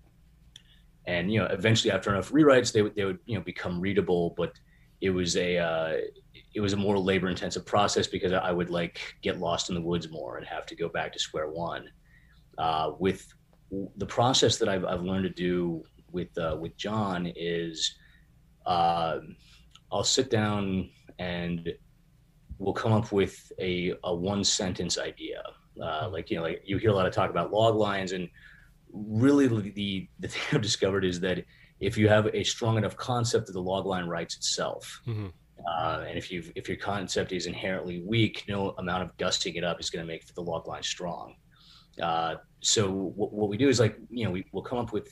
and 1.05 1.31
you 1.31 1.39
know, 1.39 1.45
eventually 1.47 1.91
after 1.91 2.09
enough 2.11 2.31
rewrites, 2.31 2.71
they 2.71 2.81
would 2.81 2.95
they 2.95 3.05
would 3.05 3.19
you 3.25 3.35
know 3.35 3.43
become 3.43 3.79
readable, 3.79 4.33
but 4.35 4.53
it 5.01 5.11
was 5.11 5.35
a 5.37 5.57
uh, 5.57 5.97
it 6.55 6.61
was 6.61 6.73
a 6.73 6.77
more 6.77 6.97
labor 6.97 7.29
intensive 7.29 7.65
process 7.65 8.07
because 8.07 8.33
I 8.33 8.51
would 8.51 8.71
like 8.71 8.99
get 9.21 9.37
lost 9.37 9.69
in 9.69 9.75
the 9.75 9.81
woods 9.81 10.09
more 10.09 10.37
and 10.37 10.47
have 10.47 10.65
to 10.67 10.75
go 10.75 10.89
back 10.89 11.13
to 11.13 11.19
square 11.19 11.49
one. 11.49 11.89
Uh, 12.57 12.91
with 12.99 13.27
the 13.97 14.05
process 14.05 14.57
that 14.57 14.69
I've, 14.69 14.85
I've 14.85 15.01
learned 15.01 15.23
to 15.23 15.29
do 15.29 15.83
with 16.11 16.35
uh, 16.37 16.55
with 16.59 16.75
John 16.77 17.31
is 17.35 17.95
uh, 18.65 19.19
I'll 19.91 20.03
sit 20.03 20.29
down 20.29 20.89
and 21.19 21.73
we'll 22.57 22.73
come 22.73 22.93
up 22.93 23.11
with 23.11 23.51
a, 23.59 23.93
a 24.03 24.13
one 24.13 24.43
sentence 24.43 24.97
idea 24.97 25.43
Uh, 25.81 26.09
like 26.09 26.29
you 26.29 26.37
know, 26.37 26.43
like 26.43 26.61
you 26.65 26.77
hear 26.77 26.89
a 26.89 26.95
lot 26.95 27.05
of 27.05 27.13
talk 27.13 27.29
about 27.29 27.51
log 27.51 27.75
lines, 27.75 28.11
and 28.11 28.27
really 28.91 29.47
the 29.47 30.07
the 30.19 30.27
thing 30.31 30.41
I've 30.51 30.61
discovered 30.61 31.05
is 31.05 31.19
that 31.21 31.45
if 31.79 31.97
you 31.97 32.07
have 32.09 32.27
a 32.33 32.43
strong 32.43 32.77
enough 32.77 32.95
concept, 32.97 33.45
that 33.47 33.53
the 33.53 33.61
log 33.61 33.85
line 33.85 34.05
writes 34.05 34.35
itself. 34.35 35.01
Mm-hmm. 35.07 35.27
Uh, 35.67 36.05
and 36.07 36.17
if 36.17 36.31
you 36.31 36.43
if 36.55 36.67
your 36.67 36.77
concept 36.77 37.31
is 37.31 37.45
inherently 37.45 38.01
weak, 38.01 38.45
no 38.47 38.71
amount 38.77 39.03
of 39.03 39.15
dusting 39.17 39.55
it 39.55 39.63
up 39.63 39.79
is 39.79 39.89
going 39.89 40.05
to 40.05 40.07
make 40.07 40.25
the 40.33 40.41
log 40.41 40.67
line 40.67 40.83
strong. 40.83 41.35
Uh, 42.01 42.35
so 42.61 42.91
what, 42.91 43.33
what, 43.33 43.49
we 43.49 43.57
do 43.57 43.69
is 43.69 43.79
like 43.79 43.97
you 44.09 44.25
know 44.25 44.31
we 44.31 44.45
will 44.51 44.61
come 44.61 44.77
up 44.77 44.91
with 44.91 45.09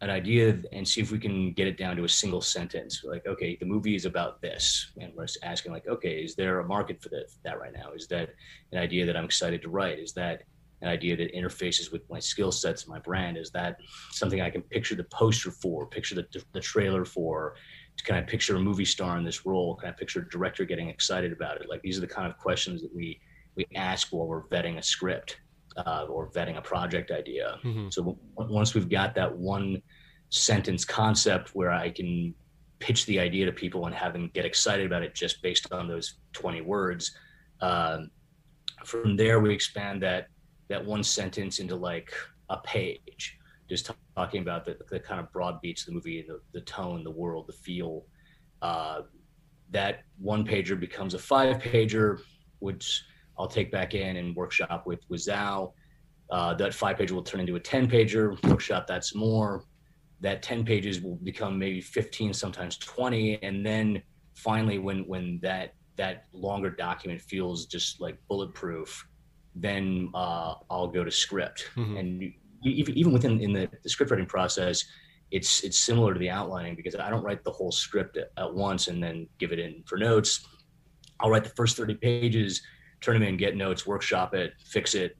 an 0.00 0.10
idea 0.10 0.60
and 0.72 0.86
see 0.86 1.00
if 1.00 1.10
we 1.10 1.18
can 1.18 1.52
get 1.52 1.66
it 1.66 1.76
down 1.76 1.96
to 1.96 2.04
a 2.04 2.08
single 2.08 2.40
sentence. 2.40 3.02
Like, 3.04 3.26
okay, 3.26 3.56
the 3.58 3.66
movie 3.66 3.96
is 3.96 4.04
about 4.04 4.40
this, 4.40 4.92
and 5.00 5.12
we're 5.14 5.26
asking 5.42 5.72
like, 5.72 5.88
okay, 5.88 6.22
is 6.22 6.36
there 6.36 6.60
a 6.60 6.66
market 6.66 7.02
for 7.02 7.08
that 7.10 7.26
that 7.44 7.58
right 7.58 7.72
now? 7.72 7.92
Is 7.92 8.06
that 8.08 8.30
an 8.72 8.78
idea 8.78 9.06
that 9.06 9.16
I'm 9.16 9.24
excited 9.24 9.62
to 9.62 9.68
write? 9.68 9.98
Is 9.98 10.12
that 10.14 10.42
an 10.82 10.88
idea 10.88 11.16
that 11.16 11.34
interfaces 11.34 11.90
with 11.90 12.08
my 12.08 12.20
skill 12.20 12.52
sets, 12.52 12.86
my 12.86 13.00
brand? 13.00 13.36
Is 13.36 13.50
that 13.50 13.78
something 14.12 14.40
I 14.40 14.50
can 14.50 14.62
picture 14.62 14.94
the 14.94 15.04
poster 15.04 15.50
for, 15.50 15.86
picture 15.86 16.14
the, 16.14 16.26
the 16.52 16.60
trailer 16.60 17.04
for? 17.04 17.56
Can 18.04 18.14
I 18.14 18.20
picture 18.20 18.54
a 18.54 18.60
movie 18.60 18.84
star 18.84 19.18
in 19.18 19.24
this 19.24 19.44
role? 19.44 19.74
Can 19.74 19.88
I 19.88 19.92
picture 19.92 20.20
a 20.20 20.28
director 20.28 20.64
getting 20.64 20.88
excited 20.88 21.32
about 21.32 21.60
it? 21.60 21.68
Like 21.68 21.82
these 21.82 21.98
are 21.98 22.02
the 22.02 22.06
kind 22.06 22.30
of 22.30 22.38
questions 22.38 22.80
that 22.82 22.94
we 22.94 23.20
we 23.56 23.66
ask 23.74 24.12
while 24.12 24.28
we're 24.28 24.44
vetting 24.44 24.78
a 24.78 24.82
script 24.82 25.40
uh, 25.86 26.06
or 26.08 26.30
vetting 26.30 26.58
a 26.58 26.62
project 26.62 27.10
idea. 27.10 27.58
Mm-hmm. 27.64 27.88
So 27.90 28.18
once 28.36 28.74
we've 28.74 28.88
got 28.88 29.14
that 29.14 29.34
one 29.36 29.82
sentence 30.30 30.84
concept 30.84 31.54
where 31.54 31.70
I 31.70 31.90
can 31.90 32.34
pitch 32.80 33.06
the 33.06 33.18
idea 33.18 33.46
to 33.46 33.52
people 33.52 33.86
and 33.86 33.94
have 33.94 34.12
them 34.12 34.30
get 34.34 34.44
excited 34.44 34.86
about 34.86 35.02
it 35.02 35.14
just 35.14 35.42
based 35.42 35.72
on 35.72 35.88
those 35.88 36.14
20 36.32 36.60
words. 36.60 37.16
Um, 37.60 38.10
from 38.84 39.16
there, 39.16 39.40
we 39.40 39.52
expand 39.52 40.02
that 40.02 40.28
that 40.68 40.84
one 40.84 41.02
sentence 41.02 41.60
into 41.60 41.74
like 41.74 42.12
a 42.50 42.58
page, 42.58 43.38
just 43.68 43.90
talking 44.16 44.42
about 44.42 44.64
the, 44.66 44.76
the 44.90 45.00
kind 45.00 45.18
of 45.18 45.32
broad 45.32 45.60
beats 45.62 45.82
of 45.82 45.86
the 45.86 45.92
movie, 45.92 46.24
the, 46.26 46.40
the 46.52 46.60
tone, 46.60 47.02
the 47.02 47.10
world, 47.10 47.46
the 47.46 47.54
feel. 47.54 48.04
Uh, 48.60 49.02
that 49.70 50.00
one 50.18 50.46
pager 50.46 50.78
becomes 50.78 51.14
a 51.14 51.18
five 51.18 51.58
pager, 51.58 52.20
which 52.58 53.02
I'll 53.38 53.48
take 53.48 53.70
back 53.70 53.94
in 53.94 54.16
and 54.16 54.34
workshop 54.34 54.86
with 54.86 55.00
with 55.08 55.20
Zhao. 55.26 55.72
Uh, 56.30 56.54
that 56.54 56.74
five 56.74 56.96
pager 56.96 57.12
will 57.12 57.22
turn 57.22 57.40
into 57.40 57.56
a 57.56 57.60
10 57.60 57.88
pager, 57.88 58.42
workshop 58.48 58.86
that's 58.86 59.14
more. 59.14 59.64
That 60.20 60.42
10 60.42 60.64
pages 60.64 61.00
will 61.00 61.16
become 61.16 61.58
maybe 61.58 61.80
15, 61.80 62.34
sometimes 62.34 62.76
20. 62.76 63.42
And 63.42 63.64
then 63.64 64.02
finally, 64.34 64.78
when 64.78 65.06
when 65.06 65.38
that 65.42 65.74
that 65.96 66.24
longer 66.32 66.70
document 66.70 67.20
feels 67.20 67.66
just 67.66 68.00
like 68.00 68.16
bulletproof, 68.28 69.06
then 69.54 70.10
uh, 70.14 70.54
I'll 70.70 70.88
go 70.88 71.04
to 71.04 71.10
script. 71.10 71.70
Mm-hmm. 71.76 71.96
And 71.96 72.32
even 72.64 73.12
within 73.12 73.40
in 73.40 73.52
the, 73.52 73.68
the, 73.82 73.88
script 73.88 74.10
writing 74.10 74.26
process, 74.26 74.84
it's 75.30 75.62
it's 75.62 75.78
similar 75.78 76.14
to 76.14 76.18
the 76.18 76.30
outlining 76.30 76.74
because 76.74 76.94
I 76.94 77.10
don't 77.10 77.22
write 77.22 77.44
the 77.44 77.50
whole 77.50 77.72
script 77.72 78.16
at, 78.16 78.30
at 78.36 78.52
once 78.52 78.88
and 78.88 79.02
then 79.02 79.28
give 79.38 79.52
it 79.52 79.58
in 79.58 79.82
for 79.86 79.98
notes. 79.98 80.46
I'll 81.20 81.30
write 81.30 81.44
the 81.44 81.50
first 81.50 81.76
30 81.76 81.94
pages, 81.96 82.62
turn 83.00 83.14
them 83.14 83.22
in, 83.22 83.36
get 83.36 83.56
notes, 83.56 83.86
workshop 83.86 84.34
it, 84.34 84.54
fix 84.64 84.94
it, 84.94 85.16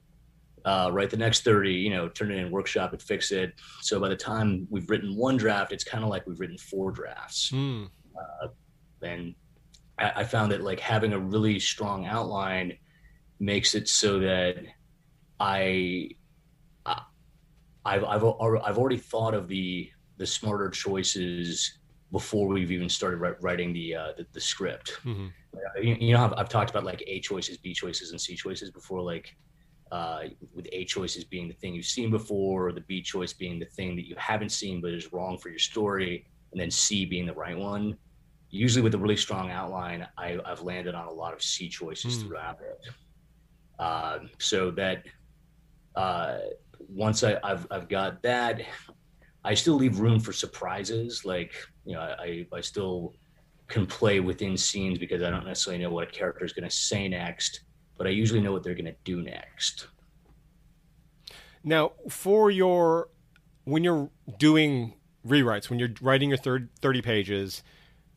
uh, 0.65 0.89
write 0.91 1.09
the 1.09 1.17
next 1.17 1.43
30, 1.43 1.71
you 1.71 1.89
know, 1.89 2.09
turn 2.09 2.31
it 2.31 2.37
in, 2.37 2.51
workshop 2.51 2.93
it, 2.93 3.01
fix 3.01 3.31
it. 3.31 3.53
So 3.81 3.99
by 3.99 4.09
the 4.09 4.15
time 4.15 4.67
we've 4.69 4.89
written 4.89 5.15
one 5.15 5.37
draft, 5.37 5.71
it's 5.71 5.83
kind 5.83 6.03
of 6.03 6.09
like 6.09 6.27
we've 6.27 6.39
written 6.39 6.57
four 6.57 6.91
drafts. 6.91 7.51
Mm. 7.51 7.89
Uh, 8.15 8.47
and 9.01 9.35
I, 9.97 10.11
I, 10.17 10.23
found 10.25 10.51
that 10.51 10.61
like 10.61 10.79
having 10.79 11.13
a 11.13 11.19
really 11.19 11.59
strong 11.59 12.05
outline 12.05 12.77
makes 13.39 13.75
it 13.75 13.87
so 13.87 14.19
that 14.19 14.57
I, 15.39 16.09
I 16.85 17.01
I've, 17.85 18.03
I've, 18.03 18.23
I've 18.23 18.77
already 18.77 18.97
thought 18.97 19.33
of 19.33 19.47
the, 19.47 19.89
the 20.17 20.25
smarter 20.25 20.69
choices 20.69 21.79
before 22.11 22.47
we've 22.47 22.71
even 22.71 22.89
started 22.89 23.17
writing 23.39 23.71
the, 23.71 23.95
uh, 23.95 24.11
the, 24.17 24.25
the, 24.33 24.41
script. 24.41 24.97
Mm-hmm. 25.05 25.27
You, 25.81 25.95
you, 25.99 26.13
know, 26.13 26.25
I've, 26.25 26.33
I've 26.37 26.49
talked 26.49 26.71
about 26.71 26.83
like 26.83 27.03
A 27.05 27.19
choices, 27.19 27.57
B 27.57 27.73
choices, 27.73 28.11
and 28.11 28.19
C 28.19 28.35
choices 28.35 28.71
before, 28.71 29.01
like, 29.01 29.35
uh, 29.91 30.21
with 30.53 30.67
A 30.71 30.85
choices 30.85 31.23
being 31.23 31.47
the 31.47 31.53
thing 31.55 31.73
you've 31.73 31.85
seen 31.85 32.09
before, 32.09 32.67
or 32.67 32.71
the 32.71 32.81
B 32.81 33.01
choice 33.01 33.33
being 33.33 33.59
the 33.59 33.65
thing 33.65 33.95
that 33.95 34.07
you 34.07 34.15
haven't 34.17 34.51
seen 34.51 34.81
but 34.81 34.91
is 34.91 35.13
wrong 35.13 35.37
for 35.37 35.49
your 35.49 35.59
story, 35.59 36.25
and 36.51 36.59
then 36.59 36.71
C 36.71 37.05
being 37.05 37.25
the 37.25 37.33
right 37.33 37.57
one. 37.57 37.95
Usually, 38.49 38.81
with 38.81 38.95
a 38.95 38.97
really 38.97 39.17
strong 39.17 39.51
outline, 39.51 40.07
I, 40.17 40.39
have 40.47 40.61
landed 40.61 40.95
on 40.95 41.07
a 41.07 41.11
lot 41.11 41.33
of 41.33 41.43
C 41.43 41.69
choices 41.69 42.17
mm. 42.17 42.27
throughout 42.27 42.59
it. 42.61 42.91
Uh, 43.77 44.19
so 44.39 44.71
that 44.71 45.05
uh, 45.95 46.39
once 46.87 47.23
I, 47.23 47.37
have 47.43 47.67
I've 47.69 47.87
got 47.87 48.21
that, 48.23 48.61
I 49.43 49.53
still 49.53 49.75
leave 49.75 49.99
room 49.99 50.19
for 50.19 50.33
surprises. 50.33 51.25
Like 51.25 51.53
you 51.85 51.93
know, 51.93 52.01
I 52.01 52.45
I 52.53 52.61
still 52.61 53.13
can 53.67 53.85
play 53.85 54.19
within 54.19 54.57
scenes 54.57 54.97
because 54.97 55.21
I 55.21 55.29
don't 55.29 55.45
necessarily 55.45 55.83
know 55.83 55.91
what 55.91 56.07
a 56.07 56.11
character 56.11 56.43
is 56.43 56.53
going 56.53 56.67
to 56.67 56.75
say 56.75 57.07
next 57.07 57.61
but 57.99 58.07
I 58.07 58.11
usually 58.11 58.39
know 58.39 58.53
what 58.53 58.63
they're 58.63 58.73
going 58.73 58.85
to 58.85 58.95
do 59.03 59.21
next. 59.21 59.87
Now, 61.63 61.91
for 62.09 62.49
your 62.49 63.09
when 63.65 63.83
you're 63.83 64.09
doing 64.39 64.95
rewrites, 65.27 65.69
when 65.69 65.77
you're 65.77 65.93
writing 66.01 66.29
your 66.29 66.37
third 66.37 66.69
30 66.81 67.01
pages, 67.01 67.61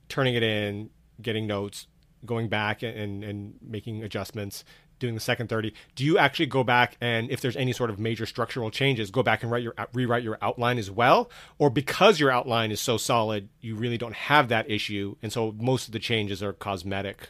turning 0.08 0.36
it 0.36 0.44
in, 0.44 0.88
getting 1.20 1.48
notes, 1.48 1.88
going 2.24 2.48
back 2.48 2.84
and, 2.84 3.24
and 3.24 3.54
making 3.60 4.04
adjustments, 4.04 4.64
doing 5.02 5.14
the 5.14 5.20
second 5.20 5.48
30, 5.48 5.74
do 5.94 6.04
you 6.04 6.16
actually 6.16 6.46
go 6.46 6.64
back 6.64 6.96
and 7.00 7.30
if 7.30 7.42
there's 7.42 7.56
any 7.56 7.72
sort 7.72 7.90
of 7.90 7.98
major 7.98 8.24
structural 8.24 8.70
changes, 8.70 9.10
go 9.10 9.22
back 9.22 9.42
and 9.42 9.52
write 9.52 9.62
your 9.62 9.74
rewrite 9.92 10.22
your 10.22 10.38
outline 10.40 10.78
as 10.78 10.90
well? 10.90 11.30
Or 11.58 11.68
because 11.68 12.18
your 12.18 12.30
outline 12.30 12.70
is 12.70 12.80
so 12.80 12.96
solid, 12.96 13.50
you 13.60 13.74
really 13.74 13.98
don't 13.98 14.14
have 14.14 14.48
that 14.48 14.70
issue 14.70 15.16
and 15.22 15.30
so 15.32 15.52
most 15.58 15.88
of 15.88 15.92
the 15.92 15.98
changes 15.98 16.42
are 16.42 16.54
cosmetic 16.54 17.28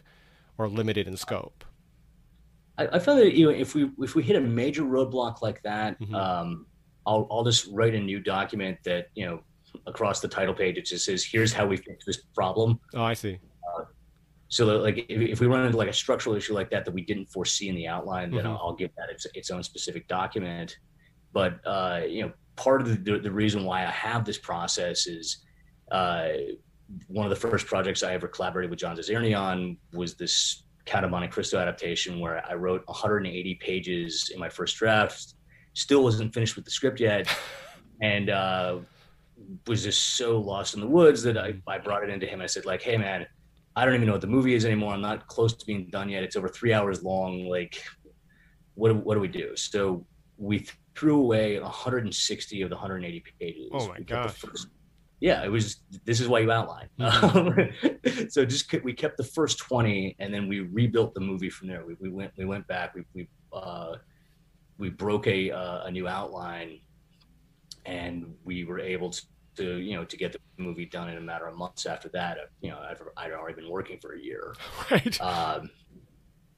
or 0.57 0.69
limited 0.69 1.09
in 1.09 1.17
scope? 1.17 1.65
I, 2.79 2.87
I 2.93 2.99
found 2.99 3.19
that 3.19 3.35
you 3.35 3.47
know 3.47 3.53
if 3.53 3.75
we 3.75 3.91
if 3.99 4.15
we 4.15 4.23
hit 4.23 4.37
a 4.37 4.41
major 4.41 4.83
roadblock 4.83 5.43
like 5.43 5.63
that, 5.63 6.01
mm-hmm. 6.01 6.15
um, 6.15 6.67
I'll 7.07 7.27
I'll 7.31 7.45
just 7.45 7.69
write 7.73 7.95
a 7.95 8.01
new 8.01 8.21
document 8.21 8.79
that 8.85 9.09
you 9.15 9.27
know 9.27 9.41
across 9.87 10.21
the 10.21 10.29
title 10.29 10.53
page 10.53 10.77
it 10.77 10.85
just 10.85 11.05
says 11.05 11.25
here's 11.25 11.53
how 11.53 11.67
we 11.67 11.77
fix 11.77 12.05
this 12.05 12.19
problem. 12.35 12.79
Oh, 12.95 13.03
I 13.03 13.15
see. 13.15 13.39
So 14.53 14.67
that, 14.67 14.79
like 14.83 15.07
if, 15.09 15.31
if, 15.31 15.41
we 15.41 15.47
run 15.47 15.65
into 15.65 15.79
like 15.79 15.89
a 15.89 15.95
structural 15.95 16.37
issue 16.37 16.53
like 16.53 16.69
that 16.73 16.85
that 16.85 16.93
we 16.93 17.01
didn't 17.01 17.25
foresee 17.25 17.71
in 17.71 17.75
the 17.75 17.89
outline, 17.89 18.31
then 18.31 18.41
mm-hmm. 18.41 18.49
I'll, 18.49 18.61
I'll, 18.67 18.75
give 18.75 18.91
that 18.99 19.09
its, 19.09 19.27
its 19.33 19.51
own 19.51 19.63
specific 19.63 20.07
document. 20.09 20.77
But 21.33 21.67
uh, 21.67 22.03
you 22.07 22.21
know, 22.21 22.33
part 22.55 22.83
of 22.83 23.03
the, 23.03 23.19
the 23.19 23.31
reason 23.31 23.65
why 23.65 23.87
I 23.87 23.91
have 23.91 24.27
this 24.27 24.37
process 24.37 25.07
is 25.07 25.39
uh, 25.91 26.29
one 27.07 27.25
of 27.25 27.31
the 27.31 27.49
first 27.49 27.67
projects 27.67 28.03
I 28.03 28.13
ever 28.13 28.29
collaborated 28.29 28.69
with 28.69 28.79
John 28.79 28.95
Zaozirny 28.95 29.35
on 29.35 29.79
was 29.95 30.17
this 30.17 30.65
Count 30.85 31.07
of 31.07 31.11
Monte 31.11 31.29
Cristo 31.29 31.59
adaptation 31.59 32.21
where 32.21 32.45
I 32.47 32.53
wrote 32.53 32.83
180 32.85 33.55
pages 33.55 34.31
in 34.35 34.39
my 34.39 34.51
first 34.51 34.77
draft. 34.77 35.33
Still 35.73 36.03
wasn't 36.05 36.35
finished 36.35 36.57
with 36.57 36.67
the 36.67 36.71
script 36.71 37.01
yet, 37.01 37.27
and 38.03 38.29
uh, 38.29 38.81
was 39.67 39.83
just 39.85 40.19
so 40.19 40.39
lost 40.39 40.75
in 40.75 40.81
the 40.83 40.87
woods 40.87 41.23
that 41.23 41.39
I, 41.39 41.55
I 41.67 41.79
brought 41.79 42.05
it 42.05 42.11
into 42.11 42.27
him. 42.27 42.43
I 42.43 42.47
said 42.47 42.67
like, 42.67 42.83
"Hey 42.83 42.99
man, 42.99 43.27
I 43.75 43.85
don't 43.85 43.95
even 43.95 44.07
know 44.07 44.13
what 44.13 44.21
the 44.21 44.27
movie 44.27 44.55
is 44.55 44.65
anymore. 44.65 44.93
I'm 44.93 45.01
not 45.01 45.27
close 45.27 45.55
to 45.55 45.67
being 45.67 45.89
done 45.89 46.09
yet. 46.09 46.23
It's 46.23 46.37
over 46.37 46.49
three 46.49 46.73
hours 46.73 47.03
long. 47.03 47.47
Like, 47.47 47.83
what 48.75 48.95
what 49.05 49.15
do 49.15 49.21
we 49.21 49.29
do?" 49.29 49.57
So 49.57 50.07
we 50.37 50.67
threw 50.95 51.21
away 51.21 51.59
160 51.59 52.63
of 52.63 52.69
the 52.69 52.77
180 52.77 53.25
pages. 53.41 53.71
Oh 53.73 53.89
my 53.89 54.01
gosh! 54.01 54.43
yeah, 55.23 55.45
it 55.45 55.49
was. 55.49 55.77
This 56.05 56.21
is 56.21 56.27
why 56.27 56.41
you 56.41 56.51
outline. 56.51 56.89
Mm-hmm. 56.99 58.27
so 58.29 58.45
just 58.45 58.73
we 58.83 58.93
kept 58.93 59.17
the 59.17 59.25
first 59.25 59.59
twenty, 59.59 60.17
and 60.19 60.35
then 60.35 60.49
we 60.49 60.61
rebuilt 60.61 61.15
the 61.15 61.21
movie 61.21 61.49
from 61.49 61.69
there. 61.69 61.87
We, 61.87 61.95
we 62.01 62.11
went 62.11 62.33
we 62.37 62.45
went 62.45 62.67
back. 62.67 62.97
We 62.97 63.05
we 63.15 63.29
uh, 63.53 63.95
we 64.79 64.91
broke 64.91 65.29
a 65.29 65.53
uh, 65.53 65.85
a 65.85 65.91
new 65.93 66.09
outline, 66.09 66.81
and 67.87 68.35
we 68.45 68.65
were 68.65 68.81
able 68.81 69.15
to, 69.57 69.77
you 69.77 69.95
know 69.95 70.05
to 70.05 70.17
get 70.17 70.33
the 70.33 70.39
movie 70.57 70.87
done 70.87 71.09
in 71.09 71.19
a 71.19 71.21
matter 71.21 71.47
of 71.47 71.57
months. 71.57 71.87
After 71.87 72.09
that, 72.11 72.39
uh, 72.39 72.43
you 72.61 72.71
know, 72.71 72.79
I've 72.79 73.03
I'd 73.17 73.33
already 73.33 73.61
been 73.61 73.71
working 73.71 73.99
for 73.99 74.15
a 74.15 74.21
year. 74.21 74.55
Right. 74.91 75.21
Um, 75.21 75.71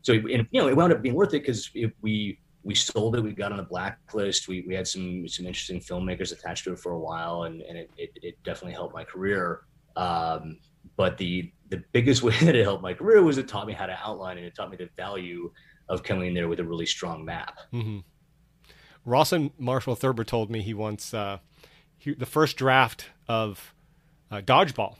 so 0.03 0.12
and, 0.12 0.47
you 0.51 0.61
know, 0.61 0.68
it 0.68 0.76
wound 0.76 0.92
up 0.92 1.03
being 1.03 1.14
worth 1.14 1.34
it 1.34 1.42
because 1.42 1.70
we 2.03 2.38
we 2.64 2.74
sold 2.74 3.14
it. 3.16 3.20
We 3.20 3.32
got 3.32 3.53
on 3.53 3.59
the 3.59 3.64
blacklist. 3.64 4.49
We, 4.49 4.64
we 4.66 4.74
had 4.74 4.88
some 4.88 5.28
some 5.28 5.47
interesting 5.47 5.80
filmmakers 5.80 6.32
attached 6.32 6.64
to 6.64 6.72
it 6.72 6.78
for 6.78 6.92
a 6.92 6.99
while, 6.99 7.45
and, 7.45 7.61
and 7.62 7.78
it, 7.78 7.90
it, 7.97 8.18
it 8.22 8.42
definitely 8.42 8.72
helped 8.72 8.95
my 8.95 9.05
career. 9.05 9.62
Um, 9.97 10.59
but 10.97 11.16
the 11.18 11.53
the 11.68 11.82
biggest 11.92 12.22
way 12.24 12.36
that 12.40 12.57
it 12.57 12.64
helped 12.64 12.82
my 12.82 12.95
career 12.95 13.22
was 13.22 13.38
it 13.38 13.47
taught 13.47 13.66
me 13.66 13.72
how 13.72 13.86
to 13.86 13.99
outline, 14.03 14.38
and 14.38 14.47
it 14.47 14.55
taught 14.55 14.70
me 14.70 14.76
the 14.76 14.88
value 14.97 15.53
of 15.88 16.03
coming 16.03 16.28
in 16.28 16.34
there 16.34 16.49
with 16.49 16.61
a 16.61 16.64
really 16.64 16.86
strong 16.86 17.24
map. 17.24 17.59
Mm-hmm. 17.72 17.99
Rawson 19.05 19.51
Marshall 19.59 19.95
Thurber 19.95 20.24
told 20.24 20.51
me 20.51 20.62
he 20.62 20.72
once 20.72 21.12
uh, 21.12 21.38
the 22.05 22.26
first 22.26 22.57
draft 22.57 23.11
of 23.28 23.74
uh, 24.30 24.40
Dodgeball 24.40 24.96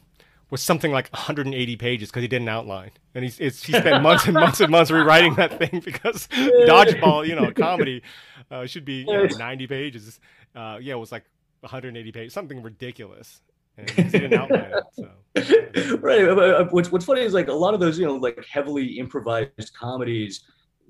was 0.51 0.63
something 0.63 0.93
like 0.93 1.11
180 1.13 1.77
pages 1.77 2.11
because 2.11 2.23
he 2.23 2.29
didn't 2.29 2.49
outline, 2.49 2.93
and 3.15 3.25
he's 3.25 3.39
he 3.39 3.51
spent 3.51 4.03
months 4.05 4.27
and 4.27 4.35
months 4.35 4.61
and 4.61 4.71
months 4.71 4.91
rewriting 4.91 5.35
that 5.35 5.59
thing 5.59 5.81
because 5.85 6.29
dodgeball, 6.29 7.27
you 7.27 7.35
know, 7.35 7.51
comedy 7.51 8.03
uh, 8.51 8.67
should 8.67 8.85
be 8.85 9.05
you 9.07 9.07
know, 9.07 9.25
90 9.25 9.67
pages. 9.67 10.21
Uh, 10.55 10.79
yeah, 10.81 10.95
it 10.95 10.99
was 10.99 11.11
like 11.11 11.25
180 11.61 12.13
pages, 12.13 12.33
something 12.33 12.63
ridiculous. 12.63 13.41
And 13.77 13.91
he 13.91 14.05
didn't 14.05 14.35
outline 14.35 14.73
it, 14.73 14.85
so. 14.95 15.97
right. 15.99 16.73
What's 16.73 16.93
what's 16.93 17.05
funny 17.05 17.23
is 17.23 17.35
like 17.35 17.49
a 17.49 17.53
lot 17.53 17.75
of 17.75 17.81
those, 17.81 17.99
you 17.99 18.07
know, 18.07 18.15
like 18.15 18.45
heavily 18.49 18.99
improvised 19.01 19.73
comedies 19.77 20.45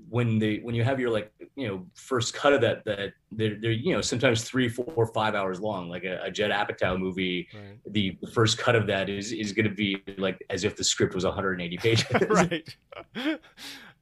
when 0.08 0.38
they 0.38 0.58
when 0.58 0.74
you 0.74 0.84
have 0.84 1.00
your 1.00 1.10
like 1.10 1.32
you 1.56 1.66
know 1.66 1.84
first 1.94 2.34
cut 2.34 2.52
of 2.52 2.60
that 2.60 2.84
that 2.84 3.12
they're, 3.32 3.56
they're 3.60 3.72
you 3.72 3.92
know 3.92 4.00
sometimes 4.00 4.44
three 4.44 4.68
four 4.68 5.06
five 5.14 5.34
hours 5.34 5.60
long 5.60 5.88
like 5.88 6.04
a, 6.04 6.20
a 6.22 6.30
Judd 6.30 6.50
Apatow 6.50 6.98
movie 6.98 7.48
right. 7.54 7.78
the, 7.92 8.16
the 8.20 8.30
first 8.30 8.58
cut 8.58 8.76
of 8.76 8.86
that 8.86 9.08
is 9.08 9.32
is 9.32 9.52
going 9.52 9.68
to 9.68 9.74
be 9.74 10.02
like 10.18 10.44
as 10.50 10.64
if 10.64 10.76
the 10.76 10.84
script 10.84 11.14
was 11.14 11.24
180 11.24 11.76
pages. 11.78 12.06
Right. 12.28 12.76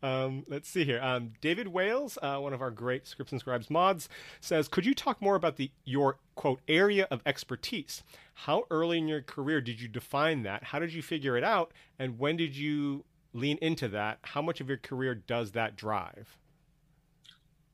Um, 0.04 0.44
let's 0.48 0.68
see 0.68 0.84
here. 0.84 1.00
Um, 1.00 1.30
David 1.40 1.68
Wales 1.68 2.18
uh, 2.22 2.36
one 2.38 2.52
of 2.52 2.60
our 2.60 2.72
great 2.72 3.06
scripts 3.06 3.30
and 3.30 3.40
scribes 3.40 3.70
mods 3.70 4.08
says 4.40 4.66
could 4.66 4.84
you 4.84 4.94
talk 4.94 5.22
more 5.22 5.36
about 5.36 5.56
the 5.58 5.70
your 5.84 6.18
quote 6.34 6.60
area 6.66 7.06
of 7.12 7.22
expertise? 7.24 8.02
How 8.34 8.64
early 8.68 8.98
in 8.98 9.06
your 9.06 9.22
career 9.22 9.60
did 9.60 9.80
you 9.80 9.86
define 9.86 10.42
that? 10.42 10.64
How 10.64 10.80
did 10.80 10.92
you 10.92 11.02
figure 11.02 11.36
it 11.36 11.44
out? 11.44 11.72
And 12.00 12.18
when 12.18 12.36
did 12.36 12.56
you 12.56 13.04
lean 13.32 13.58
into 13.62 13.88
that, 13.88 14.18
how 14.22 14.42
much 14.42 14.60
of 14.60 14.68
your 14.68 14.78
career 14.78 15.14
does 15.14 15.52
that 15.52 15.76
drive? 15.76 16.36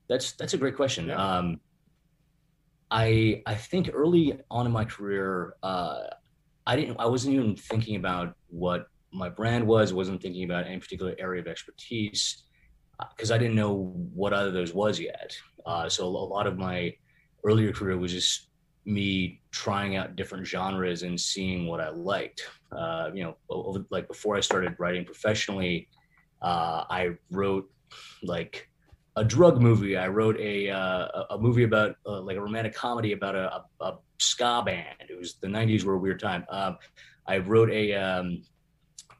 That's 0.07 0.31
that's 0.33 0.53
a 0.53 0.57
great 0.57 0.75
question. 0.75 1.07
Yeah. 1.07 1.37
Um, 1.37 1.59
I 2.91 3.43
I 3.45 3.55
think 3.55 3.89
early 3.93 4.39
on 4.49 4.65
in 4.65 4.71
my 4.71 4.85
career, 4.85 5.53
uh, 5.61 6.01
I 6.65 6.75
didn't 6.75 6.99
I 6.99 7.05
wasn't 7.05 7.35
even 7.35 7.55
thinking 7.55 7.95
about 7.95 8.35
what 8.49 8.87
my 9.11 9.29
brand 9.29 9.65
was. 9.65 9.93
wasn't 9.93 10.21
thinking 10.21 10.43
about 10.43 10.65
any 10.65 10.79
particular 10.79 11.15
area 11.19 11.41
of 11.41 11.47
expertise 11.47 12.43
because 13.15 13.31
uh, 13.31 13.35
I 13.35 13.37
didn't 13.37 13.55
know 13.55 13.93
what 14.13 14.33
other 14.33 14.51
those 14.51 14.73
was 14.73 14.99
yet. 14.99 15.37
Uh, 15.65 15.87
so 15.87 16.05
a 16.05 16.07
lot 16.07 16.47
of 16.47 16.57
my 16.57 16.93
earlier 17.43 17.71
career 17.71 17.97
was 17.97 18.11
just 18.11 18.48
me 18.89 19.41
trying 19.51 19.95
out 19.95 20.15
different 20.15 20.45
genres 20.45 21.03
and 21.03 21.19
seeing 21.19 21.67
what 21.67 21.79
I 21.79 21.89
liked. 21.89 22.43
Uh, 22.71 23.09
you 23.13 23.23
know, 23.23 23.37
over, 23.49 23.85
like 23.89 24.07
before 24.07 24.35
I 24.35 24.39
started 24.39 24.75
writing 24.79 25.05
professionally, 25.05 25.87
uh, 26.41 26.83
I 26.89 27.11
wrote 27.31 27.69
like 28.23 28.69
a 29.15 29.23
drug 29.23 29.61
movie. 29.61 29.97
I 29.97 30.07
wrote 30.07 30.39
a 30.39 30.69
uh, 30.69 31.23
a 31.31 31.37
movie 31.37 31.63
about 31.63 31.95
uh, 32.05 32.21
like 32.21 32.37
a 32.37 32.41
romantic 32.41 32.73
comedy 32.73 33.13
about 33.13 33.35
a, 33.35 33.63
a, 33.81 33.85
a, 33.85 33.97
ska 34.17 34.63
band. 34.65 35.09
It 35.09 35.17
was 35.17 35.35
the 35.35 35.47
'90s 35.47 35.83
were 35.83 35.93
a 35.93 35.99
weird 35.99 36.19
time. 36.19 36.45
Um, 36.49 36.77
I 37.27 37.37
wrote 37.37 37.69
a, 37.69 37.93
um, 37.93 38.41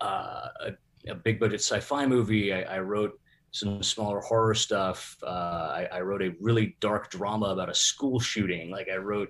uh, 0.01 0.47
a, 0.67 0.72
a 1.11 1.15
big 1.15 1.39
budget 1.39 1.61
sci-fi 1.61 2.05
movie. 2.07 2.53
I, 2.53 2.78
I 2.78 2.80
wrote 2.80 3.20
some 3.51 3.84
smaller 3.84 4.20
horror 4.20 4.55
stuff. 4.55 5.17
Uh, 5.24 5.72
I, 5.76 5.88
I, 5.91 6.01
wrote 6.01 6.22
a 6.22 6.36
really 6.39 6.76
dark 6.80 7.09
drama 7.09 7.47
about 7.47 7.70
a 7.70 7.74
school 7.74 8.20
shooting. 8.20 8.70
Like 8.70 8.88
I 8.91 8.97
wrote 8.97 9.30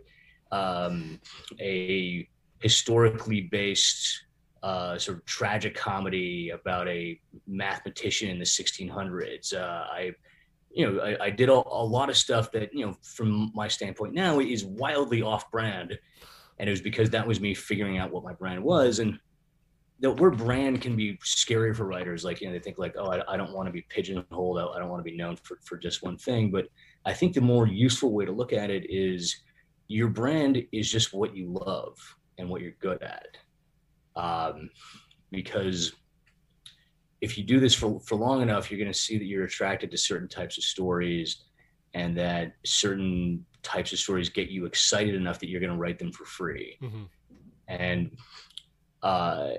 um, 0.52 1.20
a 1.60 2.28
historically 2.60 3.42
based 3.42 4.26
uh, 4.64 4.98
sort 4.98 5.18
of 5.18 5.26
tragic 5.26 5.76
comedy 5.76 6.50
about 6.50 6.88
a 6.88 7.20
mathematician 7.48 8.30
in 8.30 8.40
the 8.40 8.46
1600s. 8.46 9.54
Uh, 9.54 9.86
I, 9.90 10.12
you 10.72 10.86
know, 10.86 11.02
I, 11.02 11.26
I 11.26 11.30
did 11.30 11.50
a, 11.50 11.54
a, 11.54 11.84
lot 11.84 12.10
of 12.10 12.18
stuff 12.18 12.52
that, 12.52 12.74
you 12.74 12.86
know, 12.86 12.94
from 13.02 13.52
my 13.56 13.68
standpoint 13.68 14.14
now 14.14 14.40
is 14.40 14.66
wildly 14.66 15.22
off 15.22 15.50
brand. 15.50 15.98
And 16.60 16.68
it 16.68 16.72
was 16.72 16.82
because 16.82 17.10
that 17.12 17.26
was 17.26 17.40
me 17.40 17.54
figuring 17.54 17.98
out 17.98 18.12
what 18.12 18.24
my 18.24 18.34
brand 18.34 18.62
was. 18.62 19.00
And 19.00 19.18
the 20.02 20.12
word 20.12 20.38
brand 20.38 20.82
can 20.82 20.96
be 20.96 21.18
scary 21.24 21.74
for 21.74 21.86
writers. 21.86 22.26
Like, 22.26 22.42
you 22.42 22.48
know, 22.48 22.54
they 22.54 22.60
think 22.60 22.78
like, 22.78 22.96
oh, 22.98 23.12
I, 23.12 23.34
I 23.34 23.38
don't 23.38 23.54
want 23.54 23.68
to 23.68 23.72
be 23.72 23.86
pigeonholed. 23.90 24.60
I, 24.60 24.66
I 24.66 24.80
don't 24.80 24.90
want 24.90 25.00
to 25.00 25.10
be 25.10 25.18
known 25.18 25.38
for, 25.38 25.58
for 25.64 25.78
just 25.78 26.04
one 26.04 26.18
thing. 26.18 26.52
But 26.52 26.68
I 27.06 27.14
think 27.14 27.34
the 27.34 27.42
more 27.42 27.66
useful 27.66 28.12
way 28.12 28.26
to 28.26 28.32
look 28.32 28.52
at 28.52 28.70
it 28.70 28.86
is 28.90 29.42
your 29.90 30.08
brand 30.08 30.64
is 30.72 30.90
just 30.90 31.14
what 31.14 31.36
you 31.36 31.52
love 31.52 31.98
and 32.38 32.48
what 32.48 32.62
you're 32.62 32.76
good 32.80 33.02
at. 33.04 33.38
Um, 34.16 34.70
because 35.32 35.92
if 37.22 37.38
you 37.38 37.44
do 37.44 37.60
this 37.60 37.76
for, 37.76 38.00
for 38.00 38.16
long 38.16 38.42
enough, 38.42 38.72
you're 38.72 38.80
going 38.80 38.92
to 38.92 38.98
see 38.98 39.18
that 39.18 39.26
you're 39.26 39.44
attracted 39.44 39.92
to 39.92 39.98
certain 39.98 40.30
types 40.30 40.58
of 40.58 40.64
stories 40.64 41.44
and 41.96 42.16
that 42.18 42.54
certain 42.66 43.44
types 43.64 43.92
of 43.92 44.00
stories 44.00 44.30
get 44.30 44.50
you 44.50 44.66
excited 44.66 45.16
enough 45.16 45.40
that 45.40 45.50
you're 45.50 45.60
going 45.60 45.74
to 45.74 45.78
write 45.78 45.98
them 46.00 46.12
for 46.12 46.24
free. 46.24 46.78
Mm-hmm. 46.82 47.04
And 47.68 48.16
uh, 49.02 49.50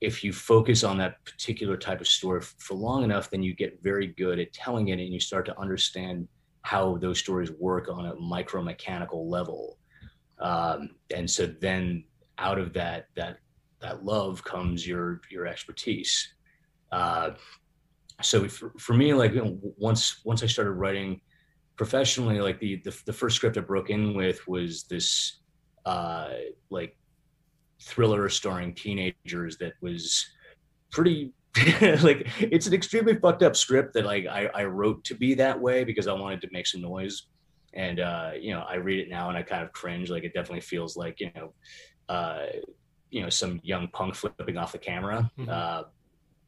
if 0.00 0.22
you 0.22 0.32
focus 0.32 0.84
on 0.84 0.96
that 0.98 1.24
particular 1.24 1.76
type 1.76 2.00
of 2.00 2.06
story 2.06 2.40
for 2.40 2.74
long 2.74 3.02
enough, 3.02 3.30
then 3.30 3.42
you 3.42 3.54
get 3.54 3.82
very 3.82 4.06
good 4.06 4.38
at 4.38 4.52
telling 4.52 4.88
it 4.88 5.00
and 5.00 5.12
you 5.12 5.20
start 5.20 5.44
to 5.46 5.60
understand 5.60 6.28
how 6.62 6.96
those 6.98 7.18
stories 7.18 7.50
work 7.58 7.88
on 7.88 8.06
a 8.06 8.14
micro 8.16 8.62
mechanical 8.62 9.28
level. 9.28 9.78
Um, 10.40 10.90
and 11.14 11.30
so 11.30 11.46
then 11.46 12.04
out 12.38 12.58
of 12.58 12.72
that 12.72 13.06
that 13.16 13.38
that 13.80 14.04
love 14.04 14.42
comes 14.44 14.86
your 14.86 15.20
your 15.30 15.46
expertise. 15.46 16.34
Uh, 16.90 17.30
so 18.20 18.48
for, 18.48 18.72
for 18.78 18.94
me, 18.94 19.12
like 19.14 19.34
you 19.34 19.44
know, 19.44 19.58
once 19.76 20.24
once 20.24 20.42
I 20.42 20.46
started 20.46 20.72
writing 20.72 21.20
professionally, 21.76 22.40
like 22.40 22.60
the, 22.60 22.76
the 22.76 22.96
the 23.06 23.12
first 23.12 23.36
script 23.36 23.56
I 23.56 23.60
broke 23.60 23.90
in 23.90 24.14
with 24.14 24.46
was 24.46 24.84
this 24.84 25.40
uh, 25.84 26.30
like 26.70 26.96
thriller 27.80 28.28
starring 28.28 28.74
teenagers 28.74 29.58
that 29.58 29.72
was 29.80 30.24
pretty 30.90 31.32
like 32.02 32.28
it's 32.40 32.66
an 32.66 32.72
extremely 32.72 33.14
fucked 33.14 33.42
up 33.42 33.54
script 33.56 33.92
that 33.94 34.06
like 34.06 34.26
I, 34.26 34.46
I 34.54 34.64
wrote 34.64 35.04
to 35.04 35.14
be 35.14 35.34
that 35.34 35.60
way 35.60 35.84
because 35.84 36.06
I 36.06 36.12
wanted 36.14 36.40
to 36.42 36.48
make 36.50 36.66
some 36.66 36.80
noise. 36.80 37.24
And 37.74 38.00
uh, 38.00 38.32
you 38.38 38.52
know, 38.52 38.64
I 38.68 38.76
read 38.76 39.00
it 39.00 39.10
now 39.10 39.28
and 39.28 39.36
I 39.36 39.42
kind 39.42 39.62
of 39.62 39.72
cringe. 39.72 40.10
Like 40.10 40.24
it 40.24 40.32
definitely 40.32 40.62
feels 40.62 40.96
like, 40.96 41.20
you 41.20 41.30
know, 41.34 41.52
uh, 42.08 42.46
you 43.10 43.22
know, 43.22 43.28
some 43.28 43.60
young 43.62 43.88
punk 43.88 44.14
flipping 44.14 44.56
off 44.56 44.72
the 44.72 44.78
camera. 44.78 45.30
Mm-hmm. 45.38 45.50
Uh, 45.50 45.82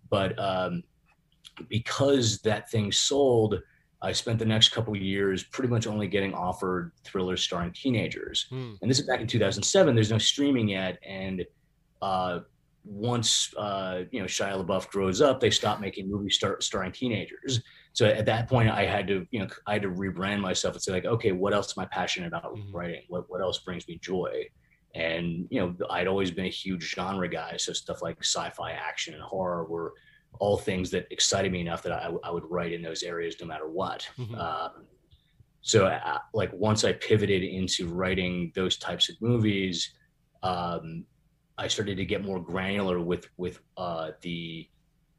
but 0.08 0.38
um, 0.38 0.82
because 1.68 2.38
that 2.40 2.70
thing 2.70 2.90
sold, 2.90 3.60
I 4.00 4.12
spent 4.12 4.38
the 4.38 4.44
next 4.44 4.70
couple 4.70 4.96
years 4.96 5.44
pretty 5.44 5.68
much 5.68 5.86
only 5.86 6.06
getting 6.08 6.34
offered 6.34 6.92
thrillers 7.04 7.42
starring 7.42 7.72
teenagers. 7.72 8.46
Mm. 8.50 8.78
And 8.80 8.90
this 8.90 8.98
is 8.98 9.06
back 9.06 9.20
in 9.20 9.26
2007. 9.26 9.94
There's 9.94 10.10
no 10.10 10.18
streaming 10.18 10.68
yet, 10.68 10.98
and 11.06 11.44
uh, 12.02 12.40
once 12.84 13.52
uh, 13.56 14.02
you 14.10 14.20
know 14.20 14.26
Shia 14.26 14.64
LaBeouf 14.64 14.88
grows 14.88 15.20
up, 15.20 15.40
they 15.40 15.50
stop 15.50 15.80
making 15.80 16.10
movies 16.10 16.34
start 16.34 16.62
starring 16.62 16.92
teenagers. 16.92 17.62
So 17.92 18.06
at 18.06 18.26
that 18.26 18.48
point, 18.48 18.68
I 18.68 18.84
had 18.84 19.06
to 19.08 19.26
you 19.30 19.40
know 19.40 19.48
I 19.66 19.74
had 19.74 19.82
to 19.82 19.88
rebrand 19.88 20.40
myself 20.40 20.74
and 20.74 20.82
say 20.82 20.92
like, 20.92 21.06
okay, 21.06 21.32
what 21.32 21.54
else 21.54 21.76
am 21.76 21.82
I 21.82 21.86
passionate 21.86 22.28
about 22.28 22.54
mm-hmm. 22.54 22.76
writing? 22.76 23.02
What 23.08 23.28
what 23.28 23.40
else 23.40 23.58
brings 23.58 23.88
me 23.88 23.98
joy? 24.02 24.46
And 24.94 25.46
you 25.50 25.60
know, 25.60 25.74
I'd 25.90 26.06
always 26.06 26.30
been 26.30 26.44
a 26.44 26.50
huge 26.50 26.94
genre 26.94 27.28
guy, 27.28 27.56
so 27.56 27.72
stuff 27.72 28.02
like 28.02 28.18
sci-fi, 28.20 28.72
action, 28.72 29.14
and 29.14 29.22
horror 29.22 29.64
were 29.64 29.94
all 30.40 30.58
things 30.58 30.90
that 30.90 31.06
excited 31.10 31.50
me 31.50 31.60
enough 31.60 31.82
that 31.84 31.92
I, 31.92 32.10
I 32.22 32.30
would 32.30 32.44
write 32.50 32.72
in 32.72 32.82
those 32.82 33.02
areas 33.02 33.36
no 33.40 33.46
matter 33.46 33.68
what. 33.68 34.08
Mm-hmm. 34.18 34.34
Um, 34.34 34.86
so 35.62 35.86
uh, 35.86 36.18
like 36.34 36.52
once 36.52 36.84
I 36.84 36.92
pivoted 36.92 37.42
into 37.42 37.88
writing 37.88 38.52
those 38.54 38.76
types 38.76 39.08
of 39.08 39.16
movies. 39.22 39.94
Um, 40.42 41.06
I 41.56 41.68
started 41.68 41.96
to 41.96 42.04
get 42.04 42.24
more 42.24 42.40
granular 42.40 43.00
with 43.00 43.28
with 43.36 43.60
uh, 43.76 44.12
the 44.22 44.68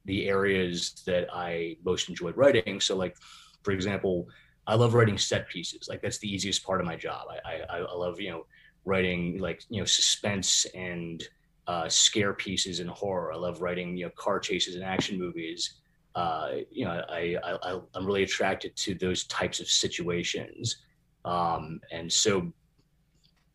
the 0.06 0.28
areas 0.28 1.02
that 1.06 1.28
I 1.34 1.78
most 1.84 2.10
enjoyed 2.10 2.38
writing. 2.38 2.80
So, 2.80 2.96
like 2.96 3.16
for 3.64 3.72
example, 3.72 4.28
I 4.68 4.76
love 4.76 4.94
writing 4.94 5.18
set 5.18 5.48
pieces. 5.50 5.88
Like 5.90 6.02
that's 6.02 6.18
the 6.20 6.32
easiest 6.34 6.64
part 6.66 6.80
of 6.80 6.86
my 6.86 6.96
job. 6.96 7.28
I 7.30 7.58
I, 7.70 7.78
I 7.80 7.96
love 7.96 8.20
you 8.20 8.32
know 8.32 8.46
writing 8.86 9.40
like 9.40 9.64
you 9.70 9.82
know 9.82 9.86
suspense 9.86 10.66
and 10.76 11.24
uh, 11.68 11.90
scare 11.90 12.34
pieces 12.34 12.80
and 12.80 12.90
horror. 12.90 13.34
I 13.34 13.38
love 13.38 13.62
writing 13.62 13.98
you 13.98 14.06
know 14.06 14.12
car 14.12 14.40
chases 14.40 14.76
and 14.76 14.84
action 14.84 15.18
movies. 15.18 15.76
Uh, 16.16 16.52
you 16.72 16.86
know, 16.86 17.04
I, 17.10 17.36
I 17.44 17.80
I'm 17.94 18.06
really 18.06 18.24
attracted 18.24 18.76
to 18.78 18.96
those 18.96 19.26
types 19.26 19.60
of 19.60 19.68
situations, 19.68 20.78
um, 21.26 21.82
and 21.92 22.12
so 22.12 22.54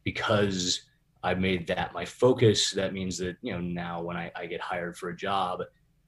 because 0.04 0.82
I 1.22 1.34
made 1.34 1.66
that 1.66 1.92
my 1.92 2.04
focus. 2.04 2.70
That 2.72 2.92
means 2.92 3.18
that, 3.18 3.36
you 3.42 3.52
know, 3.52 3.60
now 3.60 4.02
when 4.02 4.16
I, 4.16 4.32
I 4.34 4.46
get 4.46 4.60
hired 4.60 4.96
for 4.96 5.10
a 5.10 5.16
job, 5.16 5.62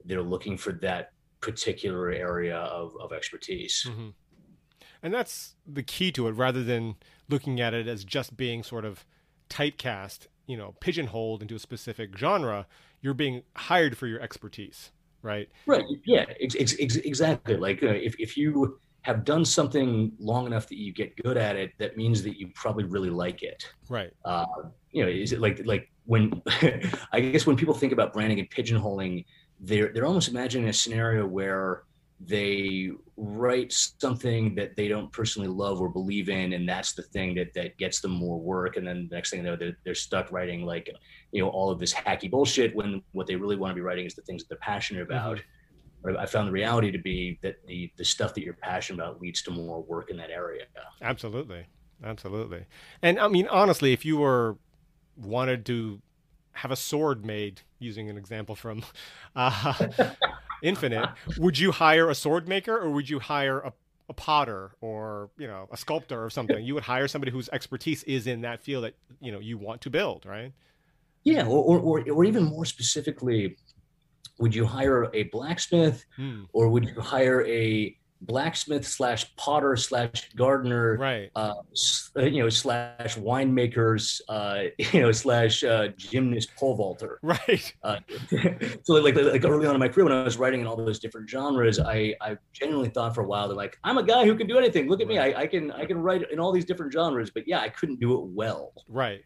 they're 0.04 0.22
looking 0.22 0.56
for 0.56 0.72
that 0.82 1.12
particular 1.40 2.10
area 2.10 2.56
of, 2.56 2.94
of 3.00 3.12
expertise. 3.12 3.86
Mm-hmm. 3.88 4.10
And 5.02 5.12
that's 5.12 5.56
the 5.66 5.82
key 5.82 6.12
to 6.12 6.28
it 6.28 6.32
rather 6.32 6.62
than 6.62 6.94
looking 7.28 7.60
at 7.60 7.74
it 7.74 7.88
as 7.88 8.04
just 8.04 8.36
being 8.36 8.62
sort 8.62 8.84
of 8.84 9.04
typecast, 9.50 10.28
you 10.46 10.56
know, 10.56 10.74
pigeonholed 10.80 11.42
into 11.42 11.56
a 11.56 11.58
specific 11.58 12.16
genre. 12.16 12.66
You're 13.00 13.14
being 13.14 13.42
hired 13.56 13.98
for 13.98 14.06
your 14.06 14.20
expertise, 14.20 14.92
right? 15.20 15.48
Right. 15.66 15.84
Yeah, 16.04 16.26
ex- 16.40 16.54
ex- 16.56 16.96
exactly. 16.96 17.56
Like 17.56 17.82
uh, 17.82 17.88
if, 17.88 18.14
if 18.18 18.36
you, 18.36 18.78
have 19.02 19.24
done 19.24 19.44
something 19.44 20.12
long 20.18 20.46
enough 20.46 20.68
that 20.68 20.78
you 20.78 20.92
get 20.92 21.14
good 21.22 21.36
at 21.36 21.56
it, 21.56 21.72
that 21.78 21.96
means 21.96 22.22
that 22.22 22.38
you 22.38 22.48
probably 22.54 22.84
really 22.84 23.10
like 23.10 23.42
it. 23.42 23.68
Right. 23.88 24.12
Uh, 24.24 24.46
you 24.92 25.02
know, 25.02 25.10
is 25.10 25.32
it 25.32 25.40
like 25.40 25.60
like 25.64 25.90
when 26.04 26.40
I 27.12 27.20
guess 27.20 27.46
when 27.46 27.56
people 27.56 27.74
think 27.74 27.92
about 27.92 28.12
branding 28.12 28.38
and 28.38 28.48
pigeonholing, 28.50 29.24
they're 29.60 29.92
they're 29.92 30.06
almost 30.06 30.28
imagining 30.28 30.68
a 30.68 30.72
scenario 30.72 31.26
where 31.26 31.84
they 32.24 32.90
write 33.16 33.72
something 33.72 34.54
that 34.54 34.76
they 34.76 34.86
don't 34.86 35.10
personally 35.12 35.48
love 35.48 35.80
or 35.80 35.88
believe 35.88 36.28
in 36.28 36.52
and 36.52 36.68
that's 36.68 36.92
the 36.92 37.02
thing 37.02 37.34
that 37.34 37.52
that 37.54 37.76
gets 37.78 38.00
them 38.00 38.12
more 38.12 38.38
work 38.38 38.76
and 38.76 38.86
then 38.86 39.08
the 39.08 39.16
next 39.16 39.30
thing 39.30 39.40
you 39.40 39.44
know 39.44 39.56
they're, 39.56 39.76
they're 39.84 39.94
stuck 39.94 40.30
writing 40.30 40.64
like 40.64 40.88
you 41.32 41.42
know 41.42 41.48
all 41.48 41.70
of 41.70 41.80
this 41.80 41.92
hacky 41.92 42.30
bullshit 42.30 42.74
when 42.76 43.02
what 43.12 43.26
they 43.26 43.34
really 43.34 43.56
want 43.56 43.70
to 43.70 43.74
be 43.74 43.80
writing 43.80 44.06
is 44.06 44.14
the 44.14 44.22
things 44.22 44.42
that 44.42 44.48
they're 44.48 44.58
passionate 44.58 45.02
about 45.02 45.38
mm-hmm. 45.38 45.46
I 46.18 46.26
found 46.26 46.48
the 46.48 46.52
reality 46.52 46.90
to 46.90 46.98
be 46.98 47.38
that 47.42 47.56
the 47.66 47.90
the 47.96 48.04
stuff 48.04 48.34
that 48.34 48.42
you're 48.42 48.54
passionate 48.54 49.02
about 49.02 49.20
leads 49.20 49.42
to 49.42 49.50
more 49.50 49.82
work 49.82 50.10
in 50.10 50.16
that 50.16 50.30
area 50.30 50.64
absolutely 51.02 51.66
absolutely 52.04 52.64
and 53.02 53.18
i 53.18 53.28
mean 53.28 53.46
honestly 53.48 53.92
if 53.92 54.04
you 54.04 54.16
were 54.16 54.56
wanted 55.16 55.64
to 55.66 56.00
have 56.52 56.70
a 56.70 56.76
sword 56.76 57.24
made 57.24 57.62
using 57.78 58.10
an 58.10 58.16
example 58.16 58.54
from 58.54 58.82
uh, 59.36 59.74
Infinite, 60.62 61.08
would 61.38 61.58
you 61.58 61.72
hire 61.72 62.08
a 62.08 62.14
sword 62.14 62.46
maker 62.48 62.76
or 62.76 62.90
would 62.90 63.10
you 63.10 63.18
hire 63.18 63.58
a, 63.58 63.72
a 64.08 64.12
potter 64.12 64.72
or 64.80 65.30
you 65.36 65.46
know 65.46 65.68
a 65.72 65.76
sculptor 65.76 66.24
or 66.24 66.30
something? 66.30 66.64
You 66.64 66.74
would 66.74 66.84
hire 66.84 67.08
somebody 67.08 67.32
whose 67.32 67.48
expertise 67.48 68.04
is 68.04 68.26
in 68.26 68.42
that 68.42 68.62
field 68.62 68.84
that 68.84 68.94
you 69.20 69.32
know 69.32 69.40
you 69.40 69.58
want 69.58 69.80
to 69.82 69.90
build, 69.90 70.24
right? 70.24 70.52
Yeah, 71.24 71.46
or 71.46 71.80
or, 71.80 72.10
or 72.10 72.24
even 72.24 72.44
more 72.44 72.64
specifically, 72.64 73.56
would 74.42 74.52
you 74.52 74.66
hire 74.66 75.08
a 75.14 75.22
blacksmith 75.24 76.04
hmm. 76.16 76.42
or 76.52 76.68
would 76.68 76.84
you 76.84 77.00
hire 77.00 77.46
a 77.46 77.96
blacksmith 78.22 78.84
slash 78.84 79.34
potter 79.36 79.76
slash 79.76 80.30
gardener, 80.34 80.96
right? 80.96 81.30
Uh, 81.36 81.54
uh, 82.16 82.22
you 82.22 82.42
know, 82.42 82.48
slash 82.48 83.16
winemakers, 83.16 84.20
uh, 84.28 84.64
you 84.92 85.00
know, 85.00 85.12
slash 85.12 85.62
uh, 85.62 85.88
gymnast 85.96 86.54
pole 86.56 86.74
vaulter, 86.74 87.20
right? 87.22 87.72
Uh, 87.84 87.98
so 88.82 88.94
like, 88.94 89.14
like, 89.14 89.26
like 89.26 89.44
early 89.44 89.66
on 89.66 89.74
in 89.74 89.80
my 89.80 89.88
career 89.88 90.04
when 90.06 90.12
I 90.12 90.24
was 90.24 90.38
writing 90.38 90.60
in 90.60 90.66
all 90.66 90.76
those 90.76 90.98
different 90.98 91.30
genres, 91.30 91.78
I 91.78 92.14
I 92.20 92.36
genuinely 92.52 92.90
thought 92.90 93.14
for 93.14 93.22
a 93.22 93.26
while 93.26 93.46
that 93.48 93.56
like 93.56 93.78
I'm 93.84 93.98
a 93.98 94.02
guy 94.02 94.24
who 94.24 94.34
can 94.34 94.48
do 94.48 94.58
anything. 94.58 94.88
Look 94.88 95.00
at 95.00 95.06
me, 95.06 95.18
I, 95.18 95.42
I 95.42 95.46
can 95.46 95.70
I 95.70 95.84
can 95.84 95.98
write 95.98 96.28
in 96.32 96.40
all 96.40 96.50
these 96.50 96.64
different 96.64 96.92
genres, 96.92 97.30
but 97.30 97.46
yeah, 97.46 97.60
I 97.60 97.68
couldn't 97.68 98.00
do 98.00 98.18
it 98.18 98.24
well, 98.24 98.72
right? 98.88 99.20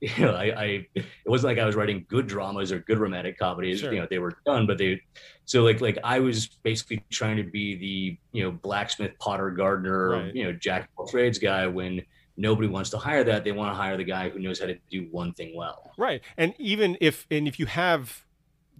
You 0.16 0.26
know, 0.26 0.34
I, 0.34 0.44
I, 0.44 0.86
it 0.94 1.04
wasn't 1.26 1.56
like 1.56 1.58
I 1.58 1.66
was 1.66 1.74
writing 1.74 2.06
good 2.08 2.28
dramas 2.28 2.70
or 2.70 2.78
good 2.78 2.98
romantic 2.98 3.36
comedies. 3.36 3.80
Sure. 3.80 3.92
You 3.92 4.00
know, 4.00 4.06
they 4.08 4.20
were 4.20 4.34
done, 4.46 4.64
but 4.64 4.78
they, 4.78 5.02
so 5.44 5.64
like, 5.64 5.80
like 5.80 5.98
I 6.04 6.20
was 6.20 6.46
basically 6.62 7.04
trying 7.10 7.36
to 7.38 7.42
be 7.42 7.74
the, 7.74 8.18
you 8.38 8.44
know, 8.44 8.52
blacksmith, 8.52 9.18
potter, 9.18 9.50
gardener, 9.50 10.10
right. 10.10 10.34
you 10.34 10.44
know, 10.44 10.52
jack 10.52 10.82
of 10.82 10.88
all 10.96 11.08
trades 11.08 11.40
guy 11.40 11.66
when 11.66 12.02
nobody 12.36 12.68
wants 12.68 12.90
to 12.90 12.98
hire 12.98 13.24
that. 13.24 13.42
They 13.42 13.50
want 13.50 13.72
to 13.72 13.74
hire 13.74 13.96
the 13.96 14.04
guy 14.04 14.28
who 14.28 14.38
knows 14.38 14.60
how 14.60 14.66
to 14.66 14.78
do 14.88 15.08
one 15.10 15.32
thing 15.32 15.56
well. 15.56 15.90
Right. 15.98 16.22
And 16.36 16.54
even 16.58 16.96
if, 17.00 17.26
and 17.28 17.48
if 17.48 17.58
you 17.58 17.66
have 17.66 18.24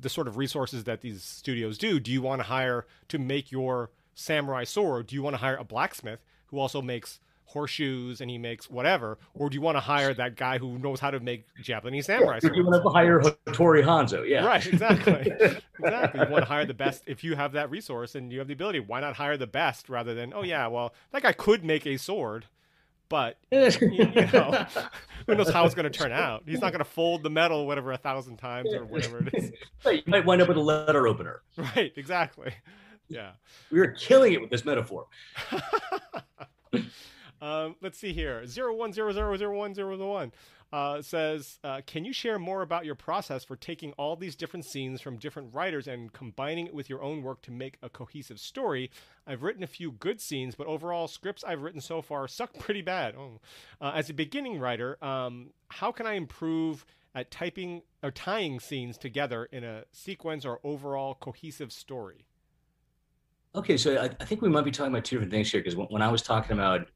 the 0.01 0.09
sort 0.09 0.29
of 0.29 0.37
resources 0.37 0.85
that 0.85 1.01
these 1.01 1.25
studios 1.25 1.79
do, 1.79 1.99
do 1.99 2.13
you 2.13 2.23
want 2.23 2.41
to 2.41 2.47
hire 2.47 2.87
to 3.09 3.19
make 3.19 3.51
your 3.51 3.91
samurai 4.15 4.63
sword? 4.63 5.09
Do 5.09 5.17
you 5.17 5.23
want 5.23 5.35
to 5.35 5.39
hire 5.39 5.57
a 5.57 5.65
blacksmith 5.65 6.21
who 6.47 6.61
also 6.61 6.81
makes 6.81 7.19
horseshoes 7.49 8.21
and 8.21 8.31
he 8.31 8.39
makes 8.39 8.71
whatever, 8.71 9.19
or 9.35 9.49
do 9.49 9.55
you 9.55 9.61
want 9.61 9.77
to 9.77 9.81
hire 9.81 10.13
that 10.15 10.37
guy 10.37 10.59
who 10.59 10.79
knows 10.79 11.01
how 11.01 11.11
to 11.11 11.19
make 11.19 11.47
Japanese 11.63 12.07
samurai? 12.07 12.39
Yeah, 12.43 12.51
you 12.55 12.65
want 12.65 12.83
to 12.83 12.89
hire 12.91 13.21
Hattori 13.21 13.83
Hanzo, 13.83 14.29
yeah, 14.29 14.45
right, 14.45 14.65
exactly, 14.67 15.15
exactly. 15.79 16.21
You 16.21 16.31
want 16.31 16.43
to 16.43 16.49
hire 16.49 16.67
the 16.67 16.75
best 16.75 17.03
if 17.07 17.25
you 17.25 17.37
have 17.37 17.53
that 17.53 17.71
resource 17.71 18.15
and 18.15 18.33
you 18.33 18.39
have 18.39 18.49
the 18.49 18.55
ability. 18.55 18.81
Why 18.81 19.01
not 19.01 19.17
hire 19.17 19.37
the 19.37 19.47
best 19.47 19.89
rather 19.89 20.15
than 20.15 20.33
oh 20.35 20.43
yeah, 20.43 20.67
well 20.67 20.95
that 21.13 21.23
guy 21.23 21.33
could 21.33 21.65
make 21.65 21.87
a 21.87 21.97
sword. 21.97 22.47
But 23.09 23.39
you, 23.51 23.71
you 23.81 24.27
know, 24.35 24.67
who 25.27 25.35
knows 25.35 25.49
how 25.49 25.65
it's 25.65 25.75
going 25.75 25.91
to 25.91 25.99
turn 25.99 26.13
out? 26.13 26.43
He's 26.47 26.61
not 26.61 26.73
going 26.73 26.85
to 26.85 26.91
fold 26.91 27.23
the 27.23 27.31
metal 27.31 27.67
whatever 27.67 27.93
a 27.93 27.97
thousand 27.97 28.37
times 28.37 28.73
or 28.75 28.85
whatever 28.85 29.27
it 29.27 29.35
is. 29.35 29.53
you 29.87 30.03
might 30.07 30.27
wind 30.27 30.43
up 30.43 30.49
with 30.49 30.59
a 30.59 30.61
letter 30.61 31.09
opener. 31.09 31.41
Right, 31.57 31.93
exactly. 31.97 32.53
Yeah, 33.09 33.31
we 33.71 33.79
were 33.79 33.93
killing 33.93 34.35
it 34.35 34.41
with 34.43 34.51
this 34.51 34.67
metaphor. 34.67 35.07
Um, 37.41 37.77
let's 37.81 37.99
see 37.99 38.13
here. 38.13 38.47
Zero 38.47 38.75
one 38.75 38.93
zero 38.93 39.13
zero 39.13 39.37
zero 39.37 39.57
one 39.57 39.75
zero 39.75 39.97
one 39.97 40.33
uh, 40.73 41.03
says, 41.03 41.59
uh, 41.65 41.81
"Can 41.87 42.05
you 42.05 42.13
share 42.13 42.39
more 42.39 42.63
about 42.63 42.85
your 42.85 42.95
process 42.95 43.45
for 43.45 43.57
taking 43.57 43.93
all 43.93 44.17
these 44.17 44.37
different 44.37 44.65
scenes 44.65 45.01
from 45.01 45.17
different 45.17 45.55
writers 45.55 45.87
and 45.87 46.13
combining 46.13 46.67
it 46.67 46.75
with 46.75 46.91
your 46.91 47.03
own 47.03 47.23
work 47.23 47.43
to 47.43 47.51
make 47.51 47.79
a 47.83 47.89
cohesive 47.89 48.39
story? 48.39 48.91
I've 49.27 49.43
written 49.43 49.63
a 49.63 49.69
few 49.69 49.93
good 49.93 50.21
scenes, 50.21 50.55
but 50.55 50.67
overall, 50.67 51.09
scripts 51.09 51.45
I've 51.45 51.63
written 51.63 51.81
so 51.81 52.03
far 52.03 52.29
suck 52.29 52.59
pretty 52.59 52.83
bad. 52.83 53.15
Oh. 53.17 53.41
Uh, 53.81 53.93
as 53.95 54.11
a 54.11 54.15
beginning 54.15 54.59
writer, 54.59 55.03
um, 55.05 55.51
how 55.69 55.93
can 55.93 56.07
I 56.07 56.15
improve?" 56.15 56.85
At 57.15 57.33
typing 57.33 57.83
or 58.03 58.13
tying 58.13 58.61
scenes 58.61 58.97
together 58.97 59.49
in 59.51 59.65
a 59.65 59.85
sequence 59.91 60.45
or 60.45 60.61
overall 60.63 61.15
cohesive 61.15 61.73
story. 61.73 62.27
Okay, 63.57 63.77
so 63.77 63.97
I, 63.97 64.05
I 64.21 64.25
think 64.25 64.41
we 64.41 64.49
might 64.49 64.65
be 64.65 64.71
talking 64.71 64.93
about 64.93 65.05
two 65.05 65.17
different 65.17 65.33
things 65.33 65.51
here 65.51 65.61
because 65.61 65.75
when, 65.75 65.89
when 65.89 66.03
I 66.03 66.11
was 66.11 66.23
talking 66.23 66.53
about 66.53 66.87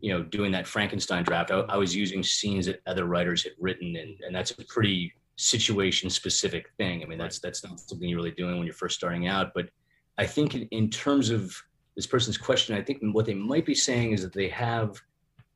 you 0.00 0.12
know, 0.12 0.22
doing 0.22 0.52
that 0.52 0.66
Frankenstein 0.66 1.24
draft, 1.24 1.50
I, 1.50 1.60
I, 1.60 1.76
was 1.76 1.94
using 1.94 2.22
scenes 2.22 2.66
that 2.66 2.80
other 2.86 3.06
writers 3.06 3.42
had 3.42 3.52
written, 3.58 3.96
and, 3.96 4.16
and 4.24 4.34
that's 4.34 4.52
a 4.52 4.64
pretty 4.66 5.12
situation 5.36 6.10
specific 6.10 6.70
thing. 6.76 7.02
I 7.02 7.06
mean, 7.06 7.18
that's 7.18 7.38
that's 7.38 7.64
not 7.64 7.80
something 7.80 8.08
you're 8.08 8.18
really 8.18 8.30
doing 8.32 8.56
when 8.56 8.66
you're 8.66 8.74
first 8.74 8.96
starting 8.96 9.26
out. 9.26 9.52
But 9.54 9.70
I 10.18 10.26
think 10.26 10.54
in, 10.54 10.68
in 10.70 10.90
terms 10.90 11.30
of 11.30 11.54
this 11.96 12.06
person's 12.06 12.38
question, 12.38 12.76
I 12.76 12.82
think 12.82 13.00
what 13.12 13.26
they 13.26 13.34
might 13.34 13.66
be 13.66 13.74
saying 13.74 14.12
is 14.12 14.22
that 14.22 14.32
they 14.32 14.48
have 14.48 15.00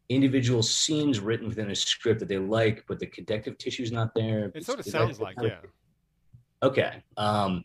individual 0.09 0.63
scenes 0.63 1.21
written 1.21 1.49
within 1.49 1.71
a 1.71 1.75
script 1.75 2.21
that 2.21 2.29
they 2.29 2.39
like, 2.39 2.85
but 2.89 2.99
the 2.99 3.07
connective 3.07 3.59
tissue 3.59 3.83
is 3.83 3.93
not 3.93 4.15
there. 4.15 4.51
It 4.55 4.65
sort 4.65 4.81
of 4.81 4.87
sounds 4.87 5.21
like, 5.21 5.37
yeah. 5.41 5.59
Okay. 6.63 7.03
Um, 7.17 7.65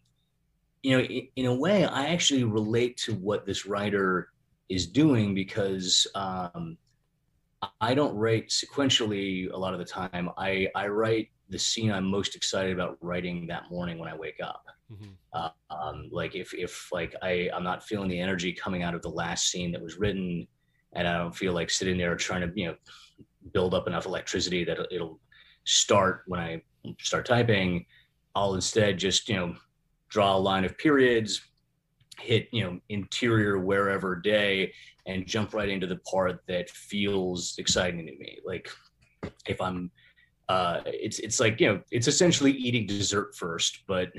you 0.83 0.97
know, 0.97 1.03
in, 1.03 1.27
in 1.35 1.45
a 1.47 1.55
way, 1.55 1.85
I 1.85 2.07
actually 2.07 2.43
relate 2.43 2.97
to 2.97 3.13
what 3.15 3.45
this 3.45 3.65
writer 3.65 4.29
is 4.69 4.87
doing 4.87 5.33
because 5.33 6.07
um, 6.15 6.77
I 7.81 7.93
don't 7.93 8.15
write 8.15 8.49
sequentially 8.49 9.51
a 9.51 9.57
lot 9.57 9.73
of 9.73 9.79
the 9.79 9.85
time. 9.85 10.29
I, 10.37 10.67
I 10.75 10.87
write 10.87 11.29
the 11.49 11.59
scene 11.59 11.91
I'm 11.91 12.05
most 12.05 12.35
excited 12.35 12.73
about 12.73 12.97
writing 13.01 13.47
that 13.47 13.69
morning 13.71 13.97
when 13.97 14.09
I 14.09 14.15
wake 14.15 14.39
up. 14.43 14.65
Mm-hmm. 14.91 15.11
Uh, 15.33 15.49
um, 15.69 16.09
like 16.11 16.35
if, 16.35 16.53
if 16.53 16.89
like 16.91 17.15
I, 17.21 17.49
I'm 17.53 17.63
not 17.63 17.83
feeling 17.83 18.09
the 18.09 18.19
energy 18.19 18.53
coming 18.53 18.83
out 18.83 18.95
of 18.95 19.01
the 19.01 19.09
last 19.09 19.49
scene 19.49 19.71
that 19.71 19.81
was 19.81 19.97
written 19.97 20.47
and 20.93 21.07
I 21.07 21.17
don't 21.17 21.35
feel 21.35 21.53
like 21.53 21.69
sitting 21.69 21.97
there 21.97 22.15
trying 22.15 22.41
to, 22.41 22.51
you 22.59 22.67
know, 22.67 22.75
build 23.53 23.73
up 23.73 23.87
enough 23.87 24.05
electricity 24.05 24.63
that 24.65 24.77
it'll 24.91 25.19
start 25.65 26.23
when 26.27 26.39
I 26.39 26.61
start 26.99 27.25
typing, 27.25 27.85
I'll 28.35 28.55
instead 28.55 28.97
just, 28.97 29.27
you 29.29 29.35
know, 29.35 29.55
draw 30.09 30.35
a 30.35 30.37
line 30.37 30.65
of 30.65 30.77
periods, 30.77 31.41
hit 32.19 32.47
you 32.51 32.63
know 32.63 32.79
interior 32.89 33.59
wherever 33.59 34.15
day 34.15 34.73
and 35.05 35.25
jump 35.25 35.53
right 35.53 35.69
into 35.69 35.87
the 35.87 35.97
part 35.97 36.41
that 36.47 36.69
feels 36.69 37.55
exciting 37.57 38.05
to 38.05 38.17
me. 38.17 38.39
Like 38.45 38.69
if 39.47 39.59
i'm 39.61 39.91
uh 40.49 40.81
it's 40.85 41.19
it's 41.19 41.39
like 41.39 41.59
you 41.59 41.67
know 41.67 41.81
it's 41.91 42.07
essentially 42.07 42.51
eating 42.51 42.85
dessert 42.85 43.35
first 43.35 43.83
but 43.87 44.09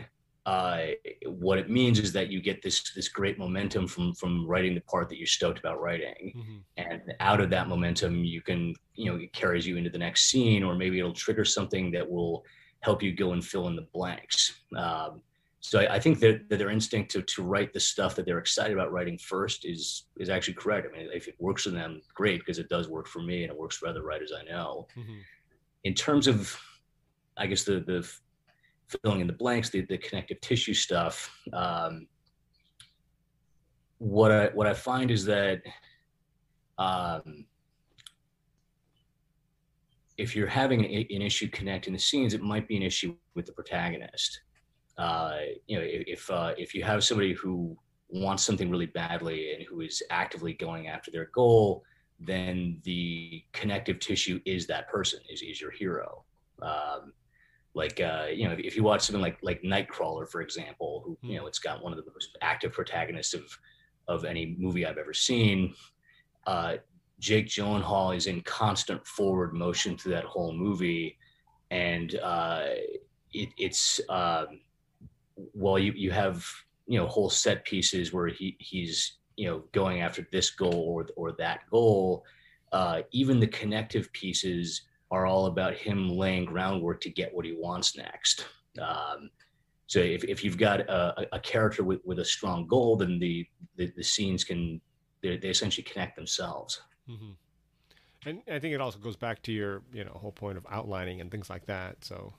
uh 0.45 0.87
what 1.27 1.59
it 1.59 1.71
means 1.71 1.99
is 1.99 2.13
that 2.13 2.29
you 2.29 2.41
get 2.41 2.63
this 2.63 2.93
this 2.95 3.09
great 3.09 3.39
momentum 3.39 3.87
from 3.87 4.13
from 4.15 4.47
writing 4.47 4.75
the 4.75 4.81
part 4.83 5.09
that 5.09 5.19
you're 5.19 5.27
stoked 5.27 5.59
about 5.59 5.81
writing. 5.81 6.33
Mm-hmm. 6.37 6.59
and 6.77 7.03
out 7.21 7.41
of 7.41 7.51
that 7.51 7.69
momentum 7.69 8.25
you 8.25 8.43
can 8.43 8.75
you 8.95 9.11
know 9.11 9.19
it 9.19 9.33
carries 9.33 9.67
you 9.67 9.77
into 9.77 9.91
the 9.91 9.99
next 9.99 10.25
scene 10.31 10.63
or 10.63 10.75
maybe 10.75 10.99
it'll 10.99 11.13
trigger 11.13 11.45
something 11.45 11.91
that 11.93 12.09
will 12.09 12.45
help 12.81 13.03
you 13.03 13.13
go 13.13 13.33
and 13.33 13.45
fill 13.45 13.67
in 13.69 13.77
the 13.77 13.87
blanks. 13.93 14.61
Um, 14.77 15.21
so 15.61 15.81
I, 15.81 15.97
I, 15.97 16.01
think 16.01 16.21
that, 16.21 16.49
that 16.49 16.59
their 16.59 16.71
instinct 16.71 17.11
to, 17.13 17.23
to 17.23 17.43
write 17.43 17.73
the 17.73 17.81
stuff 17.81 18.15
that 18.15 18.27
they're 18.27 18.39
excited 18.39 18.73
about 18.73 18.93
writing 18.93 19.19
first 19.19 19.65
is 19.65 20.07
is 20.19 20.29
actually 20.29 20.55
correct. 20.55 20.87
I 20.89 20.97
mean, 20.97 21.09
if 21.13 21.27
it 21.27 21.35
works 21.39 21.65
for 21.65 21.71
them, 21.71 22.01
great, 22.15 22.41
because 22.41 22.59
it 22.59 22.69
does 22.69 22.89
work 22.89 23.09
for 23.09 23.21
me 23.21 23.43
and 23.43 23.53
it 23.53 23.59
works 23.59 23.77
for 23.77 23.89
other 23.89 24.03
writers 24.03 24.33
I 24.39 24.45
know. 24.45 24.87
Mm-hmm. 24.97 25.19
In 25.85 25.95
terms 25.95 26.27
of, 26.27 26.59
I 27.37 27.47
guess 27.47 27.65
the 27.65 27.81
the 27.81 28.09
filling 29.03 29.21
in 29.21 29.27
the 29.27 29.33
blanks, 29.33 29.69
the, 29.71 29.83
the 29.83 29.99
connective 29.99 30.41
tissue 30.41 30.75
stuff. 30.75 31.31
Um, 31.53 32.07
what 33.99 34.31
I 34.31 34.47
what 34.55 34.69
I 34.69 34.75
find 34.75 35.11
is 35.11 35.25
that 35.25 35.61
um, 36.79 37.47
if 40.17 40.37
you're 40.37 40.47
having 40.47 40.85
an, 40.85 41.07
an 41.11 41.23
issue 41.23 41.49
connecting 41.49 41.93
the 41.93 41.99
scenes, 41.99 42.33
it 42.33 42.43
might 42.43 42.69
be 42.69 42.77
an 42.77 42.83
issue 42.85 43.17
with 43.35 43.47
the 43.47 43.53
protagonist 43.53 44.41
uh, 44.99 45.37
you 45.67 45.79
know, 45.79 45.85
if 45.87 46.29
uh, 46.31 46.53
if 46.59 46.75
you 46.75 46.83
have 46.83 47.05
somebody 47.05 47.33
who 47.33 47.77
wants 48.09 48.43
something 48.43 48.71
really 48.71 48.87
badly 48.87 49.55
and 49.55 49.65
who 49.65 49.81
is 49.81 50.03
actively 50.11 50.53
going 50.53 50.89
after 50.89 51.11
their 51.11 51.31
goal, 51.33 51.85
then 52.19 52.81
the 52.85 53.45
connective 53.53 54.01
tissue 54.01 54.41
is 54.45 54.67
that 54.67 54.89
person, 54.89 55.21
is, 55.31 55.43
is 55.43 55.61
your 55.61 55.71
hero. 55.71 56.25
Um, 56.61 57.13
like 57.75 58.01
uh, 58.01 58.27
you 58.33 58.47
know, 58.47 58.55
if, 58.55 58.59
if, 58.59 58.77
you 58.77 58.83
watch 58.83 59.03
something 59.03 59.23
like 59.23 59.39
like 59.43 59.63
Nightcrawler, 59.63 60.29
for 60.29 60.41
example, 60.41 61.03
who 61.05 61.17
you 61.23 61.39
know, 61.39 61.47
it's 61.47 61.61
got 61.61 61.83
one 61.83 61.93
of 61.93 62.05
the 62.05 62.11
most 62.11 62.37
active 62.43 62.73
protagonists 62.73 63.35
of 63.35 63.45
of 64.09 64.25
any 64.25 64.57
movie 64.59 64.85
I've 64.85 64.99
ever 64.99 65.15
seen. 65.15 65.75
Uh, 66.47 66.77
Jake 67.21 67.47
Gyllenhaal 67.47 68.17
is 68.17 68.27
in 68.27 68.41
constant 68.41 69.07
forward 69.07 69.53
motion 69.53 69.97
through 69.97 70.13
that 70.13 70.25
whole 70.25 70.53
movie, 70.53 71.19
and 71.71 72.17
uh, 72.17 72.65
it, 73.33 73.51
it's 73.59 74.01
um, 74.09 74.61
well, 75.55 75.79
you 75.79 75.93
you 75.93 76.11
have 76.11 76.45
you 76.87 76.99
know 76.99 77.07
whole 77.07 77.31
set 77.31 77.65
pieces 77.65 78.13
where 78.13 78.29
he 78.29 78.57
he's 78.59 79.19
you 79.37 79.49
know 79.49 79.65
going 79.73 80.01
after 80.01 80.27
this 80.33 80.51
goal 80.51 80.85
or 80.89 81.07
or 81.17 81.33
that 81.33 81.61
goal. 81.71 82.25
Uh, 82.73 83.03
even 83.13 83.41
the 83.41 83.47
connective 83.47 84.13
pieces 84.13 84.83
are 85.11 85.27
all 85.27 85.47
about 85.47 85.75
him 85.75 86.09
laying 86.11 86.45
groundwork 86.45 87.01
to 87.01 87.11
get 87.11 87.35
what 87.35 87.45
he 87.45 87.53
wants 87.53 87.97
next. 87.97 88.47
Um, 88.81 89.31
so 89.87 90.01
if, 90.01 90.23
if 90.25 90.45
you've 90.45 90.59
got 90.59 90.81
a, 90.81 91.27
a 91.33 91.41
character 91.41 91.83
with, 91.83 92.01
with 92.05 92.19
a 92.19 92.25
strong 92.25 92.67
goal, 92.67 92.97
then 92.97 93.19
the, 93.19 93.47
the, 93.77 93.91
the 93.97 94.05
scenes 94.05 94.45
can, 94.45 94.81
they, 95.23 95.31
essentially 95.31 95.83
connect 95.83 96.15
themselves. 96.15 96.83
Mm-hmm. 97.09 97.31
And 98.29 98.43
I 98.51 98.59
think 98.59 98.75
it 98.75 98.83
also 98.83 98.99
goes 98.99 99.17
back 99.17 99.41
to 99.45 99.53
your, 99.53 99.83
you 99.93 100.05
know, 100.05 100.13
whole 100.13 100.33
point 100.33 100.59
of 100.59 100.67
outlining 100.71 101.23
and 101.23 101.31
things 101.31 101.49
like 101.49 101.65
that. 101.67 102.05
So 102.05 102.35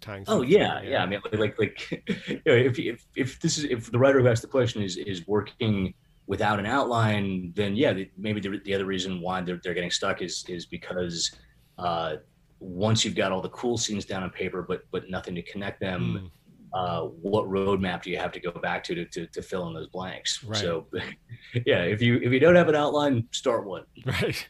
tying. 0.00 0.24
Oh 0.26 0.42
yeah, 0.42 0.80
yeah, 0.82 0.90
yeah. 0.90 1.02
I 1.02 1.06
mean, 1.06 1.20
like, 1.32 1.58
like, 1.58 1.90
you 2.28 2.40
know, 2.46 2.54
if, 2.54 2.78
if, 2.78 3.06
if 3.16 3.40
this 3.40 3.58
is, 3.58 3.64
if 3.64 3.90
the 3.90 3.98
writer 3.98 4.20
who 4.20 4.28
asked 4.28 4.42
the 4.42 4.48
question 4.48 4.82
is, 4.82 4.96
is 4.96 5.26
working 5.26 5.94
without 6.26 6.58
an 6.58 6.66
outline, 6.66 7.52
then 7.56 7.74
yeah, 7.74 7.92
maybe 8.16 8.40
the, 8.40 8.60
the 8.64 8.74
other 8.74 8.84
reason 8.84 9.20
why 9.20 9.40
they're, 9.40 9.60
they're 9.62 9.74
getting 9.74 9.90
stuck 9.90 10.22
is, 10.22 10.44
is 10.48 10.66
because, 10.66 11.32
uh, 11.78 12.16
once 12.60 13.04
you've 13.04 13.16
got 13.16 13.32
all 13.32 13.40
the 13.40 13.48
cool 13.48 13.78
scenes 13.78 14.04
down 14.04 14.22
on 14.22 14.30
paper, 14.30 14.62
but, 14.62 14.82
but 14.92 15.08
nothing 15.08 15.34
to 15.34 15.42
connect 15.42 15.80
them, 15.80 16.20
mm 16.22 16.30
uh, 16.72 17.02
what 17.02 17.46
roadmap 17.46 18.02
do 18.02 18.10
you 18.10 18.18
have 18.18 18.32
to 18.32 18.40
go 18.40 18.50
back 18.52 18.84
to 18.84 18.94
to, 18.94 19.04
to, 19.06 19.26
to 19.26 19.42
fill 19.42 19.66
in 19.68 19.74
those 19.74 19.88
blanks? 19.88 20.44
Right. 20.44 20.58
So, 20.58 20.86
yeah, 21.66 21.82
if 21.82 22.00
you 22.00 22.16
if 22.22 22.32
you 22.32 22.40
don't 22.40 22.54
have 22.54 22.68
an 22.68 22.76
outline, 22.76 23.26
start 23.32 23.66
one. 23.66 23.84
Right. 24.06 24.46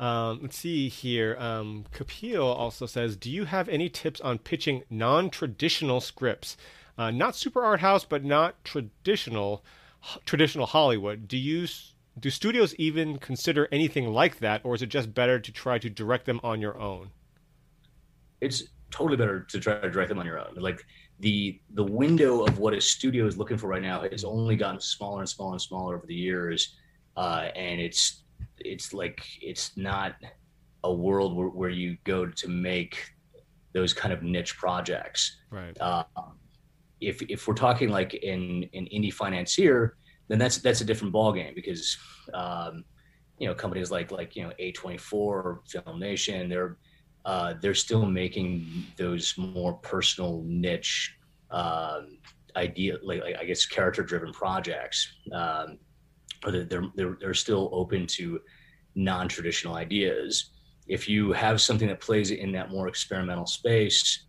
Um, 0.00 0.38
let's 0.40 0.56
see 0.56 0.88
here. 0.88 1.36
Um, 1.38 1.84
Kapil 1.92 2.42
also 2.42 2.86
says, 2.86 3.16
"Do 3.16 3.30
you 3.30 3.44
have 3.44 3.68
any 3.68 3.90
tips 3.90 4.18
on 4.22 4.38
pitching 4.38 4.82
non-traditional 4.88 6.00
scripts? 6.00 6.56
Uh, 6.96 7.10
not 7.10 7.36
super 7.36 7.62
art 7.62 7.80
house, 7.80 8.04
but 8.04 8.24
not 8.24 8.64
traditional 8.64 9.62
traditional 10.24 10.64
Hollywood. 10.64 11.28
Do 11.28 11.36
you 11.36 11.68
do 12.18 12.30
studios 12.30 12.74
even 12.76 13.18
consider 13.18 13.68
anything 13.70 14.10
like 14.10 14.38
that, 14.38 14.62
or 14.64 14.74
is 14.74 14.80
it 14.80 14.86
just 14.86 15.12
better 15.12 15.38
to 15.38 15.52
try 15.52 15.78
to 15.78 15.90
direct 15.90 16.24
them 16.24 16.40
on 16.42 16.62
your 16.62 16.78
own?" 16.78 17.10
It's 18.40 18.64
totally 18.90 19.18
better 19.18 19.40
to 19.40 19.60
try 19.60 19.80
to 19.80 19.90
direct 19.90 20.08
them 20.08 20.18
on 20.18 20.24
your 20.24 20.38
own. 20.38 20.54
Like 20.56 20.82
the 21.18 21.60
the 21.74 21.84
window 21.84 22.42
of 22.46 22.58
what 22.58 22.72
a 22.72 22.80
studio 22.80 23.26
is 23.26 23.36
looking 23.36 23.58
for 23.58 23.68
right 23.68 23.82
now 23.82 24.00
has 24.00 24.24
only 24.24 24.56
gotten 24.56 24.80
smaller 24.80 25.20
and 25.20 25.28
smaller 25.28 25.52
and 25.52 25.60
smaller 25.60 25.94
over 25.94 26.06
the 26.06 26.14
years, 26.14 26.74
uh, 27.18 27.50
and 27.54 27.82
it's 27.82 28.22
it's 28.60 28.92
like 28.92 29.24
it's 29.40 29.76
not 29.76 30.14
a 30.84 30.92
world 30.92 31.36
where, 31.36 31.48
where 31.48 31.70
you 31.70 31.96
go 32.04 32.26
to 32.26 32.48
make 32.48 32.96
those 33.72 33.92
kind 33.92 34.12
of 34.12 34.22
niche 34.22 34.56
projects. 34.56 35.38
Right. 35.50 35.76
Uh, 35.80 36.04
if 37.00 37.22
if 37.22 37.46
we're 37.48 37.54
talking 37.54 37.88
like 37.88 38.14
in 38.14 38.68
an 38.74 38.86
indie 38.92 39.12
financier, 39.12 39.96
then 40.28 40.38
that's 40.38 40.58
that's 40.58 40.80
a 40.80 40.84
different 40.84 41.14
ballgame 41.14 41.54
because 41.54 41.96
um, 42.34 42.84
you 43.38 43.46
know 43.46 43.54
companies 43.54 43.90
like 43.90 44.10
like 44.10 44.36
you 44.36 44.42
know 44.42 44.52
A24, 44.60 45.58
Film 45.68 45.98
Nation, 45.98 46.48
they're 46.48 46.76
uh, 47.24 47.54
they're 47.60 47.74
still 47.74 48.06
making 48.06 48.66
those 48.96 49.34
more 49.36 49.74
personal 49.74 50.42
niche 50.46 51.16
um, 51.50 52.18
idea 52.56 52.96
like, 53.02 53.22
like, 53.22 53.36
i 53.36 53.44
guess 53.44 53.64
character 53.64 54.02
driven 54.02 54.32
projects 54.32 55.12
um, 55.32 55.78
or 56.44 56.52
they're, 56.52 56.84
they're, 56.94 57.16
they're 57.20 57.34
still 57.34 57.68
open 57.72 58.06
to 58.06 58.40
non-traditional 58.94 59.74
ideas 59.74 60.50
if 60.88 61.08
you 61.08 61.32
have 61.32 61.60
something 61.60 61.86
that 61.86 62.00
plays 62.00 62.30
in 62.30 62.50
that 62.52 62.70
more 62.70 62.88
experimental 62.88 63.46
space 63.46 64.26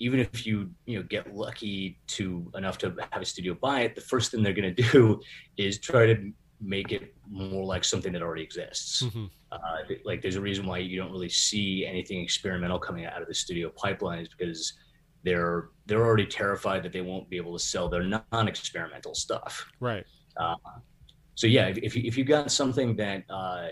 even 0.00 0.18
if 0.18 0.46
you 0.46 0.70
you 0.86 0.98
know 0.98 1.04
get 1.08 1.32
lucky 1.34 1.98
to 2.06 2.50
enough 2.56 2.76
to 2.78 2.94
have 3.12 3.22
a 3.22 3.24
studio 3.24 3.54
buy 3.54 3.82
it 3.82 3.94
the 3.94 4.00
first 4.00 4.30
thing 4.30 4.42
they're 4.42 4.52
going 4.52 4.74
to 4.74 4.82
do 4.82 5.20
is 5.56 5.78
try 5.78 6.06
to 6.06 6.32
make 6.60 6.92
it 6.92 7.14
more 7.28 7.64
like 7.64 7.84
something 7.84 8.12
that 8.12 8.22
already 8.22 8.42
exists. 8.42 9.02
Mm-hmm. 9.02 9.26
Uh, 9.50 9.58
like 10.04 10.22
there's 10.22 10.36
a 10.36 10.40
reason 10.40 10.66
why 10.66 10.78
you 10.78 10.98
don't 10.98 11.10
really 11.10 11.28
see 11.28 11.86
anything 11.86 12.20
experimental 12.20 12.78
coming 12.78 13.06
out 13.06 13.22
of 13.22 13.28
the 13.28 13.34
studio 13.34 13.70
pipelines 13.70 14.28
because 14.36 14.74
they're 15.24 15.70
they're 15.86 16.04
already 16.04 16.26
terrified 16.26 16.82
that 16.82 16.92
they 16.92 17.00
won't 17.00 17.28
be 17.28 17.36
able 17.36 17.52
to 17.52 17.58
sell 17.58 17.88
their 17.88 18.02
non-experimental 18.32 19.14
stuff. 19.14 19.66
Right. 19.80 20.04
Uh, 20.36 20.54
so 21.40 21.46
yeah, 21.46 21.68
if 21.68 21.78
if 21.78 21.96
you, 21.96 22.02
if 22.04 22.18
you 22.18 22.24
got 22.24 22.52
something 22.52 22.94
that 22.96 23.24
uh, 23.30 23.68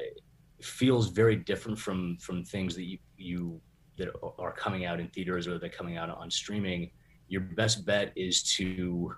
feels 0.63 1.09
very 1.09 1.37
different 1.37 1.79
from 1.79 2.17
from 2.19 2.43
things 2.43 2.75
that 2.75 2.85
you 2.85 2.97
you 3.19 3.61
that 3.99 4.09
are 4.39 4.53
coming 4.53 4.87
out 4.87 5.01
in 5.01 5.09
theaters 5.09 5.47
or 5.47 5.59
that 5.59 5.63
are 5.63 5.77
coming 5.77 5.99
out 5.99 6.09
on 6.09 6.31
streaming, 6.31 6.91
your 7.29 7.43
best 7.43 7.85
bet 7.85 8.11
is 8.17 8.43
to 8.57 9.13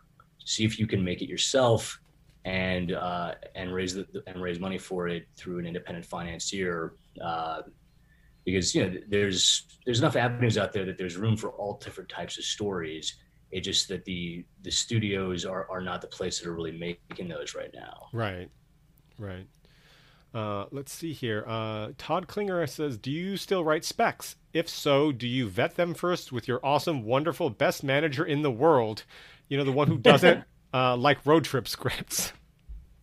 see 0.44 0.64
if 0.64 0.80
you 0.80 0.88
can 0.88 1.04
make 1.04 1.22
it 1.22 1.28
yourself 1.28 2.00
and 2.44 2.90
uh, 2.90 3.34
and 3.54 3.72
raise 3.72 3.94
the 3.94 4.04
and 4.26 4.42
raise 4.42 4.58
money 4.58 4.78
for 4.78 5.06
it 5.06 5.28
through 5.36 5.60
an 5.60 5.64
independent 5.64 6.04
financier 6.04 6.94
uh, 7.24 7.62
because 8.44 8.74
you 8.74 8.84
know 8.84 8.98
there's 9.08 9.78
there's 9.84 10.00
enough 10.00 10.16
avenues 10.16 10.58
out 10.58 10.72
there 10.72 10.84
that 10.84 10.98
there's 10.98 11.16
room 11.16 11.36
for 11.36 11.50
all 11.50 11.74
different 11.74 12.10
types 12.10 12.36
of 12.36 12.42
stories 12.42 13.14
it 13.52 13.60
just 13.60 13.88
that 13.88 14.04
the 14.04 14.44
the 14.62 14.70
studios 14.70 15.44
are 15.44 15.68
are 15.70 15.80
not 15.80 16.00
the 16.00 16.06
place 16.06 16.38
that 16.38 16.48
are 16.48 16.54
really 16.54 16.72
making 16.72 17.28
those 17.28 17.54
right 17.54 17.72
now 17.74 18.08
right 18.12 18.48
right 19.18 19.46
uh, 20.32 20.66
let's 20.70 20.92
see 20.92 21.12
here. 21.12 21.44
Uh, 21.44 21.88
Todd 21.98 22.28
Klinger 22.28 22.64
says, 22.68 22.96
"Do 22.96 23.10
you 23.10 23.36
still 23.36 23.64
write 23.64 23.84
specs? 23.84 24.36
If 24.52 24.68
so, 24.68 25.10
do 25.10 25.26
you 25.26 25.48
vet 25.48 25.74
them 25.74 25.92
first 25.92 26.30
with 26.30 26.46
your 26.46 26.60
awesome, 26.64 27.02
wonderful, 27.04 27.50
best 27.50 27.82
manager 27.82 28.24
in 28.24 28.42
the 28.42 28.50
world? 28.50 29.04
You 29.48 29.58
know, 29.58 29.64
the 29.64 29.72
one 29.72 29.88
who 29.88 29.98
doesn't 29.98 30.44
uh, 30.74 30.96
like 30.96 31.26
road 31.26 31.44
trip 31.44 31.66
scripts. 31.66 32.32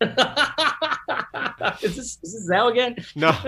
is 1.82 1.96
this 1.96 2.18
is 2.22 2.32
this 2.32 2.48
now 2.48 2.68
again? 2.68 2.96
No. 3.14 3.30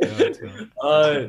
no 0.00 0.66
uh, 0.82 1.28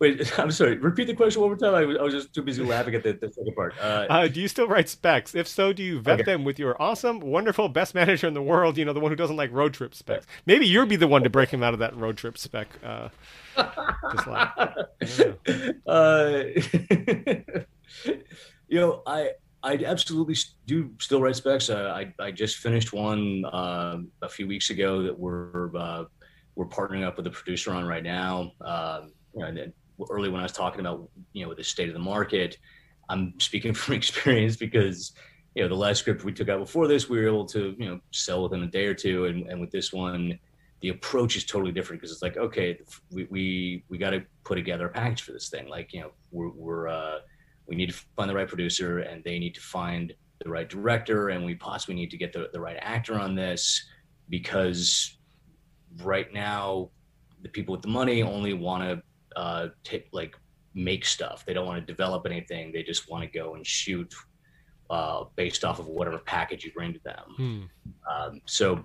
wait, 0.00 0.38
I'm 0.38 0.50
sorry. 0.50 0.78
Repeat 0.78 1.06
the 1.06 1.14
question 1.14 1.40
one 1.40 1.50
more 1.50 1.58
time. 1.58 1.74
I 1.74 1.84
was, 1.84 1.96
I 1.98 2.02
was 2.02 2.14
just 2.14 2.34
too 2.34 2.42
busy 2.42 2.64
laughing 2.64 2.94
at 2.94 3.04
the, 3.04 3.12
the 3.12 3.30
second 3.30 3.54
part. 3.54 3.74
Uh, 3.80 4.06
uh, 4.10 4.26
do 4.26 4.40
you 4.40 4.48
still 4.48 4.66
write 4.66 4.88
specs? 4.88 5.34
If 5.34 5.46
so, 5.46 5.72
do 5.72 5.82
you 5.82 6.00
vet 6.00 6.20
okay. 6.20 6.32
them 6.32 6.44
with 6.44 6.58
your 6.58 6.80
awesome, 6.82 7.20
wonderful, 7.20 7.68
best 7.68 7.94
manager 7.94 8.26
in 8.26 8.34
the 8.34 8.42
world? 8.42 8.76
You 8.76 8.84
know, 8.84 8.92
the 8.92 9.00
one 9.00 9.12
who 9.12 9.16
doesn't 9.16 9.36
like 9.36 9.52
road 9.52 9.74
trip 9.74 9.94
specs. 9.94 10.26
Maybe 10.46 10.66
you'll 10.66 10.86
be 10.86 10.96
the 10.96 11.08
one 11.08 11.22
to 11.22 11.30
break 11.30 11.50
him 11.50 11.62
out 11.62 11.74
of 11.74 11.78
that 11.80 11.96
road 11.96 12.16
trip 12.16 12.36
spec. 12.38 12.68
Uh, 12.82 13.10
just 14.12 14.26
like, 14.26 14.48
uh, 15.86 16.42
you 18.68 18.80
know, 18.80 19.02
I 19.06 19.32
I 19.62 19.74
absolutely 19.84 20.36
do 20.66 20.90
still 20.98 21.20
write 21.20 21.36
specs. 21.36 21.68
Uh, 21.68 21.92
I 21.94 22.14
I 22.22 22.30
just 22.30 22.56
finished 22.56 22.92
one 22.92 23.44
uh, 23.44 23.98
a 24.22 24.28
few 24.28 24.46
weeks 24.46 24.70
ago 24.70 25.02
that 25.02 25.18
we're 25.18 25.76
uh, 25.76 26.04
we're 26.54 26.66
partnering 26.66 27.04
up 27.04 27.18
with 27.18 27.26
a 27.26 27.30
producer 27.30 27.72
on 27.72 27.84
right 27.84 28.02
now. 28.02 28.52
Um, 28.62 29.12
know, 29.34 29.72
early 30.10 30.28
when 30.28 30.40
I 30.40 30.44
was 30.44 30.52
talking 30.52 30.80
about 30.80 31.08
you 31.32 31.46
know 31.46 31.54
the 31.54 31.64
state 31.64 31.88
of 31.88 31.94
the 31.94 32.00
market, 32.00 32.58
I'm 33.08 33.34
speaking 33.38 33.74
from 33.80 33.94
experience 33.94 34.56
because 34.56 35.12
you 35.54 35.62
know 35.62 35.68
the 35.68 35.74
last 35.74 35.98
script 35.98 36.24
we 36.24 36.32
took 36.32 36.48
out 36.48 36.60
before 36.60 36.86
this 36.86 37.08
we 37.08 37.18
were 37.18 37.26
able 37.26 37.46
to 37.46 37.74
you 37.78 37.88
know 37.88 38.00
sell 38.12 38.42
within 38.42 38.62
a 38.62 38.66
day 38.66 38.86
or 38.86 38.94
two, 38.94 39.26
and, 39.26 39.46
and 39.48 39.60
with 39.60 39.70
this 39.70 39.92
one 39.92 40.38
the 40.80 40.88
approach 40.88 41.36
is 41.36 41.44
totally 41.44 41.72
different 41.72 42.00
because 42.00 42.12
it's 42.12 42.22
like 42.22 42.36
okay 42.36 42.78
we 43.10 43.26
we, 43.30 43.84
we 43.88 43.98
got 43.98 44.10
to 44.10 44.22
put 44.44 44.54
together 44.54 44.86
a 44.86 44.90
package 44.90 45.22
for 45.22 45.32
this 45.32 45.48
thing. 45.48 45.68
Like 45.68 45.92
you 45.92 46.00
know 46.00 46.12
we're 46.30 46.50
we're 46.50 46.88
uh, 46.88 47.18
we 47.66 47.76
need 47.76 47.90
to 47.90 47.96
find 48.16 48.28
the 48.28 48.34
right 48.34 48.48
producer 48.48 48.98
and 49.00 49.22
they 49.22 49.38
need 49.38 49.54
to 49.54 49.60
find 49.60 50.12
the 50.42 50.50
right 50.50 50.68
director 50.68 51.28
and 51.28 51.44
we 51.44 51.54
possibly 51.54 51.94
need 51.94 52.10
to 52.10 52.16
get 52.16 52.32
the, 52.32 52.48
the 52.52 52.60
right 52.60 52.78
actor 52.80 53.14
on 53.14 53.34
this 53.34 53.84
because 54.28 55.18
right 56.02 56.32
now 56.32 56.90
the 57.42 57.48
people 57.48 57.72
with 57.72 57.82
the 57.82 57.88
money 57.88 58.22
only 58.22 58.52
want 58.54 58.82
to 58.82 59.02
uh, 59.36 59.68
take 59.84 60.08
like 60.12 60.36
make 60.74 61.04
stuff. 61.04 61.44
They 61.44 61.54
don't 61.54 61.66
want 61.66 61.84
to 61.84 61.92
develop 61.92 62.26
anything. 62.26 62.72
They 62.72 62.82
just 62.82 63.10
want 63.10 63.24
to 63.24 63.38
go 63.38 63.54
and 63.54 63.66
shoot 63.66 64.12
uh, 64.88 65.24
based 65.36 65.64
off 65.64 65.78
of 65.78 65.86
whatever 65.86 66.18
package 66.18 66.64
you 66.64 66.72
bring 66.72 66.92
to 66.92 67.00
them. 67.04 67.24
Hmm. 67.36 67.62
um, 68.12 68.40
so 68.46 68.84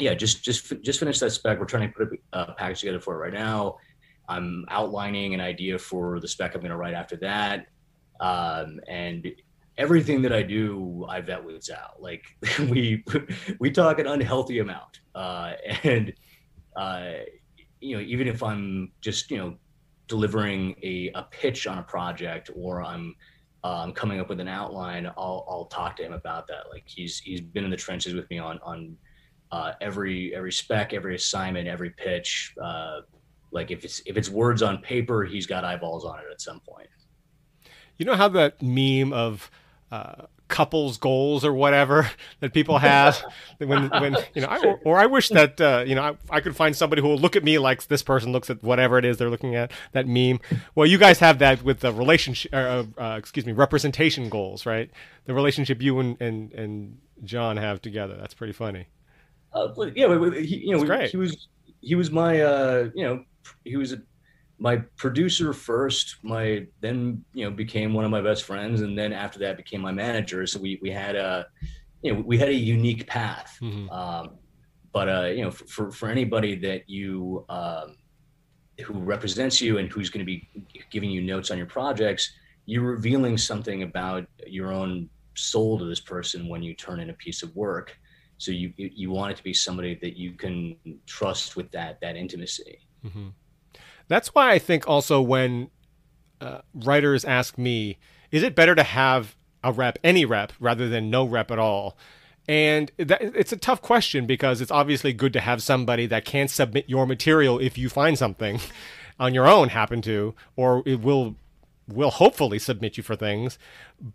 yeah 0.00 0.14
just 0.14 0.44
just 0.44 0.72
just 0.82 1.00
finish 1.00 1.18
that 1.20 1.30
spec. 1.30 1.58
We're 1.58 1.66
trying 1.66 1.92
to 1.92 1.94
put 1.96 2.20
a 2.32 2.52
package 2.54 2.80
together 2.80 3.00
for 3.00 3.14
it 3.14 3.18
right 3.18 3.32
now. 3.32 3.78
I'm 4.28 4.64
outlining 4.68 5.34
an 5.34 5.40
idea 5.40 5.78
for 5.78 6.20
the 6.20 6.28
spec 6.28 6.54
i'm 6.54 6.60
going 6.60 6.70
to 6.70 6.76
write 6.76 6.92
after 6.92 7.16
that. 7.16 7.66
Um, 8.20 8.78
and 8.86 9.26
everything 9.78 10.20
that 10.22 10.32
I 10.32 10.42
do, 10.42 11.06
I 11.08 11.20
vet 11.20 11.42
with 11.42 11.62
Sal. 11.62 11.96
Like 11.98 12.24
we 12.68 13.04
we 13.58 13.70
talk 13.70 13.98
an 13.98 14.06
unhealthy 14.06 14.58
amount, 14.58 15.00
uh, 15.14 15.52
and 15.82 16.12
uh, 16.76 17.12
you 17.80 17.96
know, 17.96 18.02
even 18.02 18.28
if 18.28 18.42
I'm 18.42 18.92
just 19.00 19.30
you 19.30 19.38
know 19.38 19.56
delivering 20.06 20.74
a, 20.82 21.10
a 21.14 21.22
pitch 21.30 21.66
on 21.66 21.78
a 21.78 21.82
project 21.82 22.50
or 22.54 22.82
I'm 22.82 23.14
um, 23.64 23.92
coming 23.92 24.20
up 24.20 24.28
with 24.28 24.40
an 24.40 24.48
outline, 24.48 25.06
I'll 25.06 25.46
I'll 25.48 25.66
talk 25.66 25.96
to 25.96 26.04
him 26.04 26.12
about 26.12 26.46
that. 26.48 26.70
Like 26.70 26.84
he's 26.86 27.18
he's 27.18 27.40
been 27.40 27.64
in 27.64 27.70
the 27.70 27.76
trenches 27.76 28.14
with 28.14 28.28
me 28.30 28.38
on 28.38 28.58
on 28.62 28.96
uh, 29.50 29.72
every 29.80 30.34
every 30.34 30.52
spec, 30.52 30.92
every 30.92 31.14
assignment, 31.14 31.68
every 31.68 31.90
pitch. 31.90 32.54
Uh, 32.62 33.00
like 33.50 33.70
if 33.70 33.84
it's 33.84 34.00
if 34.06 34.16
it's 34.16 34.28
words 34.28 34.62
on 34.62 34.78
paper, 34.78 35.24
he's 35.24 35.46
got 35.46 35.64
eyeballs 35.64 36.04
on 36.04 36.18
it 36.18 36.26
at 36.30 36.40
some 36.40 36.60
point. 36.60 36.88
You 37.96 38.06
know 38.06 38.14
how 38.14 38.28
that 38.28 38.62
meme 38.62 39.12
of 39.12 39.50
uh, 39.90 40.26
couples 40.48 40.96
goals 40.96 41.44
or 41.44 41.52
whatever 41.52 42.10
that 42.40 42.52
people 42.52 42.78
have 42.78 43.22
when 43.58 43.88
when 43.90 44.16
you 44.34 44.42
know 44.42 44.48
I, 44.48 44.58
or, 44.58 44.80
or, 44.84 44.98
I 44.98 45.06
wish 45.06 45.28
that 45.28 45.60
uh, 45.60 45.84
you 45.86 45.94
know 45.94 46.02
I, 46.02 46.36
I, 46.36 46.40
could 46.40 46.56
find 46.56 46.74
somebody 46.74 47.02
who 47.02 47.08
will 47.08 47.18
look 47.18 47.36
at 47.36 47.44
me 47.44 47.58
like 47.58 47.86
this 47.86 48.02
person 48.02 48.32
looks 48.32 48.50
at 48.50 48.62
whatever 48.62 48.98
it 48.98 49.04
is 49.04 49.18
they're 49.18 49.30
looking 49.30 49.54
at 49.54 49.70
that 49.92 50.06
meme. 50.06 50.40
Well 50.74 50.86
you 50.86 50.98
guys 50.98 51.18
have 51.20 51.38
that 51.38 51.62
with 51.62 51.80
the 51.80 51.92
relationship 51.92 52.52
uh, 52.52 52.84
uh, 52.98 53.16
excuse 53.18 53.46
me 53.46 53.52
representation 53.52 54.28
goals 54.28 54.66
right? 54.66 54.90
The 55.26 55.34
relationship 55.34 55.82
you 55.82 55.98
and 56.00 56.20
and, 56.20 56.52
and 56.52 56.98
John 57.24 57.56
have 57.56 57.82
together. 57.82 58.16
That's 58.16 58.34
pretty 58.34 58.52
funny. 58.52 58.86
Uh, 59.52 59.68
yeah 59.94 60.08
he, 60.40 60.56
you 60.66 60.76
know 60.76 61.06
he 61.06 61.16
was 61.16 61.48
he 61.80 61.94
was 61.94 62.10
my 62.10 62.40
uh, 62.40 62.88
you 62.94 63.04
know 63.04 63.24
he 63.64 63.76
was 63.76 63.92
a 63.92 64.02
my 64.58 64.76
producer 64.96 65.52
first, 65.52 66.16
my 66.22 66.66
then 66.80 67.24
you 67.32 67.44
know 67.44 67.50
became 67.50 67.94
one 67.94 68.04
of 68.04 68.10
my 68.10 68.20
best 68.20 68.44
friends, 68.44 68.80
and 68.80 68.98
then 68.98 69.12
after 69.12 69.38
that 69.40 69.56
became 69.56 69.80
my 69.80 69.92
manager. 69.92 70.46
So 70.46 70.58
we 70.58 70.78
we 70.82 70.90
had 70.90 71.16
a 71.16 71.46
you 72.02 72.12
know 72.12 72.20
we 72.20 72.38
had 72.38 72.48
a 72.48 72.54
unique 72.54 73.06
path. 73.06 73.58
Mm-hmm. 73.62 73.88
Um, 73.90 74.30
but 74.92 75.08
uh, 75.08 75.26
you 75.26 75.44
know 75.44 75.50
for, 75.50 75.66
for, 75.66 75.90
for 75.90 76.08
anybody 76.08 76.56
that 76.56 76.88
you 76.88 77.44
um, 77.48 77.96
who 78.84 78.94
represents 78.94 79.60
you 79.60 79.78
and 79.78 79.90
who's 79.90 80.10
going 80.10 80.24
to 80.24 80.26
be 80.26 80.48
giving 80.90 81.10
you 81.10 81.22
notes 81.22 81.50
on 81.50 81.58
your 81.58 81.66
projects, 81.66 82.32
you're 82.66 82.82
revealing 82.82 83.38
something 83.38 83.82
about 83.82 84.26
your 84.46 84.72
own 84.72 85.08
soul 85.34 85.78
to 85.78 85.84
this 85.84 86.00
person 86.00 86.48
when 86.48 86.62
you 86.62 86.74
turn 86.74 87.00
in 87.00 87.10
a 87.10 87.14
piece 87.14 87.42
of 87.42 87.54
work. 87.54 87.96
So 88.38 88.50
you 88.50 88.72
you 88.76 89.10
want 89.10 89.32
it 89.32 89.36
to 89.36 89.44
be 89.44 89.54
somebody 89.54 89.94
that 90.02 90.16
you 90.16 90.32
can 90.32 90.76
trust 91.06 91.56
with 91.56 91.70
that 91.72 92.00
that 92.00 92.16
intimacy. 92.16 92.80
Mm-hmm. 93.04 93.28
That's 94.08 94.34
why 94.34 94.50
I 94.52 94.58
think 94.58 94.88
also 94.88 95.20
when 95.20 95.70
uh, 96.40 96.60
writers 96.74 97.24
ask 97.24 97.58
me, 97.58 97.98
is 98.30 98.42
it 98.42 98.54
better 98.54 98.74
to 98.74 98.82
have 98.82 99.36
a 99.62 99.72
rep, 99.72 99.98
any 100.02 100.24
rep, 100.24 100.52
rather 100.58 100.88
than 100.88 101.10
no 101.10 101.24
rep 101.24 101.50
at 101.50 101.58
all? 101.58 101.96
And 102.48 102.90
that, 102.96 103.20
it's 103.20 103.52
a 103.52 103.56
tough 103.56 103.82
question 103.82 104.26
because 104.26 104.62
it's 104.62 104.70
obviously 104.70 105.12
good 105.12 105.34
to 105.34 105.40
have 105.40 105.62
somebody 105.62 106.06
that 106.06 106.24
can 106.24 106.48
submit 106.48 106.88
your 106.88 107.06
material 107.06 107.58
if 107.58 107.76
you 107.76 107.90
find 107.90 108.16
something 108.16 108.60
on 109.20 109.34
your 109.34 109.46
own 109.46 109.68
happen 109.68 110.00
to, 110.02 110.34
or 110.56 110.82
it 110.86 111.00
will 111.00 111.36
will 111.86 112.10
hopefully 112.10 112.58
submit 112.58 112.96
you 112.96 113.02
for 113.02 113.16
things. 113.16 113.58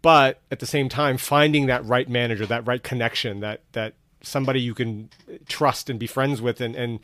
But 0.01 0.41
at 0.51 0.59
the 0.59 0.65
same 0.65 0.89
time, 0.89 1.17
finding 1.17 1.65
that 1.67 1.85
right 1.85 2.07
manager, 2.07 2.45
that 2.45 2.65
right 2.65 2.81
connection, 2.81 3.39
that 3.41 3.61
that 3.73 3.93
somebody 4.21 4.61
you 4.61 4.73
can 4.73 5.09
trust 5.47 5.89
and 5.89 5.99
be 5.99 6.07
friends 6.07 6.41
with, 6.41 6.59
and 6.59 6.75
and 6.75 6.99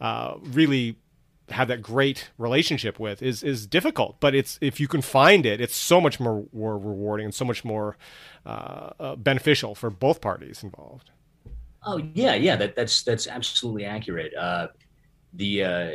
uh, 0.00 0.34
really 0.42 0.96
have 1.52 1.68
that 1.68 1.82
great 1.82 2.30
relationship 2.38 2.98
with 2.98 3.22
is 3.22 3.42
is 3.42 3.66
difficult. 3.66 4.16
But 4.20 4.34
it's 4.34 4.58
if 4.60 4.80
you 4.80 4.88
can 4.88 5.02
find 5.02 5.46
it, 5.46 5.60
it's 5.60 5.76
so 5.76 6.00
much 6.00 6.20
more, 6.20 6.46
more 6.52 6.78
rewarding 6.78 7.26
and 7.26 7.34
so 7.34 7.44
much 7.44 7.64
more 7.64 7.96
uh, 8.46 8.90
uh, 8.98 9.16
beneficial 9.16 9.74
for 9.74 9.90
both 9.90 10.20
parties 10.20 10.62
involved. 10.62 11.10
Oh 11.84 12.00
yeah, 12.14 12.34
yeah, 12.34 12.56
that 12.56 12.76
that's 12.76 13.02
that's 13.02 13.26
absolutely 13.26 13.84
accurate. 13.84 14.32
Uh, 14.34 14.68
the 15.34 15.64
uh, 15.64 15.90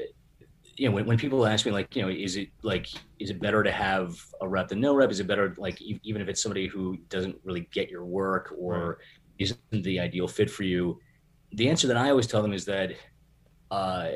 you 0.76 0.88
know 0.90 0.96
when, 0.96 1.06
when 1.06 1.18
people 1.18 1.46
ask 1.46 1.66
me 1.66 1.72
like 1.72 1.96
you 1.96 2.02
know 2.02 2.10
is 2.10 2.36
it 2.36 2.50
like 2.62 2.88
is 3.20 3.30
it 3.30 3.42
better 3.42 3.64
to 3.64 3.72
have 3.72 4.16
a 4.42 4.48
rep 4.48 4.68
than 4.68 4.80
no 4.80 4.96
rep? 4.96 5.12
Is 5.12 5.20
it 5.20 5.28
better 5.28 5.56
like 5.58 5.82
e- 5.82 6.00
even 6.04 6.22
if 6.22 6.28
it's 6.28 6.42
somebody 6.42 6.68
who 6.68 6.98
doesn't 7.10 7.36
really 7.44 7.68
get 7.72 7.90
your 7.90 8.06
work 8.06 8.54
or 8.58 8.90
right. 8.90 8.98
isn't 9.40 9.84
the 9.84 10.00
ideal 10.00 10.28
fit 10.28 10.50
for 10.50 10.64
you? 10.64 11.00
The 11.54 11.70
answer 11.70 11.88
that 11.88 11.98
I 11.98 12.10
always 12.10 12.28
tell 12.28 12.42
them 12.42 12.54
is 12.54 12.66
that 12.66 12.92
uh, 13.72 14.10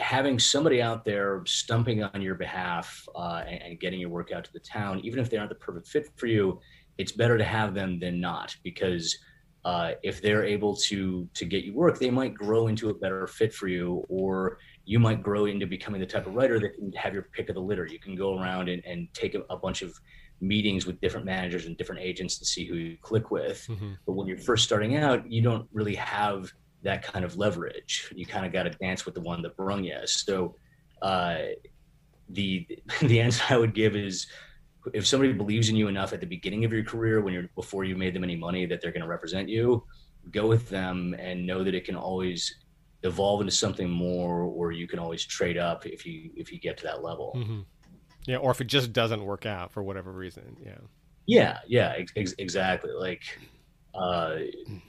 having 0.00 0.38
somebody 0.38 0.82
out 0.82 1.04
there 1.04 1.42
stumping 1.46 2.02
on 2.02 2.20
your 2.20 2.34
behalf 2.34 3.06
uh, 3.14 3.44
and, 3.46 3.62
and, 3.62 3.80
getting 3.80 4.00
your 4.00 4.08
work 4.08 4.32
out 4.32 4.44
to 4.44 4.52
the 4.52 4.58
town, 4.60 5.00
even 5.04 5.20
if 5.20 5.30
they 5.30 5.36
aren't 5.36 5.50
the 5.50 5.54
perfect 5.54 5.86
fit 5.86 6.08
for 6.16 6.26
you, 6.26 6.58
it's 6.98 7.12
better 7.12 7.38
to 7.38 7.44
have 7.44 7.74
them 7.74 7.98
than 8.00 8.20
not 8.20 8.56
because 8.64 9.16
uh, 9.64 9.92
if 10.02 10.20
they're 10.20 10.44
able 10.44 10.76
to 10.76 11.28
to 11.32 11.44
get 11.46 11.64
you 11.64 11.72
work, 11.72 11.98
they 11.98 12.10
might 12.10 12.34
grow 12.34 12.66
into 12.66 12.90
a 12.90 12.94
better 12.94 13.26
fit 13.26 13.52
for 13.52 13.66
you, 13.66 14.04
or 14.08 14.58
you 14.84 14.98
might 14.98 15.22
grow 15.22 15.46
into 15.46 15.66
becoming 15.66 16.00
the 16.00 16.06
type 16.06 16.26
of 16.26 16.34
writer 16.34 16.60
that 16.60 16.74
can 16.74 16.92
have 16.92 17.14
your 17.14 17.28
pick 17.32 17.48
of 17.48 17.54
the 17.54 17.60
litter. 17.60 17.86
You 17.86 17.98
can 17.98 18.14
go 18.14 18.38
around 18.38 18.68
and, 18.68 18.84
and 18.84 19.08
take 19.14 19.34
a, 19.34 19.40
a 19.48 19.56
bunch 19.56 19.80
of 19.80 19.94
meetings 20.40 20.84
with 20.84 21.00
different 21.00 21.24
managers 21.24 21.64
and 21.64 21.78
different 21.78 22.02
agents 22.02 22.38
to 22.38 22.44
see 22.44 22.66
who 22.66 22.74
you 22.74 22.98
click 23.00 23.30
with. 23.30 23.66
Mm-hmm. 23.70 23.92
But 24.06 24.12
when 24.12 24.26
you're 24.26 24.36
first 24.36 24.64
starting 24.64 24.96
out, 24.96 25.30
you 25.30 25.40
don't 25.40 25.66
really 25.72 25.94
have 25.94 26.52
that 26.84 27.02
kind 27.02 27.24
of 27.24 27.36
leverage. 27.36 28.12
You 28.14 28.24
kind 28.24 28.46
of 28.46 28.52
got 28.52 28.64
to 28.64 28.70
dance 28.70 29.04
with 29.04 29.14
the 29.14 29.20
one 29.20 29.42
that 29.42 29.56
brung 29.56 29.84
you. 29.84 29.98
So 30.06 30.54
uh, 31.02 31.38
the 32.28 32.66
the 33.02 33.20
answer 33.20 33.42
I 33.50 33.56
would 33.56 33.74
give 33.74 33.96
is 33.96 34.26
if 34.92 35.06
somebody 35.06 35.32
believes 35.32 35.70
in 35.70 35.76
you 35.76 35.88
enough 35.88 36.12
at 36.12 36.20
the 36.20 36.26
beginning 36.26 36.64
of 36.64 36.72
your 36.72 36.84
career 36.84 37.22
when 37.22 37.32
you're 37.32 37.48
before 37.54 37.84
you 37.84 37.96
made 37.96 38.14
them 38.14 38.22
any 38.22 38.36
money 38.36 38.66
that 38.66 38.80
they're 38.80 38.92
going 38.92 39.02
to 39.02 39.08
represent 39.08 39.48
you, 39.48 39.84
go 40.30 40.46
with 40.46 40.68
them 40.68 41.14
and 41.18 41.46
know 41.46 41.64
that 41.64 41.74
it 41.74 41.84
can 41.84 41.96
always 41.96 42.54
evolve 43.02 43.40
into 43.40 43.52
something 43.52 43.90
more 43.90 44.42
or 44.42 44.72
you 44.72 44.88
can 44.88 44.98
always 44.98 45.24
trade 45.24 45.58
up 45.58 45.86
if 45.86 46.06
you 46.06 46.30
if 46.36 46.52
you 46.52 46.60
get 46.60 46.76
to 46.78 46.84
that 46.84 47.02
level. 47.02 47.34
Mm-hmm. 47.36 47.60
Yeah, 48.26 48.36
or 48.36 48.50
if 48.50 48.60
it 48.60 48.66
just 48.66 48.92
doesn't 48.92 49.22
work 49.22 49.44
out 49.44 49.70
for 49.72 49.82
whatever 49.82 50.12
reason. 50.12 50.56
Yeah. 50.64 50.78
Yeah, 51.26 51.58
yeah, 51.66 51.94
ex- 52.16 52.34
exactly. 52.38 52.90
Like 52.92 53.22
uh, 53.94 54.36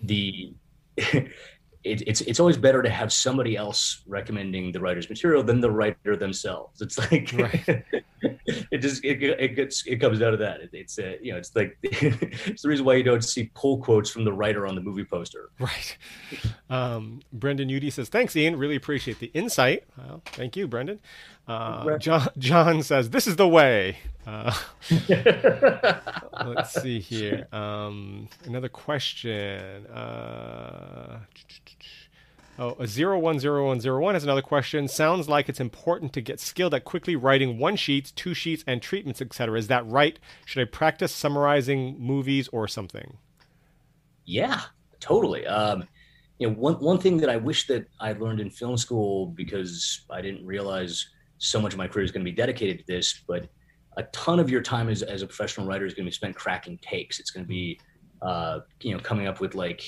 the 0.04 0.54
it, 1.86 2.02
it's 2.08 2.22
it's 2.22 2.40
always 2.40 2.58
better 2.58 2.82
to 2.82 2.90
have 2.90 3.14
somebody 3.14 3.56
else 3.56 4.02
recommending 4.08 4.72
the 4.72 4.80
writer's 4.80 5.08
material 5.08 5.44
than 5.44 5.62
the 5.62 5.70
writer 5.70 6.16
themselves. 6.16 6.82
It's 6.82 6.98
like 6.98 7.32
right. 7.38 7.86
it 8.72 8.80
just 8.80 9.06
it, 9.06 9.22
it 9.22 9.56
gets 9.56 9.86
it 9.86 9.98
comes 9.98 10.22
out 10.22 10.34
of 10.34 10.40
that. 10.40 10.62
It, 10.62 10.70
it's 10.74 10.98
uh, 10.98 11.14
you 11.22 11.32
know 11.32 11.38
it's 11.38 11.56
like 11.56 11.78
it's 11.84 12.64
the 12.64 12.70
reason 12.70 12.86
why 12.86 12.96
you 12.96 13.04
don't 13.04 13.24
see 13.24 13.52
pull 13.54 13.78
quotes 13.78 14.10
from 14.10 14.26
the 14.26 14.34
writer 14.34 14.66
on 14.66 14.74
the 14.74 14.82
movie 14.82 15.06
poster. 15.06 15.52
Right. 15.60 15.98
Um, 16.70 17.22
Brendan 17.32 17.70
Udy 17.70 17.92
says 17.92 18.10
thanks, 18.10 18.36
Ian. 18.36 18.58
Really 18.58 18.76
appreciate 18.76 19.20
the 19.20 19.28
insight. 19.28 19.84
Well, 19.98 20.24
thank 20.26 20.58
you, 20.58 20.68
Brendan. 20.68 21.00
Uh, 21.48 21.98
John 21.98 22.28
John 22.38 22.84
says 22.84 23.10
this 23.10 23.28
is 23.28 23.36
the 23.36 23.48
way. 23.48 23.98
Uh, 24.26 24.52
let's 26.46 26.82
see 26.82 27.00
here. 27.00 27.48
Um, 27.52 28.28
another 28.46 28.70
question. 28.70 29.86
Uh, 29.88 31.20
Oh, 32.58 32.70
a 32.80 32.88
010101 32.88 34.14
has 34.14 34.24
another 34.24 34.42
question. 34.42 34.88
Sounds 34.88 35.28
like 35.28 35.50
it's 35.50 35.60
important 35.60 36.14
to 36.14 36.22
get 36.22 36.40
skilled 36.40 36.74
at 36.74 36.86
quickly 36.86 37.18
writing 37.18 37.58
one 37.58 37.76
sheets, 37.76 38.12
two 38.12 38.34
sheets, 38.34 38.64
and 38.66 38.82
treatments, 38.82 39.22
etc. 39.22 39.60
Is 39.60 39.68
that 39.68 39.86
right? 39.86 40.18
Should 40.46 40.62
I 40.62 40.72
practice 40.72 41.12
summarizing 41.12 42.00
movies 42.00 42.48
or 42.54 42.70
something? 42.70 43.18
Yeah, 44.24 44.62
totally. 45.02 45.46
Um, 45.46 45.86
you 46.40 46.48
know, 46.48 46.54
one 46.56 46.76
one 46.76 46.98
thing 46.98 47.18
that 47.18 47.30
I 47.30 47.36
wish 47.36 47.68
that 47.68 47.88
I 48.00 48.14
learned 48.14 48.40
in 48.40 48.50
film 48.50 48.78
school 48.78 49.28
because 49.28 50.06
I 50.10 50.22
didn't 50.22 50.46
realize 50.46 51.10
so 51.38 51.62
much 51.62 51.74
of 51.74 51.78
my 51.78 51.88
career 51.88 52.06
is 52.06 52.12
going 52.12 52.26
to 52.26 52.32
be 52.32 52.36
dedicated 52.36 52.80
to 52.80 52.86
this, 52.88 53.24
but 53.28 53.50
a 53.98 54.04
ton 54.04 54.40
of 54.40 54.50
your 54.50 54.62
time 54.62 54.90
as, 54.90 55.02
as 55.02 55.22
a 55.22 55.28
professional 55.28 55.66
writer 55.66 55.86
is 55.86 55.94
going 55.94 56.06
to 56.06 56.10
be 56.10 56.16
spent 56.16 56.36
cracking 56.36 56.78
takes. 56.80 57.20
It's 57.20 57.32
going 57.32 57.46
to 57.46 57.48
be, 57.48 57.80
uh, 58.22 58.60
you 58.82 58.94
know, 58.94 59.00
coming 59.00 59.28
up 59.28 59.40
with 59.40 59.56
like 59.56 59.84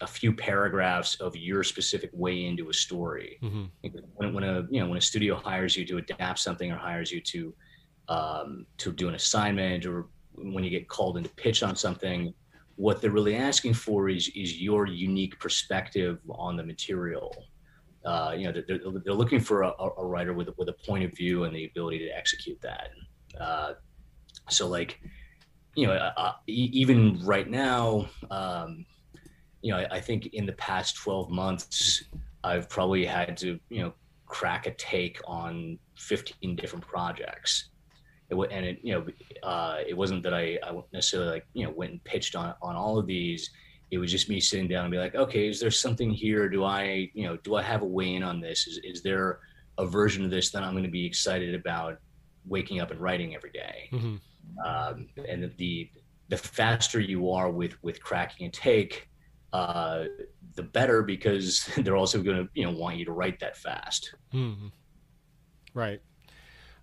a 0.00 0.06
few 0.06 0.32
paragraphs 0.32 1.14
of 1.16 1.36
your 1.36 1.62
specific 1.62 2.10
way 2.12 2.46
into 2.46 2.68
a 2.68 2.74
story. 2.74 3.38
Mm-hmm. 3.42 3.88
When, 4.16 4.34
when 4.34 4.44
a 4.44 4.66
you 4.70 4.80
know 4.80 4.88
when 4.88 4.98
a 4.98 5.02
studio 5.02 5.36
hires 5.36 5.76
you 5.76 5.84
to 5.86 5.98
adapt 5.98 6.40
something 6.40 6.70
or 6.70 6.76
hires 6.76 7.10
you 7.10 7.20
to 7.20 7.54
um, 8.08 8.66
to 8.78 8.92
do 8.92 9.08
an 9.08 9.14
assignment 9.14 9.86
or 9.86 10.08
when 10.34 10.64
you 10.64 10.70
get 10.70 10.88
called 10.88 11.16
in 11.16 11.22
to 11.22 11.30
pitch 11.30 11.62
on 11.62 11.76
something, 11.76 12.34
what 12.76 13.00
they're 13.00 13.10
really 13.10 13.36
asking 13.36 13.74
for 13.74 14.08
is 14.08 14.28
is 14.34 14.60
your 14.60 14.86
unique 14.86 15.38
perspective 15.38 16.18
on 16.28 16.56
the 16.56 16.64
material. 16.64 17.34
Uh, 18.04 18.34
you 18.36 18.44
know, 18.44 18.62
they're, 18.66 18.80
they're 19.04 19.14
looking 19.14 19.40
for 19.40 19.62
a, 19.62 19.72
a, 19.98 20.04
writer 20.04 20.32
with 20.32 20.48
with 20.58 20.68
a 20.68 20.72
point 20.72 21.04
of 21.04 21.12
view 21.12 21.44
and 21.44 21.54
the 21.54 21.66
ability 21.66 21.98
to 21.98 22.08
execute 22.08 22.60
that. 22.60 22.88
Uh, 23.40 23.74
so, 24.48 24.66
like, 24.66 25.00
you 25.76 25.86
know, 25.86 25.92
uh, 25.92 26.32
even 26.46 27.24
right 27.24 27.48
now, 27.48 28.08
um, 28.30 28.84
you 29.62 29.72
know, 29.72 29.78
I, 29.78 29.96
I 29.96 30.00
think 30.00 30.26
in 30.32 30.46
the 30.46 30.52
past 30.54 30.96
12 30.96 31.30
months, 31.30 32.04
I've 32.44 32.68
probably 32.68 33.04
had 33.04 33.36
to, 33.38 33.58
you 33.70 33.82
know, 33.82 33.92
crack 34.26 34.66
a 34.66 34.72
take 34.72 35.20
on 35.26 35.78
15 35.96 36.56
different 36.56 36.86
projects. 36.86 37.68
It, 38.30 38.34
and 38.50 38.66
it, 38.66 38.80
you 38.82 38.94
know, 38.94 39.06
uh, 39.42 39.78
it 39.86 39.96
wasn't 39.96 40.22
that 40.24 40.34
I, 40.34 40.58
I 40.62 40.72
necessarily 40.92 41.30
like, 41.30 41.46
you 41.54 41.64
know, 41.64 41.70
went 41.70 41.92
and 41.92 42.04
pitched 42.04 42.34
on, 42.34 42.54
on 42.62 42.74
all 42.74 42.98
of 42.98 43.06
these. 43.06 43.50
It 43.92 43.98
was 43.98 44.10
just 44.10 44.28
me 44.28 44.40
sitting 44.40 44.66
down 44.66 44.86
and 44.86 44.90
be 44.90 44.98
like, 44.98 45.14
okay, 45.14 45.46
is 45.48 45.60
there 45.60 45.70
something 45.70 46.10
here? 46.10 46.48
Do 46.48 46.64
I, 46.64 47.10
you 47.14 47.24
know, 47.24 47.36
do 47.36 47.54
I 47.54 47.62
have 47.62 47.82
a 47.82 47.86
way 47.86 48.14
in 48.14 48.22
on 48.22 48.40
this? 48.40 48.66
Is, 48.66 48.80
is 48.82 49.02
there 49.02 49.38
a 49.78 49.86
version 49.86 50.24
of 50.24 50.30
this 50.30 50.50
that 50.50 50.62
I'm 50.62 50.72
going 50.72 50.84
to 50.84 50.90
be 50.90 51.06
excited 51.06 51.54
about 51.54 51.98
waking 52.46 52.80
up 52.80 52.90
and 52.90 52.98
writing 52.98 53.34
every 53.34 53.50
day? 53.50 53.90
Mm-hmm. 53.92 54.16
um, 54.66 55.08
and 55.28 55.52
the 55.58 55.90
the 56.28 56.36
faster 56.38 56.98
you 56.98 57.30
are 57.30 57.50
with 57.50 57.74
with 57.82 58.02
cracking 58.02 58.46
a 58.46 58.50
take, 58.50 59.08
uh, 59.52 60.04
the 60.54 60.62
better 60.62 61.02
because 61.02 61.68
they're 61.76 61.96
also 61.96 62.22
going 62.22 62.38
to 62.38 62.48
you 62.54 62.64
know 62.64 62.72
want 62.72 62.96
you 62.96 63.04
to 63.04 63.12
write 63.12 63.38
that 63.40 63.56
fast. 63.56 64.14
Mm-hmm. 64.32 64.68
Right. 65.74 66.00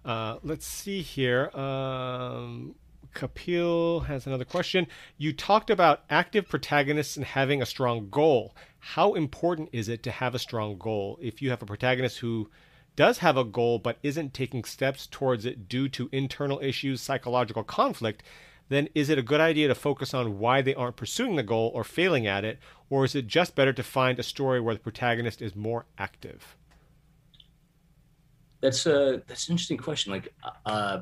Uh, 0.05 0.37
let's 0.43 0.65
see 0.65 1.01
here. 1.01 1.49
Um, 1.55 2.75
Kapil 3.13 4.05
has 4.05 4.27
another 4.27 4.45
question. 4.45 4.87
You 5.17 5.33
talked 5.33 5.69
about 5.69 6.03
active 6.09 6.47
protagonists 6.47 7.17
and 7.17 7.25
having 7.25 7.61
a 7.61 7.65
strong 7.65 8.09
goal. 8.09 8.55
How 8.79 9.13
important 9.13 9.69
is 9.71 9.89
it 9.89 10.03
to 10.03 10.11
have 10.11 10.35
a 10.35 10.39
strong 10.39 10.77
goal? 10.77 11.17
If 11.21 11.41
you 11.41 11.49
have 11.49 11.61
a 11.61 11.65
protagonist 11.65 12.19
who 12.19 12.49
does 12.95 13.19
have 13.19 13.37
a 13.37 13.43
goal 13.43 13.79
but 13.79 13.97
isn't 14.03 14.33
taking 14.33 14.63
steps 14.63 15.07
towards 15.07 15.45
it 15.45 15.67
due 15.67 15.89
to 15.89 16.09
internal 16.11 16.59
issues, 16.61 17.01
psychological 17.01 17.63
conflict, 17.63 18.23
then 18.69 18.87
is 18.93 19.09
it 19.09 19.17
a 19.17 19.23
good 19.23 19.41
idea 19.41 19.67
to 19.67 19.75
focus 19.75 20.13
on 20.13 20.37
why 20.37 20.61
they 20.61 20.75
aren't 20.75 20.95
pursuing 20.95 21.35
the 21.35 21.43
goal 21.43 21.71
or 21.73 21.83
failing 21.83 22.27
at 22.27 22.45
it? 22.45 22.59
Or 22.89 23.03
is 23.03 23.15
it 23.15 23.27
just 23.27 23.55
better 23.55 23.73
to 23.73 23.83
find 23.83 24.19
a 24.19 24.23
story 24.23 24.61
where 24.61 24.75
the 24.75 24.81
protagonist 24.81 25.41
is 25.41 25.55
more 25.55 25.85
active? 25.97 26.55
That's 28.61 28.85
a 28.85 29.23
that's 29.27 29.47
an 29.47 29.53
interesting 29.53 29.77
question. 29.77 30.11
Like, 30.11 30.33
uh, 30.65 31.01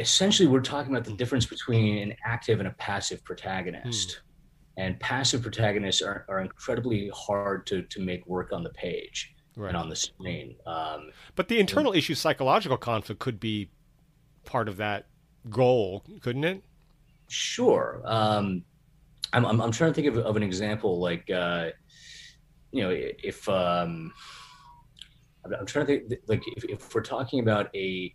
essentially, 0.00 0.48
we're 0.48 0.60
talking 0.60 0.92
about 0.92 1.04
the 1.04 1.12
difference 1.12 1.46
between 1.46 1.98
an 1.98 2.16
active 2.24 2.58
and 2.58 2.68
a 2.68 2.72
passive 2.72 3.22
protagonist. 3.24 4.12
Hmm. 4.12 4.26
And 4.76 4.98
passive 4.98 5.42
protagonists 5.42 6.00
are, 6.00 6.24
are 6.28 6.40
incredibly 6.40 7.10
hard 7.12 7.66
to 7.66 7.82
to 7.82 8.00
make 8.00 8.26
work 8.26 8.50
on 8.50 8.62
the 8.62 8.70
page 8.70 9.34
right. 9.56 9.68
and 9.68 9.76
on 9.76 9.90
the 9.90 9.96
screen. 9.96 10.56
Um, 10.66 11.10
but 11.34 11.48
the 11.48 11.58
internal 11.58 11.92
issue, 11.92 12.14
psychological 12.14 12.78
conflict, 12.78 13.20
could 13.20 13.38
be 13.38 13.68
part 14.44 14.68
of 14.68 14.78
that 14.78 15.06
goal, 15.50 16.04
couldn't 16.22 16.44
it? 16.44 16.62
Sure. 17.28 18.00
Um, 18.06 18.64
I'm, 19.34 19.44
I'm, 19.44 19.60
I'm 19.60 19.70
trying 19.70 19.92
to 19.92 19.94
think 19.94 20.06
of, 20.06 20.18
of 20.18 20.36
an 20.36 20.42
example 20.42 20.98
like, 20.98 21.28
uh, 21.30 21.70
you 22.72 22.82
know, 22.82 22.90
if 22.90 23.48
um, 23.48 24.12
I'm 25.44 25.66
trying 25.66 25.86
to 25.86 26.08
think 26.08 26.20
like 26.26 26.42
if, 26.56 26.64
if 26.64 26.94
we're 26.94 27.02
talking 27.02 27.40
about 27.40 27.74
a 27.74 28.14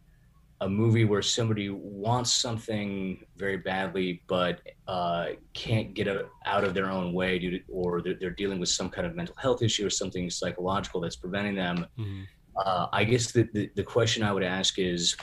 a 0.61 0.69
movie 0.69 1.03
where 1.03 1.21
somebody 1.21 1.69
wants 1.69 2.31
something 2.31 3.23
very 3.35 3.57
badly 3.57 4.21
but 4.27 4.61
uh, 4.87 5.27
can't 5.53 5.93
get 5.93 6.07
out 6.45 6.63
of 6.63 6.73
their 6.73 6.89
own 6.89 7.11
way 7.13 7.37
due 7.37 7.51
to, 7.51 7.59
or 7.69 8.01
they're, 8.01 8.15
they're, 8.19 8.29
dealing 8.29 8.59
with 8.59 8.69
some 8.69 8.89
kind 8.89 9.05
of 9.05 9.15
mental 9.15 9.35
health 9.37 9.61
issue 9.61 9.85
or 9.85 9.89
something 9.89 10.29
psychological 10.29 11.01
that's 11.01 11.17
preventing 11.17 11.55
them 11.55 11.85
mm-hmm. 11.97 12.21
uh, 12.57 12.87
i 12.93 13.03
guess 13.03 13.31
the, 13.31 13.47
the, 13.53 13.69
the, 13.75 13.83
question 13.83 14.23
i 14.23 14.31
would 14.31 14.43
ask 14.43 14.79
is 14.79 15.15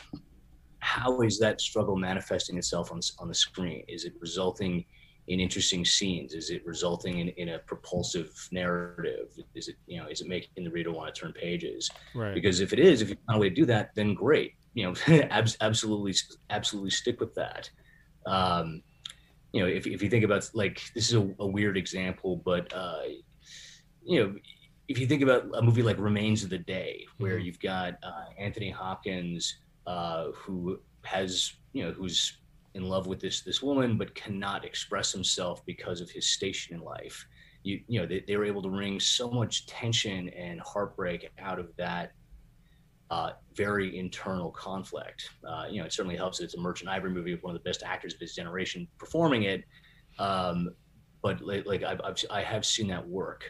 how 0.82 1.20
is 1.20 1.38
that 1.38 1.60
struggle 1.60 1.96
manifesting 1.96 2.59
itself 2.59 2.90
on, 2.90 3.00
on 3.20 3.28
the 3.28 3.34
screen? 3.34 3.84
Is 3.86 4.04
it 4.04 4.14
resulting 4.18 4.84
in 5.28 5.38
interesting 5.38 5.84
scenes? 5.84 6.34
Is 6.34 6.50
it 6.50 6.66
resulting 6.66 7.20
in, 7.20 7.28
in 7.28 7.50
a 7.50 7.60
propulsive 7.60 8.30
narrative? 8.50 9.28
Is 9.54 9.68
it, 9.68 9.76
you 9.86 10.00
know, 10.00 10.09
is 10.09 10.22
it 10.22 10.26
making 10.26 10.64
the 10.64 10.70
reader 10.70 10.90
want 10.90 11.14
to 11.14 11.20
turn 11.20 11.32
pages? 11.32 11.88
Right. 12.16 12.34
Because 12.34 12.59
if 12.59 12.72
it 12.72 12.80
is, 12.80 13.00
if 13.00 13.10
you 13.10 13.16
find 13.28 13.38
a 13.38 13.40
way 13.40 13.48
to 13.48 13.54
do 13.54 13.64
that, 13.66 13.94
then 13.94 14.12
great. 14.12 14.54
You 14.74 14.93
know, 15.09 15.28
absolutely, 15.61 16.15
absolutely 16.51 16.90
stick 16.90 17.20
with 17.20 17.35
that. 17.35 17.70
Um, 18.27 18.82
you 19.53 19.61
know, 19.61 19.69
if, 19.69 19.86
if 19.86 20.03
you 20.03 20.09
think 20.09 20.24
about 20.24 20.49
like, 20.55 20.82
this 20.94 21.09
is 21.09 21.15
a, 21.15 21.35
a 21.39 21.47
weird 21.47 21.77
example, 21.77 22.40
but, 22.44 22.73
uh, 22.73 23.03
you 24.05 24.20
know, 24.20 24.35
if 24.89 24.99
you 24.99 25.07
think 25.07 25.23
about 25.23 25.44
a 25.55 25.62
movie 25.62 25.82
like 25.82 25.99
Remains 25.99 26.43
of 26.43 26.51
the 26.51 26.59
Day, 26.59 27.07
where 27.19 27.36
mm-hmm. 27.36 27.47
you've 27.47 27.61
got 27.61 27.94
uh, 28.03 28.24
Anthony 28.39 28.70
Hopkins, 28.70 29.57
uh, 29.86 30.27
who 30.32 30.78
has 31.05 31.55
you 31.73 31.85
know 31.85 31.93
who's 31.93 32.39
in 32.74 32.85
love 32.85 33.07
with 33.07 33.20
this 33.20 33.43
this 33.43 33.62
woman 33.62 33.97
but 33.97 34.15
cannot 34.15 34.65
express 34.65 35.12
himself 35.12 35.65
because 35.66 36.01
of 36.01 36.11
his 36.11 36.27
station 36.27 36.77
in 36.77 36.82
life 36.82 37.27
you 37.65 37.81
you 37.86 38.01
know 38.01 38.07
they, 38.07 38.23
they 38.27 38.36
were 38.36 38.44
able 38.44 38.62
to 38.62 38.70
wring 38.70 38.99
so 39.01 39.31
much 39.31 39.66
tension 39.66 40.28
and 40.31 40.61
heartbreak 40.61 41.28
out 41.39 41.59
of 41.59 41.74
that 41.77 42.12
uh, 43.12 43.32
very 43.55 43.98
internal 43.98 44.51
conflict. 44.52 45.28
Uh, 45.47 45.66
you 45.70 45.78
know, 45.78 45.84
it 45.84 45.93
certainly 45.93 46.16
helps 46.16 46.39
that 46.39 46.44
it's 46.44 46.55
a 46.55 46.60
Merchant 46.60 46.89
Ivory 46.89 47.10
movie 47.10 47.34
with 47.34 47.43
one 47.43 47.55
of 47.55 47.62
the 47.62 47.68
best 47.68 47.82
actors 47.82 48.14
of 48.14 48.20
his 48.20 48.34
generation 48.34 48.89
performing 48.97 49.43
it. 49.43 49.64
Um, 50.18 50.70
but 51.22 51.43
like, 51.43 51.66
like 51.66 51.82
I've, 51.82 52.01
I've, 52.02 52.16
I 52.30 52.40
have 52.40 52.64
seen 52.64 52.89
that 52.89 53.06
work. 53.06 53.44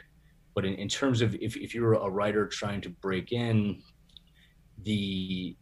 But 0.56 0.64
in, 0.64 0.74
in 0.74 0.89
terms 0.89 1.22
of 1.22 1.36
if, 1.36 1.56
if 1.56 1.76
you're 1.76 1.94
a 1.94 2.10
writer 2.10 2.48
trying 2.48 2.80
to 2.80 2.90
break 2.90 3.30
in, 3.30 3.80
the 4.82 5.56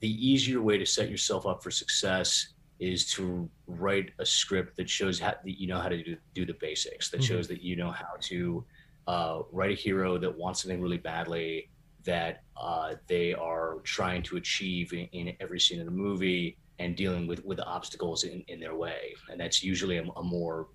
the 0.00 0.28
easier 0.30 0.60
way 0.60 0.76
to 0.76 0.84
set 0.84 1.08
yourself 1.08 1.46
up 1.46 1.62
for 1.62 1.70
success 1.70 2.54
is 2.80 3.08
to 3.12 3.48
write 3.68 4.10
a 4.18 4.26
script 4.26 4.76
that 4.78 4.90
shows 4.90 5.20
how 5.20 5.34
that 5.44 5.60
you 5.60 5.68
know 5.68 5.78
how 5.78 5.88
to 5.88 6.02
do, 6.02 6.16
do 6.34 6.44
the 6.44 6.56
basics 6.60 7.08
that 7.10 7.18
mm-hmm. 7.18 7.34
shows 7.34 7.46
that 7.46 7.62
you 7.62 7.76
know 7.76 7.92
how 7.92 8.14
to 8.20 8.64
uh, 9.06 9.42
write 9.52 9.70
a 9.70 9.80
hero 9.80 10.18
that 10.18 10.36
wants 10.36 10.62
something 10.62 10.80
really 10.80 10.98
badly 10.98 11.70
that 12.04 12.42
uh, 12.56 12.94
they 13.06 13.34
are 13.34 13.78
trying 13.84 14.22
to 14.24 14.36
achieve 14.36 14.92
in, 14.92 15.06
in, 15.12 15.34
every 15.40 15.60
scene 15.60 15.80
of 15.80 15.86
the 15.86 15.92
movie 15.92 16.56
and 16.78 16.96
dealing 16.96 17.26
with 17.26 17.44
with 17.44 17.60
obstacles 17.60 18.24
in, 18.24 18.44
in 18.48 18.60
their 18.60 18.74
way. 18.74 19.14
And 19.30 19.40
that's 19.40 19.62
usually 19.62 19.98
a, 19.98 20.04
a 20.16 20.22
more 20.22 20.68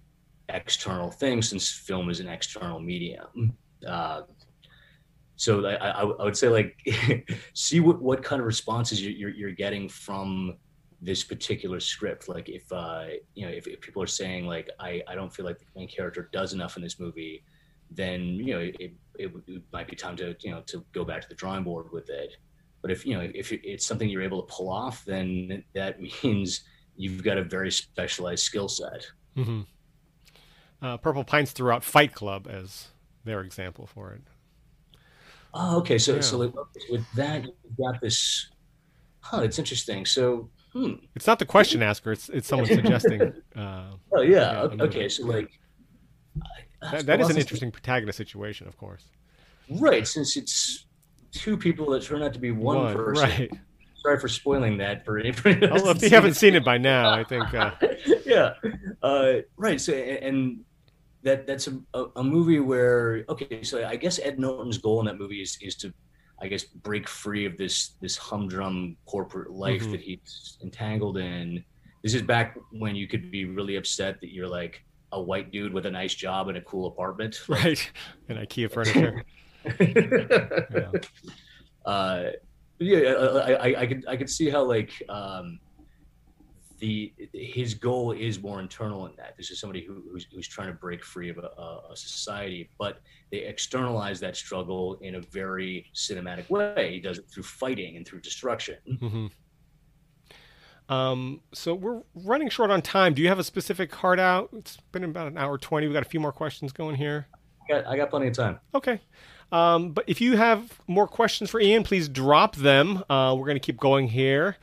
external 0.49 1.11
thing 1.11 1.41
since 1.41 1.69
film 1.69 2.09
is 2.09 2.19
an 2.19 2.27
external 2.27 2.79
medium. 2.79 3.55
Uh, 3.85 4.21
so 5.35 5.65
I, 5.65 5.75
I, 5.75 6.01
I 6.01 6.23
would 6.23 6.37
say 6.37 6.49
like 6.49 6.75
see 7.53 7.79
what, 7.79 8.01
what 8.01 8.23
kind 8.23 8.39
of 8.39 8.45
responses 8.45 9.01
you're, 9.01 9.11
you're, 9.11 9.29
you're, 9.29 9.51
getting 9.51 9.87
from 9.87 10.57
this 10.99 11.23
particular 11.23 11.79
script. 11.79 12.27
Like 12.27 12.49
if 12.49 12.71
uh 12.71 13.05
you 13.35 13.45
know 13.45 13.51
if, 13.51 13.67
if 13.67 13.81
people 13.81 14.01
are 14.01 14.07
saying 14.07 14.47
like 14.47 14.69
I, 14.79 15.03
I 15.07 15.15
don't 15.15 15.33
feel 15.33 15.45
like 15.45 15.59
the 15.59 15.65
main 15.75 15.87
character 15.87 16.29
does 16.31 16.53
enough 16.53 16.77
in 16.77 16.83
this 16.83 16.99
movie 16.99 17.43
then 17.91 18.35
you 18.35 18.53
know 18.53 18.59
it, 18.79 18.93
it, 19.19 19.31
it 19.47 19.61
might 19.71 19.87
be 19.87 19.95
time 19.95 20.15
to 20.15 20.35
you 20.39 20.51
know 20.51 20.61
to 20.65 20.83
go 20.93 21.03
back 21.03 21.21
to 21.21 21.29
the 21.29 21.35
drawing 21.35 21.63
board 21.63 21.91
with 21.91 22.09
it 22.09 22.35
but 22.81 22.91
if 22.91 23.05
you 23.05 23.13
know 23.15 23.29
if 23.33 23.51
it's 23.51 23.85
something 23.85 24.09
you're 24.09 24.21
able 24.21 24.43
to 24.43 24.53
pull 24.53 24.69
off 24.69 25.03
then 25.05 25.63
that 25.73 25.99
means 26.23 26.61
you've 26.95 27.23
got 27.23 27.37
a 27.37 27.43
very 27.43 27.71
specialized 27.71 28.43
skill 28.43 28.67
set 28.67 29.05
mm-hmm. 29.35 29.61
uh, 30.81 30.97
purple 30.97 31.23
pines 31.23 31.51
threw 31.51 31.71
out 31.71 31.83
fight 31.83 32.13
club 32.13 32.47
as 32.49 32.87
their 33.23 33.41
example 33.41 33.85
for 33.85 34.11
it 34.13 34.21
Oh, 35.53 35.77
okay. 35.77 35.97
So, 35.97 36.15
yeah. 36.15 36.21
so 36.21 36.67
with 36.89 37.05
that, 37.15 37.43
you've 37.43 37.77
got 37.77 37.99
this. 38.01 38.49
Huh, 39.21 39.41
it's 39.41 39.57
interesting. 39.57 40.05
So, 40.05 40.49
hmm. 40.71 40.93
It's 41.15 41.27
not 41.27 41.39
the 41.39 41.45
question 41.45 41.81
asker. 41.81 42.11
It's 42.11 42.29
it's 42.29 42.47
someone 42.47 42.67
suggesting. 42.67 43.33
Uh, 43.57 43.93
oh 44.13 44.21
yeah. 44.21 44.61
Okay. 44.61 44.83
okay. 44.83 45.09
So 45.09 45.25
like. 45.25 45.49
That, 46.81 47.05
that 47.05 47.21
is 47.21 47.29
an 47.29 47.37
interesting 47.37 47.71
protagonist 47.71 48.17
situation, 48.17 48.67
of 48.67 48.77
course. 48.77 49.03
Right, 49.69 50.07
since 50.07 50.37
it's 50.37 50.85
two 51.31 51.57
people 51.57 51.89
that 51.91 52.03
turn 52.03 52.23
out 52.23 52.33
to 52.33 52.39
be 52.39 52.51
one, 52.51 52.77
one 52.77 52.95
person. 52.95 53.29
Right. 53.29 53.51
Sorry 54.03 54.19
for 54.19 54.27
spoiling 54.27 54.77
that 54.77 55.03
for 55.03 55.17
anybody. 55.17 55.67
Well, 55.67 55.89
if 55.89 56.01
you 56.01 56.09
haven't 56.09 56.35
seen 56.35 56.55
it 56.55 56.63
by 56.63 56.77
now, 56.77 57.11
I 57.11 57.23
think. 57.23 57.53
Uh... 57.53 57.71
yeah. 58.25 58.53
Uh, 59.01 59.37
right. 59.57 59.81
So, 59.81 59.93
and 59.93 60.63
that 61.23 61.45
that's 61.45 61.67
a, 61.67 61.79
a, 61.93 62.05
a, 62.17 62.23
movie 62.23 62.59
where 62.59 63.25
okay 63.27 63.63
so 63.63 63.85
i 63.85 63.95
guess 63.95 64.19
ed 64.19 64.39
norton's 64.39 64.77
goal 64.77 64.99
in 64.99 65.05
that 65.05 65.17
movie 65.17 65.41
is, 65.41 65.57
is 65.61 65.75
to 65.75 65.93
i 66.41 66.47
guess 66.47 66.63
break 66.63 67.07
free 67.07 67.45
of 67.45 67.57
this 67.57 67.95
this 68.01 68.15
humdrum 68.15 68.95
corporate 69.05 69.51
life 69.51 69.81
mm-hmm. 69.81 69.91
that 69.91 70.01
he's 70.01 70.57
entangled 70.61 71.17
in 71.17 71.63
this 72.03 72.13
is 72.13 72.21
back 72.21 72.57
when 72.71 72.95
you 72.95 73.07
could 73.07 73.31
be 73.31 73.45
really 73.45 73.75
upset 73.75 74.21
that 74.21 74.33
you're 74.33 74.47
like 74.47 74.83
a 75.11 75.21
white 75.21 75.51
dude 75.51 75.73
with 75.73 75.85
a 75.85 75.91
nice 75.91 76.13
job 76.13 76.49
and 76.49 76.57
a 76.57 76.61
cool 76.61 76.87
apartment. 76.87 77.41
Right. 77.49 77.91
And 78.29 78.37
ikea 78.37 78.71
furniture. 78.73 79.23
Yeah. 79.79 80.91
Uh, 81.85 82.31
yeah 82.79 83.09
I, 83.09 83.53
I, 83.53 83.81
I 83.81 83.87
could 83.87 84.05
i 84.07 84.15
could 84.15 84.29
see 84.29 84.51
how 84.51 84.63
like 84.63 84.91
um 85.09 85.59
the 86.79 87.11
his 87.33 87.73
goal 87.73 88.11
is 88.11 88.41
more 88.41 88.59
internal 88.59 89.07
in 89.07 89.13
that. 89.17 89.35
This 89.35 89.49
is 89.49 89.59
somebody 89.59 89.83
who, 89.83 90.03
who's, 90.11 90.27
who's 90.33 90.47
trying 90.47 90.67
to 90.67 90.73
break 90.73 91.03
free 91.03 91.29
of 91.29 91.37
a, 91.37 91.49
a, 91.91 91.95
society 91.95 92.69
but 92.77 92.99
they 93.31 93.39
externalize 93.39 94.19
that 94.19 94.35
struggle 94.35 94.97
in 95.01 95.15
a 95.15 95.21
very 95.21 95.87
cinematic 95.95 96.49
way. 96.49 96.91
He 96.93 96.99
does 96.99 97.17
it 97.17 97.25
through 97.29 97.43
fighting 97.43 97.97
and 97.97 98.05
through 98.05 98.21
destruction. 98.21 98.77
Mm-hmm. 98.87 99.27
Um, 100.89 101.41
so 101.53 101.73
we're 101.73 102.01
running 102.15 102.49
short 102.49 102.71
on 102.71 102.81
time 102.81 103.13
do 103.13 103.21
you 103.21 103.27
have 103.27 103.39
a 103.39 103.43
specific 103.43 103.91
card 103.91 104.19
out 104.19 104.49
it's 104.53 104.77
been 104.91 105.03
about 105.03 105.27
an 105.27 105.37
hour 105.37 105.57
20 105.57 105.87
we 105.87 105.93
got 105.93 106.03
a 106.03 106.09
few 106.09 106.19
more 106.19 106.31
questions 106.31 106.71
going 106.71 106.95
here 106.95 107.27
I 107.65 107.73
got, 107.73 107.87
I 107.87 107.97
got 107.97 108.09
plenty 108.09 108.27
of 108.27 108.33
time 108.33 108.59
okay 108.73 109.01
um, 109.51 109.91
but 109.91 110.03
if 110.07 110.19
you 110.19 110.35
have 110.35 110.79
more 110.87 111.07
questions 111.07 111.49
for 111.49 111.59
ian 111.59 111.83
please 111.83 112.07
drop 112.07 112.55
them 112.55 113.03
uh, 113.09 113.35
we're 113.37 113.45
going 113.45 113.55
to 113.55 113.65
keep 113.65 113.77
going 113.77 114.07
here 114.07 114.57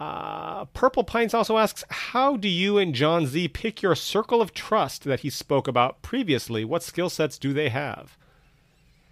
uh, 0.00 0.64
Purple 0.66 1.02
Pines 1.02 1.34
also 1.34 1.58
asks, 1.58 1.84
How 1.88 2.36
do 2.36 2.48
you 2.48 2.78
and 2.78 2.94
John 2.94 3.26
Z 3.26 3.48
pick 3.48 3.82
your 3.82 3.94
circle 3.94 4.40
of 4.40 4.54
trust 4.54 5.04
that 5.04 5.20
he 5.20 5.30
spoke 5.30 5.66
about 5.66 6.02
previously? 6.02 6.64
What 6.64 6.82
skill 6.82 7.10
sets 7.10 7.38
do 7.38 7.52
they 7.52 7.68
have? 7.68 8.16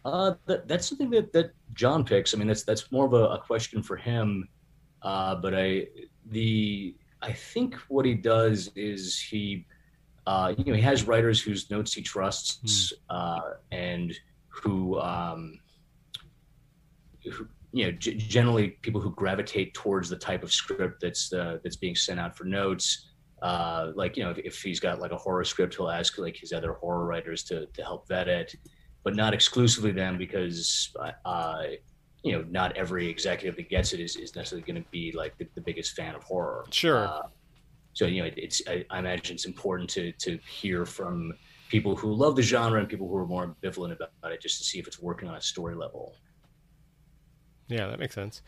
Uh, 0.05 0.35
that, 0.47 0.69
that's 0.69 0.89
something 0.89 1.11
that, 1.11 1.33
that 1.33 1.51
John 1.75 2.05
picks. 2.05 2.33
I 2.33 2.39
mean, 2.39 2.47
that's 2.47 2.63
that's 2.63 2.93
more 2.93 3.07
of 3.07 3.13
a, 3.13 3.27
a 3.31 3.39
question 3.41 3.83
for 3.83 3.97
him. 3.97 4.49
Uh, 5.03 5.35
but 5.35 5.55
I 5.55 5.89
the 6.31 6.95
I 7.23 7.33
think 7.33 7.75
what 7.89 8.05
he 8.05 8.15
does 8.15 8.71
is 8.77 9.19
he 9.19 9.67
uh, 10.27 10.55
you 10.57 10.65
know 10.65 10.75
he 10.75 10.83
has 10.83 11.05
writers 11.05 11.41
whose 11.41 11.71
notes 11.71 11.93
he 11.93 12.03
trusts 12.03 12.93
mm. 13.11 13.41
and 13.71 14.15
who, 14.49 14.99
um, 15.01 15.61
who 17.25 17.47
you 17.73 17.87
know 17.87 17.93
g- 17.93 18.15
generally 18.15 18.71
people 18.83 19.01
who 19.01 19.11
gravitate 19.11 19.75
towards 19.75 20.09
the 20.09 20.17
type 20.17 20.43
of 20.43 20.53
script 20.53 21.01
that's 21.01 21.33
uh, 21.33 21.59
that's 21.63 21.77
being 21.77 21.95
sent 21.95 22.19
out 22.19 22.37
for 22.37 22.45
notes. 22.45 23.09
Uh, 23.43 23.93
like 23.95 24.17
you 24.17 24.25
know 24.25 24.31
if, 24.31 24.39
if, 24.39 24.63
he's 24.63 24.81
got 24.81 24.99
like 24.99 25.13
a 25.13 25.17
horror 25.17 25.45
script, 25.45 25.75
he'll 25.77 25.91
ask 25.91 26.19
like 26.19 26.37
his 26.37 26.53
other 26.53 26.73
horror 26.73 27.05
writers 27.05 27.45
to 27.45 27.67
to 27.67 27.83
help 27.83 28.09
vet 28.09 28.29
it, 28.29 28.55
but 29.05 29.15
not 29.15 29.35
exclusively 29.35 29.93
them 29.93 30.17
because 30.17 30.95
uh, 31.25 31.63
you 32.27 32.33
know, 32.33 32.45
not 32.51 32.77
every 32.77 33.09
executive 33.09 33.55
that 33.57 33.69
gets 33.69 33.93
it 33.93 34.01
is, 34.01 34.17
is 34.17 34.35
necessarily 34.35 34.67
going 34.67 34.83
to 34.83 34.91
be 34.91 35.13
like 35.13 35.39
the, 35.39 35.47
the, 35.55 35.61
biggest 35.61 35.95
fan 35.95 36.17
of 36.17 36.25
horror. 36.25 36.65
Sure. 36.71 37.07
Uh, 37.07 37.23
so 37.93 38.07
you 38.07 38.21
know, 38.21 38.27
it, 38.27 38.35
it's 38.37 38.61
I, 38.69 38.85
I, 38.91 38.99
imagine 38.99 39.37
it's 39.37 39.47
important 39.47 39.89
to 39.91 40.11
to 40.13 40.39
hear 40.39 40.85
from 40.85 41.33
people 41.69 41.95
who 41.95 42.13
love 42.13 42.35
the 42.35 42.43
genre 42.43 42.81
and 42.81 42.89
people 42.89 43.09
who 43.09 43.17
are 43.17 43.27
more 43.27 43.55
ambivalent 43.63 43.95
about 43.95 44.33
it, 44.33 44.41
just 44.41 44.59
to 44.59 44.65
see 44.65 44.81
if 44.81 44.89
it's 44.89 45.01
working 45.01 45.29
on 45.29 45.37
a 45.37 45.41
story 45.41 45.77
level. 45.77 46.15
Yeah, 47.69 47.87
that 47.87 48.01
makes 48.01 48.15
sense. 48.15 48.43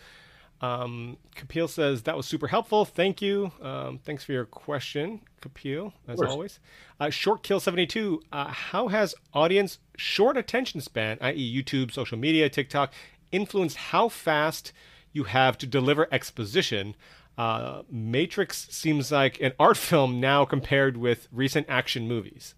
Um, 0.61 1.19
Kapil 1.37 1.69
says 1.69 2.03
that 2.03 2.17
was 2.17 2.27
super 2.27 2.49
helpful. 2.49 2.85
Thank 2.85 3.23
you. 3.23 3.53
Um, 3.63 4.01
thanks 4.05 4.25
for 4.25 4.33
your 4.33 4.45
question, 4.45 5.21
Kapil, 5.41 5.93
as 6.09 6.21
always. 6.21 6.59
Uh, 6.99 7.11
Short 7.11 7.45
Kill 7.45 7.61
seventy 7.61 7.87
two. 7.87 8.21
Uh, 8.33 8.49
how 8.49 8.89
has 8.89 9.15
audience 9.33 9.79
short 9.97 10.37
attention 10.37 10.81
span, 10.81 11.19
i.e., 11.21 11.63
YouTube, 11.63 11.93
social 11.93 12.19
media, 12.19 12.49
TikTok, 12.49 12.93
influenced 13.33 13.77
how 13.77 14.09
fast 14.09 14.73
you 15.13 15.25
have 15.25 15.59
to 15.59 15.67
deliver 15.67 16.09
exposition. 16.13 16.95
Uh, 17.37 17.83
Matrix 17.91 18.69
seems 18.71 19.13
like 19.13 19.41
an 19.41 19.53
art 19.59 19.77
film 19.77 20.21
now 20.21 20.45
compared 20.45 20.97
with 20.97 21.29
recent 21.33 21.67
action 21.69 22.09
movies. 22.09 22.55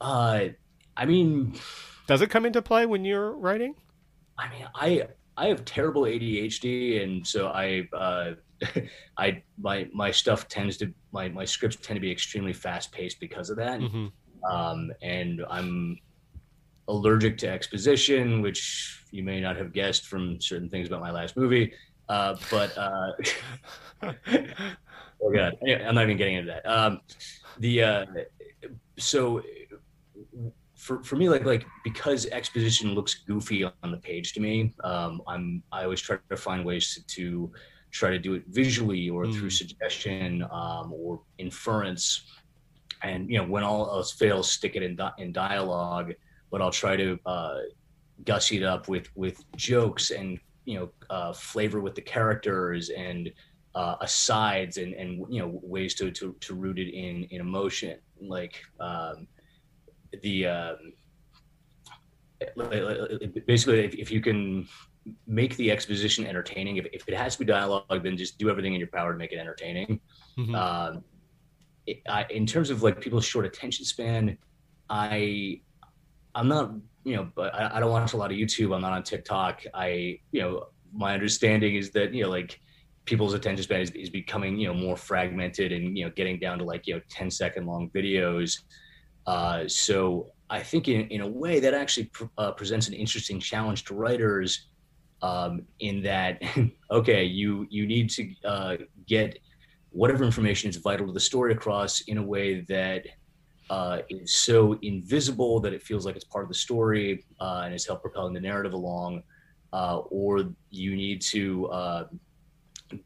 Uh, 0.00 0.48
I 0.96 1.06
mean, 1.06 1.54
does 2.06 2.20
it 2.20 2.30
come 2.30 2.44
into 2.46 2.62
play 2.62 2.86
when 2.86 3.04
you're 3.04 3.32
writing? 3.32 3.74
I 4.38 4.48
mean, 4.50 4.66
I 4.74 5.08
I 5.36 5.46
have 5.46 5.64
terrible 5.64 6.02
ADHD, 6.02 7.02
and 7.02 7.26
so 7.26 7.48
I 7.48 7.88
uh, 7.92 8.32
I 9.18 9.42
my 9.58 9.88
my 9.92 10.10
stuff 10.10 10.48
tends 10.48 10.76
to 10.78 10.92
my 11.12 11.28
my 11.28 11.44
scripts 11.44 11.76
tend 11.76 11.96
to 11.96 12.00
be 12.00 12.10
extremely 12.10 12.52
fast 12.52 12.92
paced 12.92 13.20
because 13.20 13.50
of 13.50 13.56
that. 13.56 13.80
Mm-hmm. 13.80 14.06
Um, 14.50 14.92
and 15.02 15.44
I'm 15.48 15.98
allergic 16.88 17.38
to 17.38 17.48
exposition, 17.48 18.42
which 18.42 19.04
you 19.10 19.22
may 19.22 19.40
not 19.40 19.56
have 19.56 19.72
guessed 19.72 20.06
from 20.06 20.40
certain 20.40 20.68
things 20.68 20.88
about 20.88 21.00
my 21.00 21.10
last 21.10 21.36
movie. 21.36 21.72
Uh, 22.08 22.36
but 22.50 22.76
uh, 22.76 23.12
oh 25.22 25.32
god, 25.32 25.54
I'm 25.66 25.94
not 25.94 26.04
even 26.04 26.16
getting 26.16 26.34
into 26.34 26.52
that. 26.52 26.66
Um, 26.68 27.00
the 27.58 27.82
uh, 27.82 28.04
so 28.98 29.42
for 30.84 31.02
for 31.02 31.16
me, 31.16 31.28
like 31.28 31.44
like 31.44 31.64
because 31.82 32.26
exposition 32.26 32.94
looks 32.94 33.14
goofy 33.14 33.64
on 33.64 33.90
the 33.90 33.96
page 33.96 34.34
to 34.34 34.40
me, 34.40 34.74
um, 34.84 35.22
I'm 35.26 35.62
I 35.72 35.84
always 35.84 36.00
try 36.00 36.18
to 36.28 36.36
find 36.36 36.64
ways 36.64 36.94
to, 36.94 37.06
to 37.16 37.52
try 37.90 38.10
to 38.10 38.18
do 38.18 38.34
it 38.34 38.42
visually 38.48 39.08
or 39.08 39.24
mm. 39.24 39.34
through 39.34 39.50
suggestion 39.50 40.42
um, 40.50 40.92
or 40.92 41.20
inference. 41.38 42.22
And 43.02 43.30
you 43.30 43.38
know, 43.38 43.44
when 43.44 43.62
all 43.62 43.86
else 43.86 44.12
fails, 44.12 44.50
stick 44.50 44.76
it 44.76 44.82
in 44.82 44.96
di- 44.96 45.12
in 45.18 45.32
dialogue 45.32 46.12
but 46.54 46.62
I'll 46.62 46.70
try 46.70 46.94
to 46.94 47.18
uh, 47.26 47.58
gussy 48.24 48.58
it 48.58 48.62
up 48.62 48.86
with 48.86 49.08
with 49.16 49.42
jokes 49.56 50.12
and 50.12 50.38
you 50.64 50.78
know 50.78 50.88
uh, 51.10 51.32
flavor 51.32 51.80
with 51.80 51.96
the 51.96 52.00
characters 52.00 52.90
and 52.90 53.32
uh, 53.74 53.96
asides 54.00 54.76
and 54.76 54.94
and 54.94 55.26
you 55.28 55.40
know 55.40 55.58
ways 55.64 55.96
to 55.96 56.12
to, 56.12 56.36
to 56.38 56.54
root 56.54 56.78
it 56.78 56.94
in 56.94 57.24
in 57.32 57.40
emotion 57.40 57.98
like 58.20 58.62
um, 58.78 59.26
the 60.22 60.46
um, 60.46 60.76
basically 63.48 63.80
if, 63.80 63.94
if 63.94 64.12
you 64.12 64.20
can 64.20 64.68
make 65.26 65.56
the 65.56 65.72
exposition 65.72 66.24
entertaining 66.24 66.76
if, 66.76 66.86
if 66.92 67.08
it 67.08 67.14
has 67.14 67.34
to 67.34 67.40
be 67.40 67.46
dialogue 67.46 68.04
then 68.04 68.16
just 68.16 68.38
do 68.38 68.48
everything 68.48 68.74
in 68.74 68.78
your 68.78 68.92
power 68.98 69.12
to 69.12 69.18
make 69.18 69.32
it 69.32 69.38
entertaining 69.38 69.98
mm-hmm. 70.38 70.54
um, 70.54 71.02
it, 71.88 72.00
I, 72.08 72.26
in 72.30 72.46
terms 72.46 72.70
of 72.70 72.84
like 72.84 73.00
people's 73.00 73.24
short 73.24 73.44
attention 73.44 73.84
span 73.84 74.38
i 74.88 75.60
I'm 76.34 76.48
not, 76.48 76.72
you 77.04 77.16
know, 77.16 77.30
but 77.34 77.54
I, 77.54 77.76
I 77.76 77.80
don't 77.80 77.90
watch 77.90 78.12
a 78.12 78.16
lot 78.16 78.30
of 78.30 78.36
YouTube. 78.36 78.74
I'm 78.74 78.82
not 78.82 78.92
on 78.92 79.02
TikTok. 79.02 79.62
I, 79.72 80.18
you 80.32 80.40
know, 80.40 80.66
my 80.92 81.14
understanding 81.14 81.76
is 81.76 81.90
that, 81.90 82.14
you 82.14 82.24
know, 82.24 82.30
like 82.30 82.60
people's 83.04 83.34
attention 83.34 83.62
span 83.62 83.80
is, 83.80 83.90
is 83.90 84.10
becoming, 84.10 84.58
you 84.58 84.68
know, 84.68 84.74
more 84.74 84.96
fragmented 84.96 85.72
and, 85.72 85.96
you 85.96 86.04
know, 86.04 86.10
getting 86.16 86.38
down 86.38 86.58
to 86.58 86.64
like, 86.64 86.86
you 86.86 86.94
know, 86.94 87.00
10 87.10 87.30
second 87.30 87.66
long 87.66 87.90
videos. 87.90 88.60
Uh, 89.26 89.66
so 89.68 90.30
I 90.50 90.62
think 90.62 90.88
in, 90.88 91.08
in 91.08 91.20
a 91.20 91.28
way 91.28 91.60
that 91.60 91.74
actually 91.74 92.06
pr- 92.06 92.24
uh, 92.38 92.52
presents 92.52 92.88
an 92.88 92.94
interesting 92.94 93.38
challenge 93.40 93.84
to 93.84 93.94
writers 93.94 94.68
um, 95.22 95.62
in 95.80 96.02
that, 96.02 96.42
okay, 96.90 97.24
you, 97.24 97.66
you 97.70 97.86
need 97.86 98.10
to 98.10 98.34
uh, 98.44 98.76
get 99.06 99.38
whatever 99.90 100.24
information 100.24 100.68
is 100.68 100.76
vital 100.76 101.06
to 101.06 101.12
the 101.12 101.20
story 101.20 101.52
across 101.52 102.00
in 102.02 102.18
a 102.18 102.22
way 102.22 102.60
that 102.62 103.06
uh, 103.70 103.98
is 104.10 104.34
so 104.34 104.78
invisible 104.82 105.60
that 105.60 105.72
it 105.72 105.82
feels 105.82 106.04
like 106.04 106.16
it's 106.16 106.24
part 106.24 106.44
of 106.44 106.48
the 106.48 106.54
story 106.54 107.24
uh, 107.40 107.62
and 107.64 107.74
is 107.74 107.86
help 107.86 108.02
propelling 108.02 108.34
the 108.34 108.40
narrative 108.40 108.74
along, 108.74 109.22
uh, 109.72 109.98
or 110.10 110.44
you 110.70 110.94
need 110.94 111.22
to 111.22 111.66
uh, 111.68 112.04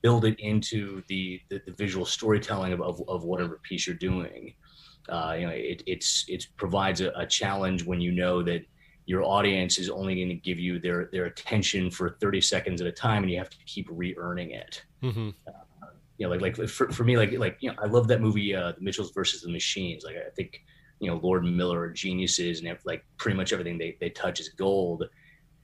build 0.03 0.25
it 0.25 0.39
into 0.41 1.03
the, 1.09 1.41
the, 1.49 1.61
the 1.67 1.73
visual 1.73 2.05
storytelling 2.05 2.73
of, 2.73 2.81
of, 2.81 3.01
of, 3.09 3.25
whatever 3.25 3.61
piece 3.63 3.87
you're 3.87 3.97
doing. 3.97 4.53
Uh, 5.09 5.37
you 5.39 5.47
know, 5.47 5.53
it 5.53 5.83
it's 5.87 6.27
it 6.29 6.47
provides 6.57 7.01
a, 7.01 7.11
a, 7.17 7.25
challenge 7.25 7.83
when 7.83 7.99
you 7.99 8.13
know 8.13 8.43
that 8.43 8.63
your 9.07 9.23
audience 9.23 9.79
is 9.79 9.89
only 9.89 10.15
going 10.17 10.29
to 10.29 10.35
give 10.35 10.59
you 10.59 10.79
their 10.79 11.09
their 11.13 11.25
attention 11.25 11.91
for 11.91 12.19
30 12.21 12.43
seconds 12.43 12.83
at 12.83 12.87
a 12.87 12.93
time, 12.93 13.23
and 13.23 13.33
you 13.33 13.39
have 13.39 13.49
to 13.49 13.57
keep 13.65 13.89
re-earning 13.91 14.51
it. 14.51 14.85
Mm-hmm 15.03 15.31
you 16.19 16.27
know, 16.27 16.35
like 16.35 16.59
like 16.59 16.69
for, 16.69 16.91
for 16.93 17.05
me, 17.05 17.17
like 17.17 17.33
like 17.39 17.57
you 17.61 17.71
know, 17.71 17.77
I 17.81 17.87
love 17.87 18.09
that 18.09 18.21
movie, 18.21 18.55
uh, 18.55 18.73
The 18.73 18.81
Mitchells 18.81 19.13
versus 19.13 19.43
the 19.43 19.51
Machines. 19.51 20.05
Like 20.05 20.17
I 20.17 20.31
think 20.31 20.63
you 20.99 21.09
know, 21.09 21.21
Lord 21.23 21.45
and 21.45 21.57
Miller 21.57 21.81
are 21.81 21.91
geniuses, 21.91 22.61
and 22.61 22.79
like 22.85 23.05
pretty 23.19 23.37
much 23.37 23.53
everything 23.53 23.79
they 23.79 23.97
they 24.01 24.11
touch 24.11 24.41
is 24.41 24.49
gold. 24.51 25.05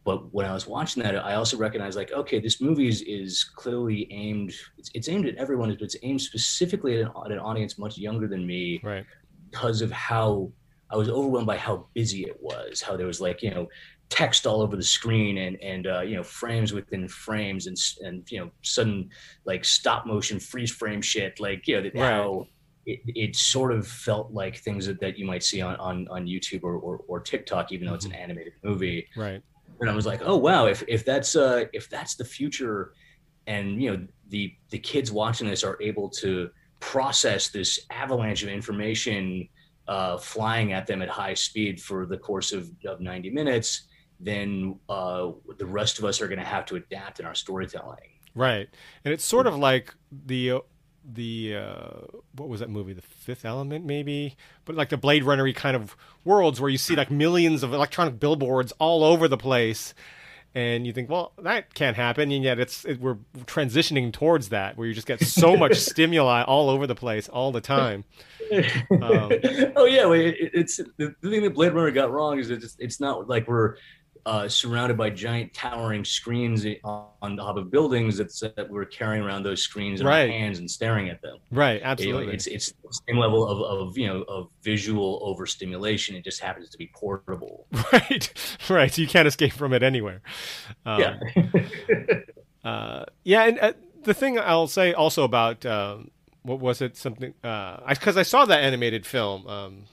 But 0.05 0.33
when 0.33 0.47
I 0.47 0.53
was 0.53 0.67
watching 0.67 1.03
that, 1.03 1.17
I 1.17 1.35
also 1.35 1.57
recognized 1.57 1.97
like, 1.97 2.13
okay, 2.13 2.39
this 2.39 2.61
movie 2.61 2.89
is, 2.89 3.01
is 3.03 3.43
clearly 3.43 4.07
aimed. 4.13 4.53
It's, 4.77 4.91
it's 4.93 5.09
aimed 5.09 5.27
at 5.27 5.37
everyone, 5.37 5.71
but 5.71 5.81
it's 5.81 5.97
aimed 6.03 6.21
specifically 6.21 7.01
at 7.01 7.07
an, 7.09 7.13
at 7.25 7.33
an 7.33 7.39
audience 7.39 7.79
much 7.79 7.97
younger 7.97 8.29
than 8.29 8.47
me, 8.47 8.81
right? 8.85 9.05
Because 9.51 9.83
of 9.83 9.91
how 9.91 10.53
I 10.91 10.97
was 10.97 11.09
overwhelmed 11.09 11.47
by 11.47 11.57
how 11.57 11.89
busy 11.95 12.25
it 12.25 12.37
was. 12.41 12.83
How 12.83 12.97
there 12.97 13.07
was 13.07 13.21
like 13.21 13.43
you 13.43 13.51
know 13.51 13.67
text 14.15 14.47
all 14.47 14.63
over 14.63 14.77
the 14.77 14.83
screen 14.83 15.39
and 15.39 15.61
and 15.61 15.89
uh, 15.89 16.01
you 16.01 16.15
know 16.15 16.23
frames 16.23 16.73
within 16.73 17.09
frames 17.09 17.67
and 17.67 17.77
and 18.07 18.31
you 18.31 18.39
know 18.39 18.49
sudden 18.63 19.11
like 19.45 19.65
stop 19.65 20.07
motion 20.07 20.39
freeze 20.39 20.71
frame 20.71 21.03
shit 21.03 21.41
like 21.41 21.67
you 21.67 21.77
know 21.77 21.83
right. 21.83 21.97
how 21.97 22.47
it, 22.87 23.01
it 23.07 23.35
sort 23.35 23.73
of 23.73 23.85
felt 23.85 24.31
like 24.31 24.57
things 24.59 24.87
that, 24.87 25.01
that 25.01 25.19
you 25.19 25.27
might 25.27 25.43
see 25.43 25.61
on 25.61 25.75
on, 25.77 26.07
on 26.13 26.27
YouTube 26.27 26.63
or, 26.63 26.77
or, 26.77 27.01
or 27.09 27.19
TikTok 27.19 27.73
even 27.73 27.89
though 27.89 27.95
it's 27.95 28.05
an 28.05 28.13
mm-hmm. 28.13 28.23
animated 28.23 28.53
movie 28.63 29.09
right 29.17 29.43
and 29.81 29.91
I 29.91 29.95
was 29.97 30.07
like 30.07 30.21
oh 30.25 30.37
wow 30.37 30.67
if 30.67 30.85
if 30.87 31.05
that's 31.05 31.35
uh 31.35 31.65
if 31.73 31.91
that's 31.91 32.15
the 32.15 32.25
future 32.25 32.93
and 33.49 33.83
you 33.83 33.91
know 33.91 34.07
the 34.29 34.55
the 34.71 34.79
kids 34.79 35.11
watching 35.11 35.49
this 35.49 35.65
are 35.65 35.77
able 35.83 36.09
to 36.11 36.51
process 36.79 37.49
this 37.49 37.81
avalanche 37.91 38.45
of 38.45 38.49
information 38.49 39.49
uh, 39.89 40.17
flying 40.17 40.73
at 40.73 40.87
them 40.87 41.03
at 41.03 41.09
high 41.09 41.35
speed 41.35 41.79
for 41.81 42.07
the 42.07 42.17
course 42.17 42.53
of, 42.53 42.71
of 42.87 43.01
90 43.01 43.31
minutes 43.31 43.89
then 44.21 44.79
uh, 44.89 45.31
the 45.59 45.67
rest 45.67 45.99
of 45.99 46.05
us 46.05 46.21
are 46.21 46.29
going 46.29 46.39
to 46.39 46.45
have 46.45 46.67
to 46.67 46.77
adapt 46.77 47.21
in 47.21 47.27
our 47.27 47.35
storytelling. 47.35 48.11
Right, 48.35 48.69
and 49.05 49.15
it's 49.15 49.25
sort 49.25 49.47
of 49.47 49.57
like 49.57 49.95
the 50.11 50.61
the 51.13 51.57
uh, 51.57 52.19
what 52.35 52.49
was 52.49 52.61
that 52.61 52.71
movie, 52.71 52.93
The 52.93 53.03
Fifth 53.03 53.45
Element, 53.45 53.85
maybe, 53.85 54.37
but 54.65 54.75
like 54.75 54.89
the 54.89 54.97
Blade 54.97 55.25
Runner 55.25 55.51
kind 55.53 55.77
of 55.77 55.97
worlds 56.25 56.61
where 56.61 56.71
you 56.71 56.79
see 56.79 56.97
like 56.97 57.11
millions 57.11 57.63
of 57.63 57.73
electronic 57.73 58.19
billboards 58.19 58.73
all 58.79 59.05
over 59.05 59.29
the 59.29 59.37
place. 59.37 59.95
And 60.57 60.87
you 60.87 60.93
think, 60.93 61.11
well, 61.11 61.33
that 61.43 61.75
can't 61.75 61.97
happen, 61.97 62.31
and 62.31 62.45
yet 62.45 62.61
it's 62.61 62.85
it, 62.85 63.01
we're 63.01 63.17
transitioning 63.39 64.13
towards 64.13 64.51
that, 64.51 64.77
where 64.77 64.87
you 64.87 64.95
just 64.95 65.07
get 65.07 65.21
so 65.21 65.57
much 65.57 65.75
stimuli 65.81 66.43
all 66.43 66.71
over 66.71 66.87
the 66.87 66.95
place 66.95 67.29
all 67.29 67.53
the 67.53 67.61
time. 67.61 68.05
Um, 68.91 69.33
oh 69.75 69.87
yeah, 69.87 70.09
it, 70.13 70.51
it's 70.53 70.77
the, 70.77 71.15
the 71.21 71.31
thing 71.31 71.43
that 71.43 71.55
Blade 71.55 71.73
Runner 71.73 71.91
got 71.91 72.13
wrong 72.13 72.39
is 72.39 72.51
it's 72.51 72.77
it's 72.79 73.01
not 73.01 73.27
like 73.27 73.49
we're 73.49 73.77
uh, 74.27 74.49
surrounded 74.49 74.97
by 74.97 75.11
giant 75.11 75.53
towering 75.53 76.05
screens 76.05 76.67
on 76.85 77.37
top 77.37 77.57
of 77.57 77.71
buildings 77.71 78.17
that's, 78.17 78.41
that 78.41 78.69
we're 78.69 78.85
carrying 78.85 79.23
around 79.23 79.43
those 79.43 79.63
screens 79.63 80.01
in 80.01 80.07
right. 80.07 80.23
our 80.23 80.29
hands 80.29 80.59
and 80.59 80.71
staring 80.71 81.11
at 81.11 81.21
them. 81.21 81.39
Right, 81.51 81.81
absolutely. 81.83 82.35
it's 82.35 82.47
it's 82.47 82.73
the 82.73 83.01
same 83.09 83.19
level 83.19 83.47
of, 83.47 83.61
of 83.61 83.99
you 83.99 84.07
know 84.07 84.23
of 84.23 84.49
visual 84.63 85.21
overstimulation. 85.23 86.17
It 86.17 86.25
just 86.25 86.41
happens 86.41 86.71
to 86.71 86.79
be 86.79 86.91
portable. 86.95 87.67
Right, 87.93 88.59
right. 88.69 88.93
So 88.93 89.03
you 89.03 89.09
can't 89.09 89.29
escape 89.29 89.53
from 89.53 89.73
it 89.73 89.83
anywhere. 89.83 90.21
Um, 90.85 91.01
yeah. 91.01 91.19
Uh, 92.65 93.05
yeah, 93.25 93.45
and 93.45 93.59
uh, 93.59 93.73
the 94.05 94.15
thing 94.15 94.39
I'll 94.39 94.67
say 94.67 94.95
also 94.95 95.23
about 95.23 95.67
um, 95.67 96.11
what 96.43 96.61
was 96.61 96.81
it? 96.81 96.97
Something 96.97 97.35
because 97.43 98.17
uh, 98.17 98.17
I, 98.17 98.21
I, 98.21 98.23
saw 98.23 98.47
that 98.47 98.63
animated 98.63 99.05
film. 99.05 99.47
Um, 99.47 99.85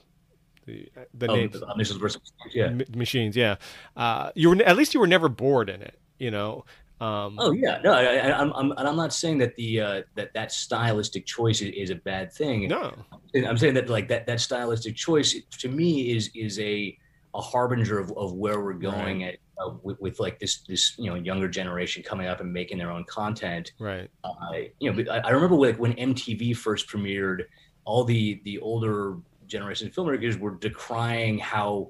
the 0.66 0.88
the 1.14 1.28
oh, 1.28 1.34
names, 1.34 2.18
yeah. 2.52 2.66
M- 2.66 2.82
machines. 2.94 3.36
Yeah, 3.36 3.56
uh, 3.96 4.30
you 4.34 4.50
were 4.50 4.62
at 4.62 4.76
least 4.76 4.94
you 4.94 5.00
were 5.00 5.06
never 5.06 5.28
bored 5.28 5.68
in 5.68 5.82
it. 5.82 5.98
You 6.18 6.30
know. 6.30 6.64
Um, 7.00 7.36
oh 7.40 7.50
yeah, 7.50 7.80
no, 7.82 7.92
I, 7.92 8.02
am 8.02 8.52
I'm, 8.52 8.72
I'm, 8.72 8.86
I'm 8.86 8.96
not 8.96 9.12
saying 9.12 9.38
that 9.38 9.56
the 9.56 9.80
uh, 9.80 10.02
that 10.14 10.32
that 10.34 10.52
stylistic 10.52 11.26
choice 11.26 11.60
is, 11.60 11.72
is, 11.74 11.90
a 11.90 11.96
bad 11.96 12.32
thing. 12.32 12.68
No, 12.68 12.94
I'm 13.34 13.58
saying 13.58 13.74
that 13.74 13.88
like 13.88 14.06
that 14.06 14.24
that 14.28 14.40
stylistic 14.40 14.94
choice 14.94 15.36
to 15.58 15.68
me 15.68 16.12
is 16.12 16.30
is 16.36 16.60
a 16.60 16.96
a 17.34 17.40
harbinger 17.40 17.98
of, 17.98 18.12
of 18.12 18.34
where 18.34 18.60
we're 18.60 18.74
going 18.74 19.22
right. 19.22 19.34
at 19.34 19.64
uh, 19.64 19.74
with, 19.82 20.00
with, 20.00 20.20
like 20.20 20.38
this 20.38 20.62
this 20.68 20.96
you 20.98 21.10
know 21.10 21.16
younger 21.16 21.48
generation 21.48 22.02
coming 22.02 22.26
up 22.26 22.40
and 22.40 22.52
making 22.52 22.78
their 22.78 22.90
own 22.90 23.04
content. 23.04 23.72
Right. 23.80 24.08
Uh, 24.22 24.30
you 24.78 24.92
know, 24.92 25.12
I, 25.12 25.18
I 25.18 25.30
remember 25.30 25.56
like 25.56 25.78
when 25.78 25.94
MTV 25.94 26.56
first 26.56 26.88
premiered, 26.88 27.44
all 27.84 28.04
the 28.04 28.40
the 28.44 28.58
older 28.60 29.16
generation 29.52 29.90
filmmakers 29.90 30.38
were 30.38 30.56
decrying 30.56 31.38
how 31.38 31.88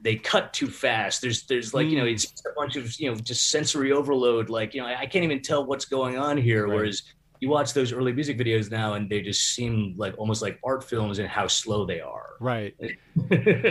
they 0.00 0.16
cut 0.16 0.52
too 0.52 0.66
fast. 0.66 1.22
There's 1.22 1.44
there's 1.44 1.72
like 1.72 1.88
you 1.88 1.96
know 1.96 2.04
hmm. 2.04 2.12
it's 2.12 2.26
a 2.44 2.52
bunch 2.54 2.76
of 2.76 2.94
you 3.00 3.10
know 3.10 3.16
just 3.16 3.50
sensory 3.50 3.90
overload. 3.90 4.50
Like 4.50 4.74
you 4.74 4.82
know 4.82 4.86
I 4.86 5.06
can't 5.06 5.24
even 5.24 5.40
tell 5.40 5.64
what's 5.64 5.86
going 5.86 6.18
on 6.18 6.36
here. 6.36 6.66
Right. 6.66 6.74
Whereas 6.74 7.02
you 7.40 7.48
watch 7.48 7.72
those 7.72 7.92
early 7.92 8.12
music 8.12 8.38
videos 8.38 8.70
now 8.70 8.94
and 8.94 9.10
they 9.10 9.20
just 9.20 9.54
seem 9.54 9.94
like 9.96 10.14
almost 10.18 10.40
like 10.40 10.58
art 10.64 10.84
films 10.84 11.18
and 11.18 11.28
how 11.28 11.46
slow 11.46 11.84
they 11.84 12.00
are. 12.00 12.30
Right. 12.40 12.74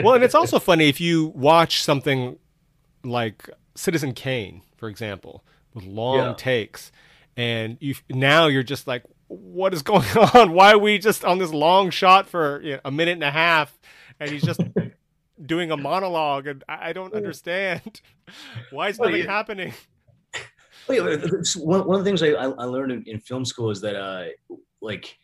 well, 0.03 0.13
and 0.15 0.23
it's 0.23 0.35
also 0.35 0.59
funny 0.59 0.89
if 0.89 0.99
you 0.99 1.27
watch 1.35 1.81
something 1.83 2.37
like 3.03 3.49
Citizen 3.75 4.13
Kane, 4.13 4.61
for 4.77 4.89
example, 4.89 5.43
with 5.73 5.85
long 5.85 6.17
yeah. 6.17 6.33
takes, 6.37 6.91
and 7.37 7.77
you 7.79 7.95
now 8.09 8.47
you're 8.47 8.63
just 8.63 8.87
like, 8.87 9.03
what 9.27 9.73
is 9.73 9.81
going 9.81 10.07
on? 10.33 10.53
Why 10.53 10.73
are 10.73 10.77
we 10.77 10.97
just 10.97 11.23
on 11.25 11.37
this 11.37 11.51
long 11.51 11.89
shot 11.89 12.27
for 12.27 12.61
you 12.61 12.73
know, 12.73 12.79
a 12.85 12.91
minute 12.91 13.13
and 13.13 13.23
a 13.23 13.31
half, 13.31 13.77
and 14.19 14.29
he's 14.29 14.43
just 14.43 14.61
doing 15.45 15.71
a 15.71 15.77
monologue, 15.77 16.47
and 16.47 16.63
I, 16.67 16.93
don't 16.93 17.13
understand 17.13 18.01
why 18.71 18.89
is 18.89 18.99
nothing 18.99 19.13
well, 19.13 19.21
yeah. 19.21 19.31
happening. 19.31 19.73
one, 20.87 21.85
one 21.87 21.99
of 21.99 22.03
the 22.03 22.09
things 22.09 22.21
I, 22.21 22.29
I 22.29 22.65
learned 22.65 22.91
in, 22.91 23.03
in 23.03 23.19
film 23.19 23.45
school 23.45 23.69
is 23.69 23.79
that 23.81 23.95
uh, 23.95 24.25
like 24.81 25.17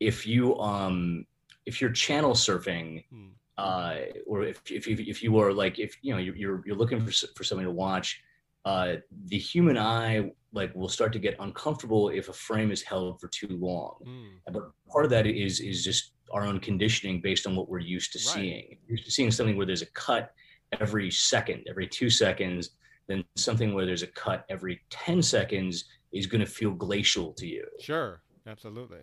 if 0.00 0.26
you 0.26 0.58
um 0.58 1.24
if 1.66 1.80
you're 1.80 1.90
channel 1.90 2.32
surfing 2.32 3.04
hmm. 3.10 3.28
uh, 3.56 3.96
or 4.26 4.42
if, 4.42 4.60
if, 4.70 4.88
if 4.88 5.22
you 5.22 5.38
are 5.38 5.52
like 5.52 5.78
if 5.78 5.96
you 6.02 6.12
know 6.12 6.18
you're 6.18 6.62
you're 6.66 6.76
looking 6.76 7.04
for 7.04 7.12
for 7.36 7.44
something 7.44 7.66
to 7.66 7.72
watch 7.72 8.20
uh, 8.64 8.96
the 9.26 9.38
human 9.38 9.78
eye 9.78 10.30
like 10.54 10.74
will 10.74 10.88
start 10.88 11.12
to 11.12 11.18
get 11.18 11.36
uncomfortable 11.40 12.08
if 12.08 12.28
a 12.28 12.32
frame 12.32 12.70
is 12.70 12.82
held 12.82 13.20
for 13.20 13.28
too 13.28 13.48
long 13.50 13.96
mm. 14.06 14.28
but 14.52 14.62
part 14.90 15.04
of 15.04 15.10
that 15.10 15.26
is 15.26 15.60
is 15.60 15.84
just 15.84 16.12
our 16.32 16.44
own 16.44 16.58
conditioning 16.58 17.20
based 17.20 17.46
on 17.46 17.54
what 17.54 17.68
we're 17.68 17.78
used 17.78 18.12
to 18.12 18.18
right. 18.18 18.34
seeing 18.34 18.78
used 18.88 19.04
to 19.04 19.10
seeing 19.10 19.30
something 19.30 19.56
where 19.56 19.66
there's 19.66 19.82
a 19.82 19.90
cut 19.92 20.32
every 20.80 21.10
second 21.10 21.62
every 21.68 21.86
two 21.86 22.08
seconds 22.08 22.70
then 23.06 23.24
something 23.36 23.74
where 23.74 23.86
there's 23.86 24.02
a 24.02 24.08
cut 24.08 24.44
every 24.48 24.80
10 24.90 25.22
seconds 25.22 25.84
is 26.12 26.26
going 26.26 26.40
to 26.40 26.50
feel 26.50 26.70
glacial 26.70 27.32
to 27.34 27.46
you. 27.46 27.66
Sure, 27.80 28.22
absolutely. 28.46 29.00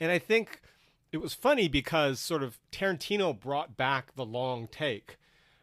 And 0.00 0.10
I 0.10 0.18
think 0.18 0.60
it 1.12 1.18
was 1.18 1.34
funny 1.34 1.68
because 1.68 2.20
sort 2.20 2.42
of 2.42 2.58
Tarantino 2.72 3.38
brought 3.38 3.76
back 3.76 4.14
the 4.14 4.24
long 4.24 4.68
take, 4.68 5.18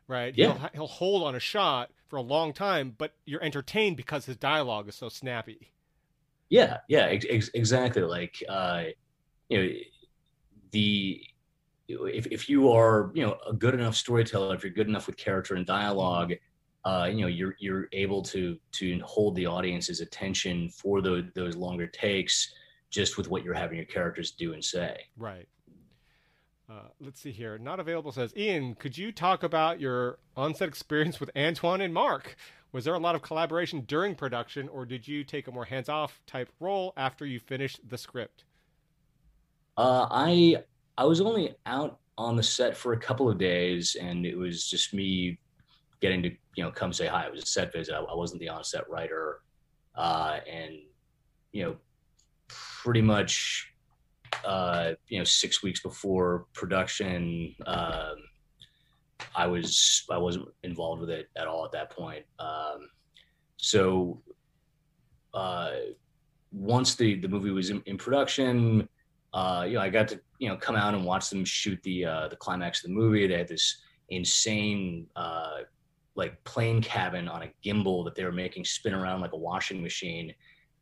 right? 0.08 0.34
Yeah. 0.36 0.54
He'll, 0.54 0.70
he'll 0.74 0.88
hold 0.88 1.24
on 1.24 1.36
a 1.36 1.40
shot 1.40 1.92
for 2.14 2.18
a 2.18 2.22
long 2.22 2.54
time, 2.54 2.94
but 2.96 3.16
you're 3.26 3.42
entertained 3.42 3.98
because 3.98 4.28
his 4.28 4.38
dialogue 4.38 4.88
is 4.88 4.94
so 4.94 5.10
snappy. 5.10 5.72
Yeah, 6.48 6.78
yeah, 6.88 7.06
ex- 7.06 7.50
exactly. 7.56 8.04
Like, 8.04 8.44
uh, 8.48 8.84
you 9.50 9.58
know, 9.58 9.70
the 10.70 11.24
if 11.88 12.28
if 12.28 12.48
you 12.48 12.72
are 12.72 13.10
you 13.16 13.26
know 13.26 13.40
a 13.50 13.54
good 13.54 13.74
enough 13.74 13.96
storyteller, 13.96 14.54
if 14.54 14.64
you're 14.64 14.72
good 14.72 14.88
enough 14.88 15.08
with 15.08 15.18
character 15.18 15.56
and 15.56 15.66
dialogue, 15.66 16.34
uh, 16.86 17.10
you 17.12 17.22
know 17.22 17.28
you're 17.28 17.56
you're 17.58 17.88
able 17.94 18.22
to 18.22 18.60
to 18.74 19.00
hold 19.00 19.34
the 19.36 19.48
audience's 19.48 20.00
attention 20.00 20.70
for 20.70 21.02
those 21.02 21.24
those 21.34 21.56
longer 21.56 21.88
takes 21.88 22.54
just 22.92 23.18
with 23.18 23.28
what 23.28 23.44
you're 23.44 23.56
having 23.56 23.78
your 23.78 23.88
characters 23.88 24.30
do 24.30 24.54
and 24.54 24.64
say. 24.64 25.00
Right. 25.18 25.48
Uh, 26.70 26.88
let's 27.00 27.20
see 27.20 27.32
here. 27.32 27.58
Not 27.58 27.80
available 27.80 28.12
says 28.12 28.34
Ian. 28.38 28.76
Could 28.76 28.98
you 28.98 29.12
talk 29.12 29.44
about 29.44 29.80
your 29.80 30.20
onset 30.36 30.68
experience 30.68 31.20
with 31.20 31.30
Antoine 31.36 31.82
and 31.82 31.94
Mark? 31.94 32.36
Was 32.72 32.86
there 32.86 32.96
a 32.96 33.00
lot 33.00 33.16
of 33.16 33.22
collaboration 33.22 33.82
during 33.82 34.16
production, 34.16 34.68
or 34.70 34.86
did 34.86 35.08
you 35.08 35.24
take 35.24 35.48
a 35.48 35.52
more 35.52 35.66
hands-off 35.66 36.22
type 36.26 36.50
role 36.60 36.94
after 36.98 37.26
you 37.26 37.40
finished 37.40 37.88
the 37.88 37.98
script? 37.98 38.46
Uh, 39.78 40.08
I 40.10 40.64
I 40.98 41.06
was 41.06 41.22
only 41.22 41.56
out 41.66 42.00
on 42.18 42.36
the 42.36 42.44
set 42.44 42.78
for 42.78 42.94
a 42.94 43.00
couple 43.00 43.30
of 43.30 43.38
days, 43.38 43.96
and 44.00 44.26
it 44.26 44.38
was 44.38 44.68
just 44.70 44.94
me 44.94 45.38
getting 46.02 46.24
to 46.24 46.30
you 46.56 46.64
know 46.64 46.72
come 46.72 46.94
say 46.94 47.08
hi. 47.08 47.26
It 47.26 47.32
was 47.32 47.44
a 47.44 47.48
set 47.48 47.74
visit. 47.74 47.94
I, 47.94 48.00
I 48.00 48.16
wasn't 48.16 48.40
the 48.40 48.50
on 48.50 48.64
set 48.64 48.90
writer, 48.90 49.42
uh, 49.96 50.40
and 50.50 50.80
you 51.52 51.64
know, 51.64 51.76
pretty 52.48 53.02
much 53.02 53.73
uh, 54.46 54.92
you 55.08 55.18
know 55.18 55.24
six 55.24 55.64
weeks 55.64 55.82
before 55.82 56.46
production, 56.54 57.56
um, 57.66 58.16
I 59.36 59.48
was 59.48 60.06
I 60.12 60.18
wasn't 60.18 60.50
involved 60.64 61.02
with 61.02 61.10
it 61.10 61.30
at 61.36 61.48
all 61.48 61.66
at 61.66 61.72
that 61.72 61.90
point. 61.92 62.26
Um, 62.40 62.90
so 63.58 64.22
uh, 65.34 65.72
once 66.52 66.96
the 66.96 67.16
the 67.16 67.28
movie 67.28 67.52
was 67.52 67.70
in, 67.70 67.82
in 67.86 67.98
production, 67.98 68.88
uh, 69.34 69.66
you 69.68 69.76
know, 69.76 69.82
I 69.82 69.90
got 69.90 70.08
to 70.10 70.20
you 70.40 70.50
know 70.50 70.58
come 70.58 70.76
out 70.76 70.94
and 70.94 71.06
watch 71.06 71.30
them 71.30 71.46
shoot 71.46 71.82
the 71.84 72.06
uh, 72.06 72.28
the 72.28 72.36
climax 72.36 72.84
of 72.84 72.90
the 72.90 72.96
movie. 72.96 73.28
They 73.28 73.38
had 73.38 73.48
this 73.48 73.82
insane 74.10 75.08
uh, 75.16 75.60
like 76.16 76.44
plane 76.44 76.82
cabin 76.82 77.28
on 77.28 77.44
a 77.44 77.52
gimbal 77.66 78.06
that 78.06 78.16
they 78.16 78.24
were 78.24 78.32
making 78.32 78.66
spin 78.66 78.94
around 78.94 79.22
like 79.22 79.34
a 79.34 79.38
washing 79.38 79.82
machine. 79.82 80.34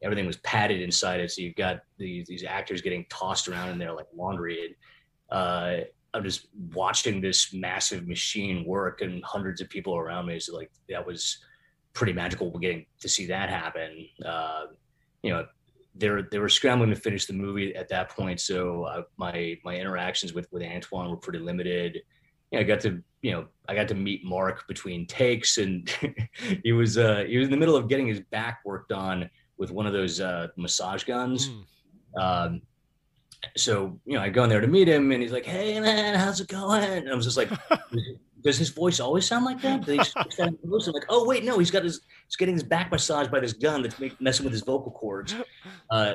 Everything 0.03 0.25
was 0.25 0.37
padded 0.37 0.81
inside 0.81 1.19
it, 1.19 1.31
so 1.31 1.41
you've 1.41 1.55
got 1.55 1.81
these 1.97 2.27
these 2.27 2.43
actors 2.43 2.81
getting 2.81 3.05
tossed 3.09 3.47
around 3.47 3.69
in 3.69 3.77
there 3.77 3.93
like 3.93 4.07
laundry. 4.15 4.65
And, 4.65 4.75
uh, 5.37 5.83
I'm 6.13 6.23
just 6.23 6.47
watching 6.73 7.21
this 7.21 7.53
massive 7.53 8.07
machine 8.07 8.65
work 8.65 9.01
and 9.01 9.23
hundreds 9.23 9.61
of 9.61 9.69
people 9.69 9.95
around 9.95 10.25
me. 10.25 10.39
So 10.39 10.55
like 10.55 10.71
that 10.89 11.05
was 11.05 11.37
pretty 11.93 12.13
magical 12.13 12.51
getting 12.59 12.85
to 12.99 13.07
see 13.07 13.25
that 13.27 13.49
happen. 13.49 14.07
Uh, 14.25 14.65
you 15.23 15.31
know, 15.31 15.45
they 15.95 16.09
were 16.09 16.23
they 16.23 16.39
were 16.39 16.49
scrambling 16.49 16.89
to 16.89 16.95
finish 16.95 17.25
the 17.25 17.33
movie 17.33 17.75
at 17.75 17.89
that 17.89 18.09
point, 18.09 18.39
so 18.39 18.83
uh, 18.83 19.01
my 19.17 19.57
my 19.63 19.75
interactions 19.75 20.33
with 20.33 20.47
with 20.51 20.63
Antoine 20.63 21.09
were 21.09 21.17
pretty 21.17 21.39
limited. 21.39 22.01
You 22.51 22.57
know, 22.57 22.61
I 22.61 22.63
got 22.63 22.79
to 22.81 23.03
you 23.21 23.31
know, 23.31 23.45
I 23.67 23.75
got 23.75 23.87
to 23.89 23.95
meet 23.95 24.23
Mark 24.23 24.67
between 24.67 25.05
takes, 25.05 25.57
and 25.57 25.89
he 26.63 26.71
was 26.71 26.97
uh, 26.97 27.25
he 27.27 27.37
was 27.37 27.47
in 27.47 27.51
the 27.51 27.57
middle 27.57 27.75
of 27.75 27.89
getting 27.89 28.07
his 28.07 28.21
back 28.31 28.61
worked 28.65 28.91
on 28.91 29.29
with 29.61 29.69
one 29.69 29.85
of 29.85 29.93
those 29.93 30.19
uh, 30.19 30.47
massage 30.57 31.03
guns. 31.03 31.49
Mm. 31.49 32.21
Um, 32.21 32.61
so 33.55 33.99
you 34.05 34.15
know, 34.15 34.21
I 34.21 34.29
go 34.29 34.43
in 34.43 34.49
there 34.49 34.59
to 34.59 34.67
meet 34.67 34.87
him, 34.87 35.11
and 35.11 35.21
he's 35.21 35.31
like, 35.31 35.45
"Hey 35.45 35.79
man, 35.79 36.15
how's 36.15 36.41
it 36.41 36.47
going?" 36.47 36.83
And 36.83 37.09
I 37.09 37.15
was 37.15 37.25
just 37.25 37.37
like, 37.37 37.49
"Does 38.41 38.57
his 38.57 38.69
voice 38.69 38.99
always 38.99 39.27
sound 39.27 39.45
like 39.45 39.61
that?" 39.61 39.85
He's 39.85 40.13
I'm 40.39 40.57
like, 40.65 41.05
"Oh 41.09 41.27
wait, 41.27 41.43
no, 41.43 41.59
he's 41.59 41.69
got 41.69 41.83
his 41.83 42.01
he's 42.25 42.35
getting 42.35 42.55
his 42.55 42.63
back 42.63 42.91
massaged 42.91 43.31
by 43.31 43.39
this 43.39 43.53
gun 43.53 43.83
that's 43.83 43.99
make, 43.99 44.19
messing 44.19 44.45
with 44.45 44.53
his 44.53 44.63
vocal 44.63 44.91
cords." 44.91 45.35
Uh, 45.91 46.13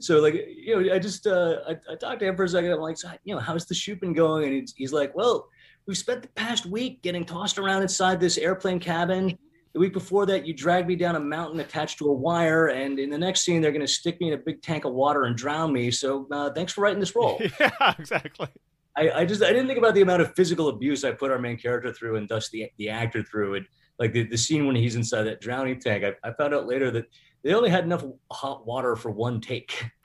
so 0.00 0.18
like 0.18 0.34
you 0.34 0.82
know, 0.82 0.92
I 0.92 0.98
just 0.98 1.24
uh, 1.24 1.58
I, 1.68 1.76
I 1.92 1.94
talked 1.94 2.18
to 2.20 2.26
him 2.26 2.36
for 2.36 2.42
a 2.42 2.48
second. 2.48 2.72
I'm 2.72 2.80
like, 2.80 2.98
so, 2.98 3.08
you 3.22 3.32
know, 3.34 3.40
how's 3.40 3.66
the 3.66 3.74
shoot 3.74 4.00
been 4.00 4.12
going? 4.12 4.44
And 4.44 4.52
he's, 4.52 4.74
he's 4.76 4.92
like, 4.92 5.14
"Well." 5.14 5.48
We've 5.86 5.96
spent 5.96 6.22
the 6.22 6.28
past 6.28 6.66
week 6.66 7.02
getting 7.02 7.24
tossed 7.24 7.58
around 7.58 7.82
inside 7.82 8.20
this 8.20 8.38
airplane 8.38 8.78
cabin. 8.78 9.36
The 9.72 9.78
week 9.78 9.92
before 9.92 10.26
that, 10.26 10.46
you 10.46 10.52
dragged 10.52 10.88
me 10.88 10.96
down 10.96 11.14
a 11.14 11.20
mountain 11.20 11.60
attached 11.60 11.98
to 11.98 12.08
a 12.08 12.12
wire, 12.12 12.68
and 12.68 12.98
in 12.98 13.08
the 13.08 13.18
next 13.18 13.42
scene, 13.42 13.62
they're 13.62 13.70
going 13.70 13.86
to 13.86 13.92
stick 13.92 14.20
me 14.20 14.28
in 14.28 14.34
a 14.34 14.42
big 14.42 14.62
tank 14.62 14.84
of 14.84 14.92
water 14.92 15.24
and 15.24 15.36
drown 15.36 15.72
me. 15.72 15.92
So, 15.92 16.26
uh, 16.32 16.50
thanks 16.50 16.72
for 16.72 16.80
writing 16.80 16.98
this 16.98 17.14
role. 17.14 17.40
yeah, 17.60 17.94
exactly. 17.96 18.48
I, 18.96 19.10
I, 19.10 19.24
just 19.24 19.42
I 19.42 19.48
didn't 19.50 19.68
think 19.68 19.78
about 19.78 19.94
the 19.94 20.00
amount 20.00 20.22
of 20.22 20.34
physical 20.34 20.68
abuse 20.68 21.04
I 21.04 21.12
put 21.12 21.30
our 21.30 21.38
main 21.38 21.56
character 21.56 21.92
through, 21.92 22.16
and 22.16 22.28
thus 22.28 22.50
the 22.50 22.70
the 22.78 22.88
actor 22.88 23.22
through 23.22 23.54
it. 23.54 23.64
Like 23.98 24.12
the, 24.12 24.24
the 24.24 24.38
scene 24.38 24.66
when 24.66 24.76
he's 24.76 24.96
inside 24.96 25.24
that 25.24 25.40
drowning 25.40 25.78
tank. 25.78 26.04
I, 26.04 26.28
I 26.28 26.32
found 26.32 26.54
out 26.54 26.66
later 26.66 26.90
that 26.90 27.04
they 27.44 27.54
only 27.54 27.70
had 27.70 27.84
enough 27.84 28.04
hot 28.32 28.66
water 28.66 28.96
for 28.96 29.10
one 29.10 29.40
take. 29.40 29.84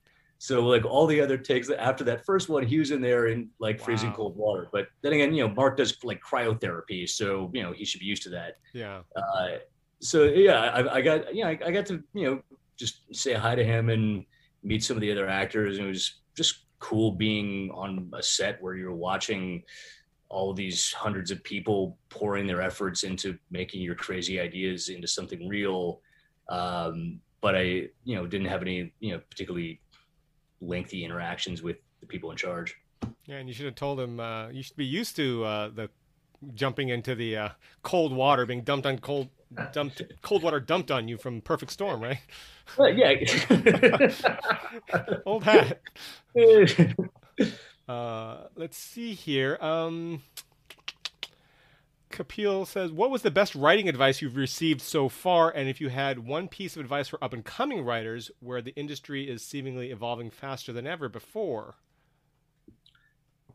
So 0.45 0.63
like 0.63 0.85
all 0.85 1.07
the 1.07 1.19
other 1.21 1.39
takes 1.39 1.71
after 1.71 2.03
that 2.03 2.23
first 2.23 2.49
one, 2.49 2.61
he 2.61 2.77
was 2.77 2.91
in 2.91 3.01
there 3.01 3.29
in 3.29 3.49
like 3.57 3.79
freezing 3.79 4.13
cold 4.13 4.37
water. 4.37 4.67
But 4.71 4.89
then 5.01 5.13
again, 5.13 5.33
you 5.33 5.47
know, 5.47 5.51
Mark 5.51 5.75
does 5.75 5.97
like 6.03 6.21
cryotherapy, 6.21 7.09
so 7.09 7.49
you 7.51 7.63
know 7.63 7.71
he 7.71 7.83
should 7.83 7.99
be 7.99 8.05
used 8.05 8.21
to 8.23 8.29
that. 8.29 8.57
Yeah. 8.71 8.99
Uh, 9.15 9.47
so 10.01 10.25
yeah, 10.25 10.59
I, 10.59 10.97
I 10.97 11.01
got 11.01 11.33
you 11.33 11.43
know 11.43 11.49
I, 11.49 11.59
I, 11.65 11.71
got 11.71 11.87
to 11.87 12.03
you 12.13 12.25
know 12.29 12.41
just 12.77 13.11
say 13.11 13.33
hi 13.33 13.55
to 13.55 13.63
him 13.63 13.89
and 13.89 14.23
meet 14.61 14.83
some 14.83 14.95
of 14.95 15.01
the 15.01 15.11
other 15.11 15.27
actors, 15.27 15.79
and 15.79 15.87
it 15.87 15.89
was 15.89 16.21
just 16.37 16.65
cool 16.77 17.13
being 17.13 17.71
on 17.71 18.11
a 18.13 18.21
set 18.21 18.61
where 18.61 18.75
you're 18.75 18.93
watching 18.93 19.63
all 20.29 20.53
these 20.53 20.93
hundreds 20.93 21.31
of 21.31 21.43
people 21.43 21.97
pouring 22.09 22.45
their 22.45 22.61
efforts 22.61 23.01
into 23.01 23.35
making 23.49 23.81
your 23.81 23.95
crazy 23.95 24.39
ideas 24.39 24.89
into 24.89 25.07
something 25.07 25.47
real. 25.47 26.01
Um, 26.49 27.19
but 27.41 27.55
I, 27.55 27.89
you 28.03 28.15
know, 28.15 28.25
didn't 28.25 28.47
have 28.47 28.61
any, 28.61 28.91
you 28.99 29.13
know, 29.13 29.21
particularly 29.29 29.79
lengthy 30.61 31.03
interactions 31.03 31.61
with 31.61 31.77
the 31.99 32.05
people 32.05 32.31
in 32.31 32.37
charge. 32.37 32.75
Yeah, 33.25 33.37
and 33.37 33.47
you 33.47 33.53
should 33.53 33.65
have 33.65 33.75
told 33.75 33.99
him 33.99 34.19
uh, 34.19 34.49
you 34.49 34.61
should 34.63 34.77
be 34.77 34.85
used 34.85 35.15
to 35.15 35.43
uh, 35.43 35.69
the 35.69 35.89
jumping 36.53 36.89
into 36.89 37.15
the 37.15 37.37
uh, 37.37 37.49
cold 37.83 38.13
water, 38.13 38.45
being 38.45 38.61
dumped 38.61 38.85
on 38.85 38.99
cold, 38.99 39.29
dumped 39.73 40.01
cold 40.21 40.43
water 40.43 40.59
dumped 40.59 40.91
on 40.91 41.07
you 41.07 41.17
from 41.17 41.41
Perfect 41.41 41.71
Storm, 41.71 42.01
right? 42.01 42.19
Well, 42.77 42.93
yeah. 42.93 43.13
Old 45.25 45.43
hat. 45.43 45.81
Uh, 47.87 48.47
let's 48.55 48.77
see 48.77 49.13
here. 49.13 49.59
Um, 49.61 50.23
Kapil 52.15 52.65
says, 52.65 52.91
"What 52.91 53.11
was 53.11 53.21
the 53.21 53.31
best 53.31 53.53
writing 53.55 53.89
advice 53.89 54.21
you've 54.21 54.37
received 54.37 54.81
so 54.81 55.09
far? 55.09 55.51
And 55.51 55.67
if 55.67 55.81
you 55.81 55.89
had 55.89 56.19
one 56.19 56.47
piece 56.47 56.75
of 56.75 56.79
advice 56.81 57.09
for 57.09 57.21
up 57.23 57.33
and 57.33 57.43
coming 57.43 57.83
writers, 57.83 58.31
where 58.39 58.61
the 58.61 58.73
industry 58.75 59.29
is 59.29 59.43
seemingly 59.43 59.91
evolving 59.91 60.31
faster 60.31 60.71
than 60.71 60.87
ever 60.87 61.09
before." 61.09 61.75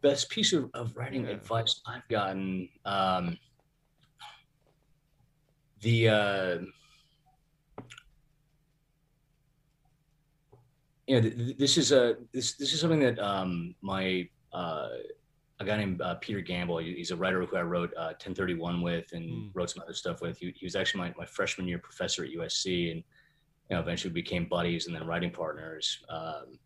Best 0.03 0.31
piece 0.31 0.53
of, 0.53 0.71
of 0.75 0.97
writing 0.97 1.25
yeah. 1.25 1.33
advice 1.33 1.81
I've 1.87 2.07
gotten. 2.09 2.69
Um, 2.85 3.39
the 5.81 6.09
uh, 6.09 6.59
you 11.07 11.21
know, 11.21 11.31
this 11.59 11.77
is 11.77 11.93
a 11.93 12.17
this 12.33 12.55
this 12.55 12.73
is 12.73 12.81
something 12.81 13.01
that 13.01 13.19
um, 13.19 13.75
my 13.81 14.29
uh, 14.53 14.91
a 15.61 15.65
guy 15.65 15.77
named 15.77 16.01
uh, 16.01 16.15
Peter 16.17 16.41
Gamble. 16.41 16.79
He's 16.79 17.11
a 17.11 17.17
writer 17.17 17.45
who 17.45 17.57
I 17.57 17.63
wrote 17.63 17.93
uh, 17.95 18.17
1031 18.17 18.81
with 18.81 19.13
and 19.13 19.31
mm. 19.31 19.51
wrote 19.53 19.71
some 19.71 19.83
other 19.83 19.93
stuff 19.93 20.23
with. 20.23 20.39
He, 20.39 20.55
he, 20.57 20.65
was 20.65 20.75
actually 20.75 21.01
my, 21.03 21.15
my 21.19 21.27
freshman 21.27 21.69
year 21.69 21.79
professor 21.79 22.25
at 22.25 22.31
USC, 22.31 22.91
and 22.91 23.05
you 23.69 23.77
know, 23.77 23.81
eventually 23.81 24.13
became 24.13 24.47
buddies 24.47 24.87
and 24.87 24.97
then 24.97 25.07
writing 25.07 25.31
partners. 25.31 26.03
Um, 26.09 26.59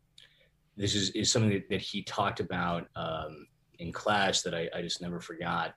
this 0.77 0.95
is, 0.95 1.11
is 1.11 1.31
something 1.31 1.51
that, 1.51 1.69
that 1.71 1.81
he 1.81 2.03
talked 2.03 2.39
about 2.39 2.87
um, 2.95 3.49
in 3.81 3.93
class 3.93 4.43
that 4.43 4.55
I, 4.55 4.69
I, 4.75 4.81
just 4.81 5.03
never 5.03 5.21
forgot. 5.21 5.75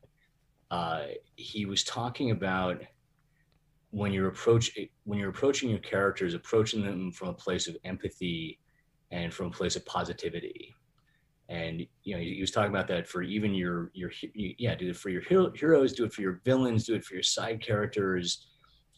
Uh, 0.69 1.06
he 1.35 1.65
was 1.65 1.84
talking 1.84 2.31
about 2.31 2.81
when 3.91 4.14
you're 4.14 4.27
approach 4.27 4.77
when 5.06 5.18
you're 5.18 5.30
approaching 5.30 5.69
your 5.69 5.80
characters, 5.80 6.35
approaching 6.35 6.84
them 6.84 7.11
from 7.11 7.30
a 7.30 7.34
place 7.34 7.68
of 7.68 7.77
empathy 7.84 8.60
and 9.11 9.34
from 9.34 9.48
a 9.48 9.52
place 9.52 9.76
of 9.76 9.85
positivity 9.85 10.76
and 11.49 11.86
you 12.03 12.15
know 12.15 12.22
he 12.22 12.41
was 12.41 12.52
talking 12.52 12.69
about 12.69 12.88
that 12.88 13.07
for 13.07 13.22
even 13.22 13.53
your 13.53 13.90
your 13.94 14.11
yeah 14.34 14.76
do 14.76 14.90
it 14.90 14.98
for 14.98 15.10
your 15.10 15.22
heroes 15.22 15.94
do 15.94 16.03
it 16.03 16.11
for 16.11 16.22
your 16.22 16.41
villains 16.44 16.86
do 16.86 16.95
it 16.95 17.03
for 17.03 17.14
your 17.14 17.24
side 17.24 17.61
characters. 17.61 18.48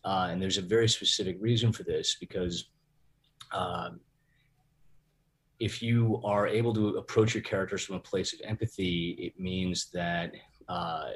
Uh, 0.06 0.30
and 0.32 0.42
there's 0.42 0.58
a 0.58 0.62
very 0.62 0.88
specific 0.88 1.38
reason 1.42 1.74
for 1.74 1.84
this 1.84 2.16
because 2.22 2.70
um, 3.52 4.00
if 5.60 5.82
you 5.82 6.22
are 6.24 6.48
able 6.48 6.74
to 6.74 6.96
approach 6.96 7.34
your 7.36 7.44
characters 7.44 7.84
from 7.84 7.98
a 7.98 8.00
place 8.00 8.32
of 8.34 8.40
empathy 8.46 9.16
it 9.20 9.38
means 9.40 9.90
that 9.92 10.32
uh, 10.70 11.10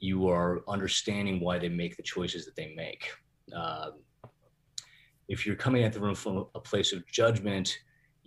you 0.00 0.28
are 0.28 0.62
understanding 0.68 1.40
why 1.40 1.58
they 1.58 1.68
make 1.68 1.96
the 1.96 2.02
choices 2.02 2.44
that 2.44 2.56
they 2.56 2.74
make. 2.76 3.10
Um, 3.54 3.92
if 5.28 5.46
you're 5.46 5.56
coming 5.56 5.84
at 5.84 5.92
the 5.92 6.00
room 6.00 6.14
from 6.14 6.46
a 6.54 6.60
place 6.60 6.92
of 6.92 7.06
judgment 7.06 7.78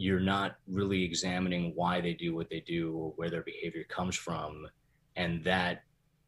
you're 0.04 0.20
not 0.20 0.56
really 0.68 1.02
examining 1.04 1.72
why 1.76 2.02
they 2.02 2.14
do 2.14 2.36
what 2.36 2.50
they 2.50 2.60
do 2.60 2.82
or 2.98 3.14
where 3.16 3.30
their 3.30 3.44
behavior 3.44 3.86
comes 3.98 4.16
from. 4.16 4.68
And 5.16 5.44
that 5.44 5.84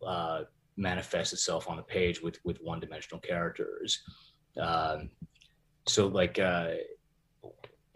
uh, 0.06 0.41
manifests 0.77 1.34
itself 1.34 1.69
on 1.69 1.77
the 1.77 1.84
page 1.84 2.22
with 2.22 2.38
with 2.43 2.57
one 2.61 2.80
dimensional 2.80 3.19
characters. 3.19 3.89
Um, 4.60 5.10
so 5.88 6.07
like 6.07 6.39
uh, 6.39 6.72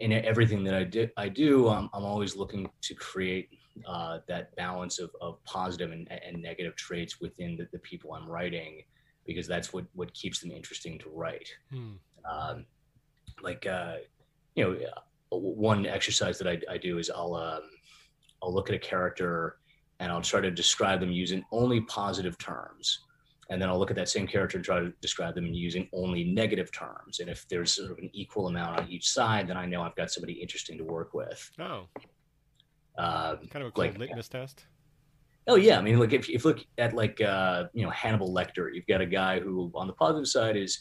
in 0.00 0.12
everything 0.12 0.64
that 0.64 0.74
i 0.74 0.84
do 0.84 1.08
i 1.16 1.28
do 1.28 1.68
i'm, 1.68 1.90
I'm 1.92 2.04
always 2.04 2.34
looking 2.34 2.70
to 2.80 2.94
create 2.94 3.48
uh, 3.86 4.18
that 4.28 4.54
balance 4.56 4.98
of, 4.98 5.10
of 5.20 5.42
positive 5.44 5.92
and, 5.92 6.10
and 6.10 6.42
negative 6.42 6.74
traits 6.76 7.20
within 7.20 7.56
the, 7.56 7.66
the, 7.72 7.78
people 7.80 8.14
i'm 8.14 8.28
writing 8.28 8.82
because 9.26 9.46
that's 9.46 9.72
what 9.72 9.84
what 9.94 10.12
keeps 10.14 10.40
them 10.40 10.50
interesting 10.50 10.98
to 10.98 11.10
write. 11.10 11.48
Hmm. 11.70 11.92
um, 12.30 12.66
like 13.42 13.66
uh, 13.66 13.96
you 14.54 14.64
know 14.64 14.78
one 15.38 15.86
exercise 15.86 16.38
that 16.38 16.48
I, 16.48 16.58
I 16.70 16.78
do 16.78 16.98
is 16.98 17.10
I'll 17.10 17.34
um, 17.34 17.62
I'll 18.42 18.52
look 18.52 18.68
at 18.68 18.74
a 18.74 18.78
character 18.78 19.56
and 20.00 20.10
I'll 20.10 20.22
try 20.22 20.40
to 20.40 20.50
describe 20.50 21.00
them 21.00 21.12
using 21.12 21.44
only 21.52 21.82
positive 21.82 22.38
terms. 22.38 23.00
And 23.50 23.60
then 23.60 23.68
I'll 23.68 23.78
look 23.78 23.90
at 23.90 23.96
that 23.96 24.08
same 24.08 24.26
character 24.26 24.58
and 24.58 24.64
try 24.64 24.78
to 24.78 24.92
describe 25.02 25.34
them 25.34 25.46
using 25.46 25.88
only 25.92 26.24
negative 26.24 26.70
terms. 26.72 27.18
And 27.18 27.28
if 27.28 27.46
there's 27.48 27.72
sort 27.72 27.90
of 27.90 27.98
an 27.98 28.08
equal 28.12 28.46
amount 28.46 28.78
on 28.78 28.88
each 28.88 29.08
side, 29.08 29.48
then 29.48 29.56
I 29.56 29.66
know 29.66 29.82
I've 29.82 29.96
got 29.96 30.10
somebody 30.10 30.34
interesting 30.34 30.78
to 30.78 30.84
work 30.84 31.14
with. 31.14 31.50
Oh. 31.58 31.86
Um, 32.96 33.38
kind 33.50 33.62
of 33.62 33.66
a 33.66 33.70
cool 33.72 33.84
like, 33.84 33.98
litmus 33.98 34.28
test. 34.28 34.66
Oh 35.46 35.56
yeah, 35.56 35.78
I 35.78 35.82
mean, 35.82 35.98
look 35.98 36.12
if, 36.12 36.28
if 36.28 36.44
you 36.44 36.50
look 36.50 36.60
at 36.78 36.92
like 36.92 37.20
uh, 37.20 37.64
you 37.72 37.82
know 37.82 37.90
Hannibal 37.90 38.32
Lecter, 38.32 38.72
you've 38.72 38.86
got 38.86 39.00
a 39.00 39.06
guy 39.06 39.40
who 39.40 39.70
on 39.74 39.86
the 39.86 39.94
positive 39.94 40.28
side 40.28 40.56
is 40.56 40.78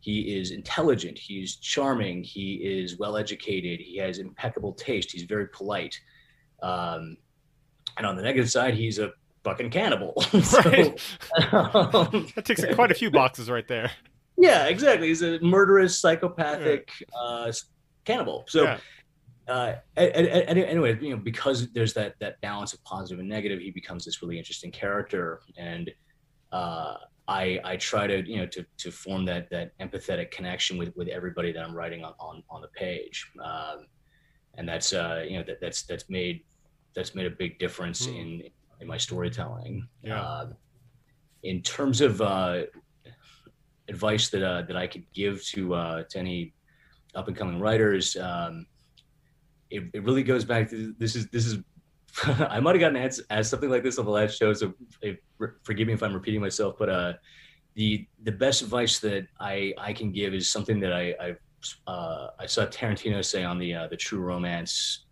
he 0.00 0.36
is 0.38 0.50
intelligent. 0.50 1.18
He's 1.18 1.56
charming. 1.56 2.22
He 2.22 2.54
is 2.54 2.98
well 2.98 3.16
educated. 3.16 3.80
He 3.80 3.96
has 3.98 4.18
impeccable 4.18 4.72
taste. 4.72 5.10
He's 5.10 5.24
very 5.24 5.48
polite. 5.48 5.98
Um, 6.62 7.16
and 7.96 8.06
on 8.06 8.16
the 8.16 8.22
negative 8.22 8.50
side, 8.50 8.74
he's 8.74 8.98
a 8.98 9.12
fucking 9.44 9.70
cannibal. 9.70 10.20
so, 10.42 10.60
right. 10.60 11.00
um, 11.52 12.28
that 12.34 12.44
takes 12.44 12.64
quite 12.74 12.90
a 12.90 12.94
few 12.94 13.10
boxes 13.10 13.50
right 13.50 13.66
there. 13.66 13.90
Yeah, 14.36 14.66
exactly. 14.66 15.08
He's 15.08 15.22
a 15.22 15.40
murderous, 15.40 15.98
psychopathic 15.98 16.90
yeah. 17.00 17.18
uh, 17.18 17.52
cannibal. 18.04 18.44
So, 18.48 18.64
yeah. 18.64 18.78
uh, 19.48 19.76
anyway, 19.96 20.98
you 21.00 21.10
know, 21.10 21.16
because 21.16 21.72
there's 21.72 21.94
that 21.94 22.16
that 22.20 22.40
balance 22.42 22.74
of 22.74 22.84
positive 22.84 23.18
and 23.18 23.28
negative, 23.28 23.60
he 23.60 23.70
becomes 23.70 24.04
this 24.04 24.20
really 24.20 24.36
interesting 24.36 24.70
character, 24.70 25.40
and 25.56 25.90
uh, 26.52 26.96
I, 27.28 27.60
I 27.64 27.76
try 27.76 28.06
to 28.06 28.28
you 28.28 28.38
know 28.38 28.46
to, 28.46 28.64
to 28.78 28.90
form 28.90 29.24
that 29.26 29.50
that 29.50 29.76
empathetic 29.78 30.30
connection 30.30 30.78
with, 30.78 30.94
with 30.96 31.08
everybody 31.08 31.52
that 31.52 31.62
I'm 31.62 31.74
writing 31.74 32.04
on 32.04 32.14
on, 32.20 32.42
on 32.50 32.60
the 32.62 32.68
page, 32.68 33.30
um, 33.44 33.86
and 34.56 34.68
that's 34.68 34.92
uh, 34.92 35.24
you 35.28 35.38
know 35.38 35.44
that 35.46 35.60
that's 35.60 35.82
that's 35.82 36.08
made 36.08 36.44
that's 36.94 37.14
made 37.14 37.26
a 37.26 37.30
big 37.30 37.58
difference 37.58 38.06
mm. 38.06 38.20
in 38.20 38.42
in 38.80 38.86
my 38.86 38.96
storytelling. 38.96 39.86
Yeah. 40.02 40.20
Uh, 40.20 40.46
in 41.42 41.62
terms 41.62 42.00
of 42.00 42.20
uh, 42.20 42.62
advice 43.88 44.28
that 44.30 44.42
uh, 44.42 44.62
that 44.62 44.76
I 44.76 44.86
could 44.86 45.04
give 45.12 45.44
to 45.46 45.74
uh, 45.74 46.02
to 46.10 46.18
any 46.18 46.54
up 47.14 47.28
and 47.28 47.36
coming 47.36 47.58
writers, 47.58 48.16
um, 48.16 48.66
it, 49.70 49.84
it 49.94 50.04
really 50.04 50.22
goes 50.22 50.44
back 50.44 50.70
to 50.70 50.94
this 50.98 51.16
is 51.16 51.28
this 51.28 51.46
is 51.46 51.58
I 52.24 52.60
might 52.60 52.74
have 52.74 52.80
gotten 52.80 52.96
asked, 52.96 53.22
asked 53.30 53.50
something 53.50 53.70
like 53.70 53.82
this 53.82 53.98
on 53.98 54.04
the 54.04 54.10
last 54.10 54.38
show, 54.38 54.52
so 54.52 54.72
if, 55.02 55.18
forgive 55.62 55.86
me 55.86 55.94
if 55.94 56.02
I'm 56.02 56.14
repeating 56.14 56.40
myself. 56.40 56.76
But 56.78 56.88
uh, 56.88 57.12
the 57.74 58.06
the 58.22 58.32
best 58.32 58.62
advice 58.62 58.98
that 59.00 59.26
I 59.38 59.74
I 59.78 59.92
can 59.92 60.12
give 60.12 60.34
is 60.34 60.50
something 60.50 60.80
that 60.80 60.92
I 60.92 61.14
I, 61.20 61.90
uh, 61.90 62.30
I 62.38 62.46
saw 62.46 62.66
Tarantino 62.66 63.24
say 63.24 63.44
on 63.44 63.58
the 63.58 63.74
uh, 63.74 63.86
the 63.88 63.96
True 63.96 64.20
Romance 64.20 65.06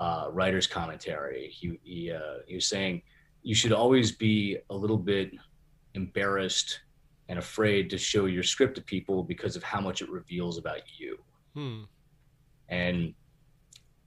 uh, 0.00 0.28
writers 0.30 0.66
commentary. 0.66 1.48
He 1.48 1.78
he 1.82 2.12
uh, 2.12 2.38
he 2.46 2.54
was 2.54 2.66
saying 2.66 3.02
you 3.42 3.54
should 3.54 3.72
always 3.72 4.12
be 4.12 4.58
a 4.70 4.74
little 4.74 4.96
bit 4.96 5.32
embarrassed 5.94 6.80
and 7.28 7.38
afraid 7.38 7.90
to 7.90 7.98
show 7.98 8.26
your 8.26 8.42
script 8.42 8.76
to 8.76 8.82
people 8.82 9.22
because 9.22 9.56
of 9.56 9.62
how 9.62 9.80
much 9.80 10.00
it 10.00 10.08
reveals 10.08 10.58
about 10.58 10.80
you. 10.98 11.18
Hmm. 11.54 11.82
And 12.68 13.14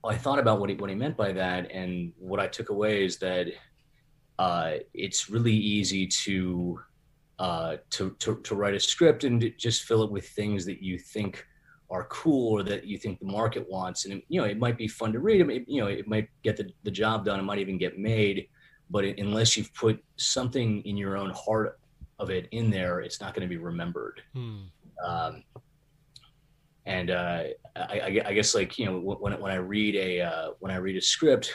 I 0.04 0.16
thought 0.16 0.38
about 0.38 0.60
what 0.60 0.70
he, 0.70 0.76
what 0.76 0.90
he 0.90 0.96
meant 0.96 1.16
by 1.16 1.32
that, 1.32 1.70
and 1.70 2.12
what 2.18 2.40
I 2.40 2.46
took 2.46 2.70
away 2.70 3.04
is 3.04 3.18
that 3.18 3.48
uh, 4.38 4.74
it's 4.94 5.28
really 5.28 5.54
easy 5.54 6.06
to, 6.06 6.80
uh, 7.38 7.76
to, 7.90 8.16
to 8.20 8.36
to 8.36 8.54
write 8.54 8.74
a 8.74 8.80
script 8.80 9.24
and 9.24 9.52
just 9.58 9.84
fill 9.84 10.02
it 10.02 10.10
with 10.10 10.28
things 10.28 10.64
that 10.66 10.82
you 10.82 10.98
think 10.98 11.46
are 11.90 12.04
cool 12.04 12.52
or 12.52 12.62
that 12.62 12.86
you 12.86 12.96
think 12.96 13.18
the 13.18 13.26
market 13.26 13.68
wants, 13.68 14.06
and 14.06 14.22
you 14.28 14.40
know 14.40 14.46
it 14.46 14.58
might 14.58 14.78
be 14.78 14.88
fun 14.88 15.12
to 15.12 15.18
read. 15.18 15.40
It 15.40 15.64
you 15.68 15.82
know 15.82 15.88
it 15.88 16.08
might 16.08 16.28
get 16.42 16.56
the, 16.56 16.70
the 16.84 16.90
job 16.90 17.24
done. 17.24 17.38
It 17.38 17.42
might 17.42 17.58
even 17.58 17.76
get 17.76 17.98
made, 17.98 18.48
but 18.88 19.04
it, 19.04 19.18
unless 19.18 19.56
you've 19.56 19.74
put 19.74 20.02
something 20.16 20.82
in 20.82 20.96
your 20.96 21.16
own 21.16 21.30
heart 21.30 21.78
of 22.18 22.30
it 22.30 22.48
in 22.52 22.70
there, 22.70 23.00
it's 23.00 23.20
not 23.20 23.34
going 23.34 23.46
to 23.46 23.48
be 23.48 23.56
remembered. 23.56 24.22
Hmm. 24.34 24.62
Um, 25.04 25.42
and 26.90 27.10
uh, 27.10 27.44
I, 27.76 28.22
I, 28.26 28.34
guess 28.34 28.52
like 28.52 28.76
you 28.76 28.84
know 28.84 28.98
when 28.98 29.40
when 29.40 29.52
I 29.52 29.56
read 29.56 29.94
a 29.94 30.22
uh, 30.22 30.50
when 30.58 30.72
I 30.72 30.76
read 30.76 30.96
a 30.96 31.00
script, 31.00 31.54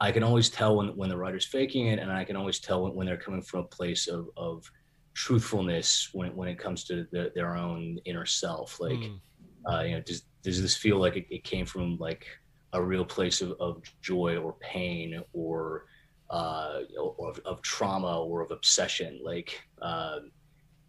I 0.00 0.10
can 0.10 0.24
always 0.24 0.50
tell 0.50 0.76
when 0.76 0.88
when 0.96 1.08
the 1.08 1.16
writer's 1.16 1.46
faking 1.46 1.86
it, 1.86 2.00
and 2.00 2.10
I 2.10 2.24
can 2.24 2.34
always 2.34 2.58
tell 2.58 2.82
when, 2.82 2.94
when 2.94 3.06
they're 3.06 3.16
coming 3.16 3.40
from 3.40 3.60
a 3.60 3.68
place 3.68 4.08
of, 4.08 4.28
of 4.36 4.68
truthfulness 5.14 6.10
when 6.12 6.34
when 6.34 6.48
it 6.48 6.58
comes 6.58 6.82
to 6.84 7.06
the, 7.12 7.30
their 7.36 7.54
own 7.56 7.98
inner 8.04 8.26
self. 8.26 8.80
Like, 8.80 8.98
mm. 8.98 9.20
uh, 9.70 9.82
you 9.82 9.92
know, 9.92 10.00
does 10.00 10.24
does 10.42 10.60
this 10.60 10.76
feel 10.76 10.98
like 10.98 11.16
it, 11.16 11.26
it 11.30 11.44
came 11.44 11.66
from 11.66 11.96
like 11.98 12.26
a 12.72 12.82
real 12.82 13.04
place 13.04 13.42
of, 13.42 13.52
of 13.60 13.80
joy 14.02 14.38
or 14.38 14.54
pain 14.54 15.22
or 15.32 15.86
uh, 16.30 16.80
or 17.00 17.30
of, 17.30 17.38
of 17.44 17.62
trauma 17.62 18.20
or 18.20 18.40
of 18.40 18.50
obsession? 18.50 19.20
Like, 19.22 19.62
um, 19.82 20.32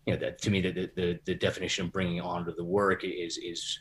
you 0.06 0.14
know 0.14 0.20
that 0.20 0.42
to 0.42 0.52
me 0.52 0.62
the, 0.62 0.92
the 0.96 1.20
the 1.26 1.36
definition 1.36 1.86
of 1.86 1.92
bringing 1.92 2.22
onto 2.22 2.56
the 2.56 2.64
work 2.64 3.04
is 3.04 3.38
is 3.38 3.80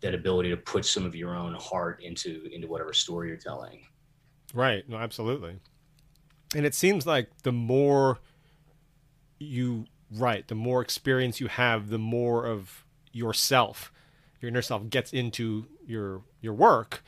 that 0.00 0.14
ability 0.14 0.50
to 0.50 0.56
put 0.56 0.84
some 0.84 1.06
of 1.06 1.14
your 1.14 1.34
own 1.34 1.54
heart 1.54 2.02
into 2.02 2.48
into 2.52 2.68
whatever 2.68 2.92
story 2.92 3.28
you're 3.28 3.38
telling. 3.38 3.80
Right. 4.52 4.88
No, 4.88 4.98
absolutely. 4.98 5.56
And 6.54 6.66
it 6.66 6.74
seems 6.74 7.06
like 7.06 7.30
the 7.42 7.52
more 7.52 8.20
you 9.38 9.86
write, 10.10 10.48
the 10.48 10.54
more 10.54 10.82
experience 10.82 11.40
you 11.40 11.48
have, 11.48 11.88
the 11.88 11.98
more 11.98 12.46
of 12.46 12.84
yourself, 13.12 13.92
your 14.40 14.50
inner 14.50 14.62
self 14.62 14.88
gets 14.90 15.12
into 15.12 15.66
your 15.86 16.22
your 16.40 16.52
work. 16.52 17.02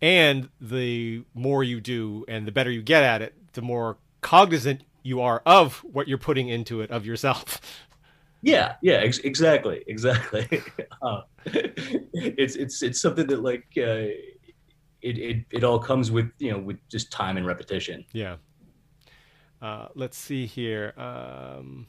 And 0.00 0.50
the 0.60 1.24
more 1.34 1.64
you 1.64 1.80
do 1.80 2.24
and 2.28 2.46
the 2.46 2.52
better 2.52 2.70
you 2.70 2.82
get 2.82 3.02
at 3.02 3.22
it, 3.22 3.34
the 3.54 3.62
more 3.62 3.96
cognizant 4.20 4.82
you 5.02 5.20
are 5.20 5.42
of 5.46 5.78
what 5.84 6.06
you're 6.08 6.18
putting 6.18 6.48
into 6.48 6.80
it 6.80 6.90
of 6.90 7.06
yourself. 7.06 7.60
Yeah, 8.46 8.76
yeah, 8.80 8.98
ex- 8.98 9.18
exactly, 9.18 9.82
exactly. 9.88 10.62
uh, 11.02 11.22
it's 11.46 12.54
it's 12.54 12.80
it's 12.80 13.00
something 13.00 13.26
that 13.26 13.42
like 13.42 13.66
uh, 13.76 14.14
it, 15.02 15.18
it 15.18 15.46
it 15.50 15.64
all 15.64 15.80
comes 15.80 16.12
with 16.12 16.30
you 16.38 16.52
know 16.52 16.58
with 16.60 16.78
just 16.88 17.10
time 17.10 17.36
and 17.36 17.44
repetition. 17.44 18.04
Yeah. 18.12 18.36
Uh, 19.60 19.88
let's 19.96 20.16
see 20.16 20.46
here. 20.46 20.94
Um, 20.96 21.88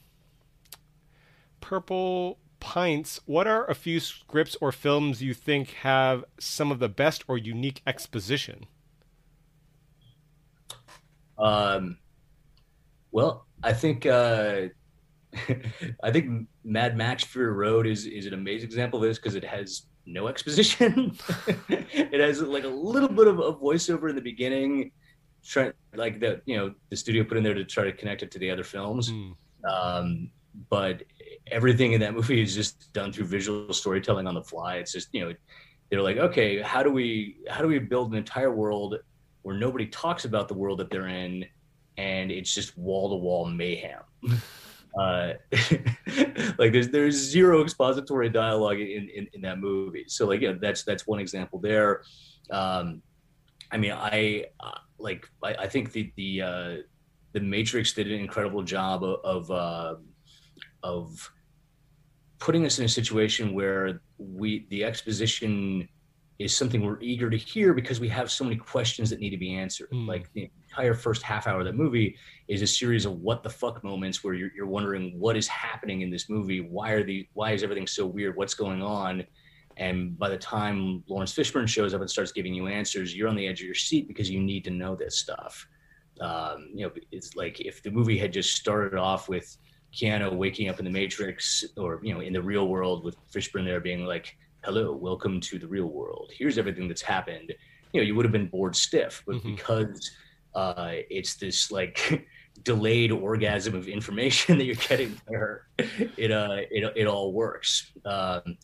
Purple 1.60 2.40
Pints. 2.58 3.20
What 3.24 3.46
are 3.46 3.64
a 3.70 3.74
few 3.76 4.00
scripts 4.00 4.56
or 4.60 4.72
films 4.72 5.22
you 5.22 5.34
think 5.34 5.70
have 5.82 6.24
some 6.40 6.72
of 6.72 6.80
the 6.80 6.88
best 6.88 7.22
or 7.28 7.38
unique 7.38 7.82
exposition? 7.86 8.66
Um, 11.38 11.98
well, 13.12 13.46
I 13.62 13.72
think 13.74 14.06
uh, 14.06 14.68
I 16.02 16.10
think 16.10 16.48
Mad 16.64 16.96
Max 16.96 17.24
Fury 17.24 17.52
Road 17.52 17.86
is 17.86 18.06
is 18.06 18.26
an 18.26 18.34
amazing 18.34 18.66
example 18.66 19.02
of 19.02 19.08
this 19.08 19.18
because 19.18 19.34
it 19.34 19.44
has 19.44 19.82
no 20.06 20.28
exposition. 20.32 21.16
it 21.68 22.20
has 22.20 22.40
like 22.40 22.64
a 22.64 22.68
little 22.68 23.08
bit 23.08 23.26
of 23.26 23.38
a 23.38 23.52
voiceover 23.52 24.08
in 24.08 24.16
the 24.16 24.22
beginning, 24.22 24.90
trying 25.44 25.72
like 25.94 26.20
the 26.20 26.40
you 26.46 26.56
know 26.56 26.74
the 26.90 26.96
studio 26.96 27.24
put 27.24 27.36
in 27.36 27.42
there 27.42 27.54
to 27.54 27.64
try 27.64 27.84
to 27.84 27.92
connect 27.92 28.22
it 28.22 28.30
to 28.32 28.38
the 28.38 28.50
other 28.50 28.64
films. 28.64 29.10
Mm. 29.10 29.34
Um, 29.68 30.30
but 30.70 31.02
everything 31.50 31.92
in 31.92 32.00
that 32.00 32.14
movie 32.14 32.40
is 32.42 32.54
just 32.54 32.92
done 32.92 33.12
through 33.12 33.26
visual 33.26 33.72
storytelling 33.72 34.26
on 34.26 34.34
the 34.34 34.42
fly. 34.42 34.76
It's 34.76 34.92
just 34.92 35.08
you 35.12 35.24
know 35.24 35.34
they're 35.90 36.02
like, 36.02 36.16
okay, 36.16 36.60
how 36.60 36.82
do 36.82 36.90
we 36.90 37.36
how 37.48 37.62
do 37.62 37.68
we 37.68 37.78
build 37.78 38.12
an 38.12 38.18
entire 38.18 38.52
world 38.52 38.96
where 39.42 39.56
nobody 39.56 39.86
talks 39.86 40.24
about 40.24 40.48
the 40.48 40.54
world 40.54 40.78
that 40.78 40.90
they're 40.90 41.08
in, 41.08 41.44
and 41.96 42.30
it's 42.30 42.54
just 42.54 42.76
wall 42.76 43.10
to 43.10 43.16
wall 43.16 43.46
mayhem. 43.46 44.02
Uh, 44.98 45.32
like 46.58 46.72
there's 46.72 46.88
there's 46.88 47.14
zero 47.14 47.62
expository 47.62 48.28
dialogue 48.30 48.80
in, 48.80 49.08
in, 49.14 49.28
in 49.32 49.40
that 49.42 49.58
movie. 49.58 50.04
So 50.08 50.26
like 50.26 50.40
yeah, 50.40 50.54
that's 50.60 50.82
that's 50.84 51.06
one 51.06 51.20
example 51.20 51.58
there. 51.58 52.02
Um, 52.50 53.02
I 53.70 53.76
mean, 53.76 53.92
I 53.92 54.46
uh, 54.60 54.78
like 54.98 55.28
I, 55.42 55.54
I, 55.54 55.68
think 55.68 55.92
the 55.92 56.12
the 56.16 56.42
uh, 56.42 56.76
the 57.32 57.40
Matrix 57.40 57.92
did 57.92 58.10
an 58.10 58.18
incredible 58.18 58.62
job 58.62 59.04
of 59.04 59.20
of, 59.24 59.50
uh, 59.50 59.94
of 60.82 61.30
putting 62.38 62.64
us 62.64 62.78
in 62.78 62.84
a 62.84 62.88
situation 62.88 63.54
where 63.54 64.00
we 64.18 64.66
the 64.70 64.84
exposition 64.84 65.88
is 66.38 66.54
something 66.54 66.82
we're 66.82 67.00
eager 67.00 67.28
to 67.28 67.36
hear 67.36 67.74
because 67.74 67.98
we 67.98 68.08
have 68.08 68.30
so 68.30 68.44
many 68.44 68.54
questions 68.54 69.10
that 69.10 69.18
need 69.18 69.30
to 69.30 69.36
be 69.36 69.54
answered. 69.54 69.90
Mm. 69.90 70.06
Like 70.06 70.32
the 70.34 70.50
entire 70.68 70.94
first 70.94 71.22
half 71.22 71.48
hour 71.48 71.60
of 71.60 71.66
the 71.66 71.72
movie 71.72 72.16
is 72.46 72.62
a 72.62 72.66
series 72.66 73.06
of 73.06 73.20
what 73.20 73.42
the 73.42 73.50
fuck 73.50 73.82
moments 73.82 74.22
where 74.22 74.34
you're, 74.34 74.50
you're 74.54 74.66
wondering 74.66 75.18
what 75.18 75.36
is 75.36 75.48
happening 75.48 76.02
in 76.02 76.10
this 76.10 76.28
movie. 76.28 76.60
Why 76.60 76.92
are 76.92 77.02
the 77.02 77.26
why 77.34 77.52
is 77.52 77.64
everything 77.64 77.88
so 77.88 78.06
weird? 78.06 78.36
What's 78.36 78.54
going 78.54 78.82
on? 78.82 79.24
And 79.78 80.16
by 80.18 80.28
the 80.28 80.38
time 80.38 81.02
Laurence 81.08 81.34
Fishburne 81.34 81.68
shows 81.68 81.92
up 81.92 82.00
and 82.00 82.10
starts 82.10 82.32
giving 82.32 82.54
you 82.54 82.68
answers, 82.68 83.16
you're 83.16 83.28
on 83.28 83.36
the 83.36 83.46
edge 83.46 83.60
of 83.60 83.66
your 83.66 83.74
seat 83.74 84.06
because 84.06 84.30
you 84.30 84.40
need 84.40 84.64
to 84.64 84.70
know 84.70 84.94
this 84.94 85.18
stuff. 85.18 85.66
Um, 86.20 86.70
you 86.74 86.84
know, 86.84 86.92
it's 87.12 87.36
like 87.36 87.60
if 87.60 87.82
the 87.82 87.90
movie 87.90 88.18
had 88.18 88.32
just 88.32 88.54
started 88.54 88.98
off 88.98 89.28
with 89.28 89.56
Keanu 89.92 90.34
waking 90.34 90.68
up 90.68 90.78
in 90.78 90.84
the 90.84 90.90
Matrix 90.90 91.64
or 91.76 92.00
you 92.02 92.14
know 92.14 92.20
in 92.20 92.32
the 92.32 92.42
real 92.42 92.68
world 92.68 93.04
with 93.04 93.16
Fishburne 93.32 93.64
there 93.64 93.80
being 93.80 94.04
like 94.04 94.36
hello, 94.64 94.92
welcome 94.92 95.40
to 95.40 95.58
the 95.58 95.66
real 95.66 95.86
world. 95.86 96.30
Here's 96.36 96.58
everything 96.58 96.88
that's 96.88 97.02
happened. 97.02 97.54
You 97.92 98.00
know, 98.00 98.06
you 98.06 98.14
would 98.14 98.24
have 98.24 98.32
been 98.32 98.48
bored 98.48 98.74
stiff, 98.74 99.22
but 99.26 99.36
mm-hmm. 99.36 99.54
because 99.54 100.10
uh, 100.54 100.92
it's 101.10 101.36
this 101.36 101.70
like 101.70 102.26
delayed 102.62 103.12
orgasm 103.12 103.74
of 103.74 103.88
information 103.88 104.58
that 104.58 104.64
you're 104.64 104.74
getting 104.74 105.18
there, 105.28 105.68
it 106.16 106.32
uh, 106.32 106.58
it 106.70 106.92
it 106.96 107.06
all 107.06 107.32
works. 107.32 107.92
Um, 108.04 108.58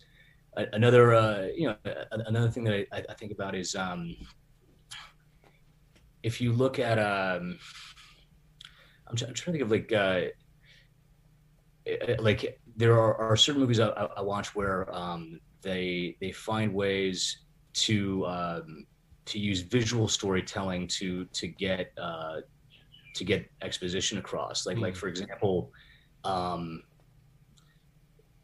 another 0.56 1.14
uh, 1.14 1.48
you 1.54 1.68
know 1.68 1.76
another 2.10 2.50
thing 2.50 2.64
that 2.64 2.86
I, 2.92 3.04
I 3.08 3.14
think 3.14 3.32
about 3.32 3.54
is 3.54 3.74
um, 3.74 4.16
if 6.22 6.40
you 6.40 6.52
look 6.52 6.78
at 6.78 6.98
um, 6.98 7.58
I'm, 9.06 9.16
trying 9.16 9.34
to 9.34 9.52
think 9.52 9.62
of 9.62 9.70
like 9.70 9.92
uh, 9.92 10.22
like 12.18 12.60
there 12.76 12.98
are, 12.98 13.16
are 13.16 13.36
certain 13.36 13.60
movies 13.60 13.78
I, 13.78 13.88
I 13.88 14.20
watch 14.20 14.54
where 14.56 14.92
um, 14.94 15.40
they 15.64 16.16
they 16.20 16.30
find 16.30 16.72
ways 16.72 17.38
to 17.72 18.24
um, 18.26 18.86
to 19.24 19.38
use 19.38 19.60
visual 19.60 20.06
storytelling 20.06 20.86
to 20.86 21.24
to 21.26 21.48
get 21.48 21.92
uh, 21.98 22.36
to 23.14 23.24
get 23.24 23.50
exposition 23.62 24.18
across. 24.18 24.66
Like 24.66 24.76
mm. 24.76 24.82
like 24.82 24.96
for 24.96 25.08
example, 25.08 25.72
um, 26.24 26.82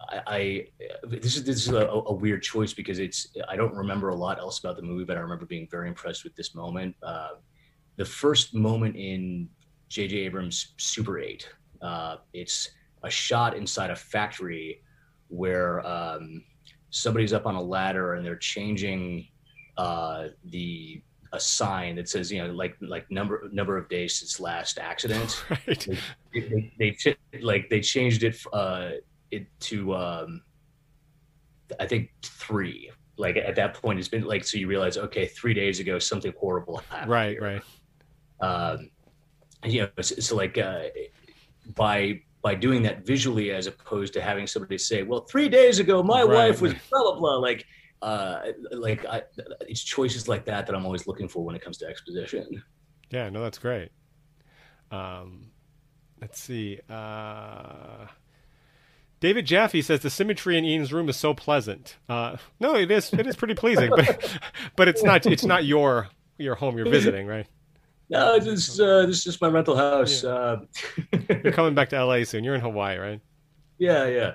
I, 0.09 0.22
I, 0.26 0.66
this 1.05 1.36
is 1.36 1.44
this 1.44 1.56
is 1.56 1.68
a, 1.68 1.86
a, 1.86 2.12
weird 2.12 2.42
choice 2.42 2.72
because 2.72 2.98
it's 2.98 3.28
I 3.48 3.56
don't 3.56 3.74
remember 3.74 4.09
a 4.09 4.14
lot 4.14 4.38
else 4.38 4.59
about 4.59 4.76
the 4.76 4.82
movie, 4.82 5.05
but 5.05 5.16
I 5.16 5.20
remember 5.20 5.47
being 5.47 5.68
very 5.70 5.88
impressed 5.88 6.24
with 6.24 6.34
this 6.34 6.55
moment. 6.55 6.97
Uh, 7.02 7.34
the 7.97 8.05
first 8.05 8.55
moment 8.55 8.97
in 8.97 9.48
J.J. 9.88 10.16
Abrams' 10.18 10.72
Super 10.78 11.18
Eight, 11.18 11.48
uh, 11.82 12.16
it's 12.32 12.70
a 13.02 13.10
shot 13.10 13.56
inside 13.56 13.90
a 13.90 13.97
factory 13.97 14.82
where 15.28 15.86
um, 15.86 16.42
somebody's 16.91 17.33
up 17.33 17.47
on 17.47 17.55
a 17.55 17.62
ladder 17.62 18.15
and 18.15 18.27
they're 18.27 18.37
changing 18.37 19.27
uh, 19.77 20.29
the 20.47 21.03
a 21.33 21.39
sign 21.39 21.95
that 21.95 22.09
says 22.09 22.31
you 22.33 22.43
know 22.43 22.53
like 22.53 22.77
like 22.81 23.09
number 23.11 23.49
number 23.53 23.77
of 23.77 23.89
days 23.89 24.19
since 24.19 24.41
last 24.41 24.79
accident. 24.79 25.45
Right. 25.51 25.89
They, 26.33 26.41
they, 26.41 26.97
they, 27.05 27.17
they 27.33 27.41
like 27.41 27.71
they 27.71 27.81
changed 27.81 28.23
it 28.23 28.37
uh, 28.53 28.91
it 29.31 29.47
to 29.61 29.95
um, 29.95 30.43
I 31.79 31.87
think 31.87 32.11
three. 32.23 32.91
Like 33.17 33.37
at 33.37 33.55
that 33.57 33.75
point, 33.75 33.99
it's 33.99 34.09
been 34.09 34.25
like 34.25 34.45
so 34.45 34.59
you 34.59 34.67
realize 34.67 34.97
okay, 34.97 35.27
three 35.27 35.55
days 35.55 35.79
ago 35.79 35.99
something 35.99 36.33
horrible 36.39 36.79
happened. 36.89 37.11
Right, 37.11 37.31
here. 37.33 37.61
right. 38.41 38.41
Um, 38.41 38.91
you 39.65 39.83
know, 39.83 39.89
so, 40.01 40.15
so 40.17 40.37
like 40.37 40.57
uh, 40.57 40.85
by 41.75 42.23
by 42.43 42.55
doing 42.55 42.83
that 42.83 43.05
visually 43.05 43.51
as 43.51 43.67
opposed 43.67 44.12
to 44.15 44.21
having 44.21 44.47
somebody 44.47 44.79
say, 44.79 45.03
"Well, 45.03 45.21
three 45.21 45.49
days 45.49 45.79
ago, 45.79 46.03
my 46.03 46.23
right. 46.23 46.49
wife 46.49 46.61
was 46.61 46.75
blah 46.91 47.03
blah 47.03 47.19
blah." 47.19 47.37
Like, 47.37 47.67
uh, 48.03 48.53
like 48.73 49.05
I, 49.07 49.23
it's 49.69 49.83
choices 49.83 50.29
like 50.29 50.45
that 50.47 50.67
that 50.67 50.75
I'm 50.75 50.85
always 50.85 51.07
looking 51.07 51.29
for 51.29 51.45
when 51.45 51.55
it 51.55 51.62
comes 51.62 51.79
to 51.79 51.87
exposition. 51.87 52.62
Yeah, 53.11 53.29
no, 53.29 53.43
that's 53.43 53.59
great. 53.59 53.91
Um, 54.91 55.51
let's 56.21 56.41
see. 56.41 56.81
Uh, 56.89 58.07
David 59.21 59.45
Jaffe 59.45 59.83
says 59.83 60.01
the 60.01 60.11
symmetry 60.11 60.57
in 60.57 60.65
Ian's 60.65 60.93
room 60.93 61.09
is 61.09 61.17
so 61.17 61.35
pleasant. 61.35 61.99
Uh, 62.09 62.39
no, 62.59 62.75
it 62.75 62.91
is. 62.91 63.12
It 63.12 63.27
is 63.27 63.37
pretty 63.37 63.55
pleasing, 63.55 63.91
but 63.97 64.39
but 64.77 64.89
it's 64.89 65.03
not. 65.03 65.27
It's 65.27 65.45
not 65.45 65.65
your 65.65 66.09
your 66.39 66.55
home 66.55 66.79
you're 66.79 66.89
visiting, 66.89 67.27
right? 67.27 67.47
No, 68.11 68.41
this 68.41 68.78
uh, 68.81 69.07
this 69.07 69.19
is 69.19 69.24
just 69.24 69.41
my 69.41 69.49
rental 69.49 69.77
house. 69.77 70.24
Yeah. 70.24 70.31
Uh, 70.31 70.61
You're 71.45 71.53
coming 71.53 71.74
back 71.74 71.91
to 71.91 72.05
LA 72.05 72.24
soon. 72.24 72.43
You're 72.43 72.57
in 72.57 72.61
Hawaii, 72.61 72.99
right? 72.99 73.20
Yeah, 73.78 74.07
yeah. 74.07 74.32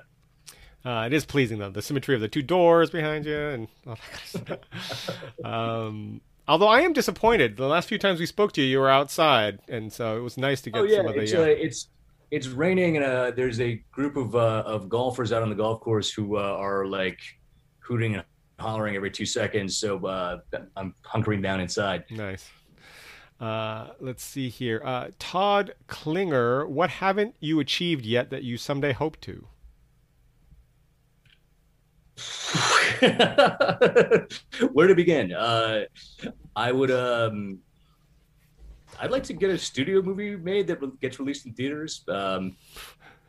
Uh, 0.86 1.06
it 1.06 1.14
is 1.14 1.26
pleasing 1.26 1.60
though, 1.60 1.72
the 1.72 1.82
symmetry 1.82 2.16
of 2.16 2.22
the 2.22 2.28
two 2.28 2.42
doors 2.44 2.90
behind 2.90 3.26
you 3.26 3.38
and 3.38 3.68
all 3.88 3.96
that 3.96 4.46
kind 4.46 4.60
of 4.62 4.98
stuff. 4.98 5.22
um, 5.46 6.22
although 6.48 6.68
I 6.68 6.82
am 6.82 6.94
disappointed. 6.94 7.58
The 7.58 7.68
last 7.68 7.90
few 7.90 7.98
times 7.98 8.20
we 8.20 8.26
spoke 8.26 8.54
to 8.54 8.62
you, 8.62 8.68
you 8.68 8.80
were 8.80 8.90
outside, 8.90 9.60
and 9.68 9.92
so 9.92 10.18
it 10.18 10.22
was 10.22 10.38
nice 10.38 10.62
to 10.62 10.70
get 10.70 10.80
oh, 10.80 10.84
yeah, 10.84 10.98
some 10.98 11.08
of 11.08 11.14
the. 11.16 11.22
It's, 11.22 11.34
uh, 11.34 11.42
it's 11.42 11.88
it's 12.32 12.48
raining, 12.48 12.98
and 12.98 13.06
uh, 13.06 13.32
there's 13.32 13.60
a 13.60 13.84
group 13.92 14.16
of 14.16 14.36
uh, 14.36 14.64
of 14.66 14.88
golfers 14.88 15.34
out 15.34 15.42
on 15.42 15.50
the 15.50 15.56
golf 15.56 15.82
course 15.82 16.12
who 16.12 16.38
uh, 16.38 16.42
are 16.42 16.86
like 16.86 17.20
hooting 17.80 18.16
and 18.16 18.24
hollering 18.60 18.96
every 18.96 19.12
two 19.12 19.26
seconds. 19.26 19.78
So 19.78 20.06
uh, 20.06 20.40
I'm 20.78 20.94
hunkering 21.04 21.42
down 21.42 21.60
inside. 21.60 22.06
Nice. 22.10 22.50
Uh, 23.40 23.90
let's 24.00 24.24
see 24.24 24.50
here. 24.50 24.82
Uh, 24.84 25.10
Todd 25.20 25.74
Klinger, 25.88 26.66
what 26.68 26.90
haven't 26.90 27.36
you 27.40 27.60
achieved 27.60 28.06
yet 28.06 28.30
that 28.30 28.44
you 28.44 28.58
someday 28.58 28.94
hope 28.94 29.20
to? 29.22 29.48
Where 34.72 34.88
to 34.88 34.96
begin? 34.96 35.34
Uh, 35.34 35.82
I 36.56 36.72
would. 36.72 36.92
Um, 36.92 37.60
I'd 39.02 39.12
like 39.12 39.24
to 39.24 39.34
get 39.34 39.50
a 39.50 39.58
studio 39.58 40.02
movie 40.02 40.38
made 40.38 40.68
that 40.68 41.02
gets 41.02 41.20
released 41.20 41.46
in 41.46 41.54
theaters. 41.54 42.06
Um, 42.08 42.56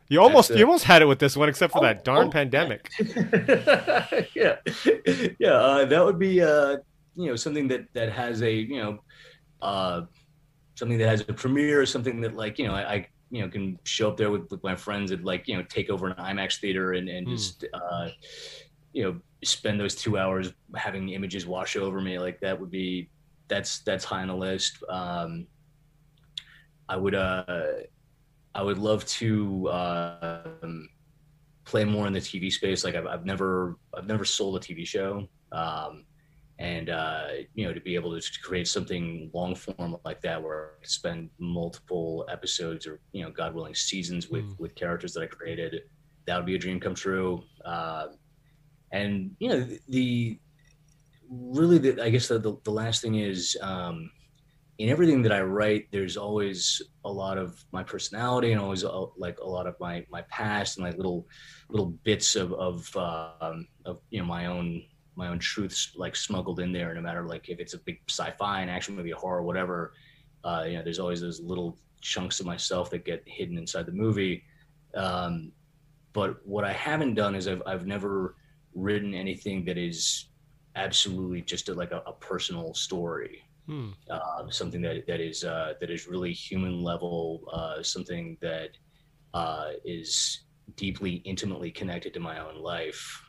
You 0.09 0.21
almost 0.21 0.51
you 0.51 0.65
almost 0.65 0.85
had 0.85 1.01
it 1.01 1.05
with 1.05 1.19
this 1.19 1.35
one, 1.35 1.49
except 1.49 1.73
for 1.73 1.79
oh, 1.79 1.83
that 1.83 2.05
darn 2.05 2.27
oh. 2.27 2.31
pandemic. 2.31 2.89
yeah, 4.33 4.55
yeah, 5.39 5.51
uh, 5.51 5.85
that 5.85 6.05
would 6.05 6.17
be 6.17 6.41
uh, 6.41 6.77
you 7.15 7.27
know 7.27 7.35
something 7.35 7.67
that 7.67 7.87
that 7.93 8.13
has 8.13 8.41
a 8.41 8.53
you 8.53 8.77
know 8.77 8.99
uh, 9.61 10.01
something 10.75 10.97
that 10.97 11.07
has 11.07 11.21
a 11.21 11.33
premiere, 11.33 11.81
or 11.81 11.85
something 11.85 12.21
that 12.21 12.35
like 12.35 12.59
you 12.59 12.67
know 12.67 12.73
I, 12.73 12.93
I 12.93 13.07
you 13.29 13.41
know 13.41 13.49
can 13.49 13.77
show 13.83 14.09
up 14.09 14.17
there 14.17 14.31
with, 14.31 14.49
with 14.51 14.63
my 14.63 14.75
friends 14.75 15.11
and 15.11 15.23
like 15.23 15.47
you 15.47 15.57
know 15.57 15.63
take 15.63 15.89
over 15.89 16.07
an 16.07 16.15
IMAX 16.15 16.59
theater 16.59 16.93
and 16.93 17.09
and 17.09 17.27
mm. 17.27 17.31
just 17.31 17.65
uh, 17.73 18.09
you 18.93 19.03
know 19.03 19.19
spend 19.43 19.79
those 19.79 19.95
two 19.95 20.17
hours 20.17 20.51
having 20.75 21.05
the 21.05 21.13
images 21.13 21.45
wash 21.45 21.75
over 21.75 22.01
me 22.01 22.17
like 22.17 22.39
that 22.39 22.59
would 22.59 22.71
be 22.71 23.09
that's 23.47 23.79
that's 23.79 24.03
high 24.03 24.21
on 24.21 24.27
the 24.27 24.35
list. 24.35 24.83
Um, 24.89 25.47
I 26.89 26.97
would 26.97 27.15
uh, 27.15 27.43
I 28.55 28.61
would 28.61 28.77
love 28.77 29.05
to 29.05 29.69
um, 29.71 30.89
play 31.65 31.85
more 31.85 32.07
in 32.07 32.13
the 32.13 32.19
TV 32.19 32.51
space. 32.51 32.83
Like 32.83 32.95
I've, 32.95 33.07
I've 33.07 33.25
never 33.25 33.77
I've 33.95 34.07
never 34.07 34.25
sold 34.25 34.57
a 34.57 34.59
TV 34.59 34.85
show, 34.85 35.27
um, 35.51 36.05
and 36.59 36.89
uh, 36.89 37.27
you 37.53 37.65
know 37.65 37.73
to 37.73 37.79
be 37.79 37.95
able 37.95 38.19
to 38.19 38.39
create 38.41 38.67
something 38.67 39.29
long 39.33 39.55
form 39.55 39.97
like 40.03 40.21
that 40.21 40.41
where 40.41 40.71
I 40.81 40.85
spend 40.87 41.29
multiple 41.37 42.25
episodes 42.31 42.87
or 42.87 42.99
you 43.11 43.23
know 43.23 43.31
God 43.31 43.53
willing 43.53 43.75
seasons 43.75 44.29
with 44.29 44.45
mm. 44.45 44.59
with 44.59 44.75
characters 44.75 45.13
that 45.13 45.23
I 45.23 45.27
created, 45.27 45.81
that 46.25 46.35
would 46.35 46.45
be 46.45 46.55
a 46.55 46.59
dream 46.59 46.79
come 46.79 46.95
true. 46.95 47.43
Uh, 47.63 48.07
and 48.91 49.35
you 49.39 49.49
know 49.49 49.67
the 49.89 50.39
really 51.29 51.77
the, 51.77 52.01
I 52.01 52.09
guess 52.09 52.27
the, 52.27 52.39
the, 52.39 52.57
the 52.63 52.71
last 52.71 53.01
thing 53.01 53.15
is. 53.15 53.57
Um, 53.61 54.11
in 54.79 54.89
everything 54.89 55.23
that 55.23 55.31
I 55.31 55.41
write, 55.41 55.87
there's 55.91 56.17
always 56.17 56.83
a 57.03 57.11
lot 57.11 57.39
of 57.39 57.65
my 57.71 57.81
personality 57.81 58.51
and 58.51 58.61
always 58.61 58.83
a, 58.83 59.05
like 59.17 59.39
a 59.39 59.47
lot 59.47 59.65
of 59.65 59.75
my 59.79 60.05
my 60.11 60.21
past 60.29 60.77
and 60.77 60.85
like 60.85 60.97
little 60.97 61.27
little 61.67 61.87
bits 62.03 62.35
of 62.35 62.53
of, 62.53 62.95
um, 62.95 63.67
of 63.85 64.01
you 64.11 64.19
know 64.19 64.25
my 64.25 64.45
own 64.45 64.83
my 65.17 65.27
own 65.27 65.39
truths 65.39 65.93
like 65.95 66.15
smuggled 66.15 66.59
in 66.59 66.71
there. 66.71 66.93
No 66.93 67.01
matter 67.01 67.25
like 67.25 67.49
if 67.49 67.59
it's 67.59 67.73
a 67.73 67.79
big 67.79 67.99
sci-fi, 68.07 68.61
an 68.61 68.69
action 68.69 68.95
movie, 68.95 69.11
a 69.11 69.15
horror, 69.15 69.43
whatever, 69.43 69.93
uh, 70.43 70.63
you 70.67 70.77
know, 70.77 70.83
there's 70.83 70.99
always 70.99 71.21
those 71.21 71.41
little 71.41 71.77
chunks 72.01 72.39
of 72.39 72.45
myself 72.45 72.89
that 72.91 73.03
get 73.03 73.23
hidden 73.25 73.57
inside 73.57 73.85
the 73.85 73.91
movie. 73.91 74.43
Um, 74.95 75.51
but 76.13 76.37
what 76.45 76.63
I 76.63 76.71
haven't 76.71 77.15
done 77.15 77.35
is 77.35 77.47
I've 77.47 77.61
I've 77.65 77.85
never 77.85 78.35
written 78.73 79.13
anything 79.13 79.65
that 79.65 79.77
is 79.77 80.29
absolutely 80.75 81.41
just 81.41 81.69
a, 81.69 81.73
like 81.73 81.91
a, 81.91 82.03
a 82.05 82.13
personal 82.13 82.73
story 82.73 83.47
Hmm. 83.67 83.89
Uh, 84.09 84.49
something 84.49 84.81
that 84.81 85.05
that 85.07 85.19
is 85.19 85.43
uh, 85.43 85.73
that 85.81 85.91
is 85.91 86.07
really 86.07 86.31
human 86.31 86.81
level, 86.81 87.43
uh, 87.51 87.83
something 87.83 88.37
that 88.41 88.69
uh, 89.33 89.71
is 89.83 90.45
deeply, 90.75 91.15
intimately 91.25 91.69
connected 91.69 92.13
to 92.13 92.19
my 92.21 92.39
own 92.39 92.61
life. 92.61 93.23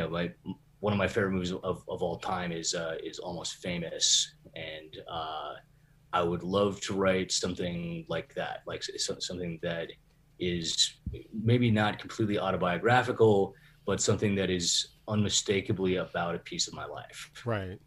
Uh, 0.00 0.04
you 0.04 0.10
know, 0.10 0.10
my 0.10 0.32
one 0.80 0.92
of 0.92 0.98
my 0.98 1.08
favorite 1.08 1.32
movies 1.32 1.52
of, 1.52 1.82
of 1.88 2.02
all 2.02 2.18
time 2.18 2.52
is 2.52 2.74
uh, 2.74 2.96
is 3.02 3.18
Almost 3.18 3.56
Famous, 3.56 4.34
and 4.54 4.96
I 6.12 6.22
would 6.22 6.42
love 6.42 6.80
to 6.82 6.94
write 6.94 7.30
something 7.30 8.06
like 8.08 8.34
that, 8.34 8.62
like 8.66 8.82
something 8.82 9.58
that 9.62 9.88
is 10.38 10.94
maybe 11.32 11.70
not 11.70 11.98
completely 11.98 12.38
autobiographical, 12.38 13.54
but 13.84 14.00
something 14.00 14.34
that 14.36 14.48
is 14.50 14.96
unmistakably 15.08 15.96
about 15.96 16.34
a 16.34 16.38
piece 16.38 16.68
of 16.68 16.74
my 16.74 16.86
life. 16.86 17.30
Right. 17.44 17.78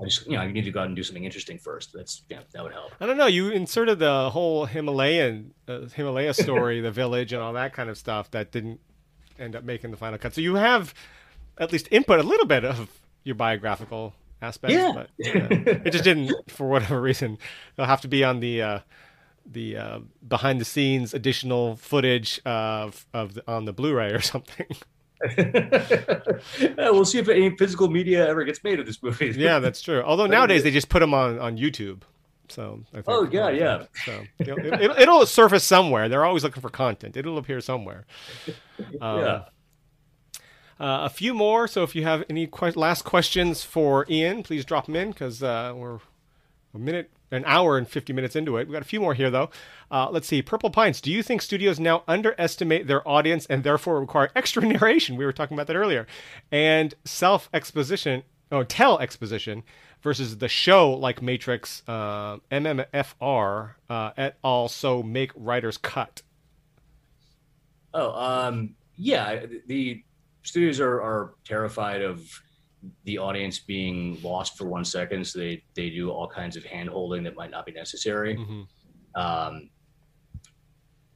I 0.00 0.04
just, 0.04 0.26
you 0.26 0.32
know, 0.32 0.40
I 0.40 0.50
need 0.50 0.64
to 0.64 0.70
go 0.70 0.80
out 0.80 0.86
and 0.86 0.96
do 0.96 1.02
something 1.02 1.24
interesting 1.24 1.58
first. 1.58 1.90
That's 1.92 2.22
yeah, 2.28 2.40
that 2.52 2.62
would 2.62 2.72
help. 2.72 2.92
I 3.00 3.06
don't 3.06 3.16
know. 3.16 3.26
You 3.26 3.50
inserted 3.50 3.98
the 3.98 4.30
whole 4.30 4.64
Himalayan 4.64 5.52
uh, 5.68 5.86
Himalaya 5.94 6.34
story, 6.34 6.80
the 6.88 6.90
village, 6.90 7.32
and 7.32 7.42
all 7.42 7.52
that 7.52 7.72
kind 7.72 7.90
of 7.90 7.98
stuff 7.98 8.30
that 8.30 8.52
didn't 8.52 8.80
end 9.38 9.56
up 9.56 9.64
making 9.64 9.90
the 9.90 9.96
final 9.96 10.18
cut. 10.18 10.34
So 10.34 10.40
you 10.40 10.54
have 10.54 10.94
at 11.60 11.70
least 11.70 11.86
input 11.90 12.18
a 12.18 12.22
little 12.22 12.46
bit 12.46 12.64
of 12.64 12.90
your 13.22 13.36
biographical 13.36 14.14
aspect. 14.42 14.72
yeah. 14.72 14.92
but 14.94 15.10
yeah, 15.18 15.46
it 15.50 15.90
just 15.90 16.04
didn't 16.04 16.32
for 16.50 16.68
whatever 16.68 17.00
reason. 17.08 17.38
It'll 17.76 17.86
have 17.86 18.00
to 18.00 18.08
be 18.08 18.24
on 18.24 18.40
the 18.40 18.62
uh, 18.62 18.78
the 19.46 19.76
uh, 19.76 19.98
behind 20.26 20.60
the 20.60 20.64
scenes 20.64 21.14
additional 21.14 21.76
footage 21.76 22.40
of 22.44 23.06
of 23.12 23.34
the, 23.34 23.44
on 23.50 23.66
the 23.66 23.72
Blu-ray 23.72 24.12
or 24.12 24.20
something. 24.20 24.66
we'll 26.78 27.04
see 27.04 27.18
if 27.18 27.28
any 27.28 27.54
physical 27.56 27.90
media 27.90 28.26
ever 28.26 28.42
gets 28.42 28.64
made 28.64 28.80
of 28.80 28.86
this 28.86 29.02
movie. 29.02 29.34
yeah, 29.36 29.58
that's 29.58 29.82
true. 29.82 30.02
Although 30.02 30.26
nowadays 30.26 30.62
they 30.62 30.70
just 30.70 30.88
put 30.88 31.00
them 31.00 31.12
on 31.12 31.38
on 31.38 31.58
YouTube. 31.58 32.02
So 32.48 32.80
I 32.92 32.96
think, 32.96 33.04
oh 33.08 33.28
yeah, 33.30 33.50
yeah. 33.50 33.84
So 34.06 34.24
know, 34.40 34.56
it, 34.58 35.08
will 35.08 35.26
surface 35.26 35.62
somewhere. 35.62 36.08
They're 36.08 36.24
always 36.24 36.42
looking 36.42 36.62
for 36.62 36.70
content. 36.70 37.16
It'll 37.16 37.38
appear 37.38 37.60
somewhere. 37.60 38.06
Um, 39.00 39.20
yeah. 39.20 39.42
Uh, 40.80 41.00
a 41.04 41.10
few 41.10 41.34
more. 41.34 41.68
So 41.68 41.82
if 41.82 41.94
you 41.94 42.04
have 42.04 42.24
any 42.30 42.46
que- 42.46 42.72
last 42.74 43.02
questions 43.04 43.62
for 43.62 44.06
Ian, 44.08 44.42
please 44.42 44.64
drop 44.64 44.86
them 44.86 44.96
in 44.96 45.10
because 45.10 45.42
uh, 45.42 45.74
we're 45.76 45.98
a 46.74 46.78
minute 46.78 47.10
an 47.30 47.44
hour 47.46 47.76
and 47.78 47.86
50 47.86 48.12
minutes 48.12 48.34
into 48.34 48.56
it. 48.56 48.66
We 48.66 48.72
got 48.72 48.82
a 48.82 48.86
few 48.86 49.00
more 49.00 49.14
here 49.14 49.30
though. 49.30 49.50
Uh, 49.90 50.08
let's 50.10 50.26
see. 50.26 50.40
Purple 50.42 50.70
Pints. 50.70 51.00
Do 51.00 51.12
you 51.12 51.22
think 51.22 51.42
studios 51.42 51.78
now 51.78 52.02
underestimate 52.08 52.86
their 52.86 53.06
audience 53.06 53.46
and 53.46 53.62
therefore 53.62 54.00
require 54.00 54.30
extra 54.36 54.62
narration? 54.66 55.16
We 55.16 55.24
were 55.26 55.32
talking 55.32 55.54
about 55.54 55.66
that 55.66 55.76
earlier, 55.76 56.06
and 56.50 56.94
self 57.04 57.48
exposition. 57.52 58.22
or 58.50 58.64
tell 58.64 58.98
exposition 58.98 59.62
versus 60.02 60.38
the 60.38 60.48
show 60.48 60.90
like 60.92 61.20
Matrix, 61.22 61.82
uh, 61.86 62.38
MMFR 62.50 63.72
uh, 63.88 64.10
et 64.16 64.38
al. 64.42 64.68
So 64.68 65.02
make 65.02 65.30
writers 65.36 65.76
cut. 65.76 66.22
Oh, 67.92 68.12
um, 68.12 68.74
yeah. 68.96 69.46
The 69.66 70.02
studios 70.42 70.80
are, 70.80 71.00
are 71.00 71.34
terrified 71.44 72.02
of 72.02 72.22
the 73.04 73.18
audience 73.18 73.58
being 73.58 74.20
lost 74.22 74.56
for 74.56 74.66
one 74.66 74.84
second, 74.84 75.26
so 75.26 75.38
they 75.38 75.62
they 75.74 75.90
do 75.90 76.10
all 76.10 76.28
kinds 76.28 76.56
of 76.56 76.64
hand 76.64 76.88
holding 76.88 77.22
that 77.24 77.36
might 77.36 77.50
not 77.50 77.66
be 77.66 77.72
necessary. 77.72 78.36
Mm-hmm. 78.36 79.20
Um, 79.20 79.70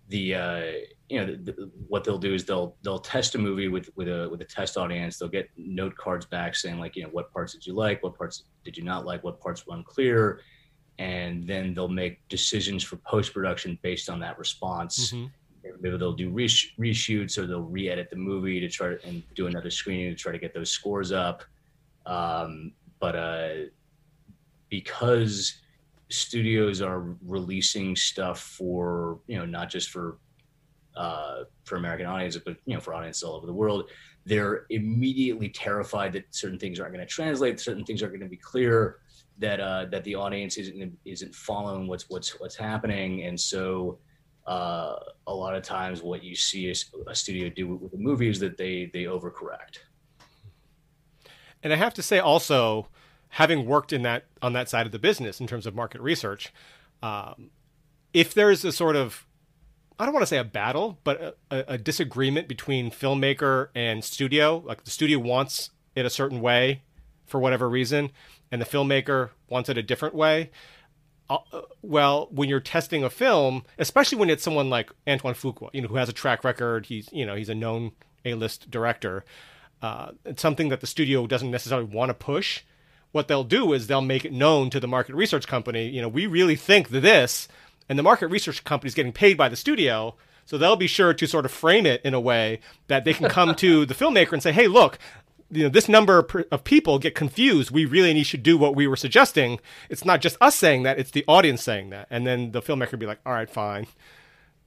the 0.08 0.34
uh, 0.34 0.64
you 1.08 1.20
know 1.20 1.26
the, 1.26 1.52
the, 1.52 1.70
what 1.88 2.04
they'll 2.04 2.18
do 2.18 2.34
is 2.34 2.44
they'll 2.44 2.76
they'll 2.82 2.98
test 2.98 3.34
a 3.34 3.38
movie 3.38 3.68
with 3.68 3.88
with 3.96 4.08
a 4.08 4.28
with 4.30 4.40
a 4.42 4.44
test 4.44 4.76
audience. 4.76 5.18
They'll 5.18 5.28
get 5.28 5.48
note 5.56 5.96
cards 5.96 6.26
back 6.26 6.54
saying 6.54 6.78
like 6.78 6.96
you 6.96 7.04
know 7.04 7.10
what 7.10 7.32
parts 7.32 7.54
did 7.54 7.66
you 7.66 7.74
like, 7.74 8.02
what 8.02 8.16
parts 8.16 8.44
did 8.64 8.76
you 8.76 8.84
not 8.84 9.06
like, 9.06 9.24
what 9.24 9.40
parts 9.40 9.66
were 9.66 9.74
unclear, 9.74 10.40
and 10.98 11.46
then 11.46 11.72
they'll 11.72 11.88
make 11.88 12.26
decisions 12.28 12.84
for 12.84 12.96
post 12.96 13.32
production 13.32 13.78
based 13.82 14.10
on 14.10 14.20
that 14.20 14.38
response. 14.38 15.12
Mm-hmm 15.12 15.26
maybe 15.80 15.96
they'll 15.96 16.12
do 16.12 16.30
reshoots 16.30 17.38
or 17.38 17.46
they'll 17.46 17.62
re-edit 17.62 18.10
the 18.10 18.16
movie 18.16 18.60
to 18.60 18.68
try 18.68 18.88
to, 18.88 19.06
and 19.06 19.22
do 19.34 19.46
another 19.46 19.70
screening 19.70 20.10
to 20.10 20.16
try 20.16 20.32
to 20.32 20.38
get 20.38 20.54
those 20.54 20.70
scores 20.70 21.12
up. 21.12 21.44
Um, 22.06 22.72
but 23.00 23.16
uh, 23.16 23.48
because 24.68 25.60
studios 26.10 26.82
are 26.82 27.16
releasing 27.24 27.96
stuff 27.96 28.40
for 28.40 29.20
you 29.26 29.38
know 29.38 29.44
not 29.44 29.70
just 29.70 29.90
for 29.90 30.18
uh, 30.96 31.44
for 31.64 31.76
American 31.76 32.06
audiences, 32.06 32.42
but 32.44 32.56
you 32.66 32.74
know 32.74 32.80
for 32.80 32.94
audiences 32.94 33.22
all 33.22 33.34
over 33.34 33.46
the 33.46 33.52
world, 33.52 33.90
they're 34.24 34.66
immediately 34.70 35.48
terrified 35.48 36.12
that 36.12 36.24
certain 36.30 36.58
things 36.58 36.78
aren't 36.78 36.92
going 36.94 37.06
to 37.06 37.12
translate, 37.12 37.58
certain 37.60 37.84
things 37.84 38.02
aren't 38.02 38.14
going 38.14 38.20
to 38.20 38.28
be 38.28 38.36
clear, 38.36 38.98
that 39.38 39.60
uh, 39.60 39.86
that 39.90 40.04
the 40.04 40.14
audience 40.14 40.56
isn't 40.56 40.96
isn't 41.04 41.34
following 41.34 41.86
what's 41.86 42.08
what's 42.08 42.40
what's 42.40 42.56
happening, 42.56 43.24
and 43.24 43.38
so 43.38 43.98
uh, 44.46 44.96
a 45.26 45.34
lot 45.34 45.54
of 45.54 45.62
times 45.62 46.02
what 46.02 46.22
you 46.22 46.34
see 46.34 46.70
a 46.70 47.14
studio 47.14 47.48
do 47.48 47.76
with 47.76 47.94
a 47.94 47.96
movie 47.96 48.28
is 48.28 48.40
that 48.40 48.56
they 48.56 48.90
they 48.92 49.04
overcorrect. 49.04 49.78
And 51.62 51.72
I 51.72 51.76
have 51.76 51.94
to 51.94 52.02
say 52.02 52.18
also, 52.18 52.88
having 53.30 53.66
worked 53.66 53.92
in 53.92 54.02
that 54.02 54.26
on 54.42 54.52
that 54.52 54.68
side 54.68 54.86
of 54.86 54.92
the 54.92 54.98
business 54.98 55.40
in 55.40 55.46
terms 55.46 55.66
of 55.66 55.74
market 55.74 56.00
research, 56.00 56.52
um, 57.02 57.50
if 58.12 58.34
there's 58.34 58.64
a 58.64 58.72
sort 58.72 58.96
of 58.96 59.26
I 59.98 60.04
don't 60.04 60.14
want 60.14 60.22
to 60.22 60.28
say 60.28 60.38
a 60.38 60.44
battle, 60.44 60.98
but 61.04 61.38
a, 61.50 61.64
a, 61.74 61.78
disagreement 61.78 62.48
between 62.48 62.90
filmmaker 62.90 63.68
and 63.76 64.02
studio, 64.02 64.62
like 64.66 64.82
the 64.82 64.90
studio 64.90 65.20
wants 65.20 65.70
it 65.94 66.04
a 66.04 66.10
certain 66.10 66.40
way 66.40 66.82
for 67.26 67.38
whatever 67.38 67.68
reason, 67.68 68.10
and 68.50 68.60
the 68.60 68.66
filmmaker 68.66 69.30
wants 69.48 69.68
it 69.68 69.78
a 69.78 69.82
different 69.82 70.14
way. 70.14 70.50
Uh, 71.30 71.38
well, 71.82 72.28
when 72.30 72.48
you're 72.48 72.60
testing 72.60 73.02
a 73.02 73.10
film, 73.10 73.64
especially 73.78 74.18
when 74.18 74.28
it's 74.28 74.42
someone 74.42 74.68
like 74.68 74.90
Antoine 75.08 75.34
Fuqua, 75.34 75.70
you 75.72 75.80
know, 75.80 75.88
who 75.88 75.96
has 75.96 76.08
a 76.08 76.12
track 76.12 76.44
record, 76.44 76.86
he's 76.86 77.08
you 77.12 77.24
know 77.24 77.34
he's 77.34 77.48
a 77.48 77.54
known 77.54 77.92
A-list 78.24 78.70
director 78.70 79.24
uh, 79.84 80.12
it's 80.24 80.40
something 80.40 80.70
that 80.70 80.80
the 80.80 80.86
studio 80.86 81.26
doesn't 81.26 81.50
necessarily 81.50 81.86
want 81.86 82.08
to 82.08 82.14
push. 82.14 82.62
What 83.12 83.28
they'll 83.28 83.44
do 83.44 83.74
is 83.74 83.86
they'll 83.86 84.00
make 84.00 84.24
it 84.24 84.32
known 84.32 84.70
to 84.70 84.80
the 84.80 84.88
market 84.88 85.14
research 85.14 85.46
company, 85.46 85.88
you 85.88 86.00
know, 86.00 86.08
we 86.08 86.26
really 86.26 86.56
think 86.56 86.88
this, 86.88 87.48
and 87.86 87.98
the 87.98 88.02
market 88.02 88.28
research 88.28 88.64
company 88.64 88.88
is 88.88 88.94
getting 88.94 89.12
paid 89.12 89.36
by 89.36 89.50
the 89.50 89.56
studio. 89.56 90.14
So 90.46 90.56
they'll 90.56 90.76
be 90.76 90.86
sure 90.86 91.12
to 91.12 91.26
sort 91.26 91.44
of 91.44 91.50
frame 91.50 91.84
it 91.84 92.00
in 92.02 92.14
a 92.14 92.20
way 92.20 92.60
that 92.88 93.04
they 93.04 93.12
can 93.12 93.28
come 93.28 93.54
to 93.56 93.84
the 93.86 93.94
filmmaker 93.94 94.32
and 94.32 94.42
say, 94.42 94.52
"Hey, 94.52 94.68
look, 94.68 94.98
you 95.50 95.64
know, 95.64 95.68
this 95.68 95.88
number 95.88 96.26
of 96.50 96.64
people 96.64 96.98
get 96.98 97.14
confused. 97.14 97.70
We 97.70 97.84
really 97.84 98.12
need 98.14 98.26
to 98.26 98.38
do 98.38 98.58
what 98.58 98.74
we 98.74 98.86
were 98.86 98.96
suggesting. 98.96 99.60
It's 99.88 100.04
not 100.04 100.20
just 100.20 100.36
us 100.40 100.56
saying 100.56 100.82
that; 100.84 100.98
it's 100.98 101.10
the 101.10 101.24
audience 101.28 101.62
saying 101.62 101.90
that." 101.90 102.06
And 102.10 102.26
then 102.26 102.52
the 102.52 102.62
filmmaker 102.62 102.98
be 102.98 103.06
like, 103.06 103.20
"All 103.24 103.32
right, 103.32 103.48
fine." 103.48 103.86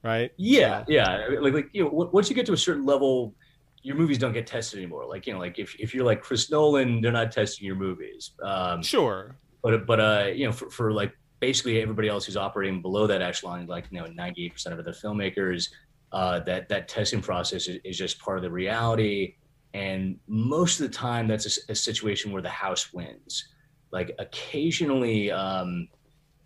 right? 0.02 0.32
Yeah, 0.36 0.80
so. 0.80 0.84
yeah. 0.88 1.26
Like 1.40 1.54
like 1.54 1.68
you 1.72 1.84
know, 1.84 1.90
once 1.90 2.28
you 2.28 2.36
get 2.36 2.46
to 2.46 2.52
a 2.52 2.56
certain 2.56 2.84
level, 2.84 3.34
your 3.82 3.96
movies 3.96 4.18
don't 4.18 4.32
get 4.32 4.46
tested 4.46 4.78
anymore. 4.78 5.06
Like 5.06 5.26
you 5.26 5.32
know, 5.32 5.38
like 5.38 5.58
if, 5.58 5.74
if 5.78 5.94
you're 5.94 6.04
like 6.04 6.20
Chris 6.20 6.50
Nolan, 6.50 7.00
they're 7.00 7.12
not 7.12 7.32
testing 7.32 7.66
your 7.66 7.76
movies. 7.76 8.32
Um, 8.42 8.82
sure. 8.82 9.36
But 9.62 9.86
but 9.86 10.00
uh, 10.00 10.26
you 10.32 10.46
know, 10.46 10.52
for, 10.52 10.70
for 10.70 10.92
like 10.92 11.16
basically 11.40 11.80
everybody 11.80 12.08
else 12.08 12.26
who's 12.26 12.36
operating 12.36 12.82
below 12.82 13.06
that 13.06 13.22
echelon, 13.22 13.66
like 13.66 13.86
you 13.90 14.00
know, 14.00 14.06
98% 14.06 14.78
of 14.78 14.84
the 14.84 14.90
filmmakers, 14.90 15.68
uh, 16.12 16.40
that 16.40 16.68
that 16.68 16.88
testing 16.88 17.20
process 17.20 17.68
is, 17.68 17.80
is, 17.84 17.98
just 17.98 18.18
part 18.18 18.38
of 18.38 18.42
the 18.42 18.50
reality. 18.50 19.34
And 19.74 20.18
most 20.26 20.80
of 20.80 20.90
the 20.90 20.96
time, 20.96 21.28
that's 21.28 21.58
a, 21.68 21.72
a 21.72 21.74
situation 21.74 22.32
where 22.32 22.42
the 22.42 22.48
house 22.48 22.92
wins. 22.92 23.48
Like 23.90 24.14
occasionally, 24.18 25.30
um, 25.30 25.88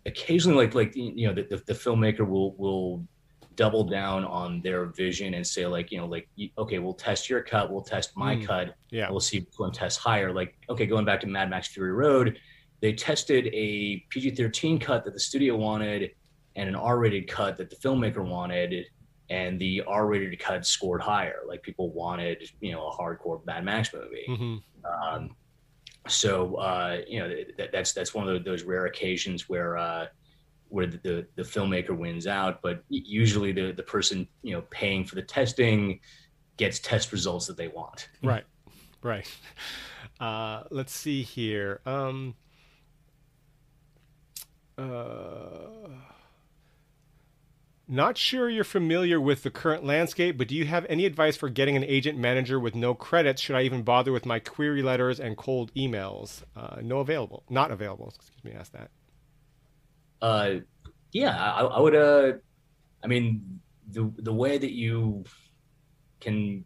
occasionally, 0.05 0.65
like 0.65 0.75
like 0.75 0.95
you 0.95 1.27
know, 1.27 1.33
the, 1.33 1.43
the, 1.43 1.63
the 1.65 1.73
filmmaker 1.73 2.27
will 2.27 2.55
will 2.55 3.05
double 3.55 3.83
down 3.83 4.25
on 4.25 4.61
their 4.61 4.85
vision 4.85 5.35
and 5.35 5.45
say 5.45 5.67
like 5.67 5.91
you 5.91 5.97
know 5.97 6.07
like 6.07 6.27
okay 6.57 6.79
we'll 6.79 6.93
test 6.93 7.29
your 7.29 7.41
cut 7.41 7.71
we'll 7.71 7.83
test 7.83 8.11
my 8.17 8.35
mm, 8.35 8.47
cut 8.47 8.75
yeah. 8.89 9.09
we'll 9.11 9.19
see 9.19 9.39
which 9.39 9.53
one 9.57 9.71
tests 9.71 10.01
higher. 10.01 10.33
Like 10.33 10.55
okay 10.69 10.85
going 10.85 11.05
back 11.05 11.19
to 11.21 11.27
mad 11.27 11.49
max 11.49 11.67
fury 11.67 11.91
road 11.91 12.39
they 12.81 12.93
tested 12.93 13.47
a 13.53 14.03
pg-13 14.09 14.81
cut 14.81 15.05
that 15.05 15.13
the 15.13 15.19
studio 15.19 15.55
wanted 15.55 16.11
and 16.55 16.67
an 16.67 16.75
r-rated 16.75 17.27
cut 17.27 17.57
that 17.57 17.69
the 17.69 17.75
filmmaker 17.77 18.25
wanted 18.25 18.85
and 19.33 19.59
the 19.59 19.81
r-rated 19.87 20.37
cut 20.39 20.65
scored 20.65 21.01
higher 21.01 21.39
like 21.47 21.61
people 21.63 21.91
wanted 21.91 22.49
you 22.61 22.71
know 22.71 22.87
a 22.87 22.91
hardcore 22.91 23.43
mad 23.45 23.65
max 23.65 23.93
movie 23.93 24.25
mm-hmm. 24.29 24.55
um, 24.85 25.35
so 26.07 26.55
uh, 26.55 26.99
you 27.07 27.19
know 27.19 27.33
that, 27.57 27.71
that's 27.71 27.93
that's 27.93 28.13
one 28.13 28.27
of 28.27 28.43
those 28.43 28.63
rare 28.63 28.85
occasions 28.85 29.47
where 29.47 29.77
uh, 29.77 30.07
where 30.67 30.87
the, 30.87 30.97
the, 31.03 31.27
the 31.35 31.43
filmmaker 31.43 31.95
wins 31.95 32.27
out, 32.27 32.61
but 32.61 32.83
usually 32.89 33.51
the 33.51 33.71
the 33.71 33.83
person 33.83 34.27
you 34.41 34.53
know 34.53 34.63
paying 34.69 35.05
for 35.05 35.15
the 35.15 35.21
testing 35.21 35.99
gets 36.57 36.79
test 36.79 37.11
results 37.11 37.47
that 37.47 37.57
they 37.57 37.67
want. 37.67 38.09
Right, 38.23 38.43
right. 39.01 39.29
Uh, 40.19 40.63
let's 40.69 40.93
see 40.93 41.23
here. 41.23 41.81
Um, 41.85 42.35
uh, 44.77 45.87
not 47.87 48.17
sure 48.17 48.49
you're 48.49 48.63
familiar 48.63 49.19
with 49.19 49.43
the 49.43 49.49
current 49.49 49.83
landscape, 49.83 50.37
but 50.37 50.47
do 50.47 50.55
you 50.55 50.65
have 50.65 50.85
any 50.87 51.05
advice 51.05 51.35
for 51.35 51.49
getting 51.49 51.75
an 51.75 51.83
agent 51.83 52.17
manager 52.17 52.59
with 52.59 52.75
no 52.75 52.93
credits? 52.93 53.41
Should 53.41 53.55
I 53.55 53.63
even 53.63 53.83
bother 53.83 54.11
with 54.11 54.25
my 54.25 54.39
query 54.39 54.81
letters 54.81 55.19
and 55.19 55.35
cold 55.35 55.73
emails? 55.75 56.43
Uh, 56.55 56.77
no 56.81 56.99
available, 56.99 57.43
not 57.49 57.71
available. 57.71 58.13
Excuse 58.15 58.43
me. 58.43 58.51
Ask 58.53 58.71
that. 58.71 58.89
Uh, 60.21 60.55
yeah, 61.11 61.37
I, 61.37 61.63
I 61.63 61.79
would. 61.79 61.95
Uh, 61.95 62.33
I 63.03 63.07
mean, 63.07 63.59
the 63.89 64.11
the 64.19 64.33
way 64.33 64.57
that 64.57 64.71
you 64.71 65.25
can, 66.21 66.63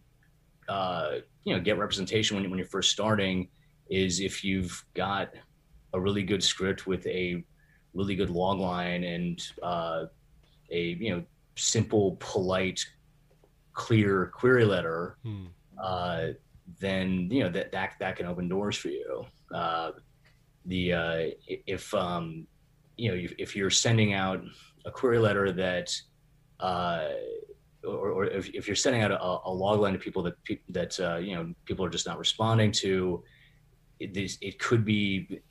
uh, 0.70 1.16
you 1.44 1.56
know, 1.56 1.62
get 1.62 1.80
representation 1.80 2.38
when 2.38 2.48
when 2.50 2.60
you're 2.60 2.68
first 2.68 2.92
starting 2.92 3.50
is 3.90 4.20
if 4.20 4.44
you've 4.44 4.86
got 4.94 5.32
a 5.94 6.00
really 6.00 6.22
good 6.22 6.44
script 6.44 6.86
with 6.86 7.06
a 7.08 7.44
really 7.94 8.16
good 8.16 8.30
log 8.30 8.60
line 8.60 9.04
and 9.04 9.42
uh, 9.64 10.06
a 10.72 10.98
you 11.00 11.16
know 11.16 11.24
simple, 11.56 12.18
polite, 12.20 12.86
clear 13.74 14.32
query 14.34 14.66
letter, 14.66 15.18
hmm. 15.24 15.46
uh, 15.82 16.28
then 16.80 17.30
you 17.32 17.44
know 17.44 17.50
that 17.50 17.72
that 17.72 17.94
that 18.00 18.16
can 18.16 18.26
open 18.26 18.48
doors 18.48 18.78
for 18.78 18.90
you. 18.90 19.26
Uh, 19.54 19.92
the 20.66 20.94
uh, 20.94 21.26
if 21.48 21.94
um, 21.94 22.48
you 22.98 23.10
know, 23.10 23.16
if, 23.16 23.34
if 23.38 23.56
you're 23.56 23.70
sending 23.70 24.14
out 24.14 24.44
a 24.86 24.92
query 24.92 25.20
letter 25.20 25.52
that, 25.52 25.94
uh, 26.60 27.10
or, 27.84 28.10
or 28.10 28.26
if, 28.26 28.50
if, 28.50 28.68
you're 28.68 28.76
sending 28.76 29.04
out 29.04 29.12
a, 29.12 29.22
a 29.22 29.52
log 29.52 29.80
line 29.80 29.94
to 29.94 30.00
people 30.00 30.24
that 30.24 30.34
that 30.70 31.00
uh, 31.00 31.18
you 31.18 31.36
know 31.36 31.54
people 31.66 31.86
are 31.86 31.90
just 31.90 32.08
not 32.08 32.18
responding 32.18 32.72
to, 32.72 33.24
it, 34.00 34.38
it 34.42 34.60
could 34.60 34.84
be 34.84 35.42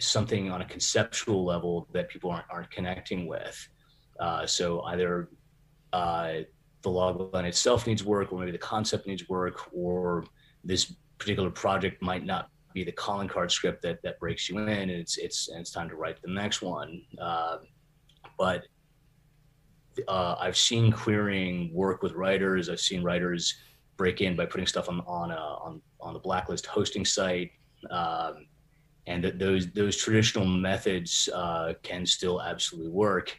something 0.00 0.50
on 0.50 0.62
a 0.62 0.64
conceptual 0.64 1.44
level 1.44 1.86
that 1.92 2.08
people 2.08 2.30
aren't, 2.30 2.46
aren't 2.50 2.70
connecting 2.70 3.26
with. 3.26 3.68
Uh, 4.20 4.46
so 4.46 4.82
either 4.82 5.28
uh, 5.92 6.34
the 6.82 6.90
log 6.90 7.32
line 7.34 7.44
itself 7.44 7.86
needs 7.86 8.04
work, 8.04 8.32
or 8.32 8.38
maybe 8.38 8.52
the 8.52 8.58
concept 8.58 9.06
needs 9.06 9.28
work, 9.28 9.68
or 9.72 10.24
this 10.62 10.94
particular 11.18 11.50
project 11.50 12.02
might 12.02 12.24
not 12.24 12.48
be 12.72 12.84
the 12.84 12.92
calling 12.92 13.28
card 13.28 13.50
script 13.50 13.82
that 13.82 14.02
that 14.02 14.18
breaks 14.18 14.48
you 14.48 14.58
in, 14.58 14.68
and 14.68 14.90
it's 14.90 15.16
it's 15.16 15.48
and 15.48 15.60
it's 15.60 15.70
time 15.70 15.88
to 15.88 15.96
write 15.96 16.20
the 16.22 16.30
next 16.30 16.62
one. 16.62 17.02
Uh, 17.20 17.58
but 18.38 18.64
uh, 20.08 20.36
I've 20.38 20.56
seen 20.56 20.92
querying 20.92 21.72
work 21.72 22.02
with 22.02 22.12
writers. 22.12 22.68
I've 22.68 22.80
seen 22.80 23.02
writers 23.02 23.54
break 23.96 24.20
in 24.20 24.36
by 24.36 24.46
putting 24.46 24.66
stuff 24.66 24.88
on 24.88 25.00
on 25.06 25.30
a, 25.30 25.34
on 25.36 25.80
on 26.00 26.12
the 26.14 26.20
blacklist 26.20 26.66
hosting 26.66 27.04
site, 27.04 27.50
um, 27.90 28.46
and 29.06 29.22
that 29.24 29.38
those 29.38 29.70
those 29.72 29.96
traditional 29.96 30.44
methods 30.44 31.28
uh, 31.32 31.74
can 31.82 32.04
still 32.04 32.42
absolutely 32.42 32.90
work 32.90 33.36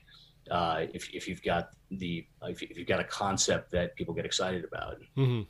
uh, 0.51 0.85
if 0.93 1.09
if 1.13 1.27
you've 1.27 1.43
got 1.43 1.69
the 1.91 2.25
if, 2.43 2.61
you've 2.61 2.87
got 2.87 2.99
a 2.99 3.03
concept 3.03 3.71
that 3.71 3.95
people 3.95 4.13
get 4.13 4.25
excited 4.25 4.63
about. 4.63 4.97
Mm-hmm. 5.17 5.41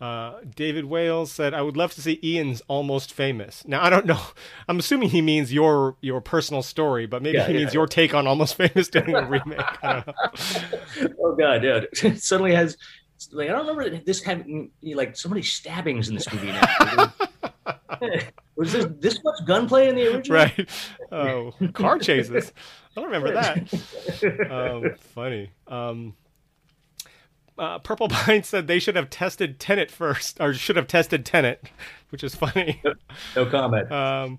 Uh, 0.00 0.40
David 0.56 0.86
Wales 0.86 1.30
said, 1.30 1.52
"I 1.52 1.60
would 1.60 1.76
love 1.76 1.92
to 1.94 2.00
see 2.00 2.18
Ian's 2.24 2.62
Almost 2.68 3.12
Famous." 3.12 3.66
Now, 3.66 3.84
I 3.84 3.90
don't 3.90 4.06
know. 4.06 4.20
I'm 4.68 4.78
assuming 4.78 5.10
he 5.10 5.20
means 5.20 5.52
your 5.52 5.96
your 6.00 6.22
personal 6.22 6.62
story, 6.62 7.06
but 7.06 7.22
maybe 7.22 7.36
yeah, 7.36 7.46
he 7.46 7.52
yeah, 7.52 7.58
means 7.60 7.74
your 7.74 7.86
take 7.86 8.14
on 8.14 8.26
Almost 8.26 8.54
Famous 8.54 8.88
doing 8.90 9.14
a 9.14 9.26
remake. 9.26 9.60
oh 9.82 11.36
God! 11.38 11.64
It 11.64 12.22
suddenly 12.22 12.54
has 12.54 12.78
like 13.32 13.50
I 13.50 13.52
don't 13.52 13.66
remember 13.66 13.98
this 13.98 14.22
having 14.22 14.70
like 14.82 15.16
so 15.16 15.28
many 15.28 15.42
stabbings 15.42 16.08
in 16.08 16.14
this 16.14 16.32
movie 16.32 16.46
now. 16.46 17.12
Was 18.56 18.72
this 18.72 18.86
this 18.98 19.24
much 19.24 19.44
gunplay 19.46 19.88
in 19.88 19.94
the 19.94 20.14
original? 20.14 20.38
Right. 20.38 20.68
Oh, 21.12 21.52
car 21.72 21.98
chases. 21.98 22.52
I 22.96 23.00
don't 23.00 23.10
remember 23.10 23.32
that. 23.32 24.50
Um, 24.50 24.94
funny. 25.14 25.50
Um, 25.66 26.14
uh, 27.58 27.78
Purple 27.78 28.08
Pine 28.08 28.42
said 28.44 28.66
they 28.66 28.78
should 28.78 28.96
have 28.96 29.10
tested 29.10 29.60
Tenet 29.60 29.90
first, 29.90 30.40
or 30.40 30.54
should 30.54 30.76
have 30.76 30.86
tested 30.86 31.24
Tenet, 31.24 31.70
which 32.10 32.24
is 32.24 32.34
funny. 32.34 32.82
No 33.36 33.46
comment. 33.46 33.90
Um, 33.92 34.38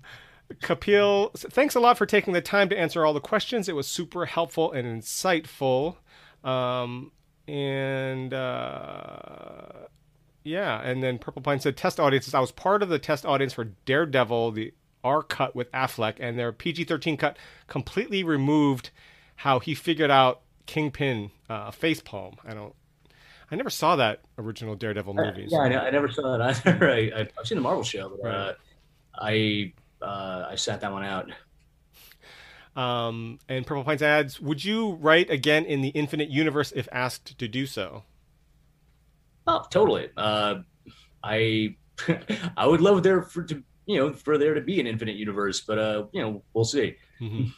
Kapil, 0.60 1.32
thanks 1.38 1.74
a 1.74 1.80
lot 1.80 1.96
for 1.96 2.04
taking 2.04 2.32
the 2.32 2.40
time 2.40 2.68
to 2.68 2.78
answer 2.78 3.06
all 3.06 3.14
the 3.14 3.20
questions. 3.20 3.68
It 3.68 3.76
was 3.76 3.86
super 3.86 4.26
helpful 4.26 4.72
and 4.72 4.86
insightful. 4.86 5.96
Um, 6.44 7.12
and 7.46 8.34
uh, 8.34 9.86
yeah, 10.44 10.80
and 10.80 11.02
then 11.02 11.18
Purple 11.18 11.42
Pine 11.42 11.60
said 11.60 11.76
test 11.76 12.00
audiences. 12.00 12.34
I 12.34 12.40
was 12.40 12.52
part 12.52 12.82
of 12.82 12.88
the 12.88 12.98
test 12.98 13.24
audience 13.24 13.52
for 13.52 13.64
Daredevil, 13.84 14.52
the 14.52 14.74
R 15.04 15.22
cut 15.22 15.54
with 15.54 15.70
Affleck, 15.72 16.16
and 16.20 16.38
their 16.38 16.52
PG 16.52 16.84
13 16.84 17.16
cut 17.16 17.36
completely 17.66 18.24
removed 18.24 18.90
how 19.36 19.58
he 19.58 19.74
figured 19.74 20.10
out 20.10 20.42
Kingpin 20.66 21.30
uh, 21.48 21.70
facepalm. 21.70 22.36
I 22.44 22.54
don't 22.54 22.74
I 23.52 23.54
never 23.54 23.70
saw 23.70 23.96
that 23.96 24.20
original 24.38 24.74
Daredevil 24.74 25.18
uh, 25.18 25.24
movie. 25.24 25.44
Uh, 25.44 25.64
yeah. 25.64 25.82
I, 25.82 25.86
I, 25.88 25.90
never 25.90 26.10
saw 26.10 26.38
that 26.38 26.66
either. 26.66 26.90
I, 27.14 27.18
have 27.18 27.46
seen 27.46 27.56
the 27.56 27.62
Marvel 27.62 27.84
show, 27.84 28.08
but 28.08 28.24
right. 28.24 28.34
uh, 28.34 28.54
I 29.14 29.72
uh, 30.00 30.46
I 30.50 30.54
sat 30.56 30.80
that 30.80 30.90
one 30.90 31.04
out. 31.04 31.30
Um, 32.74 33.38
and 33.50 33.66
Purple 33.66 33.84
Pines 33.84 34.00
adds, 34.00 34.40
"Would 34.40 34.64
you 34.64 34.92
write 34.92 35.28
again 35.28 35.66
in 35.66 35.82
the 35.82 35.90
Infinite 35.90 36.30
Universe 36.30 36.72
if 36.74 36.88
asked 36.90 37.38
to 37.38 37.46
do 37.46 37.66
so?" 37.66 38.04
Oh, 39.46 39.64
totally. 39.70 40.10
Uh, 40.16 40.56
I 41.22 41.76
I 42.56 42.66
would 42.66 42.80
love 42.80 43.02
there 43.02 43.22
for 43.22 43.44
to 43.44 43.62
you 43.86 43.98
know 43.98 44.12
for 44.12 44.38
there 44.38 44.54
to 44.54 44.60
be 44.60 44.80
an 44.80 44.86
Infinite 44.86 45.16
Universe, 45.16 45.60
but 45.60 45.78
uh, 45.78 46.06
you 46.12 46.22
know 46.22 46.42
we'll 46.54 46.64
see. 46.64 46.96
Mm-hmm. 47.20 47.44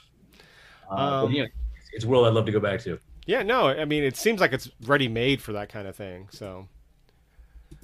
Uh, 0.91 0.95
um, 0.97 1.27
but, 1.29 1.35
you 1.35 1.43
know, 1.43 1.49
it's 1.95 2.05
a 2.05 2.07
world 2.07 2.27
I'd 2.27 2.35
love 2.35 2.45
to 2.45 2.53
go 2.53 2.61
back 2.61 2.79
to. 2.81 2.99
Yeah, 3.27 3.43
no, 3.43 3.69
I 3.69 3.87
mean 3.87 4.05
it 4.05 4.19
seems 4.19 4.39
like 4.39 4.53
it's 4.53 4.71
ready 4.83 5.09
made 5.09 5.41
for 5.41 5.55
that 5.55 5.71
kind 5.71 5.89
of 5.89 5.97
thing. 5.97 6.29
So 6.31 6.69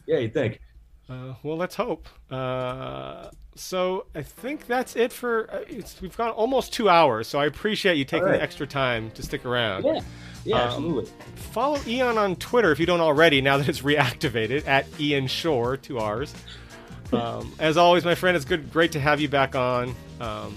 yeah, 0.07 0.19
you 0.19 0.29
think? 0.29 0.61
Uh, 1.09 1.35
well, 1.43 1.57
let's 1.57 1.75
hope. 1.75 2.09
Uh, 2.31 3.31
so 3.57 4.07
I 4.15 4.23
think 4.23 4.67
that's 4.67 4.97
it 4.97 5.13
for. 5.13 5.51
Uh, 5.51 5.65
we've 6.01 6.17
gone 6.17 6.31
almost 6.31 6.73
two 6.73 6.89
hours, 6.89 7.27
so 7.27 7.41
I 7.41 7.47
appreciate 7.47 7.97
you 7.97 8.05
taking 8.05 8.27
right. 8.27 8.33
the 8.33 8.43
extra 8.43 8.67
time 8.67 9.11
to 9.13 9.23
stick 9.23 9.45
around. 9.45 9.85
Yeah, 9.85 10.01
yeah, 10.45 10.57
um, 10.57 10.69
absolutely. 10.69 11.13
Follow 11.37 11.79
Ian 11.87 12.19
on 12.19 12.37
Twitter 12.37 12.73
if 12.73 12.81
you 12.81 12.87
don't 12.87 13.01
already. 13.01 13.41
Now 13.41 13.59
that 13.59 13.69
it's 13.69 13.81
reactivated 13.83 14.67
at 14.67 14.87
Ian 15.01 15.27
Shorr, 15.27 15.77
two 15.77 15.99
R's. 15.99 16.35
Um, 17.13 17.53
as 17.59 17.77
always, 17.77 18.05
my 18.05 18.15
friend, 18.15 18.37
it's 18.37 18.45
good, 18.45 18.73
great 18.73 18.93
to 18.93 19.01
have 19.01 19.21
you 19.21 19.29
back 19.29 19.55
on. 19.55 19.95
Um, 20.21 20.57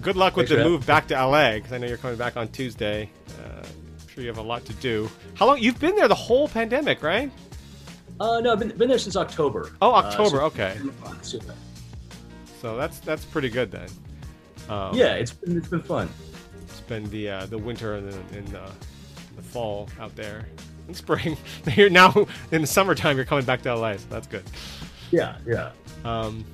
good 0.00 0.16
luck 0.16 0.36
with 0.36 0.48
Thanks 0.48 0.62
the 0.62 0.68
move 0.68 0.86
back 0.86 1.08
to 1.08 1.14
LA 1.14 1.54
because 1.54 1.72
I 1.72 1.78
know 1.78 1.86
you're 1.86 1.96
coming 1.96 2.16
back 2.16 2.36
on 2.36 2.48
Tuesday. 2.48 3.10
Uh, 3.42 3.64
sure 4.08 4.22
you 4.22 4.28
have 4.28 4.38
a 4.38 4.42
lot 4.42 4.64
to 4.66 4.72
do. 4.74 5.10
How 5.34 5.46
long? 5.46 5.58
You've 5.58 5.80
been 5.80 5.96
there 5.96 6.08
the 6.08 6.14
whole 6.14 6.48
pandemic, 6.48 7.02
right? 7.02 7.30
Uh, 8.20 8.40
no, 8.40 8.52
I've 8.52 8.58
been, 8.58 8.76
been 8.76 8.88
there 8.88 8.98
since 8.98 9.16
October. 9.16 9.72
Oh, 9.80 9.94
October. 9.94 10.42
Uh, 10.42 10.50
so 10.50 10.62
okay. 10.62 10.78
So 12.60 12.76
that's 12.76 13.00
that's 13.00 13.24
pretty 13.24 13.48
good 13.48 13.70
then. 13.70 13.88
Um, 14.68 14.94
yeah, 14.94 15.14
it's 15.14 15.32
been 15.32 15.56
it's 15.56 15.68
been 15.68 15.82
fun. 15.82 16.08
It's 16.62 16.80
been 16.80 17.08
the 17.10 17.28
uh, 17.28 17.46
the 17.46 17.58
winter 17.58 17.96
in, 17.96 18.08
in 18.32 18.54
uh, 18.54 18.70
the 19.36 19.42
fall 19.42 19.88
out 20.00 20.14
there. 20.16 20.46
In 20.88 20.94
spring, 20.94 21.36
you're 21.76 21.90
now 21.90 22.26
in 22.50 22.60
the 22.60 22.66
summertime. 22.66 23.16
You're 23.16 23.24
coming 23.24 23.44
back 23.44 23.62
to 23.62 23.74
LA, 23.74 23.96
so 23.96 24.06
that's 24.10 24.26
good. 24.26 24.44
Yeah, 25.10 25.36
yeah. 25.46 25.70
Um, 26.04 26.44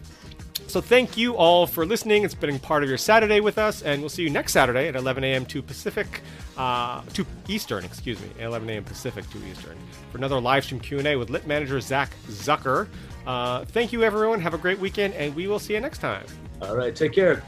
so 0.69 0.83
thank 0.83 1.17
you 1.17 1.35
all 1.35 1.67
for 1.67 1.87
listening 1.87 2.25
and 2.25 2.31
spending 2.31 2.59
part 2.59 2.83
of 2.83 2.91
your 2.91 2.99
Saturday 2.99 3.41
with 3.41 3.57
us, 3.57 3.83
and 3.83 4.03
we'll 4.03 4.11
see 4.11 4.23
you 4.23 4.29
next 4.29 4.53
Saturday 4.53 4.89
at 4.89 4.97
11 4.97 5.25
a.m. 5.25 5.47
to 5.47 5.63
Pacific, 5.63 6.21
uh, 6.59 7.01
to 7.15 7.25
Eastern, 7.49 7.85
excuse 7.85 8.21
me, 8.21 8.29
11 8.39 8.69
a.m. 8.69 8.85
Pacific 8.85 9.29
to 9.31 9.39
Eastern 9.47 9.79
for 10.13 10.19
another 10.19 10.39
live 10.39 10.65
stream 10.65 10.79
Q&A 10.79 11.17
with 11.17 11.31
Lit 11.31 11.47
Manager 11.47 11.81
Zach 11.81 12.11
Zucker. 12.29 12.87
Uh, 13.27 13.65
thank 13.65 13.93
you, 13.93 14.03
everyone. 14.03 14.41
Have 14.41 14.53
a 14.53 14.59
great 14.59 14.79
weekend, 14.79 15.15
and 15.15 15.35
we 15.35 15.47
will 15.47 15.59
see 15.59 15.73
you 15.73 15.81
next 15.81 15.99
time. 15.99 16.27
All 16.61 16.77
right, 16.77 16.95
take 16.95 17.13
care. 17.13 17.43